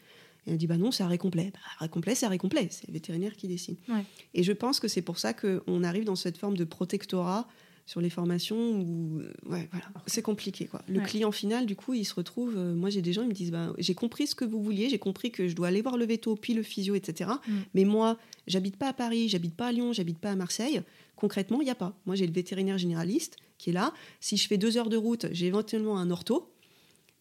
Et 0.50 0.54
elle 0.54 0.58
dit 0.58 0.68
bah 0.68 0.78
non, 0.78 0.92
c'est 0.92 1.04
arrêt 1.04 1.18
complet. 1.18 1.52
Bah, 1.54 1.60
arrêt 1.78 1.90
complet, 1.90 2.16
c'est 2.16 2.26
arrêt 2.26 2.38
complet. 2.38 2.68
C'est 2.72 2.88
le 2.88 2.94
vétérinaire 2.94 3.36
qui 3.38 3.48
décide. 3.48 3.78
Ouais. 3.88 4.04
Et 4.34 4.44
je 4.44 4.52
pense 4.52 4.80
que 4.80 4.88
c'est 4.88 5.02
pour 5.04 5.20
ça 5.20 5.34
qu'on 5.34 5.84
arrive 5.84 6.04
dans 6.04 6.16
cette 6.16 6.38
forme 6.38 6.58
de 6.58 6.64
protectorat 6.66 7.48
sur 7.86 8.02
les 8.02 8.10
formations 8.12 8.82
où 8.82 9.20
euh, 9.20 9.32
ouais, 9.48 9.68
voilà, 9.72 9.86
c'est 10.06 10.22
compliqué. 10.22 10.66
Quoi. 10.68 10.82
Le 10.88 11.00
Ouais. 11.00 11.06
client 11.06 11.32
final, 11.32 11.66
du 11.66 11.76
coup, 11.76 11.96
il 11.96 12.06
se 12.06 12.14
retrouve. 12.14 12.56
euh, 12.56 12.76
moi, 12.76 12.90
j'ai 12.92 13.02
des 13.02 13.14
gens, 13.14 13.24
ils 13.24 13.30
me 13.30 13.34
disent 13.34 13.50
bah, 13.52 13.74
j'ai 13.80 13.96
compris 13.96 14.28
ce 14.28 14.36
que 14.36 14.46
vous 14.46 14.62
vouliez, 14.62 14.90
j'ai 14.90 15.00
compris 15.00 15.32
que 15.32 15.48
je 15.48 15.56
dois 15.56 15.70
aller 15.70 15.82
voir 15.82 15.98
le 15.98 16.06
veto, 16.06 16.36
puis 16.36 16.54
le 16.54 16.62
physio, 16.62 16.94
etc. 16.94 17.32
Mm. 17.48 17.52
Mais 17.74 17.86
moi, 17.86 18.18
j'habite 18.46 18.78
pas 18.78 18.90
à 18.90 18.94
Paris, 18.94 19.28
j'habite 19.30 19.56
pas 19.56 19.68
à 19.68 19.72
Lyon, 19.72 19.92
j'habite 19.94 20.20
pas 20.20 20.30
à 20.32 20.36
Marseille. 20.36 20.82
Concrètement, 21.16 21.62
il 21.62 21.66
n'y 21.66 21.72
a 21.72 21.76
pas. 21.76 21.94
Moi, 22.06 22.16
j'ai 22.16 22.28
le 22.28 22.32
vétérinaire 22.34 22.78
généraliste 22.78 23.38
qui 23.58 23.72
est 23.72 23.74
là. 23.74 23.92
Si 24.20 24.38
je 24.38 24.48
fais 24.48 24.58
deux 24.60 24.78
heures 24.78 24.90
de 24.90 24.96
route, 24.96 25.26
j'ai 25.32 25.48
éventuellement 25.48 25.98
un 25.98 26.12
ortho. 26.12 26.48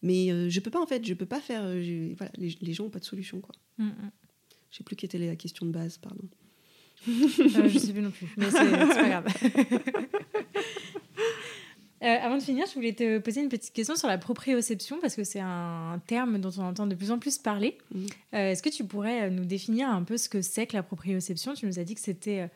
Mais 0.01 0.31
euh, 0.31 0.49
je 0.49 0.59
peux 0.59 0.71
pas, 0.71 0.81
en 0.81 0.85
fait, 0.85 1.05
je 1.05 1.13
peux 1.13 1.25
pas 1.25 1.41
faire. 1.41 1.61
euh, 1.65 2.13
voilà, 2.17 2.31
les, 2.37 2.55
les 2.61 2.73
gens 2.73 2.85
n'ont 2.85 2.89
pas 2.89 2.99
de 2.99 3.05
solution. 3.05 3.39
Quoi. 3.41 3.53
Mm, 3.77 3.85
mm. 3.87 4.11
Je 4.71 4.77
sais 4.77 4.83
plus 4.83 4.95
quelle 4.95 5.07
était 5.07 5.17
la 5.17 5.35
question 5.35 5.65
de 5.65 5.71
base, 5.71 5.97
pardon. 5.97 6.23
Euh, 7.07 7.69
je 7.69 7.79
sais 7.79 7.93
plus 7.93 8.01
non 8.01 8.11
plus, 8.11 8.27
mais 8.37 8.49
c'est 8.51 8.69
pas 8.71 9.09
grave. 9.09 9.25
Euh, 12.01 12.15
avant 12.21 12.37
de 12.37 12.41
finir, 12.41 12.65
je 12.65 12.75
voulais 12.75 12.93
te 12.93 13.17
poser 13.19 13.41
une 13.41 13.49
petite 13.49 13.73
question 13.73 13.93
sur 13.97 14.07
la 14.07 14.17
proprioception 14.17 14.99
parce 15.01 15.15
que 15.17 15.25
c'est 15.25 15.41
un 15.41 16.01
terme 16.07 16.39
dont 16.39 16.51
on 16.57 16.61
entend 16.61 16.87
de 16.87 16.95
plus 16.95 17.11
en 17.11 17.19
plus 17.19 17.37
parler. 17.37 17.77
Mhm. 17.93 18.07
Euh, 18.35 18.51
Est-ce 18.51 18.63
que 18.63 18.69
tu 18.69 18.85
pourrais 18.85 19.29
nous 19.29 19.43
définir 19.43 19.89
un 19.89 20.03
peu 20.03 20.15
ce 20.15 20.29
que 20.29 20.41
c'est 20.41 20.65
que 20.65 20.77
la 20.77 20.83
proprioception? 20.83 21.55
Tu 21.55 21.65
nous 21.65 21.77
as 21.77 21.83
dit 21.83 21.95
que 21.95 21.99
c'était 21.99 22.49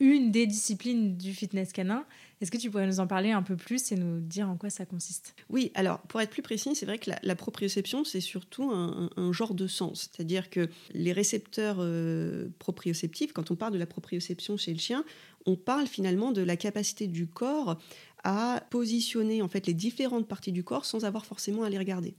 une 0.00 0.30
des 0.30 0.46
disciplines 0.46 1.16
du 1.16 1.32
fitness 1.32 1.72
canin. 1.72 2.04
Est-ce 2.40 2.50
que 2.50 2.58
tu 2.58 2.70
pourrais 2.70 2.86
nous 2.86 3.00
en 3.00 3.06
parler 3.06 3.30
un 3.30 3.42
peu 3.42 3.56
plus 3.56 3.92
et 3.92 3.96
nous 3.96 4.20
dire 4.20 4.48
en 4.48 4.56
quoi 4.56 4.68
ça 4.68 4.84
consiste? 4.84 5.34
Oui, 5.48 5.70
alors 5.74 6.00
pour 6.00 6.20
être 6.20 6.30
plus 6.30 6.42
précis, 6.42 6.74
c'est 6.74 6.84
vrai 6.84 6.98
que 6.98 7.10
la, 7.22 7.34
proprioception, 7.36 8.04
c'est 8.04 8.20
surtout 8.20 8.70
un 8.72 9.32
genre 9.32 9.54
de 9.54 9.66
sens. 9.66 10.10
C'est-à-dire 10.12 10.50
que 10.50 10.68
les 10.92 11.12
récepteurs 11.12 11.76
euh, 11.78 12.48
proprioceptifs, 12.58 13.32
quand 13.32 13.50
on 13.50 13.56
parle 13.56 13.72
de 13.72 13.78
la 13.78 13.86
proprioception 13.86 14.56
chez 14.56 14.72
le 14.72 14.78
chien, 14.78 15.04
on 15.46 15.56
parle 15.56 15.86
finalement 15.86 16.32
de 16.32 16.42
la 16.42 16.56
capacité 16.56 17.06
du 17.06 17.26
corps 17.26 17.78
à 18.24 18.62
positionner 18.70 19.42
en 19.42 19.48
fait 19.48 19.66
les 19.66 19.74
différentes 19.74 20.26
parties 20.26 20.52
du 20.52 20.64
corps 20.64 20.86
sans 20.86 21.04
avoir 21.04 21.26
forcément 21.26 21.62
à 21.62 21.70
les 21.70 21.78
regarder. 21.78 22.14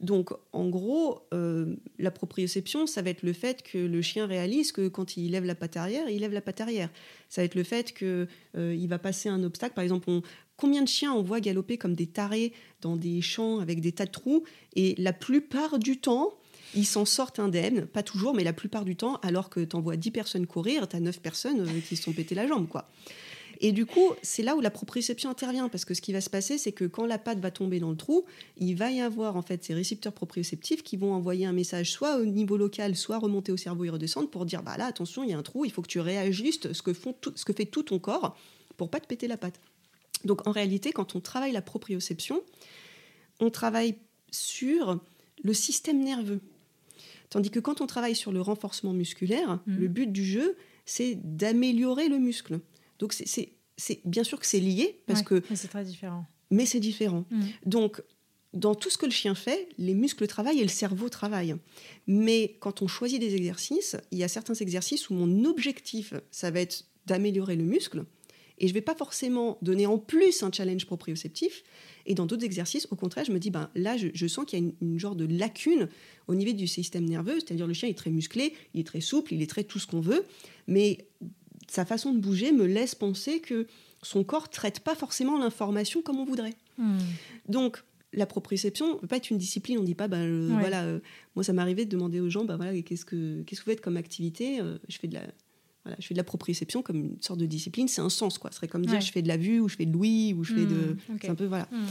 Donc, 0.00 0.30
en 0.52 0.68
gros, 0.68 1.20
euh, 1.34 1.76
la 1.98 2.10
proprioception, 2.10 2.86
ça 2.86 3.02
va 3.02 3.10
être 3.10 3.22
le 3.22 3.34
fait 3.34 3.62
que 3.62 3.76
le 3.76 4.00
chien 4.00 4.26
réalise 4.26 4.72
que 4.72 4.88
quand 4.88 5.16
il 5.18 5.32
lève 5.32 5.44
la 5.44 5.54
patte 5.54 5.76
arrière, 5.76 6.08
il 6.08 6.20
lève 6.20 6.32
la 6.32 6.40
patte 6.40 6.62
arrière. 6.62 6.88
Ça 7.28 7.42
va 7.42 7.44
être 7.44 7.54
le 7.54 7.64
fait 7.64 7.92
que 7.92 8.26
euh, 8.56 8.86
va 8.88 8.98
passer 8.98 9.28
un 9.28 9.42
obstacle. 9.44 9.74
Par 9.74 9.84
exemple, 9.84 10.10
combien 10.56 10.82
de 10.82 10.88
chiens 10.88 11.12
on 11.12 11.22
voit 11.22 11.40
galoper 11.40 11.76
comme 11.76 11.94
des 11.94 12.06
tarés 12.06 12.54
dans 12.80 12.96
des 12.96 13.20
champs 13.20 13.60
avec 13.60 13.80
des 13.80 13.92
tas 13.92 14.06
de 14.06 14.10
trous 14.10 14.44
Et 14.74 14.94
la 14.96 15.12
plupart 15.12 15.78
du 15.78 15.98
temps, 15.98 16.32
ils 16.74 16.86
s'en 16.86 17.04
sortent 17.04 17.38
indemnes. 17.38 17.84
Pas 17.84 18.02
toujours, 18.02 18.34
mais 18.34 18.44
la 18.44 18.54
plupart 18.54 18.86
du 18.86 18.96
temps, 18.96 19.16
alors 19.16 19.50
que 19.50 19.60
tu 19.60 19.76
envoies 19.76 19.96
10 19.96 20.10
personnes 20.12 20.46
courir, 20.46 20.88
tu 20.88 20.96
as 20.96 21.00
9 21.00 21.20
personnes 21.20 21.60
euh, 21.60 21.80
qui 21.86 21.96
se 21.96 22.04
sont 22.04 22.12
pété 22.12 22.34
la 22.34 22.46
jambe, 22.46 22.68
quoi. 22.68 22.88
Et 23.62 23.72
du 23.72 23.84
coup, 23.84 24.14
c'est 24.22 24.42
là 24.42 24.56
où 24.56 24.60
la 24.60 24.70
proprioception 24.70 25.28
intervient, 25.28 25.68
parce 25.68 25.84
que 25.84 25.92
ce 25.92 26.00
qui 26.00 26.12
va 26.14 26.22
se 26.22 26.30
passer, 26.30 26.56
c'est 26.56 26.72
que 26.72 26.86
quand 26.86 27.04
la 27.04 27.18
patte 27.18 27.40
va 27.40 27.50
tomber 27.50 27.78
dans 27.78 27.90
le 27.90 27.96
trou, 27.96 28.24
il 28.56 28.74
va 28.74 28.90
y 28.90 29.00
avoir 29.02 29.36
en 29.36 29.42
fait 29.42 29.62
ces 29.62 29.74
récepteurs 29.74 30.14
proprioceptifs 30.14 30.82
qui 30.82 30.96
vont 30.96 31.12
envoyer 31.12 31.44
un 31.44 31.52
message 31.52 31.90
soit 31.92 32.16
au 32.16 32.24
niveau 32.24 32.56
local, 32.56 32.96
soit 32.96 33.18
remonter 33.18 33.52
au 33.52 33.58
cerveau 33.58 33.84
et 33.84 33.90
redescendre 33.90 34.30
pour 34.30 34.46
dire 34.46 34.62
bah 34.62 34.78
là 34.78 34.86
attention, 34.86 35.24
il 35.24 35.30
y 35.30 35.34
a 35.34 35.38
un 35.38 35.42
trou, 35.42 35.66
il 35.66 35.70
faut 35.72 35.82
que 35.82 35.88
tu 35.88 36.00
réajustes 36.00 36.72
ce 36.72 36.80
que, 36.80 36.94
font 36.94 37.12
tout- 37.12 37.32
ce 37.36 37.44
que 37.44 37.52
fait 37.52 37.66
tout 37.66 37.82
ton 37.82 37.98
corps 37.98 38.34
pour 38.78 38.88
pas 38.88 38.98
te 38.98 39.06
péter 39.06 39.28
la 39.28 39.36
patte. 39.36 39.60
Donc 40.24 40.46
en 40.48 40.52
réalité, 40.52 40.90
quand 40.92 41.14
on 41.14 41.20
travaille 41.20 41.52
la 41.52 41.60
proprioception, 41.62 42.42
on 43.40 43.50
travaille 43.50 43.94
sur 44.30 44.98
le 45.44 45.52
système 45.52 46.00
nerveux. 46.02 46.40
Tandis 47.28 47.50
que 47.50 47.60
quand 47.60 47.80
on 47.82 47.86
travaille 47.86 48.16
sur 48.16 48.32
le 48.32 48.40
renforcement 48.40 48.92
musculaire, 48.94 49.60
Mhm. 49.66 49.76
le 49.80 49.88
but 49.88 50.10
du 50.10 50.24
jeu, 50.24 50.56
c'est 50.86 51.18
d'améliorer 51.22 52.08
le 52.08 52.18
muscle. 52.18 52.60
Donc 53.00 53.12
c'est- 53.12 53.50
bien 54.04 54.22
sûr 54.24 54.38
que 54.38 54.46
c'est 54.46 54.60
lié, 54.60 55.00
parce 55.06 55.20
Ouais, 55.20 55.26
que, 55.26 55.42
mais 55.50 55.56
c'est 55.56 55.68
très 55.68 55.84
différent. 55.84 56.24
mais 56.50 56.66
c'est 56.66 56.80
différent. 56.80 57.24
Mm. 57.30 57.40
Donc, 57.66 58.02
dans 58.52 58.74
tout 58.74 58.90
ce 58.90 58.98
que 58.98 59.06
le 59.06 59.12
chien 59.12 59.34
fait, 59.34 59.68
les 59.78 59.94
muscles 59.94 60.26
travaillent 60.26 60.58
et 60.60 60.64
le 60.64 60.68
cerveau 60.68 61.08
travaille. 61.08 61.54
Mais 62.06 62.56
quand 62.60 62.82
on 62.82 62.86
choisit 62.88 63.18
des 63.20 63.34
exercices, 63.36 63.96
il 64.10 64.18
y 64.18 64.24
a 64.24 64.28
certains 64.28 64.54
exercices 64.54 65.08
où 65.10 65.14
mon 65.14 65.44
objectif, 65.44 66.14
ça 66.30 66.50
va 66.50 66.60
être 66.60 66.84
d'améliorer 67.06 67.56
le 67.56 67.64
muscle. 67.64 68.04
Et 68.58 68.66
je 68.66 68.72
ne 68.72 68.74
vais 68.74 68.82
pas 68.82 68.94
forcément 68.94 69.56
donner 69.62 69.86
en 69.86 69.96
plus 69.98 70.42
un 70.42 70.52
challenge 70.52 70.84
proprioceptif. 70.84 71.62
Et 72.04 72.14
dans 72.14 72.26
d'autres 72.26 72.44
exercices, 72.44 72.86
au 72.90 72.96
contraire, 72.96 73.24
je 73.24 73.32
me 73.32 73.38
dis, 73.38 73.50
ben, 73.50 73.70
là, 73.74 73.96
je, 73.96 74.08
je 74.12 74.26
sens 74.26 74.44
qu'il 74.44 74.58
y 74.58 74.62
a 74.62 74.64
une, 74.66 74.74
une 74.82 74.98
genre 74.98 75.16
de 75.16 75.24
lacune 75.24 75.88
au 76.26 76.34
niveau 76.34 76.52
du 76.52 76.66
système 76.66 77.06
nerveux. 77.08 77.38
C'est-à-dire, 77.40 77.66
le 77.66 77.72
chien 77.72 77.88
est 77.88 77.96
très 77.96 78.10
musclé, 78.10 78.52
il 78.74 78.80
est 78.80 78.84
très 78.84 79.00
souple, 79.00 79.32
il 79.32 79.40
est 79.42 79.46
très 79.48 79.64
tout 79.64 79.78
ce 79.78 79.86
qu'on 79.86 80.00
veut. 80.00 80.26
Mais 80.66 80.98
sa 81.70 81.84
façon 81.84 82.12
de 82.12 82.18
bouger 82.18 82.50
me 82.52 82.66
laisse 82.66 82.94
penser 82.96 83.38
que 83.40 83.66
son 84.02 84.24
corps 84.24 84.48
traite 84.48 84.80
pas 84.80 84.96
forcément 84.96 85.38
l'information 85.38 86.02
comme 86.02 86.18
on 86.18 86.24
voudrait. 86.24 86.54
Mm. 86.78 86.98
Donc, 87.48 87.84
la 88.12 88.26
proprioception 88.26 88.94
ne 88.94 88.98
peut 88.98 89.06
pas 89.06 89.18
être 89.18 89.30
une 89.30 89.38
discipline. 89.38 89.78
On 89.78 89.82
ne 89.82 89.86
dit 89.86 89.94
pas, 89.94 90.08
ben, 90.08 90.18
euh, 90.26 90.48
Ouais. 90.48 90.58
voilà, 90.58 90.82
euh, 90.82 90.98
moi, 91.36 91.44
ça 91.44 91.52
m'arrivait 91.52 91.84
de 91.84 91.90
demander 91.90 92.18
aux 92.18 92.28
gens, 92.28 92.44
ben, 92.44 92.56
voilà, 92.56 92.80
qu'est-ce 92.82 93.04
que, 93.04 93.42
qu'est-ce 93.42 93.60
que 93.60 93.66
vous 93.66 93.70
faites 93.70 93.80
comme 93.80 93.96
activité 93.96 94.60
Euh, 94.60 94.78
Je 94.88 94.98
fais 94.98 95.06
de 95.06 95.14
la. 95.14 95.22
Voilà, 95.84 95.96
je 96.00 96.08
fais 96.08 96.14
de 96.14 96.18
la 96.18 96.24
proprioception 96.24 96.82
comme 96.82 96.96
une 96.96 97.22
sorte 97.22 97.38
de 97.38 97.46
discipline, 97.46 97.88
c'est 97.88 98.02
un 98.02 98.10
sens 98.10 98.36
quoi. 98.36 98.50
Ce 98.50 98.56
serait 98.56 98.68
comme 98.68 98.84
dire 98.84 98.96
Ouais. 98.96 99.00
je 99.00 99.12
fais 99.12 99.22
de 99.22 99.28
la 99.28 99.38
vue 99.38 99.60
ou 99.60 99.68
je 99.68 99.76
fais 99.76 99.86
de 99.86 99.92
l'ouïe 99.92 100.34
ou 100.34 100.44
je 100.44 100.52
fais 100.54 100.66
de. 100.66 100.96
Mm. 101.08 101.18
C'est 101.22 101.28
un 101.30 101.34
peu 101.34 101.46
voilà. 101.46 101.68
Mm. 101.70 101.84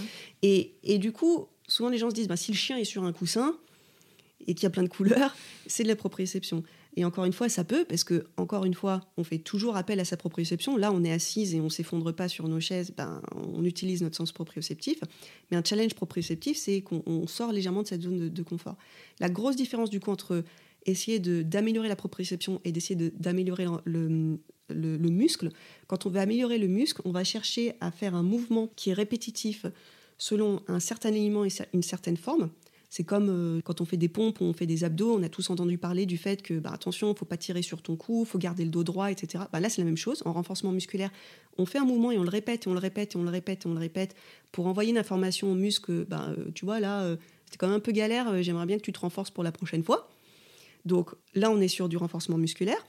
Et, 0.44 0.74
et 0.84 0.98
du 1.00 1.12
coup, 1.12 1.48
souvent 1.68 1.90
les 1.90 1.98
gens 1.98 2.10
se 2.10 2.16
disent 2.16 2.28
bah, 2.28 2.36
si 2.38 2.52
le 2.52 2.58
chien 2.58 2.78
est 2.78 2.84
sur 2.84 3.04
un 3.04 3.14
coussin, 3.14 3.56
et 4.46 4.54
qui 4.54 4.66
a 4.66 4.70
plein 4.70 4.84
de 4.84 4.90
couleurs, 4.90 5.36
c'est 5.68 5.84
de 5.84 5.88
la 5.88 5.96
proprioception. 5.96 6.64
Et 7.00 7.06
encore 7.06 7.24
une 7.24 7.32
fois, 7.32 7.48
ça 7.48 7.64
peut, 7.64 7.86
parce 7.86 8.04
que, 8.04 8.26
encore 8.36 8.66
une 8.66 8.74
fois, 8.74 9.00
on 9.16 9.24
fait 9.24 9.38
toujours 9.38 9.78
appel 9.78 10.02
à 10.02 10.04
sa 10.04 10.18
proprioception. 10.18 10.76
Là, 10.76 10.92
on 10.92 11.06
est 11.06 11.12
assise 11.14 11.56
et 11.56 11.62
on 11.62 11.70
s'effondre 11.70 12.14
pas 12.14 12.28
sur 12.28 12.50
nos 12.50 12.60
chaises, 12.60 12.92
ben, 12.92 13.22
on 13.34 13.64
utilise 13.64 14.02
notre 14.02 14.18
sens 14.18 14.34
proprioceptif. 14.34 15.00
Mais 15.50 15.56
un 15.56 15.64
challenge 15.64 15.94
proprioceptif, 15.94 16.58
c'est 16.58 16.82
qu'on 16.82 17.26
sort 17.26 17.54
légèrement 17.54 17.84
de 17.84 17.88
cette 17.88 18.02
zone 18.02 18.28
de, 18.28 18.44
confort. 18.44 18.76
La 19.22 19.30
grosse 19.30 19.56
différence, 19.56 19.90
du 19.90 20.02
coup, 20.02 20.12
entre 20.12 20.44
essayer 20.86 21.20
d'améliorer 21.20 21.88
la 21.88 21.96
proprioception 21.96 22.60
et 22.66 22.74
d'essayer 22.74 23.12
d'améliorer 23.12 23.68
le, 23.86 24.38
le, 24.68 24.98
le, 24.98 25.10
muscle, 25.10 25.52
quand 25.88 26.06
on 26.06 26.10
veut 26.10 26.20
améliorer 26.20 26.58
le 26.58 26.68
muscle, 26.68 27.02
on 27.06 27.12
va 27.12 27.24
chercher 27.24 27.76
à 27.80 27.92
faire 27.92 28.14
un 28.14 28.24
mouvement 28.24 28.68
qui 28.76 28.90
est 28.90 28.94
répétitif 28.94 29.66
selon 30.18 30.62
un 30.68 30.82
certain 30.82 31.10
alignement 31.10 31.46
et 31.46 31.50
une 31.72 31.82
certaine 31.82 32.18
forme. 32.18 32.50
C'est 32.90 33.04
comme 33.04 33.30
euh, 33.30 33.62
quand 33.62 33.82
on 33.82 33.86
fait 33.86 33.98
des 33.98 34.10
pompes, 34.10 34.42
on 34.42 34.52
fait 34.52 34.66
des 34.66 34.84
abdos, 34.84 35.16
on 35.16 35.22
a 35.22 35.30
tous 35.30 35.50
entendu 35.52 35.78
parler 35.78 36.08
du 36.08 36.18
fait 36.18 36.42
que, 36.42 36.56
bah, 36.56 36.72
attention, 36.74 37.14
faut 37.14 37.26
pas 37.26 37.38
tirer 37.38 37.62
sur 37.62 37.84
ton 37.84 37.96
cou, 37.96 38.26
faut 38.26 38.40
garder 38.40 38.64
le 38.64 38.72
dos 38.72 38.84
droit, 38.84 39.12
etc. 39.12 39.44
Bah, 39.54 39.60
là, 39.60 39.70
c'est 39.70 39.82
la 39.82 39.86
même 39.86 39.98
chose. 39.98 40.24
En 40.26 40.34
renforcement 40.34 40.72
musculaire, 40.72 41.12
on 41.60 41.68
fait 41.68 41.78
un 41.78 41.86
mouvement 41.86 42.12
et 42.12 42.18
on 42.18 42.24
le 42.24 42.30
répète, 42.30 42.66
et 42.66 42.70
on 42.70 42.74
le 42.74 42.80
répète, 42.80 43.14
et 43.14 43.18
on 43.18 43.24
le 43.24 43.30
répète, 43.30 43.66
et 43.66 43.70
on 43.70 43.74
le 43.74 43.80
répète, 43.80 44.16
pour 44.52 44.66
envoyer 44.66 44.90
une 44.90 44.98
information 44.98 45.52
au 45.52 45.56
muscle, 45.56 46.06
bah, 46.06 46.34
euh, 46.36 46.46
tu 46.56 46.66
vois, 46.66 46.80
là, 46.80 47.04
euh, 47.04 47.16
c'était 47.46 47.58
quand 47.58 47.68
même 47.68 47.78
un 47.78 47.80
peu 47.80 47.92
galère, 47.92 48.42
j'aimerais 48.42 48.66
bien 48.66 48.78
que 48.78 48.84
tu 48.84 48.92
te 48.92 49.00
renforces 49.00 49.30
pour 49.30 49.44
la 49.44 49.52
prochaine 49.52 49.84
fois. 49.84 50.10
Donc 50.86 51.12
là, 51.36 51.52
on 51.52 51.62
est 51.62 51.68
sur 51.68 51.90
du 51.90 51.98
renforcement 51.98 52.38
musculaire. 52.38 52.84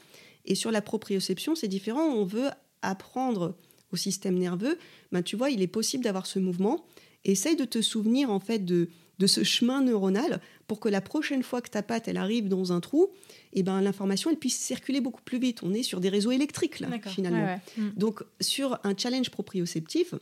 Et 0.47 0.55
sur 0.55 0.71
la 0.71 0.81
proprioception, 0.81 1.55
c'est 1.55 1.69
différent. 1.69 2.05
On 2.05 2.25
veut 2.25 2.49
apprendre 2.81 3.55
au 3.93 3.97
système 3.97 4.39
nerveux, 4.39 4.79
ben, 5.13 5.23
tu 5.23 5.37
vois, 5.37 5.51
il 5.51 5.63
est 5.63 5.67
possible 5.67 6.05
d'avoir 6.05 6.27
ce 6.27 6.39
mouvement. 6.39 6.85
Essaye 7.25 7.57
de 7.57 7.65
te 7.65 7.83
souvenir 7.83 8.31
en 8.31 8.41
fait 8.41 8.65
de, 8.65 8.89
de 9.21 9.27
ce 9.27 9.45
chemin 9.45 9.83
neuronal 9.83 10.41
pour 10.67 10.81
que 10.81 10.89
la 10.89 11.03
prochaine 11.03 11.43
fois 11.43 11.61
que 11.61 11.69
ta 11.69 11.83
patte 11.83 12.09
elle 12.09 12.17
arrive 12.17 12.49
dans 12.49 12.73
un 12.73 12.81
trou, 12.81 13.11
et 13.53 13.61
eh 13.61 13.63
ben, 13.63 13.81
l'information 13.83 14.31
elle 14.31 14.39
puisse 14.39 14.59
circuler 14.59 15.01
beaucoup 15.01 15.23
plus 15.23 15.39
vite. 15.39 15.63
On 15.63 15.75
est 15.75 15.83
sur 15.83 16.01
des 16.01 16.09
réseaux 16.09 16.33
électriques 16.33 16.81
là, 16.81 16.89
finalement. 17.07 17.61
Mm. 17.77 17.91
Donc 17.97 18.25
sur 18.41 18.81
un 18.83 18.97
challenge 18.97 19.31
proprioceptif, 19.31 20.15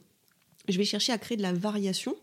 je 0.68 0.76
vais 0.76 0.84
chercher 0.84 1.12
à 1.12 1.18
créer 1.18 1.36
de 1.36 1.42
la 1.42 1.52
variation 1.52 2.16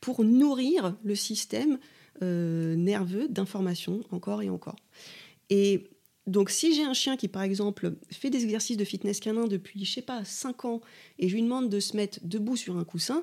pour 0.00 0.24
nourrir 0.24 0.96
le 1.04 1.14
système 1.14 1.78
euh, 2.22 2.74
nerveux 2.74 3.28
d'information 3.28 4.00
encore 4.10 4.42
et 4.42 4.50
encore. 4.50 4.76
Et 5.50 5.88
donc 6.26 6.50
si 6.50 6.74
j'ai 6.74 6.82
un 6.82 6.94
chien 6.94 7.16
qui 7.16 7.28
par 7.28 7.42
exemple 7.42 7.94
fait 8.10 8.28
des 8.28 8.42
exercices 8.42 8.76
de 8.76 8.84
fitness 8.84 9.20
canin 9.20 9.46
depuis 9.46 9.84
je 9.84 9.92
sais 9.92 10.02
pas 10.02 10.24
5 10.24 10.64
ans 10.64 10.80
et 11.20 11.28
je 11.28 11.34
lui 11.36 11.42
demande 11.42 11.70
de 11.70 11.78
se 11.78 11.96
mettre 11.96 12.18
debout 12.24 12.56
sur 12.56 12.76
un 12.76 12.84
coussin, 12.84 13.22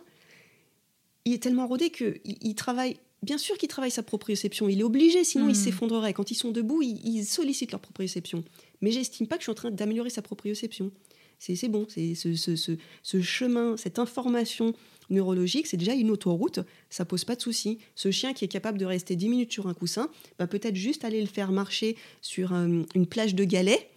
il 1.25 1.33
est 1.33 1.43
tellement 1.43 1.67
rodé 1.67 1.89
qu'il 1.89 2.21
il 2.25 2.55
travaille. 2.55 2.97
Bien 3.23 3.37
sûr 3.39 3.57
qu'il 3.57 3.69
travaille 3.69 3.91
sa 3.91 4.03
proprioception, 4.03 4.69
il 4.69 4.79
est 4.79 4.83
obligé, 4.83 5.23
sinon 5.23 5.47
il 5.47 5.53
hmm. 5.53 5.55
s'effondrerait. 5.55 6.13
Quand 6.13 6.29
ils 6.29 6.35
sont 6.35 6.51
debout, 6.51 6.83
ils, 6.83 7.25
sollicitent 7.25 7.71
leur 7.71 7.81
proprioception. 7.81 8.43
Mais 8.81 8.91
j'estime 8.91 9.25
pas 9.25 9.35
que 9.35 9.41
je 9.41 9.45
suis 9.45 9.51
en 9.51 9.55
train 9.55 9.71
d'améliorer 9.71 10.11
sa 10.11 10.21
proprioception. 10.21 10.91
C'est 11.39 11.67
bon, 11.67 11.87
c'est 11.89 12.13
ce, 12.15 13.21
chemin, 13.21 13.77
cette 13.77 13.99
information 13.99 14.73
neurologique, 15.09 15.67
c'est 15.67 15.77
déjà 15.77 15.93
une 15.93 16.09
autoroute, 16.09 16.59
ça 16.89 17.03
pose 17.03 17.25
pas 17.25 17.35
de 17.35 17.41
souci. 17.41 17.79
Ce 17.95 18.09
chien 18.09 18.33
qui 18.33 18.45
est 18.45 18.47
capable 18.47 18.77
de 18.77 18.85
rester 18.85 19.15
10 19.15 19.29
minutes 19.29 19.51
sur 19.51 19.67
un 19.67 19.73
coussin, 19.73 20.09
va 20.39 20.47
peut-être 20.47 20.75
juste 20.75 21.03
aller 21.03 21.21
le 21.21 21.27
faire 21.27 21.51
marcher 21.51 21.97
sur 22.21 22.53
euh, 22.53 22.83
une 22.95 23.05
plage 23.05 23.35
de 23.35 23.43
galets, 23.43 23.89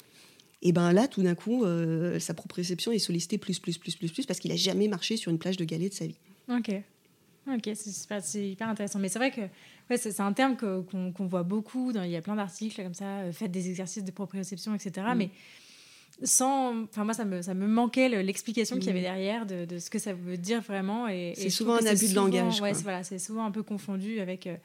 et 0.63 0.73
ben 0.73 0.93
là, 0.93 1.07
tout 1.07 1.23
d'un 1.23 1.35
coup, 1.35 1.65
euh, 1.65 2.19
sa 2.19 2.35
proprioception 2.35 2.91
est 2.93 2.99
sollicitée 2.99 3.39
plus, 3.39 3.59
plus, 3.59 3.79
plus, 3.79 3.95
plus, 3.95 4.11
plus, 4.11 4.27
parce 4.27 4.41
qu'il 4.41 4.51
a 4.51 4.57
jamais 4.57 4.89
marché 4.89 5.17
sur 5.17 5.31
une 5.31 5.39
plage 5.39 5.57
de 5.57 5.65
galets 5.65 5.91
de 5.91 5.95
sa 5.95 6.07
vie. 6.07 6.17
Ok. 6.49 6.73
Ok, 7.55 7.71
c'est 7.75 8.49
hyper 8.49 8.69
intéressant. 8.69 8.99
Mais 8.99 9.09
c'est 9.09 9.19
vrai 9.19 9.31
que 9.31 9.41
ouais, 9.91 9.97
c'est 9.97 10.21
un 10.21 10.33
terme 10.33 10.57
qu'on 10.57 11.27
voit 11.27 11.43
beaucoup. 11.43 11.93
Dans, 11.93 12.03
il 12.03 12.11
y 12.11 12.17
a 12.17 12.23
plein 12.23 12.37
d'articles 12.37 12.83
comme 12.83 12.95
ça, 12.95 13.21
euh, 13.21 13.33
faites 13.33 13.51
des 13.51 13.69
exercices 13.69 14.05
de 14.05 14.11
proprioception, 14.11 14.75
etc. 14.75 15.07
Mm. 15.15 15.19
Mais 15.19 15.31
sans. 16.23 16.85
Enfin, 16.85 17.05
moi, 17.05 17.15
ça 17.15 17.25
me, 17.25 17.43
ça 17.43 17.55
me 17.55 17.67
manquait 17.67 18.09
l'explication 18.23 18.77
qu'il 18.77 18.87
y 18.87 18.91
avait 18.91 19.01
mm. 19.01 19.03
derrière 19.03 19.47
de, 19.47 19.65
de, 19.65 19.79
ce 19.79 19.91
que 19.91 19.99
ça 19.99 20.13
veut 20.13 20.37
dire 20.37 20.61
vraiment. 20.61 21.07
C'est 21.09 21.51
souvent 21.51 21.75
un 21.77 21.87
abus 21.87 22.09
de 22.09 22.15
langage. 22.15 22.61
Ouais, 22.61 22.73
voilà, 22.73 23.03
c'est 23.03 23.19
souvent 23.19 23.45
un 23.45 23.51
peu 23.51 23.63
confondu 23.63 24.21
avec. 24.21 24.47
Euh, 24.47 24.57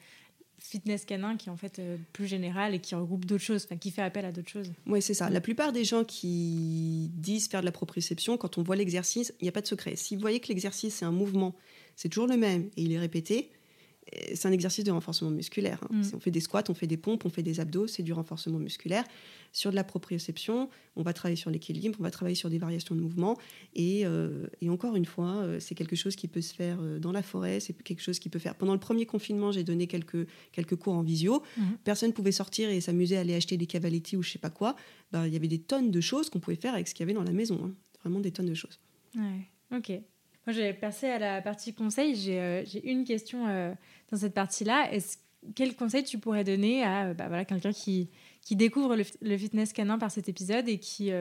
fitness 0.63 1.03
canin 1.03 1.36
qui 1.36 1.49
est 1.49 1.51
en 1.51 1.57
fait 1.57 1.79
euh, 1.79 1.97
plus 2.13 2.25
général 2.25 2.73
et 2.73 2.79
qui 2.79 2.95
regroupe 2.95 3.25
d'autres 3.25 3.43
choses, 3.43 3.67
qui 3.79 3.91
fait 3.91 4.01
appel 4.01 4.23
à 4.25 4.31
d'autres 4.31 4.49
choses. 4.49 4.71
Oui, 4.88 5.01
c'est 5.01 5.13
ça. 5.13 5.29
La 5.29 5.41
plupart 5.41 5.73
des 5.73 5.84
gens 5.84 6.05
qui 6.05 7.11
disent 7.15 7.49
faire 7.49 7.59
de 7.59 7.65
la 7.65 7.73
proprioception, 7.73 8.38
quand 8.38 8.57
on 8.57 8.63
voit 8.63 8.77
l'exercice, 8.77 9.34
il 9.41 9.43
n'y 9.43 9.49
a 9.49 9.51
pas 9.51 9.61
de 9.61 9.67
secret. 9.67 9.97
Si 9.97 10.15
vous 10.15 10.21
voyez 10.21 10.39
que 10.39 10.47
l'exercice 10.47 10.95
c'est 10.95 11.05
un 11.05 11.11
mouvement 11.11 11.53
c'est 11.95 12.09
toujours 12.09 12.27
le 12.27 12.37
même 12.37 12.69
et 12.77 12.83
il 12.83 12.91
est 12.91 12.99
répété, 12.99 13.51
c'est 14.33 14.47
un 14.47 14.51
exercice 14.51 14.83
de 14.83 14.91
renforcement 14.91 15.31
musculaire. 15.31 15.79
Hein. 15.83 15.95
Mm. 15.95 16.15
On 16.15 16.19
fait 16.19 16.31
des 16.31 16.39
squats, 16.39 16.63
on 16.69 16.73
fait 16.73 16.87
des 16.87 16.97
pompes, 16.97 17.25
on 17.25 17.29
fait 17.29 17.43
des 17.43 17.59
abdos, 17.59 17.87
c'est 17.87 18.03
du 18.03 18.13
renforcement 18.13 18.59
musculaire. 18.59 19.03
Sur 19.51 19.71
de 19.71 19.75
la 19.75 19.83
proprioception, 19.83 20.69
on 20.95 21.03
va 21.03 21.13
travailler 21.13 21.35
sur 21.35 21.49
l'équilibre, 21.49 21.97
on 21.99 22.03
va 22.03 22.11
travailler 22.11 22.35
sur 22.35 22.49
des 22.49 22.57
variations 22.57 22.95
de 22.95 23.01
mouvement. 23.01 23.37
Et, 23.75 24.05
euh, 24.05 24.47
encore 24.67 24.95
une 24.95 25.05
fois, 25.05 25.35
euh, 25.35 25.59
c'est 25.59 25.75
quelque 25.75 25.95
chose 25.95 26.15
qui 26.15 26.27
peut 26.27 26.41
se 26.41 26.53
faire 26.53 26.77
euh, 26.81 26.99
dans 26.99 27.11
la 27.11 27.21
forêt, 27.21 27.59
c'est 27.59 27.73
quelque 27.83 28.01
chose 28.01 28.19
qui 28.19 28.29
peut 28.29 28.39
faire. 28.39 28.55
Pendant 28.55 28.73
le 28.73 28.79
premier 28.79 29.05
confinement, 29.05 29.51
j'ai 29.51 29.63
donné 29.63 29.87
quelques, 29.87 30.27
quelques 30.51 30.75
cours 30.75 30.93
en 30.93 31.03
visio. 31.03 31.43
Mm. 31.57 31.63
Personne 31.83 32.09
ne 32.09 32.13
pouvait 32.13 32.31
sortir 32.31 32.69
et 32.69 32.81
s'amuser 32.81 33.17
à 33.17 33.21
aller 33.21 33.35
acheter 33.35 33.57
des 33.57 33.67
cavaletti 33.67 34.17
ou 34.17 34.23
je 34.23 34.31
sais 34.31 34.39
pas 34.39 34.49
quoi. 34.49 34.75
Ben, 35.11 35.27
il 35.27 35.33
y 35.33 35.35
avait 35.35 35.47
des 35.47 35.59
tonnes 35.59 35.91
de 35.91 36.01
choses 36.01 36.29
qu'on 36.29 36.39
pouvait 36.39 36.57
faire 36.57 36.73
avec 36.73 36.87
ce 36.87 36.93
qu'il 36.93 37.03
y 37.03 37.05
avait 37.05 37.13
dans 37.13 37.23
la 37.23 37.33
maison. 37.33 37.59
Hein. 37.63 37.71
Vraiment 38.01 38.19
des 38.19 38.31
tonnes 38.31 38.49
de 38.49 38.53
choses. 38.53 38.79
Ouais, 39.15 39.77
ok. 39.77 40.01
Moi, 40.45 40.53
j'ai 40.53 40.73
passé 40.73 41.07
à 41.07 41.19
la 41.19 41.41
partie 41.41 41.73
conseil. 41.73 42.15
J'ai 42.15 42.39
euh, 42.39 42.63
une 42.83 43.05
question 43.05 43.47
euh, 43.47 43.73
dans 44.11 44.17
cette 44.17 44.33
partie-là. 44.33 44.91
Quel 45.55 45.75
conseil 45.75 46.03
tu 46.03 46.17
pourrais 46.17 46.43
donner 46.43 46.83
à 46.83 47.07
euh, 47.07 47.13
bah, 47.13 47.27
voilà, 47.27 47.45
quelqu'un 47.45 47.71
qui, 47.71 48.09
qui 48.41 48.55
découvre 48.55 48.95
le, 48.95 49.37
fitness 49.37 49.71
canin 49.71 49.97
par 49.97 50.11
cet 50.11 50.27
épisode 50.27 50.67
et 50.67 50.79
qui 50.79 51.11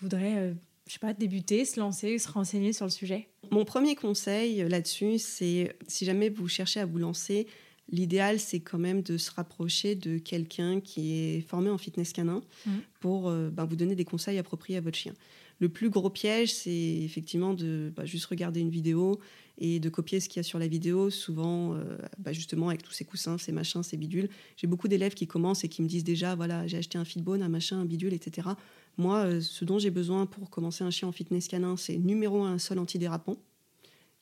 voudrait, 0.00 0.54
je 0.86 0.92
sais 0.92 0.98
pas, 0.98 1.14
débuter, 1.14 1.64
se 1.64 1.80
lancer, 1.80 2.18
se 2.18 2.30
renseigner 2.30 2.72
sur 2.72 2.84
le 2.84 2.90
sujet? 2.90 3.28
Mon 3.50 3.64
premier 3.64 3.94
conseil 3.94 4.68
là-dessus, 4.68 5.18
c'est 5.18 5.74
si 5.88 6.04
jamais 6.04 6.28
vous 6.28 6.48
cherchez 6.48 6.80
à 6.80 6.86
vous 6.86 6.98
lancer, 6.98 7.46
l'idéal, 7.90 8.38
c'est 8.38 8.60
quand 8.60 8.78
même 8.78 9.02
de 9.02 9.16
se 9.16 9.30
rapprocher 9.30 9.94
de 9.94 10.18
quelqu'un 10.18 10.80
qui 10.80 11.14
est 11.14 11.40
formé 11.42 11.70
en 11.70 11.78
fitness 11.78 12.12
canin 12.12 12.42
mmh. 12.66 12.70
pour 13.00 13.30
bah, 13.30 13.64
vous 13.64 13.76
donner 13.76 13.94
des 13.94 14.04
conseils 14.04 14.38
appropriés 14.38 14.78
à 14.78 14.82
votre 14.82 14.98
chien. 14.98 15.14
Le 15.62 15.68
plus 15.68 15.90
gros 15.90 16.10
piège, 16.10 16.52
c'est 16.52 16.98
effectivement 17.04 17.54
de 17.54 17.92
bah, 17.94 18.04
juste 18.04 18.24
regarder 18.24 18.58
une 18.58 18.68
vidéo 18.68 19.20
et 19.58 19.78
de 19.78 19.88
copier 19.90 20.18
ce 20.18 20.28
qu'il 20.28 20.38
y 20.38 20.40
a 20.40 20.42
sur 20.42 20.58
la 20.58 20.66
vidéo, 20.66 21.08
souvent 21.08 21.76
euh, 21.76 21.98
bah, 22.18 22.32
justement 22.32 22.68
avec 22.68 22.82
tous 22.82 22.90
ces 22.90 23.04
coussins, 23.04 23.38
ces 23.38 23.52
machins, 23.52 23.84
ces 23.84 23.96
bidules. 23.96 24.28
J'ai 24.56 24.66
beaucoup 24.66 24.88
d'élèves 24.88 25.14
qui 25.14 25.28
commencent 25.28 25.62
et 25.62 25.68
qui 25.68 25.80
me 25.80 25.86
disent 25.86 26.02
déjà, 26.02 26.34
voilà, 26.34 26.66
j'ai 26.66 26.78
acheté 26.78 26.98
un 26.98 27.04
fitbone, 27.04 27.42
un 27.44 27.48
machin, 27.48 27.78
un 27.78 27.84
bidule, 27.84 28.12
etc. 28.12 28.48
Moi, 28.98 29.18
euh, 29.18 29.40
ce 29.40 29.64
dont 29.64 29.78
j'ai 29.78 29.92
besoin 29.92 30.26
pour 30.26 30.50
commencer 30.50 30.82
un 30.82 30.90
chien 30.90 31.06
en 31.06 31.12
fitness 31.12 31.46
canin, 31.46 31.76
c'est 31.76 31.96
numéro 31.96 32.42
un, 32.42 32.54
un 32.54 32.58
sol 32.58 32.80
antidérapant. 32.80 33.36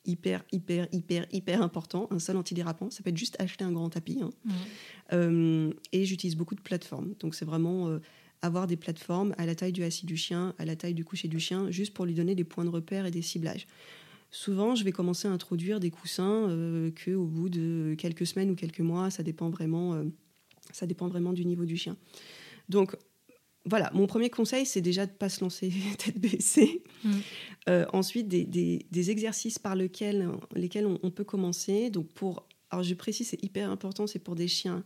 Hyper, 0.05 0.43
hyper, 0.51 0.87
hyper, 0.91 1.25
hyper 1.31 1.63
important, 1.63 2.07
un 2.11 2.19
sol 2.19 2.37
antidérapant. 2.37 2.91
Ça 2.91 3.01
peut 3.01 3.09
être 3.09 3.17
juste 3.17 3.35
acheter 3.41 3.63
un 3.63 3.71
grand 3.71 3.89
tapis. 3.89 4.19
Hein. 4.21 4.29
Euh, 5.11 5.73
et 5.91 6.05
j'utilise 6.05 6.35
beaucoup 6.35 6.53
de 6.53 6.61
plateformes. 6.61 7.15
Donc 7.19 7.33
c'est 7.33 7.45
vraiment 7.45 7.99
avoir 8.41 8.67
des 8.67 8.77
plateformes 8.77 9.33
à 9.37 9.45
la 9.45 9.55
taille 9.55 9.71
du 9.71 9.83
assis 9.83 10.05
du 10.05 10.17
chien, 10.17 10.53
à 10.57 10.65
la 10.65 10.75
taille 10.75 10.93
du 10.93 11.05
coucher 11.05 11.27
du 11.27 11.39
chien, 11.39 11.69
juste 11.69 11.93
pour 11.93 12.05
lui 12.05 12.13
donner 12.13 12.35
des 12.35 12.43
points 12.43 12.65
de 12.65 12.69
repère 12.69 13.05
et 13.05 13.11
des 13.11 13.21
ciblages. 13.21 13.67
Souvent, 14.31 14.75
je 14.75 14.83
vais 14.83 14.91
commencer 14.91 15.27
à 15.27 15.31
introduire 15.31 15.79
des 15.79 15.91
coussins 15.91 16.49
euh, 16.49 16.89
que 16.91 17.11
au 17.11 17.25
bout 17.25 17.49
de 17.49 17.95
quelques 17.97 18.25
semaines 18.25 18.49
ou 18.49 18.55
quelques 18.55 18.79
mois, 18.79 19.09
ça 19.09 19.23
dépend 19.23 19.49
vraiment, 19.49 19.93
euh, 19.93 20.05
ça 20.71 20.87
dépend 20.87 21.07
vraiment 21.07 21.33
du 21.33 21.45
niveau 21.45 21.65
du 21.65 21.75
chien. 21.75 21.97
Donc 22.69 22.95
voilà, 23.65 23.91
mon 23.93 24.07
premier 24.07 24.29
conseil, 24.29 24.65
c'est 24.65 24.81
déjà 24.81 25.05
de 25.05 25.11
ne 25.11 25.17
pas 25.17 25.29
se 25.29 25.41
lancer 25.41 25.71
tête 25.97 26.17
baissée. 26.17 26.81
Mm. 27.03 27.11
Euh, 27.69 27.85
ensuite, 27.93 28.27
des, 28.27 29.11
exercices 29.11 29.59
par 29.59 29.75
lesquels, 29.75 30.29
lesquels 30.55 30.87
on, 30.87 30.97
on, 31.03 31.11
peut 31.11 31.25
commencer. 31.25 31.89
Donc 31.89 32.07
pour, 32.13 32.47
alors 32.69 32.83
je 32.83 32.93
précise, 32.95 33.27
c'est 33.27 33.43
hyper 33.43 33.69
important, 33.69 34.07
c'est 34.07 34.19
pour 34.19 34.35
des 34.35 34.47
chiens 34.47 34.83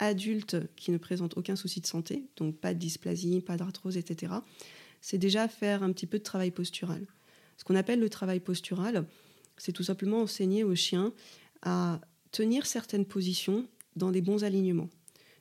adultes 0.00 0.56
qui 0.74 0.90
ne 0.90 0.98
présentent 0.98 1.36
aucun 1.36 1.54
souci 1.54 1.80
de 1.80 1.86
santé, 1.86 2.24
donc 2.36 2.56
pas 2.56 2.74
de 2.74 2.78
dysplasie, 2.78 3.40
pas 3.40 3.56
d'arthrose, 3.56 3.96
etc., 3.96 4.32
c'est 5.00 5.18
déjà 5.18 5.48
faire 5.48 5.82
un 5.82 5.92
petit 5.92 6.06
peu 6.06 6.18
de 6.18 6.24
travail 6.24 6.50
postural. 6.50 7.06
Ce 7.56 7.64
qu'on 7.64 7.76
appelle 7.76 8.00
le 8.00 8.10
travail 8.10 8.40
postural, 8.40 9.06
c'est 9.56 9.72
tout 9.72 9.82
simplement 9.82 10.22
enseigner 10.22 10.64
au 10.64 10.74
chien 10.74 11.12
à 11.62 12.00
tenir 12.32 12.66
certaines 12.66 13.04
positions 13.04 13.66
dans 13.96 14.10
des 14.10 14.20
bons 14.20 14.44
alignements. 14.44 14.88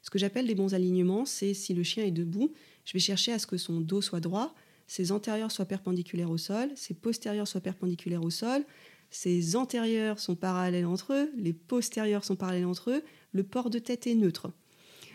Ce 0.02 0.10
que 0.10 0.20
j'appelle 0.20 0.48
des 0.48 0.56
bons 0.56 0.74
alignements, 0.74 1.26
c'est 1.26 1.54
si 1.54 1.74
le 1.74 1.84
chien 1.84 2.06
est 2.06 2.12
debout, 2.12 2.54
je 2.86 2.94
vais 2.94 3.00
chercher 3.00 3.32
à 3.34 3.40
ce 3.40 3.48
que 3.48 3.58
son 3.58 3.82
dos 3.82 4.02
soit 4.02 4.20
droit, 4.20 4.56
ses 4.88 5.12
antérieurs 5.12 5.52
soient 5.52 5.66
perpendiculaires 5.66 6.32
au 6.32 6.38
sol, 6.38 6.72
ses 6.76 6.94
postérieurs 6.94 7.48
soient 7.48 7.62
perpendiculaires 7.62 8.24
au 8.24 8.30
sol, 8.30 8.66
ses 9.10 9.56
antérieurs 9.56 10.20
sont 10.20 10.36
parallèles 10.36 10.86
entre 10.86 11.14
eux, 11.14 11.32
les 11.38 11.54
postérieurs 11.54 12.24
sont 12.24 12.36
parallèles 12.36 12.66
entre 12.66 12.92
eux, 12.92 13.04
le 13.32 13.44
port 13.44 13.70
de 13.70 13.80
tête 13.80 14.08
est 14.08 14.16
neutre. 14.16 14.52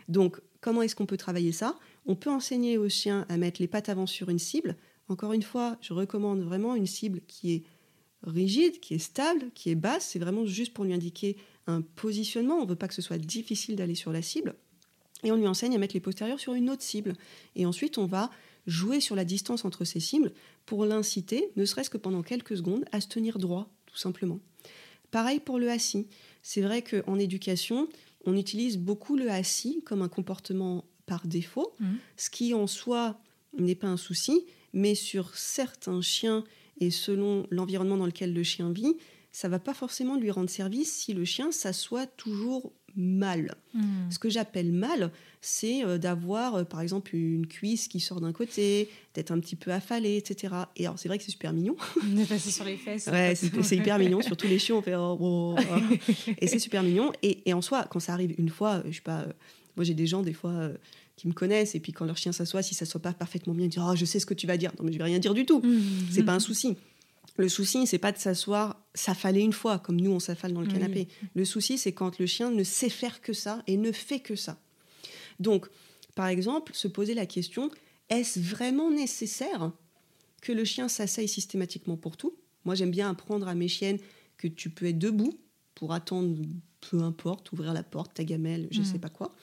Donc, 0.09 0.41
comment 0.61 0.83
est-ce 0.83 0.97
qu'on 0.97 1.07
peut 1.07 1.17
travailler 1.17 1.53
ça? 1.53 1.79
On 2.07 2.17
peut 2.17 2.31
enseigner 2.31 2.77
au 2.79 2.89
chien 2.89 3.25
à 3.29 3.37
mettre 3.37 3.61
les 3.61 3.69
pattes 3.69 3.89
avant 3.89 4.07
sur 4.07 4.29
une 4.29 4.39
cible. 4.39 4.77
Encore 5.09 5.33
une 5.33 5.43
fois, 5.43 5.79
je 5.81 5.93
recommande 5.93 6.43
vraiment 6.43 6.75
une 6.75 6.87
cible 6.87 7.21
qui 7.27 7.53
est 7.53 7.63
rigide, 8.23 8.81
qui 8.81 8.95
est 8.95 8.99
stable, 8.99 9.51
qui 9.55 9.71
est 9.71 9.75
basse. 9.75 10.09
C'est 10.11 10.19
vraiment 10.19 10.47
juste 10.47 10.73
pour 10.75 10.85
lui 10.85 10.95
indiquer 10.95 11.37
un 11.67 11.83
positionnement. 11.83 12.57
On 12.57 12.65
ne 12.65 12.69
veut 12.69 12.77
pas 12.77 12.89
que 12.89 12.95
ce 12.95 13.03
soit 13.03 13.19
difficile 13.19 13.77
d'aller 13.77 13.95
sur 13.95 14.13
la 14.13 14.23
cible. 14.23 14.55
Et 15.23 15.33
on 15.33 15.37
lui 15.37 15.47
enseigne 15.47 15.75
à 15.75 15.79
mettre 15.79 15.95
les 15.95 16.01
postérieurs 16.01 16.41
sur 16.41 16.55
une 16.55 16.69
autre 16.69 16.83
cible. 16.83 17.15
Et 17.57 17.65
ensuite, 17.65 17.97
on 17.97 18.07
va 18.07 18.31
jouer 18.67 19.01
sur 19.01 19.17
la 19.17 19.25
distance 19.25 19.65
entre 19.65 19.85
ces 19.85 20.01
cibles 20.01 20.33
pour 20.67 20.85
l'inciter, 20.87 21.51
ne 21.57 21.65
serait-ce 21.65 21.91
que 21.91 21.99
pendant 21.99 22.23
quelques 22.23 22.57
secondes, 22.57 22.85
à 22.93 23.01
se 23.01 23.09
tenir 23.09 23.39
droit, 23.39 23.74
tout 23.95 24.01
simplement. 24.01 24.41
Pareil 25.13 25.39
pour 25.41 25.59
le 25.61 25.71
assis. 25.71 26.09
C'est 26.43 26.61
vrai 26.61 26.83
qu'en 26.83 27.19
éducation, 27.19 27.89
on 28.27 28.37
utilise 28.37 28.77
beaucoup 28.77 29.17
le 29.17 29.31
assis 29.31 29.81
comme 29.87 30.03
un 30.03 30.09
comportement 30.09 30.85
par 31.07 31.27
défaut, 31.27 31.73
Mhm. 31.81 31.97
ce 32.17 32.31
qui 32.31 32.53
en 32.55 32.67
soi 32.67 33.21
n'est 33.57 33.77
pas 33.77 33.87
un 33.87 33.97
souci, 33.97 34.45
mais 34.73 34.95
sur 34.97 35.37
certains 35.37 36.01
chiens 36.03 36.43
et 36.81 36.91
selon 36.91 37.47
l'environnement 37.51 37.97
dans 37.97 38.07
lequel 38.07 38.35
le 38.35 38.43
chien 38.43 38.73
vit, 38.73 38.97
ça 39.31 39.49
va 39.49 39.61
pas 39.61 39.75
forcément 39.75 40.17
lui 40.17 40.31
rendre 40.33 40.51
service 40.51 40.93
si 40.93 41.13
le 41.15 41.25
chien 41.25 41.53
s'assoit 41.53 42.07
toujours 42.07 42.73
mal. 42.97 43.55
Hmm. 43.75 44.11
Ce 44.11 44.19
que 44.19 44.29
j'appelle 44.29 44.73
mal, 44.73 45.11
c'est 45.41 45.85
euh, 45.85 45.99
d'avoir, 45.99 46.55
euh, 46.55 46.65
par 46.65 46.81
exemple, 46.81 47.15
une 47.15 47.47
cuisse 47.47 47.89
qui 47.89 48.01
sort 48.01 48.21
d'un 48.21 48.33
côté, 48.33 48.89
d'être 49.15 49.31
un 49.31 49.41
petit 49.41 49.57
peu 49.57 49.73
affalé, 49.73 50.17
etc. 50.17 50.55
Et 50.77 50.87
alors, 50.87 50.99
c'est 50.99 51.09
vrai 51.09 51.19
que 51.19 51.25
c'est 51.25 51.31
super 51.31 51.53
mignon. 51.53 51.77
De 52.03 52.25
passer 52.25 52.51
sur 52.51 52.65
les 52.65 52.77
fesses. 52.77 53.07
Ouais, 53.07 53.35
c'est 53.35 53.77
hyper 53.77 53.99
mignon. 53.99 54.23
Surtout 54.23 54.47
les 54.47 54.59
chiens, 54.59 54.77
on 54.77 54.83
fait 54.83 54.95
oh, 54.95 55.17
oh, 55.21 55.57
oh. 55.59 55.95
Et 56.39 56.47
c'est 56.47 56.59
super 56.59 56.83
mignon. 56.83 57.13
Et, 57.23 57.49
et 57.49 57.53
en 57.53 57.63
soi, 57.63 57.87
quand 57.91 58.01
ça 58.01 58.13
arrive 58.13 58.35
une 58.39 58.49
fois, 58.49 58.77
euh, 58.77 58.83
je 58.91 58.97
sais 58.97 59.03
pas, 59.03 59.21
euh, 59.21 59.33
moi 59.77 59.85
j'ai 59.85 59.95
des 59.95 60.07
gens 60.07 60.23
des 60.23 60.33
fois 60.33 60.51
euh, 60.51 60.75
qui 61.17 61.29
me 61.29 61.33
connaissent 61.33 61.75
et 61.75 61.81
puis 61.81 61.93
quand 61.93 62.05
leur 62.05 62.17
chien 62.17 62.33
s'assoit, 62.33 62.63
si 62.63 62.75
ça 62.75 62.85
s'assoit 62.85 63.03
pas 63.03 63.13
parfaitement 63.13 63.55
bien, 63.55 63.67
ils 63.67 63.71
disent 63.71 63.83
oh, 63.85 63.95
je 63.95 64.05
sais 64.05 64.21
ce 64.21 64.27
que 64.27 64.35
tu 64.35 64.47
vas 64.47 64.57
dire. 64.57 64.73
Non, 64.79 64.85
mais 64.85 64.93
je 64.93 64.99
vais 64.99 65.05
rien 65.05 65.19
dire 65.19 65.35
du 65.35 65.45
tout. 65.45 65.61
Hmm. 65.61 65.81
C'est 66.11 66.23
pas 66.23 66.35
un 66.35 66.41
souci. 66.41 66.77
Le 67.37 67.49
souci, 67.49 67.87
c'est 67.87 67.99
pas 67.99 68.13
de 68.13 68.19
s'asseoir, 68.19 68.81
s'affaler 68.95 69.41
une 69.41 69.53
fois, 69.53 69.79
comme 69.81 70.01
nous 70.01 70.13
on 70.13 70.21
s'affale 70.21 70.53
dans 70.53 70.61
le 70.61 70.67
Oui. 70.69 70.73
canapé. 70.73 71.09
Le 71.35 71.45
souci, 71.45 71.79
c'est 71.79 71.93
quand 71.93 72.19
le 72.19 72.27
chien 72.27 72.51
ne 72.51 72.63
sait 72.63 72.89
faire 72.89 73.21
que 73.21 73.33
ça 73.33 73.63
et 73.67 73.77
ne 73.77 73.91
fait 73.93 74.21
que 74.21 74.37
ça. 74.37 74.61
Donc, 75.41 75.67
par 76.15 76.29
exemple, 76.29 76.75
se 76.75 76.87
poser 76.89 77.15
la 77.15 77.27
question 77.27 77.71
est-ce 78.11 78.39
vraiment 78.39 78.91
nécessaire 78.91 79.73
que 80.43 80.53
le 80.53 80.65
chien 80.65 80.89
s'asseye 80.89 81.27
systématiquement 81.27 81.97
pour 81.97 82.17
tout? 82.17 82.35
Moi, 82.65 82.75
j'aime 82.75 82.91
bien 82.91 83.11
apprendre 83.11 83.49
à 83.49 83.55
mes 83.55 83.67
chiennes 83.69 83.99
que 84.37 84.47
tu 84.47 84.69
peux 84.71 84.87
être 84.87 84.99
debout 84.99 85.33
pour 85.75 85.93
attendre, 85.93 86.37
peu 86.91 87.01
importe, 87.01 87.51
ouvrir 87.53 87.73
la 87.73 87.83
porte, 87.83 88.15
ta 88.15 88.25
gamelle, 88.25 88.69
je 88.71 88.83
Mm. 88.83 88.85
sais 88.85 88.99
pas 88.99 89.09
quoi. 89.09 89.35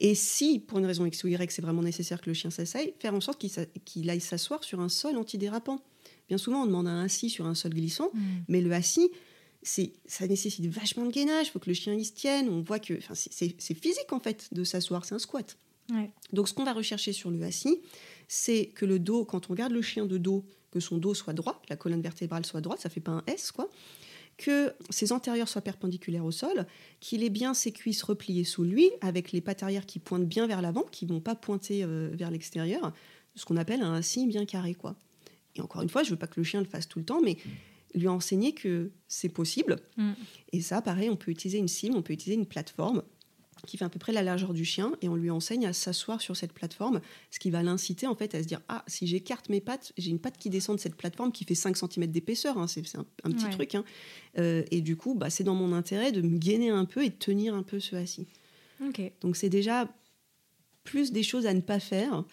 Et 0.00 0.14
si, 0.14 0.58
pour 0.58 0.78
une 0.78 0.86
raison 0.86 1.04
X 1.06 1.22
ou 1.24 1.28
Y, 1.28 1.52
c'est 1.52 1.62
vraiment 1.62 1.82
nécessaire 1.82 2.20
que 2.20 2.30
le 2.30 2.34
chien 2.34 2.50
s'asseye, 2.50 2.94
faire 2.98 3.14
en 3.14 3.20
sorte 3.20 3.44
qu'il 3.84 4.10
aille 4.10 4.20
s'asseoir 4.20 4.64
sur 4.64 4.80
un 4.80 4.88
sol 4.88 5.16
antidérapant. 5.16 5.80
Bien 6.28 6.38
souvent, 6.38 6.62
on 6.62 6.66
demande 6.66 6.86
un 6.86 7.04
assis 7.04 7.30
sur 7.30 7.46
un 7.46 7.54
sol 7.54 7.72
glissant, 7.72 8.10
Hmm. 8.12 8.20
mais 8.48 8.60
le 8.60 8.72
assis, 8.72 9.10
c'est, 9.62 9.92
ça 10.06 10.26
nécessite 10.26 10.66
vachement 10.66 11.04
de 11.04 11.10
gainage. 11.10 11.48
Il 11.48 11.50
faut 11.50 11.58
que 11.58 11.68
le 11.70 11.74
chien 11.74 11.94
y 11.94 12.04
se 12.04 12.12
tienne. 12.12 12.48
On 12.48 12.60
voit 12.62 12.78
que, 12.78 12.94
c'est, 13.14 13.74
physique 13.74 14.12
en 14.12 14.20
fait 14.20 14.48
de 14.52 14.62
s'asseoir. 14.64 15.04
C'est 15.04 15.14
un 15.14 15.18
squat. 15.18 15.56
Ouais. 15.90 16.10
Donc, 16.32 16.48
ce 16.48 16.54
qu'on 16.54 16.64
va 16.64 16.72
rechercher 16.74 17.12
sur 17.12 17.30
le 17.30 17.42
assis, 17.42 17.78
c'est 18.28 18.66
que 18.74 18.84
le 18.84 18.98
dos, 18.98 19.24
quand 19.24 19.48
on 19.48 19.52
regarde 19.54 19.72
le 19.72 19.82
chien 19.82 20.04
de 20.06 20.18
dos, 20.18 20.44
que 20.70 20.80
son 20.80 20.98
dos 20.98 21.14
soit 21.14 21.32
droit, 21.32 21.60
que 21.62 21.70
la 21.70 21.76
colonne 21.76 22.02
vertébrale 22.02 22.44
soit 22.44 22.60
droite, 22.60 22.80
ça 22.80 22.90
fait 22.90 23.00
pas 23.00 23.12
un 23.12 23.22
S, 23.26 23.52
quoi. 23.52 23.68
Que 24.36 24.72
ses 24.90 25.12
antérieurs 25.12 25.48
soient 25.48 25.62
perpendiculaires 25.62 26.24
au 26.24 26.30
sol, 26.30 26.66
qu'il 27.00 27.24
ait 27.24 27.30
bien 27.30 27.54
ses 27.54 27.72
cuisses 27.72 28.02
repliées 28.02 28.44
sous 28.44 28.62
lui, 28.62 28.90
avec 29.00 29.32
les 29.32 29.40
pattes 29.40 29.62
arrière 29.62 29.86
qui 29.86 29.98
pointent 29.98 30.28
bien 30.28 30.46
vers 30.46 30.62
l'avant, 30.62 30.84
qui 30.92 31.06
vont 31.06 31.20
pas 31.20 31.34
pointer 31.34 31.82
euh, 31.82 32.10
vers 32.12 32.30
l'extérieur, 32.30 32.92
ce 33.34 33.44
qu'on 33.46 33.56
appelle 33.56 33.82
un 33.82 33.94
assis 33.94 34.26
bien 34.26 34.44
carré, 34.44 34.74
quoi. 34.74 34.94
Et 35.58 35.60
encore 35.60 35.82
une 35.82 35.88
fois, 35.88 36.02
je 36.02 36.10
veux 36.10 36.16
pas 36.16 36.26
que 36.26 36.38
le 36.40 36.44
chien 36.44 36.60
le 36.60 36.66
fasse 36.66 36.88
tout 36.88 36.98
le 36.98 37.04
temps, 37.04 37.20
mais 37.22 37.36
lui 37.94 38.08
enseigner 38.08 38.52
que 38.52 38.90
c'est 39.08 39.28
possible. 39.28 39.76
Mm. 39.96 40.12
Et 40.52 40.60
ça, 40.60 40.80
pareil, 40.82 41.10
on 41.10 41.16
peut 41.16 41.30
utiliser 41.30 41.58
une 41.58 41.68
cible, 41.68 41.96
on 41.96 42.02
peut 42.02 42.12
utiliser 42.12 42.38
une 42.38 42.46
plateforme 42.46 43.02
qui 43.66 43.76
fait 43.76 43.84
à 43.84 43.88
peu 43.88 43.98
près 43.98 44.12
la 44.12 44.22
largeur 44.22 44.54
du 44.54 44.64
chien 44.64 44.92
et 45.02 45.08
on 45.08 45.16
lui 45.16 45.30
enseigne 45.30 45.66
à 45.66 45.72
s'asseoir 45.72 46.20
sur 46.20 46.36
cette 46.36 46.52
plateforme, 46.52 47.00
ce 47.32 47.40
qui 47.40 47.50
va 47.50 47.60
l'inciter 47.64 48.06
en 48.06 48.14
fait 48.14 48.32
à 48.36 48.42
se 48.42 48.46
dire 48.46 48.60
ah 48.68 48.84
si 48.86 49.08
j'écarte 49.08 49.48
mes 49.48 49.60
pattes, 49.60 49.92
j'ai 49.98 50.10
une 50.10 50.20
patte 50.20 50.38
qui 50.38 50.48
descend 50.48 50.76
de 50.76 50.80
cette 50.80 50.94
plateforme 50.94 51.32
qui 51.32 51.44
fait 51.44 51.56
5 51.56 51.76
cm 51.76 52.06
d'épaisseur, 52.06 52.56
hein, 52.56 52.68
c'est 52.68 52.84
un, 52.94 53.04
un 53.24 53.32
petit 53.32 53.46
Ouais. 53.46 53.50
truc, 53.50 53.74
hein. 53.74 53.84
Euh, 54.38 54.62
et 54.70 54.80
du 54.80 54.96
coup 54.96 55.16
bah, 55.16 55.28
c'est 55.28 55.42
dans 55.42 55.56
mon 55.56 55.72
intérêt 55.72 56.12
de 56.12 56.22
me 56.22 56.38
gainer 56.38 56.70
un 56.70 56.84
peu 56.84 57.02
et 57.04 57.08
de 57.10 57.16
tenir 57.16 57.52
un 57.54 57.64
peu 57.64 57.80
ce 57.80 57.96
assis. 57.96 58.28
Donc 59.22 59.36
c'est 59.36 59.48
déjà 59.48 59.88
plus 60.84 61.10
des 61.10 61.24
choses 61.24 61.46
à 61.46 61.52
ne 61.52 61.60
pas 61.60 61.80
faire. 61.80 62.24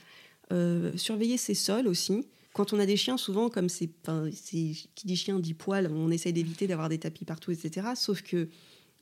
Euh, 0.54 0.96
surveiller 0.96 1.38
ses 1.38 1.56
sols 1.56 1.88
aussi. 1.88 2.28
Quand 2.56 2.72
on 2.72 2.80
a 2.80 2.86
des 2.86 2.96
chiens, 2.96 3.18
souvent, 3.18 3.50
comme 3.50 3.68
c'est, 3.68 3.90
enfin, 4.02 4.30
c'est 4.34 4.72
qui 4.96 5.06
dit 5.06 5.18
chien 5.18 5.40
dit 5.40 5.54
poil, 5.54 5.92
on 5.92 6.10
essaye 6.10 6.32
d'éviter 6.32 6.68
d'avoir 6.68 6.88
des 6.88 6.98
tapis 6.98 7.26
partout, 7.26 7.52
etc. 7.52 7.90
Sauf 7.96 8.22
que 8.22 8.48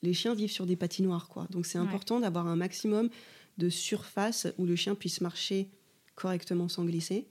les 0.02 0.14
chiens 0.16 0.34
vivent 0.34 0.52
sur 0.52 0.66
des 0.66 0.76
patinoires, 0.76 1.28
quoi. 1.28 1.46
Donc 1.52 1.68
c'est 1.68 1.78
Ouais. 1.78 1.86
important 1.86 2.20
d'avoir 2.20 2.48
un 2.48 2.56
maximum 2.56 3.10
de 3.60 3.70
surface 3.70 4.48
où 4.58 4.66
le 4.66 4.76
chien 4.76 4.96
puisse 4.96 5.22
marcher 5.22 5.70
correctement 6.16 6.68
sans 6.68 6.84
glisser. 6.84 7.28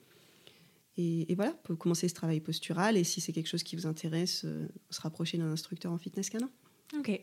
Et, 0.97 1.31
et 1.33 1.35
voilà, 1.35 1.53
peut 1.65 1.75
commencer 1.75 2.07
ce 2.09 2.15
travail 2.15 2.39
postural. 2.41 2.97
Et 2.97 3.03
si 3.05 3.21
c'est 3.21 3.33
quelque 3.33 3.49
chose 3.49 3.63
qui 3.65 3.75
vous 3.77 3.87
intéresse, 3.87 4.43
euh, 4.45 4.69
se 4.91 5.01
rapprocher 5.01 5.39
d'un 5.39 5.51
instructeur 5.51 5.91
en 5.91 5.99
fitness 5.99 6.31
canin. 6.31 6.51
Ok. 6.97 7.21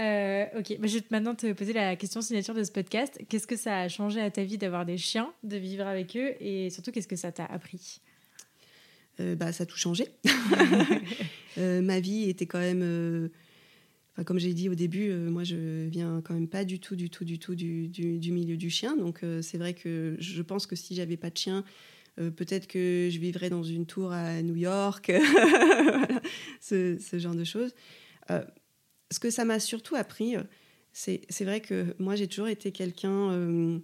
Euh, 0.00 0.44
ok, 0.58 0.76
Bah, 0.80 0.86
je 0.88 0.94
vais 0.94 1.00
te- 1.00 1.06
maintenant 1.12 1.34
te 1.36 1.50
poser 1.52 1.72
la 1.72 1.94
question 1.96 2.20
signature 2.20 2.52
de 2.54 2.64
ce 2.64 2.72
podcast. 2.72 3.18
Qu'est-ce 3.28 3.46
que 3.46 3.56
ça 3.56 3.78
a 3.80 3.88
changé 3.88 4.20
à 4.20 4.30
ta 4.30 4.42
vie 4.44 4.58
d'avoir 4.58 4.84
des 4.84 4.98
chiens, 4.98 5.32
de 5.44 5.56
vivre 5.56 5.86
avec 5.86 6.16
eux 6.16 6.34
et 6.40 6.68
surtout 6.70 6.90
qu'est-ce 6.92 7.06
que 7.08 7.16
ça 7.16 7.30
t'a 7.32 7.46
appris? 7.46 8.00
Euh, 9.20 9.34
bah, 9.36 9.52
ça 9.52 9.62
a 9.62 9.66
tout 9.66 9.76
changé. 9.78 10.08
Euh, 11.56 11.80
ma 11.82 12.00
vie 12.00 12.28
était 12.28 12.46
quand 12.46 12.58
même. 12.58 12.82
euh, 12.82 13.28
comme 14.26 14.40
j'ai 14.40 14.52
dit 14.54 14.68
au 14.68 14.74
début, 14.74 15.12
moi 15.12 15.44
je 15.44 15.86
viens 15.86 16.20
quand 16.24 16.34
même 16.34 16.48
pas 16.48 16.64
du 16.64 16.80
tout, 16.80 16.96
du 16.96 17.10
tout, 17.10 17.24
du 17.24 17.38
tout 17.38 17.54
du, 17.54 17.86
du- 17.86 18.18
du 18.18 18.32
milieu 18.32 18.56
du 18.56 18.70
chien. 18.70 18.96
Donc 18.96 19.20
c'est 19.40 19.56
vrai 19.58 19.72
que 19.72 20.16
je 20.18 20.42
pense 20.42 20.66
que 20.66 20.74
si 20.74 20.96
j'avais 20.96 21.16
pas 21.16 21.30
de 21.30 21.36
chien, 21.38 21.64
peut-être 22.16 22.66
que 22.66 23.08
je 23.08 23.18
vivrais 23.20 23.50
dans 23.50 23.62
une 23.62 23.86
tour 23.86 24.10
à 24.10 24.42
New 24.42 24.56
York, 24.56 25.12
Voilà, 25.32 26.20
ce, 26.60 26.98
ce 26.98 27.18
genre 27.20 27.36
de 27.36 27.44
choses. 27.44 27.72
Ce 29.12 29.20
que 29.20 29.30
ça 29.30 29.44
m'a 29.44 29.60
surtout 29.60 29.94
appris, 29.94 30.34
c'est 30.92 31.20
c'est 31.28 31.44
vrai 31.44 31.60
que 31.60 31.94
moi 32.00 32.16
j'ai 32.16 32.26
toujours 32.26 32.48
été 32.48 32.72
quelqu'un. 32.72 33.80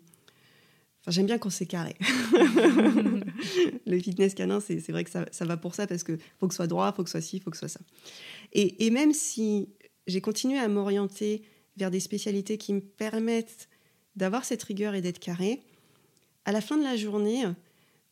Enfin, 1.01 1.13
j'aime 1.13 1.27
bien 1.27 1.39
quand 1.39 1.51
c'est 1.51 1.67
carré. 1.67 1.97
le 3.87 3.99
fitness 3.99 4.35
canin, 4.35 4.61
c'est 4.61 4.87
vrai 4.91 5.05
que 5.05 5.11
ça, 5.11 5.27
ça 5.31 5.45
va 5.47 5.57
pour 5.57 5.75
ça 5.75 5.87
parce 5.87 6.03
que 6.03 6.19
faut 6.39 6.47
que 6.47 6.53
ce 6.53 6.57
soit 6.57 6.67
droit, 6.67 6.93
faut 6.93 7.03
que 7.03 7.09
ce 7.09 7.19
soit 7.19 7.27
ci, 7.27 7.41
faut 7.41 7.51
que 7.51 7.57
ce 7.57 7.69
soit 7.69 7.79
ça. 7.79 7.81
Et, 8.53 8.87
et 8.87 8.91
même 8.91 9.15
si 9.15 9.69
j'ai 10.07 10.21
continué 10.21 10.59
à 10.59 10.69
m'orienter 10.69 11.43
vers 11.77 11.91
des 11.91 12.01
spécialités 12.01 12.59
qui 12.59 12.75
me 12.75 12.81
permettent 12.81 13.69
d'avoir 14.17 14.45
cette 14.45 14.63
rigueur 14.63 14.95
et 14.95 15.01
d'être 15.01 15.21
carré, 15.21 15.61
à 16.45 16.53
la 16.53 16.61
fin 16.61 16.77
de 16.77 16.83
la 16.83 16.97
journée, 16.97 17.45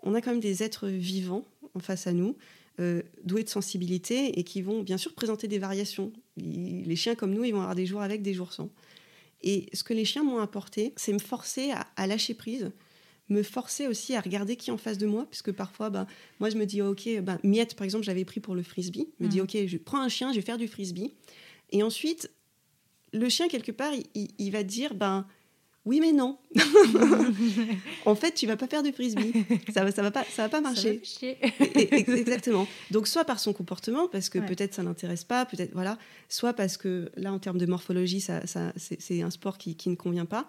on 0.03 0.15
a 0.15 0.21
quand 0.21 0.31
même 0.31 0.41
des 0.41 0.63
êtres 0.63 0.89
vivants 0.89 1.45
en 1.75 1.81
face 1.81 2.07
à 2.07 2.13
nous, 2.13 2.37
euh, 2.81 3.03
doués 3.25 3.43
de 3.43 3.49
sensibilité 3.49 4.39
et 4.39 4.45
qui 4.45 4.63
vont 4.63 4.83
bien 4.83 4.99
sûr 4.99 5.13
présenter 5.13 5.49
des 5.49 5.59
variations. 5.59 6.13
Les 6.37 6.97
chiens 6.97 7.15
comme 7.15 7.35
nous, 7.35 7.45
ils 7.45 7.53
vont 7.53 7.61
avoir 7.61 7.75
des 7.75 7.87
jours 7.87 8.03
avec, 8.03 8.23
des 8.23 8.35
jours 8.35 8.53
sans. 8.53 8.71
Et 9.43 9.67
ce 9.73 9.85
que 9.85 9.95
les 9.95 10.05
chiens 10.05 10.25
m'ont 10.25 10.39
apporté, 10.41 10.93
c'est 10.97 11.13
me 11.13 11.19
forcer 11.19 11.71
à, 11.71 11.87
à 11.97 12.07
lâcher 12.07 12.35
prise, 12.35 12.73
me 13.29 13.43
forcer 13.43 13.87
aussi 13.87 14.15
à 14.15 14.21
regarder 14.21 14.57
qui 14.57 14.71
est 14.71 14.73
en 14.73 14.79
face 14.79 14.99
de 14.99 15.07
moi, 15.07 15.25
parce 15.27 15.43
que 15.43 15.51
parfois, 15.51 15.91
bah, 15.91 16.07
moi, 16.41 16.51
je 16.51 16.57
me 16.57 16.65
dis, 16.67 16.83
ok, 16.83 17.21
bah, 17.23 17.39
Miette, 17.45 17.75
par 17.77 17.85
exemple, 17.85 18.05
j'avais 18.05 18.25
pris 18.25 18.41
pour 18.41 18.55
le 18.55 18.63
frisbee. 18.63 19.09
Je 19.21 19.25
me 19.25 19.29
dis, 19.29 19.39
Mhm. 19.39 19.45
ok, 19.45 19.67
je 19.67 19.77
prends 19.77 20.01
un 20.01 20.09
chien, 20.09 20.31
je 20.33 20.37
vais 20.37 20.45
faire 20.45 20.59
du 20.59 20.67
frisbee. 20.67 21.13
Et 21.71 21.83
ensuite, 21.83 22.31
le 23.13 23.29
chien, 23.29 23.49
quelque 23.49 23.73
part, 23.73 23.93
il, 23.95 24.05
il- 24.15 24.31
il 24.39 24.51
va 24.51 24.63
dire, 24.63 24.95
ben, 24.95 25.27
oui, 25.89 26.01
mais 26.01 26.13
non. 26.13 26.39
en 28.07 28.15
fait, 28.15 28.33
tu 28.35 28.47
vas 28.47 28.57
pas 28.57 28.67
faire 28.67 28.83
du 28.83 28.93
frisbee. 28.93 29.33
Ça 29.73 29.85
va, 29.85 29.91
ça 29.91 30.03
va 30.03 30.11
pas, 30.11 30.25
ça 30.31 30.43
va 30.43 30.49
pas 30.49 30.61
marcher. 30.61 31.01
Exactement. 31.75 32.67
Donc, 32.91 33.09
soit 33.09 33.25
par 33.25 33.41
son 33.41 33.53
comportement, 33.53 34.09
parce 34.09 34.29
que 34.29 34.39
Ouais. 34.39 34.47
peut-être 34.47 34.75
ça 34.75 34.83
l'intéresse 34.83 35.25
pas, 35.25 35.45
peut-être 35.47 35.73
voilà, 35.73 35.99
soit 36.29 36.53
parce 36.53 36.77
que 36.77 37.11
là, 37.17 37.33
en 37.33 37.39
termes 37.39 37.59
de 37.59 37.67
morphologie, 37.67 38.21
ça, 38.21 38.47
ça- 38.47 38.73
c'est 38.77 39.23
un 39.23 39.31
sport 39.31 39.59
qui, 39.59 39.75
qui 39.77 39.89
ne 39.89 39.95
convient 39.97 40.27
pas. 40.27 40.47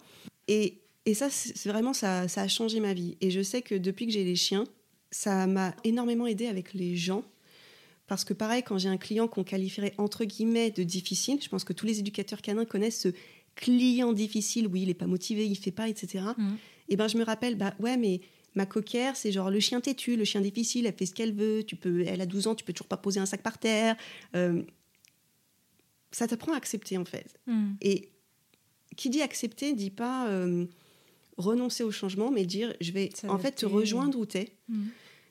Et, 0.48 0.80
et 1.06 1.14
ça, 1.14 1.30
c'est 1.30 1.70
vraiment, 1.70 1.94
ça, 1.94 2.28
ça 2.28 2.42
a 2.42 2.48
changé 2.48 2.80
ma 2.80 2.94
vie. 2.94 3.18
Et 3.22 3.32
je 3.32 3.42
sais 3.42 3.62
que 3.62 3.76
depuis 3.76 4.06
que 4.08 4.12
j'ai 4.14 4.24
les 4.24 4.36
chiens, 4.36 4.66
ça 5.12 5.48
m'a 5.48 5.76
énormément 5.84 6.28
aidé 6.28 6.48
avec 6.48 6.74
les 6.74 6.96
gens. 6.96 7.24
Parce 8.08 8.26
que 8.26 8.34
pareil, 8.34 8.64
quand 8.64 8.80
j'ai 8.80 8.90
un 8.90 8.98
client 8.98 9.28
qu'on 9.28 9.44
qualifierait 9.44 9.94
entre 10.00 10.26
guillemets 10.26 10.72
de 10.72 10.82
difficile, 10.82 11.38
je 11.44 11.48
pense 11.48 11.64
que 11.64 11.74
tous 11.74 11.86
les 11.86 12.00
éducateurs 12.00 12.42
canins 12.42 12.66
connaissent 12.66 13.02
ce 13.02 13.10
client 13.60 14.14
difficile, 14.14 14.68
oui, 14.68 14.84
il 14.84 14.88
n'est 14.88 14.94
pas 14.94 15.08
motivé, 15.08 15.46
il 15.46 15.56
fait 15.56 15.72
pas, 15.72 15.90
etc. 15.90 16.24
Mhm. 16.38 16.58
Et 16.88 16.96
ben 16.96 17.08
je 17.08 17.18
me 17.18 17.24
rappelle, 17.24 17.56
bah 17.56 17.76
ouais, 17.80 17.98
mais 17.98 18.22
ma 18.56 18.66
coquère, 18.66 19.16
c'est 19.16 19.32
genre 19.32 19.52
le 19.52 19.60
chien 19.60 19.82
têtu, 19.82 20.16
le 20.16 20.24
chien 20.24 20.42
difficile, 20.42 20.86
elle 20.86 20.96
fait 20.96 21.06
ce 21.06 21.14
qu'elle 21.14 21.34
veut, 21.34 21.64
tu 21.64 21.76
peux, 21.76 22.04
elle 22.08 22.22
a 22.22 22.26
12 22.26 22.48
ans, 22.48 22.56
tu 22.56 22.64
peux 22.64 22.74
toujours 22.74 22.88
pas 22.88 22.98
poser 22.98 23.20
un 23.20 23.26
sac 23.26 23.44
par 23.44 23.58
terre. 23.58 23.96
Euh, 24.36 24.64
ça 26.12 26.28
t'apprend 26.28 26.54
à 26.54 26.58
accepter 26.58 26.98
en 26.98 27.06
fait. 27.06 27.38
Hmm. 27.48 27.74
Et 27.82 28.10
qui 28.96 29.10
dit 29.10 29.22
accepter 29.22 29.74
dit 29.74 29.92
pas 29.92 30.28
euh, 30.30 30.66
renoncer 31.38 31.84
au 31.84 31.92
changement, 31.92 32.32
mais 32.32 32.46
dire 32.46 32.74
je 32.82 32.92
vais 32.92 33.10
en 33.28 33.38
fait 33.38 33.52
te 33.52 33.66
rejoindre 33.66 34.18
où 34.18 34.26
tu 34.26 34.38
es, 34.38 34.56
Hmm. 34.70 34.88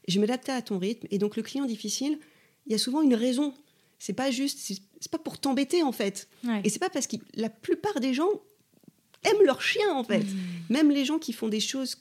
je 0.06 0.14
vais 0.14 0.20
m'adapter 0.20 0.52
à 0.52 0.62
ton 0.62 0.78
rythme. 0.78 1.06
Et 1.10 1.18
donc 1.18 1.36
le 1.36 1.42
client 1.42 1.64
difficile, 1.64 2.18
il 2.66 2.72
y 2.72 2.74
a 2.74 2.78
souvent 2.78 3.02
une 3.02 3.14
raison. 3.14 3.54
C'est 3.98 4.12
pas 4.12 4.30
juste, 4.30 4.58
c'est 4.58 5.10
pas 5.10 5.18
pour 5.18 5.38
t'embêter 5.38 5.82
en 5.82 5.92
fait. 5.92 6.28
Et 6.64 6.70
c'est 6.70 6.78
pas 6.78 6.90
parce 6.90 7.06
que 7.06 7.16
la 7.34 7.50
plupart 7.50 8.00
des 8.00 8.14
gens 8.14 8.30
aiment 9.24 9.44
leur 9.44 9.62
chien 9.62 9.92
en 9.94 10.04
fait. 10.04 10.24
Mmh. 10.24 10.36
Même 10.70 10.90
les 10.90 11.04
gens 11.04 11.18
qui 11.18 11.32
font 11.32 11.48
des 11.48 11.60
choses 11.60 11.96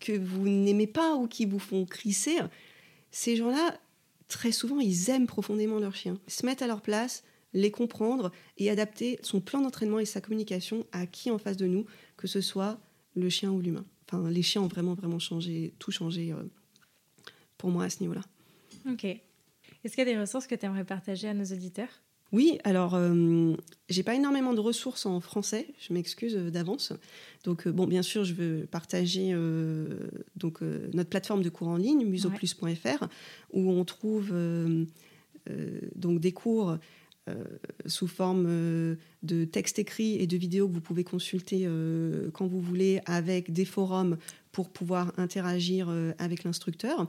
que 0.00 0.12
vous 0.12 0.48
n'aimez 0.48 0.86
pas 0.86 1.14
ou 1.16 1.28
qui 1.28 1.46
vous 1.46 1.58
font 1.58 1.84
crisser, 1.84 2.38
ces 3.10 3.36
gens-là, 3.36 3.78
très 4.28 4.52
souvent, 4.52 4.80
ils 4.80 5.10
aiment 5.10 5.26
profondément 5.26 5.78
leur 5.78 5.94
chien. 5.94 6.18
Ils 6.26 6.32
se 6.32 6.46
mettent 6.46 6.62
à 6.62 6.66
leur 6.66 6.80
place, 6.80 7.24
les 7.52 7.70
comprendre 7.70 8.30
et 8.58 8.70
adapter 8.70 9.18
son 9.22 9.40
plan 9.40 9.60
d'entraînement 9.60 9.98
et 9.98 10.04
sa 10.04 10.20
communication 10.20 10.86
à 10.92 11.06
qui 11.06 11.30
en 11.30 11.38
face 11.38 11.56
de 11.56 11.66
nous, 11.66 11.86
que 12.16 12.26
ce 12.26 12.40
soit 12.40 12.78
le 13.14 13.28
chien 13.28 13.50
ou 13.50 13.60
l'humain. 13.60 13.84
Enfin, 14.06 14.28
les 14.30 14.42
chiens 14.42 14.62
ont 14.62 14.68
vraiment, 14.68 14.94
vraiment 14.94 15.18
changé, 15.18 15.74
tout 15.78 15.90
changé 15.90 16.32
euh, 16.32 16.42
pour 17.58 17.70
moi 17.70 17.84
à 17.84 17.90
ce 17.90 18.00
niveau-là. 18.00 18.22
Ok. 18.88 19.06
Est-ce 19.84 19.94
qu'il 19.94 20.06
y 20.06 20.10
a 20.10 20.12
des 20.12 20.20
ressources 20.20 20.46
que 20.46 20.54
tu 20.54 20.66
aimerais 20.66 20.84
partager 20.84 21.28
à 21.28 21.34
nos 21.34 21.44
auditeurs? 21.44 22.02
Oui, 22.32 22.58
alors 22.62 22.94
euh, 22.94 23.54
j'ai 23.88 24.04
pas 24.04 24.14
énormément 24.14 24.54
de 24.54 24.60
ressources 24.60 25.04
en 25.04 25.20
français, 25.20 25.66
je 25.80 25.92
m'excuse 25.92 26.36
euh, 26.36 26.50
d'avance. 26.50 26.92
Donc 27.42 27.66
bon, 27.66 27.88
bien 27.88 28.02
sûr, 28.02 28.22
je 28.22 28.34
veux 28.34 28.68
partager 28.70 29.34
donc 30.36 30.60
notre 30.60 31.10
plateforme 31.10 31.42
de 31.42 31.48
cours 31.48 31.68
en 31.68 31.76
ligne 31.76 32.06
musoplus.fr 32.06 33.08
où 33.52 33.70
on 33.70 33.84
trouve 33.84 34.32
donc 35.96 36.20
des 36.20 36.32
cours 36.32 36.76
euh, 37.30 37.44
sous 37.86 38.06
forme 38.06 38.46
euh, 38.48 38.94
de 39.22 39.44
textes 39.44 39.78
écrits 39.78 40.16
et 40.16 40.26
de 40.26 40.36
vidéos 40.36 40.68
que 40.68 40.72
vous 40.72 40.80
pouvez 40.80 41.04
consulter 41.04 41.62
euh, 41.64 42.30
quand 42.32 42.46
vous 42.46 42.60
voulez 42.60 43.00
avec 43.04 43.52
des 43.52 43.64
forums 43.64 44.16
pour 44.52 44.70
pouvoir 44.70 45.12
interagir 45.16 45.88
avec 46.18 46.44
l'instructeur. 46.44 47.06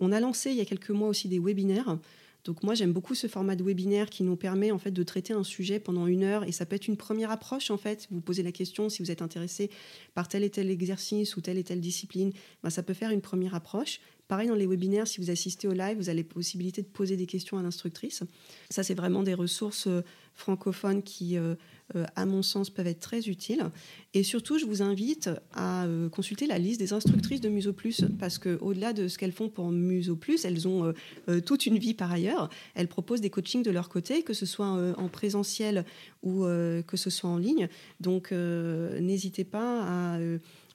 On 0.00 0.12
a 0.12 0.20
lancé 0.20 0.50
il 0.50 0.56
y 0.56 0.60
a 0.60 0.64
quelques 0.64 0.90
mois 0.90 1.08
aussi 1.08 1.28
des 1.28 1.38
webinaires. 1.38 1.98
Donc 2.44 2.62
moi 2.62 2.74
j'aime 2.74 2.92
beaucoup 2.92 3.14
ce 3.14 3.26
format 3.26 3.54
de 3.54 3.62
webinaire 3.62 4.08
qui 4.08 4.22
nous 4.22 4.36
permet 4.36 4.70
en 4.70 4.78
fait 4.78 4.90
de 4.90 5.02
traiter 5.02 5.34
un 5.34 5.44
sujet 5.44 5.78
pendant 5.78 6.06
une 6.06 6.24
heure 6.24 6.44
et 6.44 6.52
ça 6.52 6.64
peut 6.64 6.76
être 6.76 6.88
une 6.88 6.96
première 6.96 7.30
approche 7.30 7.70
en 7.70 7.76
fait. 7.76 8.08
Vous 8.10 8.22
posez 8.22 8.42
la 8.42 8.52
question 8.52 8.88
si 8.88 9.02
vous 9.02 9.10
êtes 9.10 9.20
intéressé 9.20 9.70
par 10.14 10.26
tel 10.26 10.42
et 10.42 10.50
tel 10.50 10.70
exercice 10.70 11.36
ou 11.36 11.42
telle 11.42 11.58
et 11.58 11.64
telle 11.64 11.80
discipline, 11.80 12.32
ben, 12.62 12.70
ça 12.70 12.82
peut 12.82 12.94
faire 12.94 13.10
une 13.10 13.20
première 13.20 13.54
approche. 13.54 14.00
Pareil 14.26 14.48
dans 14.48 14.54
les 14.54 14.66
webinaires, 14.66 15.08
si 15.08 15.20
vous 15.20 15.30
assistez 15.30 15.66
au 15.66 15.72
live, 15.72 15.96
vous 15.98 16.08
avez 16.08 16.22
la 16.22 16.28
possibilité 16.28 16.82
de 16.82 16.86
poser 16.86 17.16
des 17.16 17.26
questions 17.26 17.58
à 17.58 17.62
l'instructrice. 17.62 18.22
Ça, 18.70 18.84
c'est 18.84 18.94
vraiment 18.94 19.24
des 19.24 19.34
ressources 19.34 19.88
euh, 19.88 20.02
francophones 20.34 21.02
qui, 21.02 21.36
euh, 21.36 21.54
euh, 21.94 22.04
à 22.16 22.26
mon 22.26 22.42
sens, 22.42 22.70
peuvent 22.70 22.86
être 22.86 23.00
très 23.00 23.28
utiles. 23.28 23.64
Et 24.14 24.22
surtout, 24.22 24.58
je 24.58 24.64
vous 24.64 24.82
invite 24.82 25.30
à 25.52 25.86
consulter 26.10 26.46
la 26.46 26.58
liste 26.58 26.80
des 26.80 26.92
instructrices 26.92 27.40
de 27.40 27.48
Muso 27.48 27.72
Plus, 27.72 28.04
parce 28.18 28.38
qu'au-delà 28.38 28.92
de 28.92 29.08
ce 29.08 29.18
qu'elles 29.18 29.32
font 29.32 29.48
pour 29.48 29.70
Muso 29.70 30.16
Plus, 30.16 30.44
elles 30.44 30.66
ont 30.66 30.92
toute 31.46 31.66
une 31.66 31.78
vie 31.78 31.94
par 31.94 32.10
ailleurs. 32.10 32.50
Elles 32.74 32.88
proposent 32.88 33.20
des 33.20 33.30
coachings 33.30 33.62
de 33.62 33.70
leur 33.70 33.88
côté, 33.88 34.22
que 34.22 34.34
ce 34.34 34.46
soit 34.46 34.66
en 34.66 35.08
présentiel 35.08 35.84
ou 36.24 36.42
que 36.42 36.96
ce 36.96 37.08
soit 37.08 37.30
en 37.30 37.38
ligne. 37.38 37.68
Donc, 38.00 38.32
n'hésitez 38.32 39.44
pas 39.44 40.14
à 40.14 40.18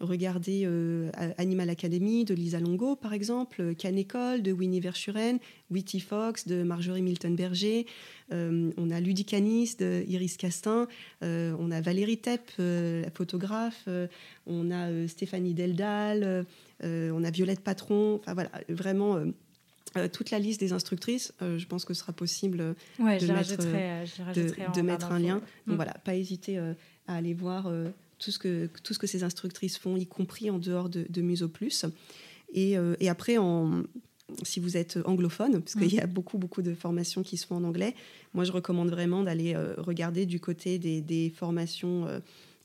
Regardez 0.01 0.63
euh, 0.65 1.09
Animal 1.37 1.69
Academy 1.69 2.25
de 2.25 2.33
Lisa 2.33 2.59
Longo, 2.59 2.95
par 2.95 3.13
exemple, 3.13 3.73
Can 3.79 3.95
École 3.95 4.41
de 4.41 4.51
Winnie 4.51 4.81
Verschuren, 4.81 5.39
Witty 5.71 6.01
Fox 6.01 6.47
de 6.47 6.63
Marjorie 6.63 7.01
Milton-Berger, 7.01 7.85
euh, 8.33 8.71
on 8.77 8.91
a 8.91 8.99
Ludicanis 8.99 9.75
de 9.79 10.03
Iris 10.07 10.35
Castin, 10.35 10.87
euh, 11.23 11.55
on 11.59 11.71
a 11.71 11.79
Valérie 11.79 12.17
Tepp, 12.17 12.51
la 12.57 13.09
photographe, 13.11 13.87
on 14.45 14.71
a 14.71 15.07
Stéphanie 15.07 15.53
Deldal, 15.53 16.45
on 16.83 17.23
a 17.23 17.31
Violette 17.31 17.61
Patron, 17.61 18.19
enfin 18.21 18.33
voilà, 18.33 18.51
vraiment 18.67 19.19
toute 20.11 20.31
la 20.31 20.39
liste 20.39 20.59
des 20.59 20.73
instructrices, 20.73 21.33
je 21.39 21.65
pense 21.67 21.85
que 21.85 21.93
ce 21.93 22.01
sera 22.01 22.11
possible 22.11 22.57
de, 22.57 23.31
mettre, 23.31 23.57
de, 24.73 24.81
mettre 24.81 25.11
un 25.11 25.19
lien. 25.19 25.35
Donc 25.67 25.73
mm. 25.73 25.75
voilà, 25.75 25.93
pas 26.03 26.15
hésiter 26.15 26.57
à 26.57 27.15
aller 27.15 27.33
voir 27.33 27.71
tout 28.19 28.31
ce 28.31 28.39
que, 28.39 28.69
tout 28.83 28.93
ce 28.93 28.99
que 28.99 29.07
ces 29.07 29.23
instructrices 29.23 29.77
font, 29.77 29.95
y 29.97 30.05
compris 30.05 30.49
en 30.49 30.59
dehors 30.59 30.89
de, 30.89 31.05
de 31.09 31.21
Muso 31.21 31.47
Plus. 31.47 31.85
Et, 32.53 32.77
euh, 32.77 32.95
et, 32.99 33.09
après, 33.09 33.37
en, 33.37 33.83
si 34.43 34.59
vous 34.59 34.77
êtes 34.77 34.97
anglophone, 35.05 35.61
parce 35.61 35.75
qu'il 35.75 35.93
y 35.93 35.99
a 35.99 36.07
beaucoup, 36.07 36.37
beaucoup 36.37 36.61
de 36.61 36.73
formations 36.73 37.23
qui 37.23 37.37
se 37.37 37.45
font 37.45 37.57
en 37.57 37.63
anglais, 37.63 37.95
moi, 38.33 38.43
je 38.43 38.51
recommande 38.51 38.89
vraiment 38.89 39.23
d'aller 39.23 39.53
euh, 39.55 39.73
regarder 39.77 40.25
du 40.25 40.39
côté 40.39 40.79
des, 40.79 41.01
des 41.01 41.29
formations 41.29 42.07
euh, 42.07 42.19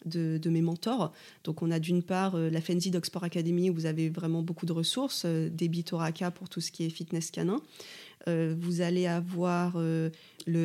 de, 0.07 0.39
de, 0.39 0.51
mes 0.51 0.63
mentors. 0.63 1.13
Donc, 1.45 1.63
on 1.63 1.71
a 1.71 1.79
d'une 1.79 2.03
part 2.03 2.37
la 2.37 2.61
Fenzi 2.61 2.91
d'Oxford 2.91 3.25
Academy, 3.25 3.69
où 3.69 3.75
vous 3.75 3.87
avez 3.87 4.09
vraiment 4.09 4.43
beaucoup 4.43 4.65
de 4.65 4.73
ressources, 4.73 5.27
des 5.27 5.69
Bitoraka 5.69 6.31
pour 6.31 6.49
tout 6.49 6.63
ce 6.63 6.71
qui 6.71 6.85
est 6.85 6.89
fitness 6.89 7.31
canin. 7.31 7.61
vous 8.27 8.81
allez 8.81 9.07
avoir 9.07 9.77
le 9.77 10.11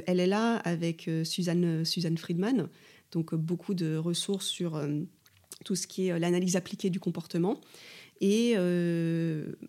LLA 0.08 0.56
avec 0.60 1.10
Suzanne, 1.26 1.84
Suzanne 1.84 2.18
Friedman, 2.18 2.70
donc 3.16 3.34
euh, 3.34 3.38
beaucoup 3.38 3.74
de 3.74 3.96
ressources 3.96 4.46
sur 4.46 4.76
euh, 4.76 5.00
tout 5.64 5.76
ce 5.76 5.88
qui 5.88 6.08
est 6.08 6.12
euh, 6.12 6.20
l'analyse 6.20 6.56
appliquée 6.56 6.92
du 6.92 7.00
comportement. 7.00 7.60
Et 8.22 8.56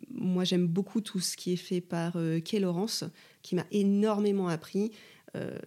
moi, 0.09 0.45
j'aime 0.45 0.69
beaucoup 0.69 1.01
tout 1.01 1.19
ce 1.19 1.37
qui 1.37 1.53
est 1.53 1.57
fait 1.57 1.81
par 1.81 2.17
Kay 2.45 2.61
Laurence, 2.61 3.03
qui 3.43 3.57
m'a 3.57 3.67
énormément 3.73 4.47
appris 4.47 4.93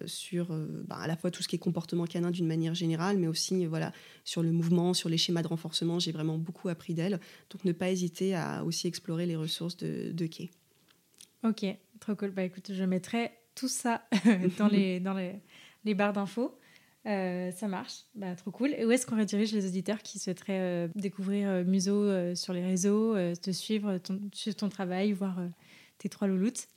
sur 0.06 0.58
bah, 0.88 0.96
à 0.96 1.06
la 1.06 1.18
fois 1.18 1.30
tout 1.30 1.44
ce 1.44 1.50
qui 1.50 1.58
est 1.58 1.60
comportement 1.60 2.06
canin 2.06 2.32
d'une 2.32 2.48
manière 2.48 2.74
générale, 2.74 3.18
mais 3.18 3.28
aussi 3.28 3.66
voilà, 3.66 3.92
sur 4.24 4.44
le 4.44 4.54
mouvement, 4.54 4.94
sur 4.94 5.10
les 5.10 5.18
schémas 5.18 5.42
de 5.42 5.50
renforcement. 5.50 6.00
J'ai 6.00 6.14
vraiment 6.14 6.38
beaucoup 6.38 6.70
appris 6.70 6.94
d'elle. 6.94 7.20
Donc, 7.50 7.66
ne 7.66 7.74
pas 7.74 7.92
hésiter 7.92 8.34
à 8.34 8.64
aussi 8.64 8.88
explorer 8.88 9.26
les 9.26 9.36
ressources 9.36 9.76
de, 9.76 10.14
de 10.14 10.26
Kay. 10.26 10.50
Ok, 11.44 11.66
trop 12.00 12.16
cool. 12.16 12.32
Bah, 12.32 12.44
écoute, 12.44 12.72
je 12.74 12.84
mettrai 12.86 13.34
tout 13.56 13.68
ça 13.68 14.08
dans, 14.58 14.68
les, 14.72 15.02
dans 15.02 15.14
les, 15.14 15.36
les 15.84 15.96
barres 15.96 16.14
d'infos. 16.14 16.58
Euh, 17.10 17.52
ça 17.52 17.68
marche, 17.68 18.04
bah, 18.14 18.36
trop 18.36 18.52
cool. 18.52 18.74
Et 18.78 18.86
où 18.86 18.92
est-ce 18.92 19.08
qu'on 19.08 19.18
redirige 19.18 19.52
les 19.52 19.66
auditeurs 19.66 20.04
qui 20.04 20.20
souhaiteraient 20.20 20.60
euh, 20.60 20.88
découvrir 20.96 21.50
euh, 21.50 21.64
Muso 21.64 22.36
sur 22.36 22.54
les 22.54 22.64
réseaux, 22.64 23.16
te 23.36 23.52
suivre 23.52 23.98
ton, 23.98 24.20
suivre 24.32 24.56
ton 24.56 24.70
travail, 24.70 25.12
voir 25.12 25.40
tes 26.00 26.10
trois 26.10 26.28
louloutes 26.28 26.68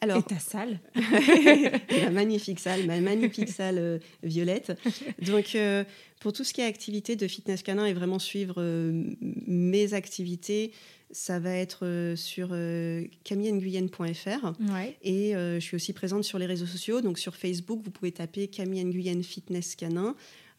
Alors, 0.00 0.18
Et 0.18 0.22
ta 0.22 0.38
salle 0.38 0.80
Ma 0.94 2.10
magnifique 2.10 2.60
salle, 2.60 2.86
ma 2.86 3.00
magnifique 3.00 3.50
salle 3.50 4.00
violette. 4.22 4.72
Donc, 5.20 5.56
pour 6.20 6.32
tout 6.32 6.44
ce 6.44 6.52
qui 6.52 6.62
est 6.62 6.64
activité 6.64 7.16
de 7.16 7.28
fitness 7.28 7.62
canin 7.62 7.84
et 7.84 7.92
vraiment 7.92 8.18
suivre 8.18 8.62
mes 9.20 9.94
activités, 9.94 10.72
ça 11.10 11.38
va 11.38 11.54
être 11.54 11.86
euh, 11.86 12.16
sur 12.16 12.50
euh, 12.52 13.04
camillenguyen.fr. 13.24 14.52
Et 15.02 15.34
euh, 15.34 15.54
je 15.54 15.64
suis 15.64 15.76
aussi 15.76 15.92
présente 15.92 16.24
sur 16.24 16.38
les 16.38 16.46
réseaux 16.46 16.66
sociaux. 16.66 17.00
Donc 17.00 17.18
sur 17.18 17.34
Facebook, 17.34 17.80
vous 17.82 17.90
pouvez 17.90 18.12
taper 18.12 18.48
Camille 18.48 18.84
Nguyen 18.84 19.22
Fitness 19.22 19.74
Canin. 19.74 20.14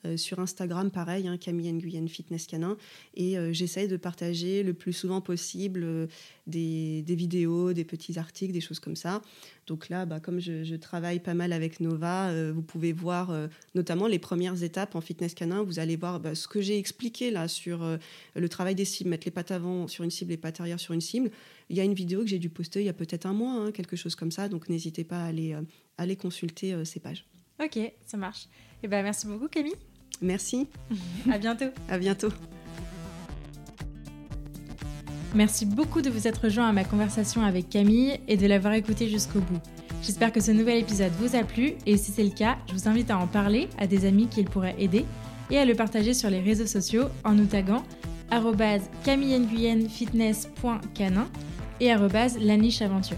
Euh, 0.05 0.15
sur 0.15 0.39
Instagram, 0.39 0.91
pareil, 0.91 1.27
hein, 1.27 1.37
Camille 1.37 1.73
Nguyen 1.73 2.07
Fitness 2.07 2.47
Canin. 2.47 2.77
Et 3.15 3.37
euh, 3.37 3.51
j'essaye 3.51 3.89
de 3.89 3.97
partager 3.97 4.63
le 4.63 4.73
plus 4.73 4.93
souvent 4.93 5.19
possible 5.19 5.81
euh, 5.83 6.07
des, 6.47 7.03
vidéos, 7.05 7.73
des 7.73 7.83
petits 7.83 8.17
articles, 8.17 8.53
des 8.53 8.61
choses 8.61 8.79
comme 8.79 8.95
ça. 8.95 9.21
Donc 9.67 9.89
là, 9.89 10.05
bah, 10.05 10.21
comme 10.21 10.39
je, 10.39 10.75
travaille 10.75 11.19
pas 11.19 11.33
mal 11.33 11.51
avec 11.51 11.81
Nova, 11.81 12.33
vous 12.51 12.61
pouvez 12.61 12.93
voir 12.93 13.31
notamment 13.75 14.07
les 14.07 14.17
premières 14.17 14.63
étapes 14.63 14.95
en 14.95 15.01
fitness 15.01 15.35
canin. 15.35 15.61
Vous 15.61 15.77
allez 15.77 15.95
voir 15.95 16.19
bah, 16.19 16.33
ce 16.33 16.47
que 16.47 16.61
j'ai 16.61 16.79
expliqué 16.79 17.29
là 17.29 17.47
sur 17.47 17.85
le 18.35 18.49
travail 18.49 18.73
des 18.73 18.85
cibles, 18.85 19.11
mettre 19.11 19.25
les 19.25 19.31
pattes 19.31 19.51
avant 19.51 19.87
sur 19.87 20.03
une 20.03 20.09
cible, 20.09 20.31
les 20.31 20.37
pattes 20.37 20.59
arrière 20.59 20.79
sur 20.79 20.95
une 20.95 21.01
cible. 21.01 21.29
Il 21.69 21.77
y 21.77 21.81
a 21.81 21.83
une 21.83 21.93
vidéo 21.93 22.21
que 22.21 22.27
j'ai 22.27 22.39
dû 22.39 22.49
poster 22.49 22.79
il 22.79 22.85
y 22.85 22.89
a 22.89 22.93
peut-être 22.93 23.27
un 23.27 23.33
mois, 23.33 23.53
hein, 23.53 23.71
quelque 23.71 23.95
chose 23.95 24.15
comme 24.15 24.31
ça. 24.31 24.49
Donc 24.49 24.69
n'hésitez 24.69 25.03
pas 25.03 25.21
à 25.23 25.25
aller, 25.25 25.55
aller 25.97 26.15
consulter 26.15 26.83
ces 26.83 26.99
pages. 26.99 27.25
Ok, 27.63 27.79
ça 28.05 28.17
marche. 28.17 28.47
Et 28.81 28.85
eh 28.85 28.87
ben, 28.87 29.03
merci 29.03 29.27
beaucoup 29.27 29.47
Camille. 29.47 29.75
Merci. 30.21 30.67
à 31.31 31.37
bientôt. 31.37 31.65
À 31.89 31.97
bientôt. 31.97 32.29
Merci 35.35 35.65
beaucoup 35.65 36.01
de 36.01 36.09
vous 36.09 36.27
être 36.27 36.45
rejoint 36.45 36.67
à 36.67 36.71
ma 36.71 36.83
conversation 36.83 37.43
avec 37.43 37.69
Camille 37.69 38.19
et 38.27 38.37
de 38.37 38.47
l'avoir 38.47 38.73
écouté 38.73 39.07
jusqu'au 39.07 39.39
bout. 39.39 39.59
J'espère 40.01 40.31
que 40.31 40.41
ce 40.41 40.51
nouvel 40.51 40.77
épisode 40.77 41.11
vous 41.19 41.35
a 41.35 41.43
plu 41.43 41.73
et 41.85 41.97
si 41.97 42.11
c'est 42.11 42.23
le 42.23 42.31
cas, 42.31 42.57
je 42.67 42.73
vous 42.73 42.87
invite 42.87 43.11
à 43.11 43.17
en 43.17 43.27
parler 43.27 43.67
à 43.77 43.85
des 43.85 44.05
amis 44.05 44.27
qui 44.27 44.41
le 44.41 44.49
pourraient 44.49 44.75
aider 44.79 45.05
et 45.51 45.57
à 45.57 45.65
le 45.65 45.75
partager 45.75 46.13
sur 46.13 46.29
les 46.29 46.39
réseaux 46.39 46.67
sociaux 46.67 47.05
en 47.23 47.33
nous 47.33 47.45
taguant 47.45 47.83
camillenguyenfitness.canin 49.03 51.27
et 51.79 51.93
lanicheaventure. 52.39 53.17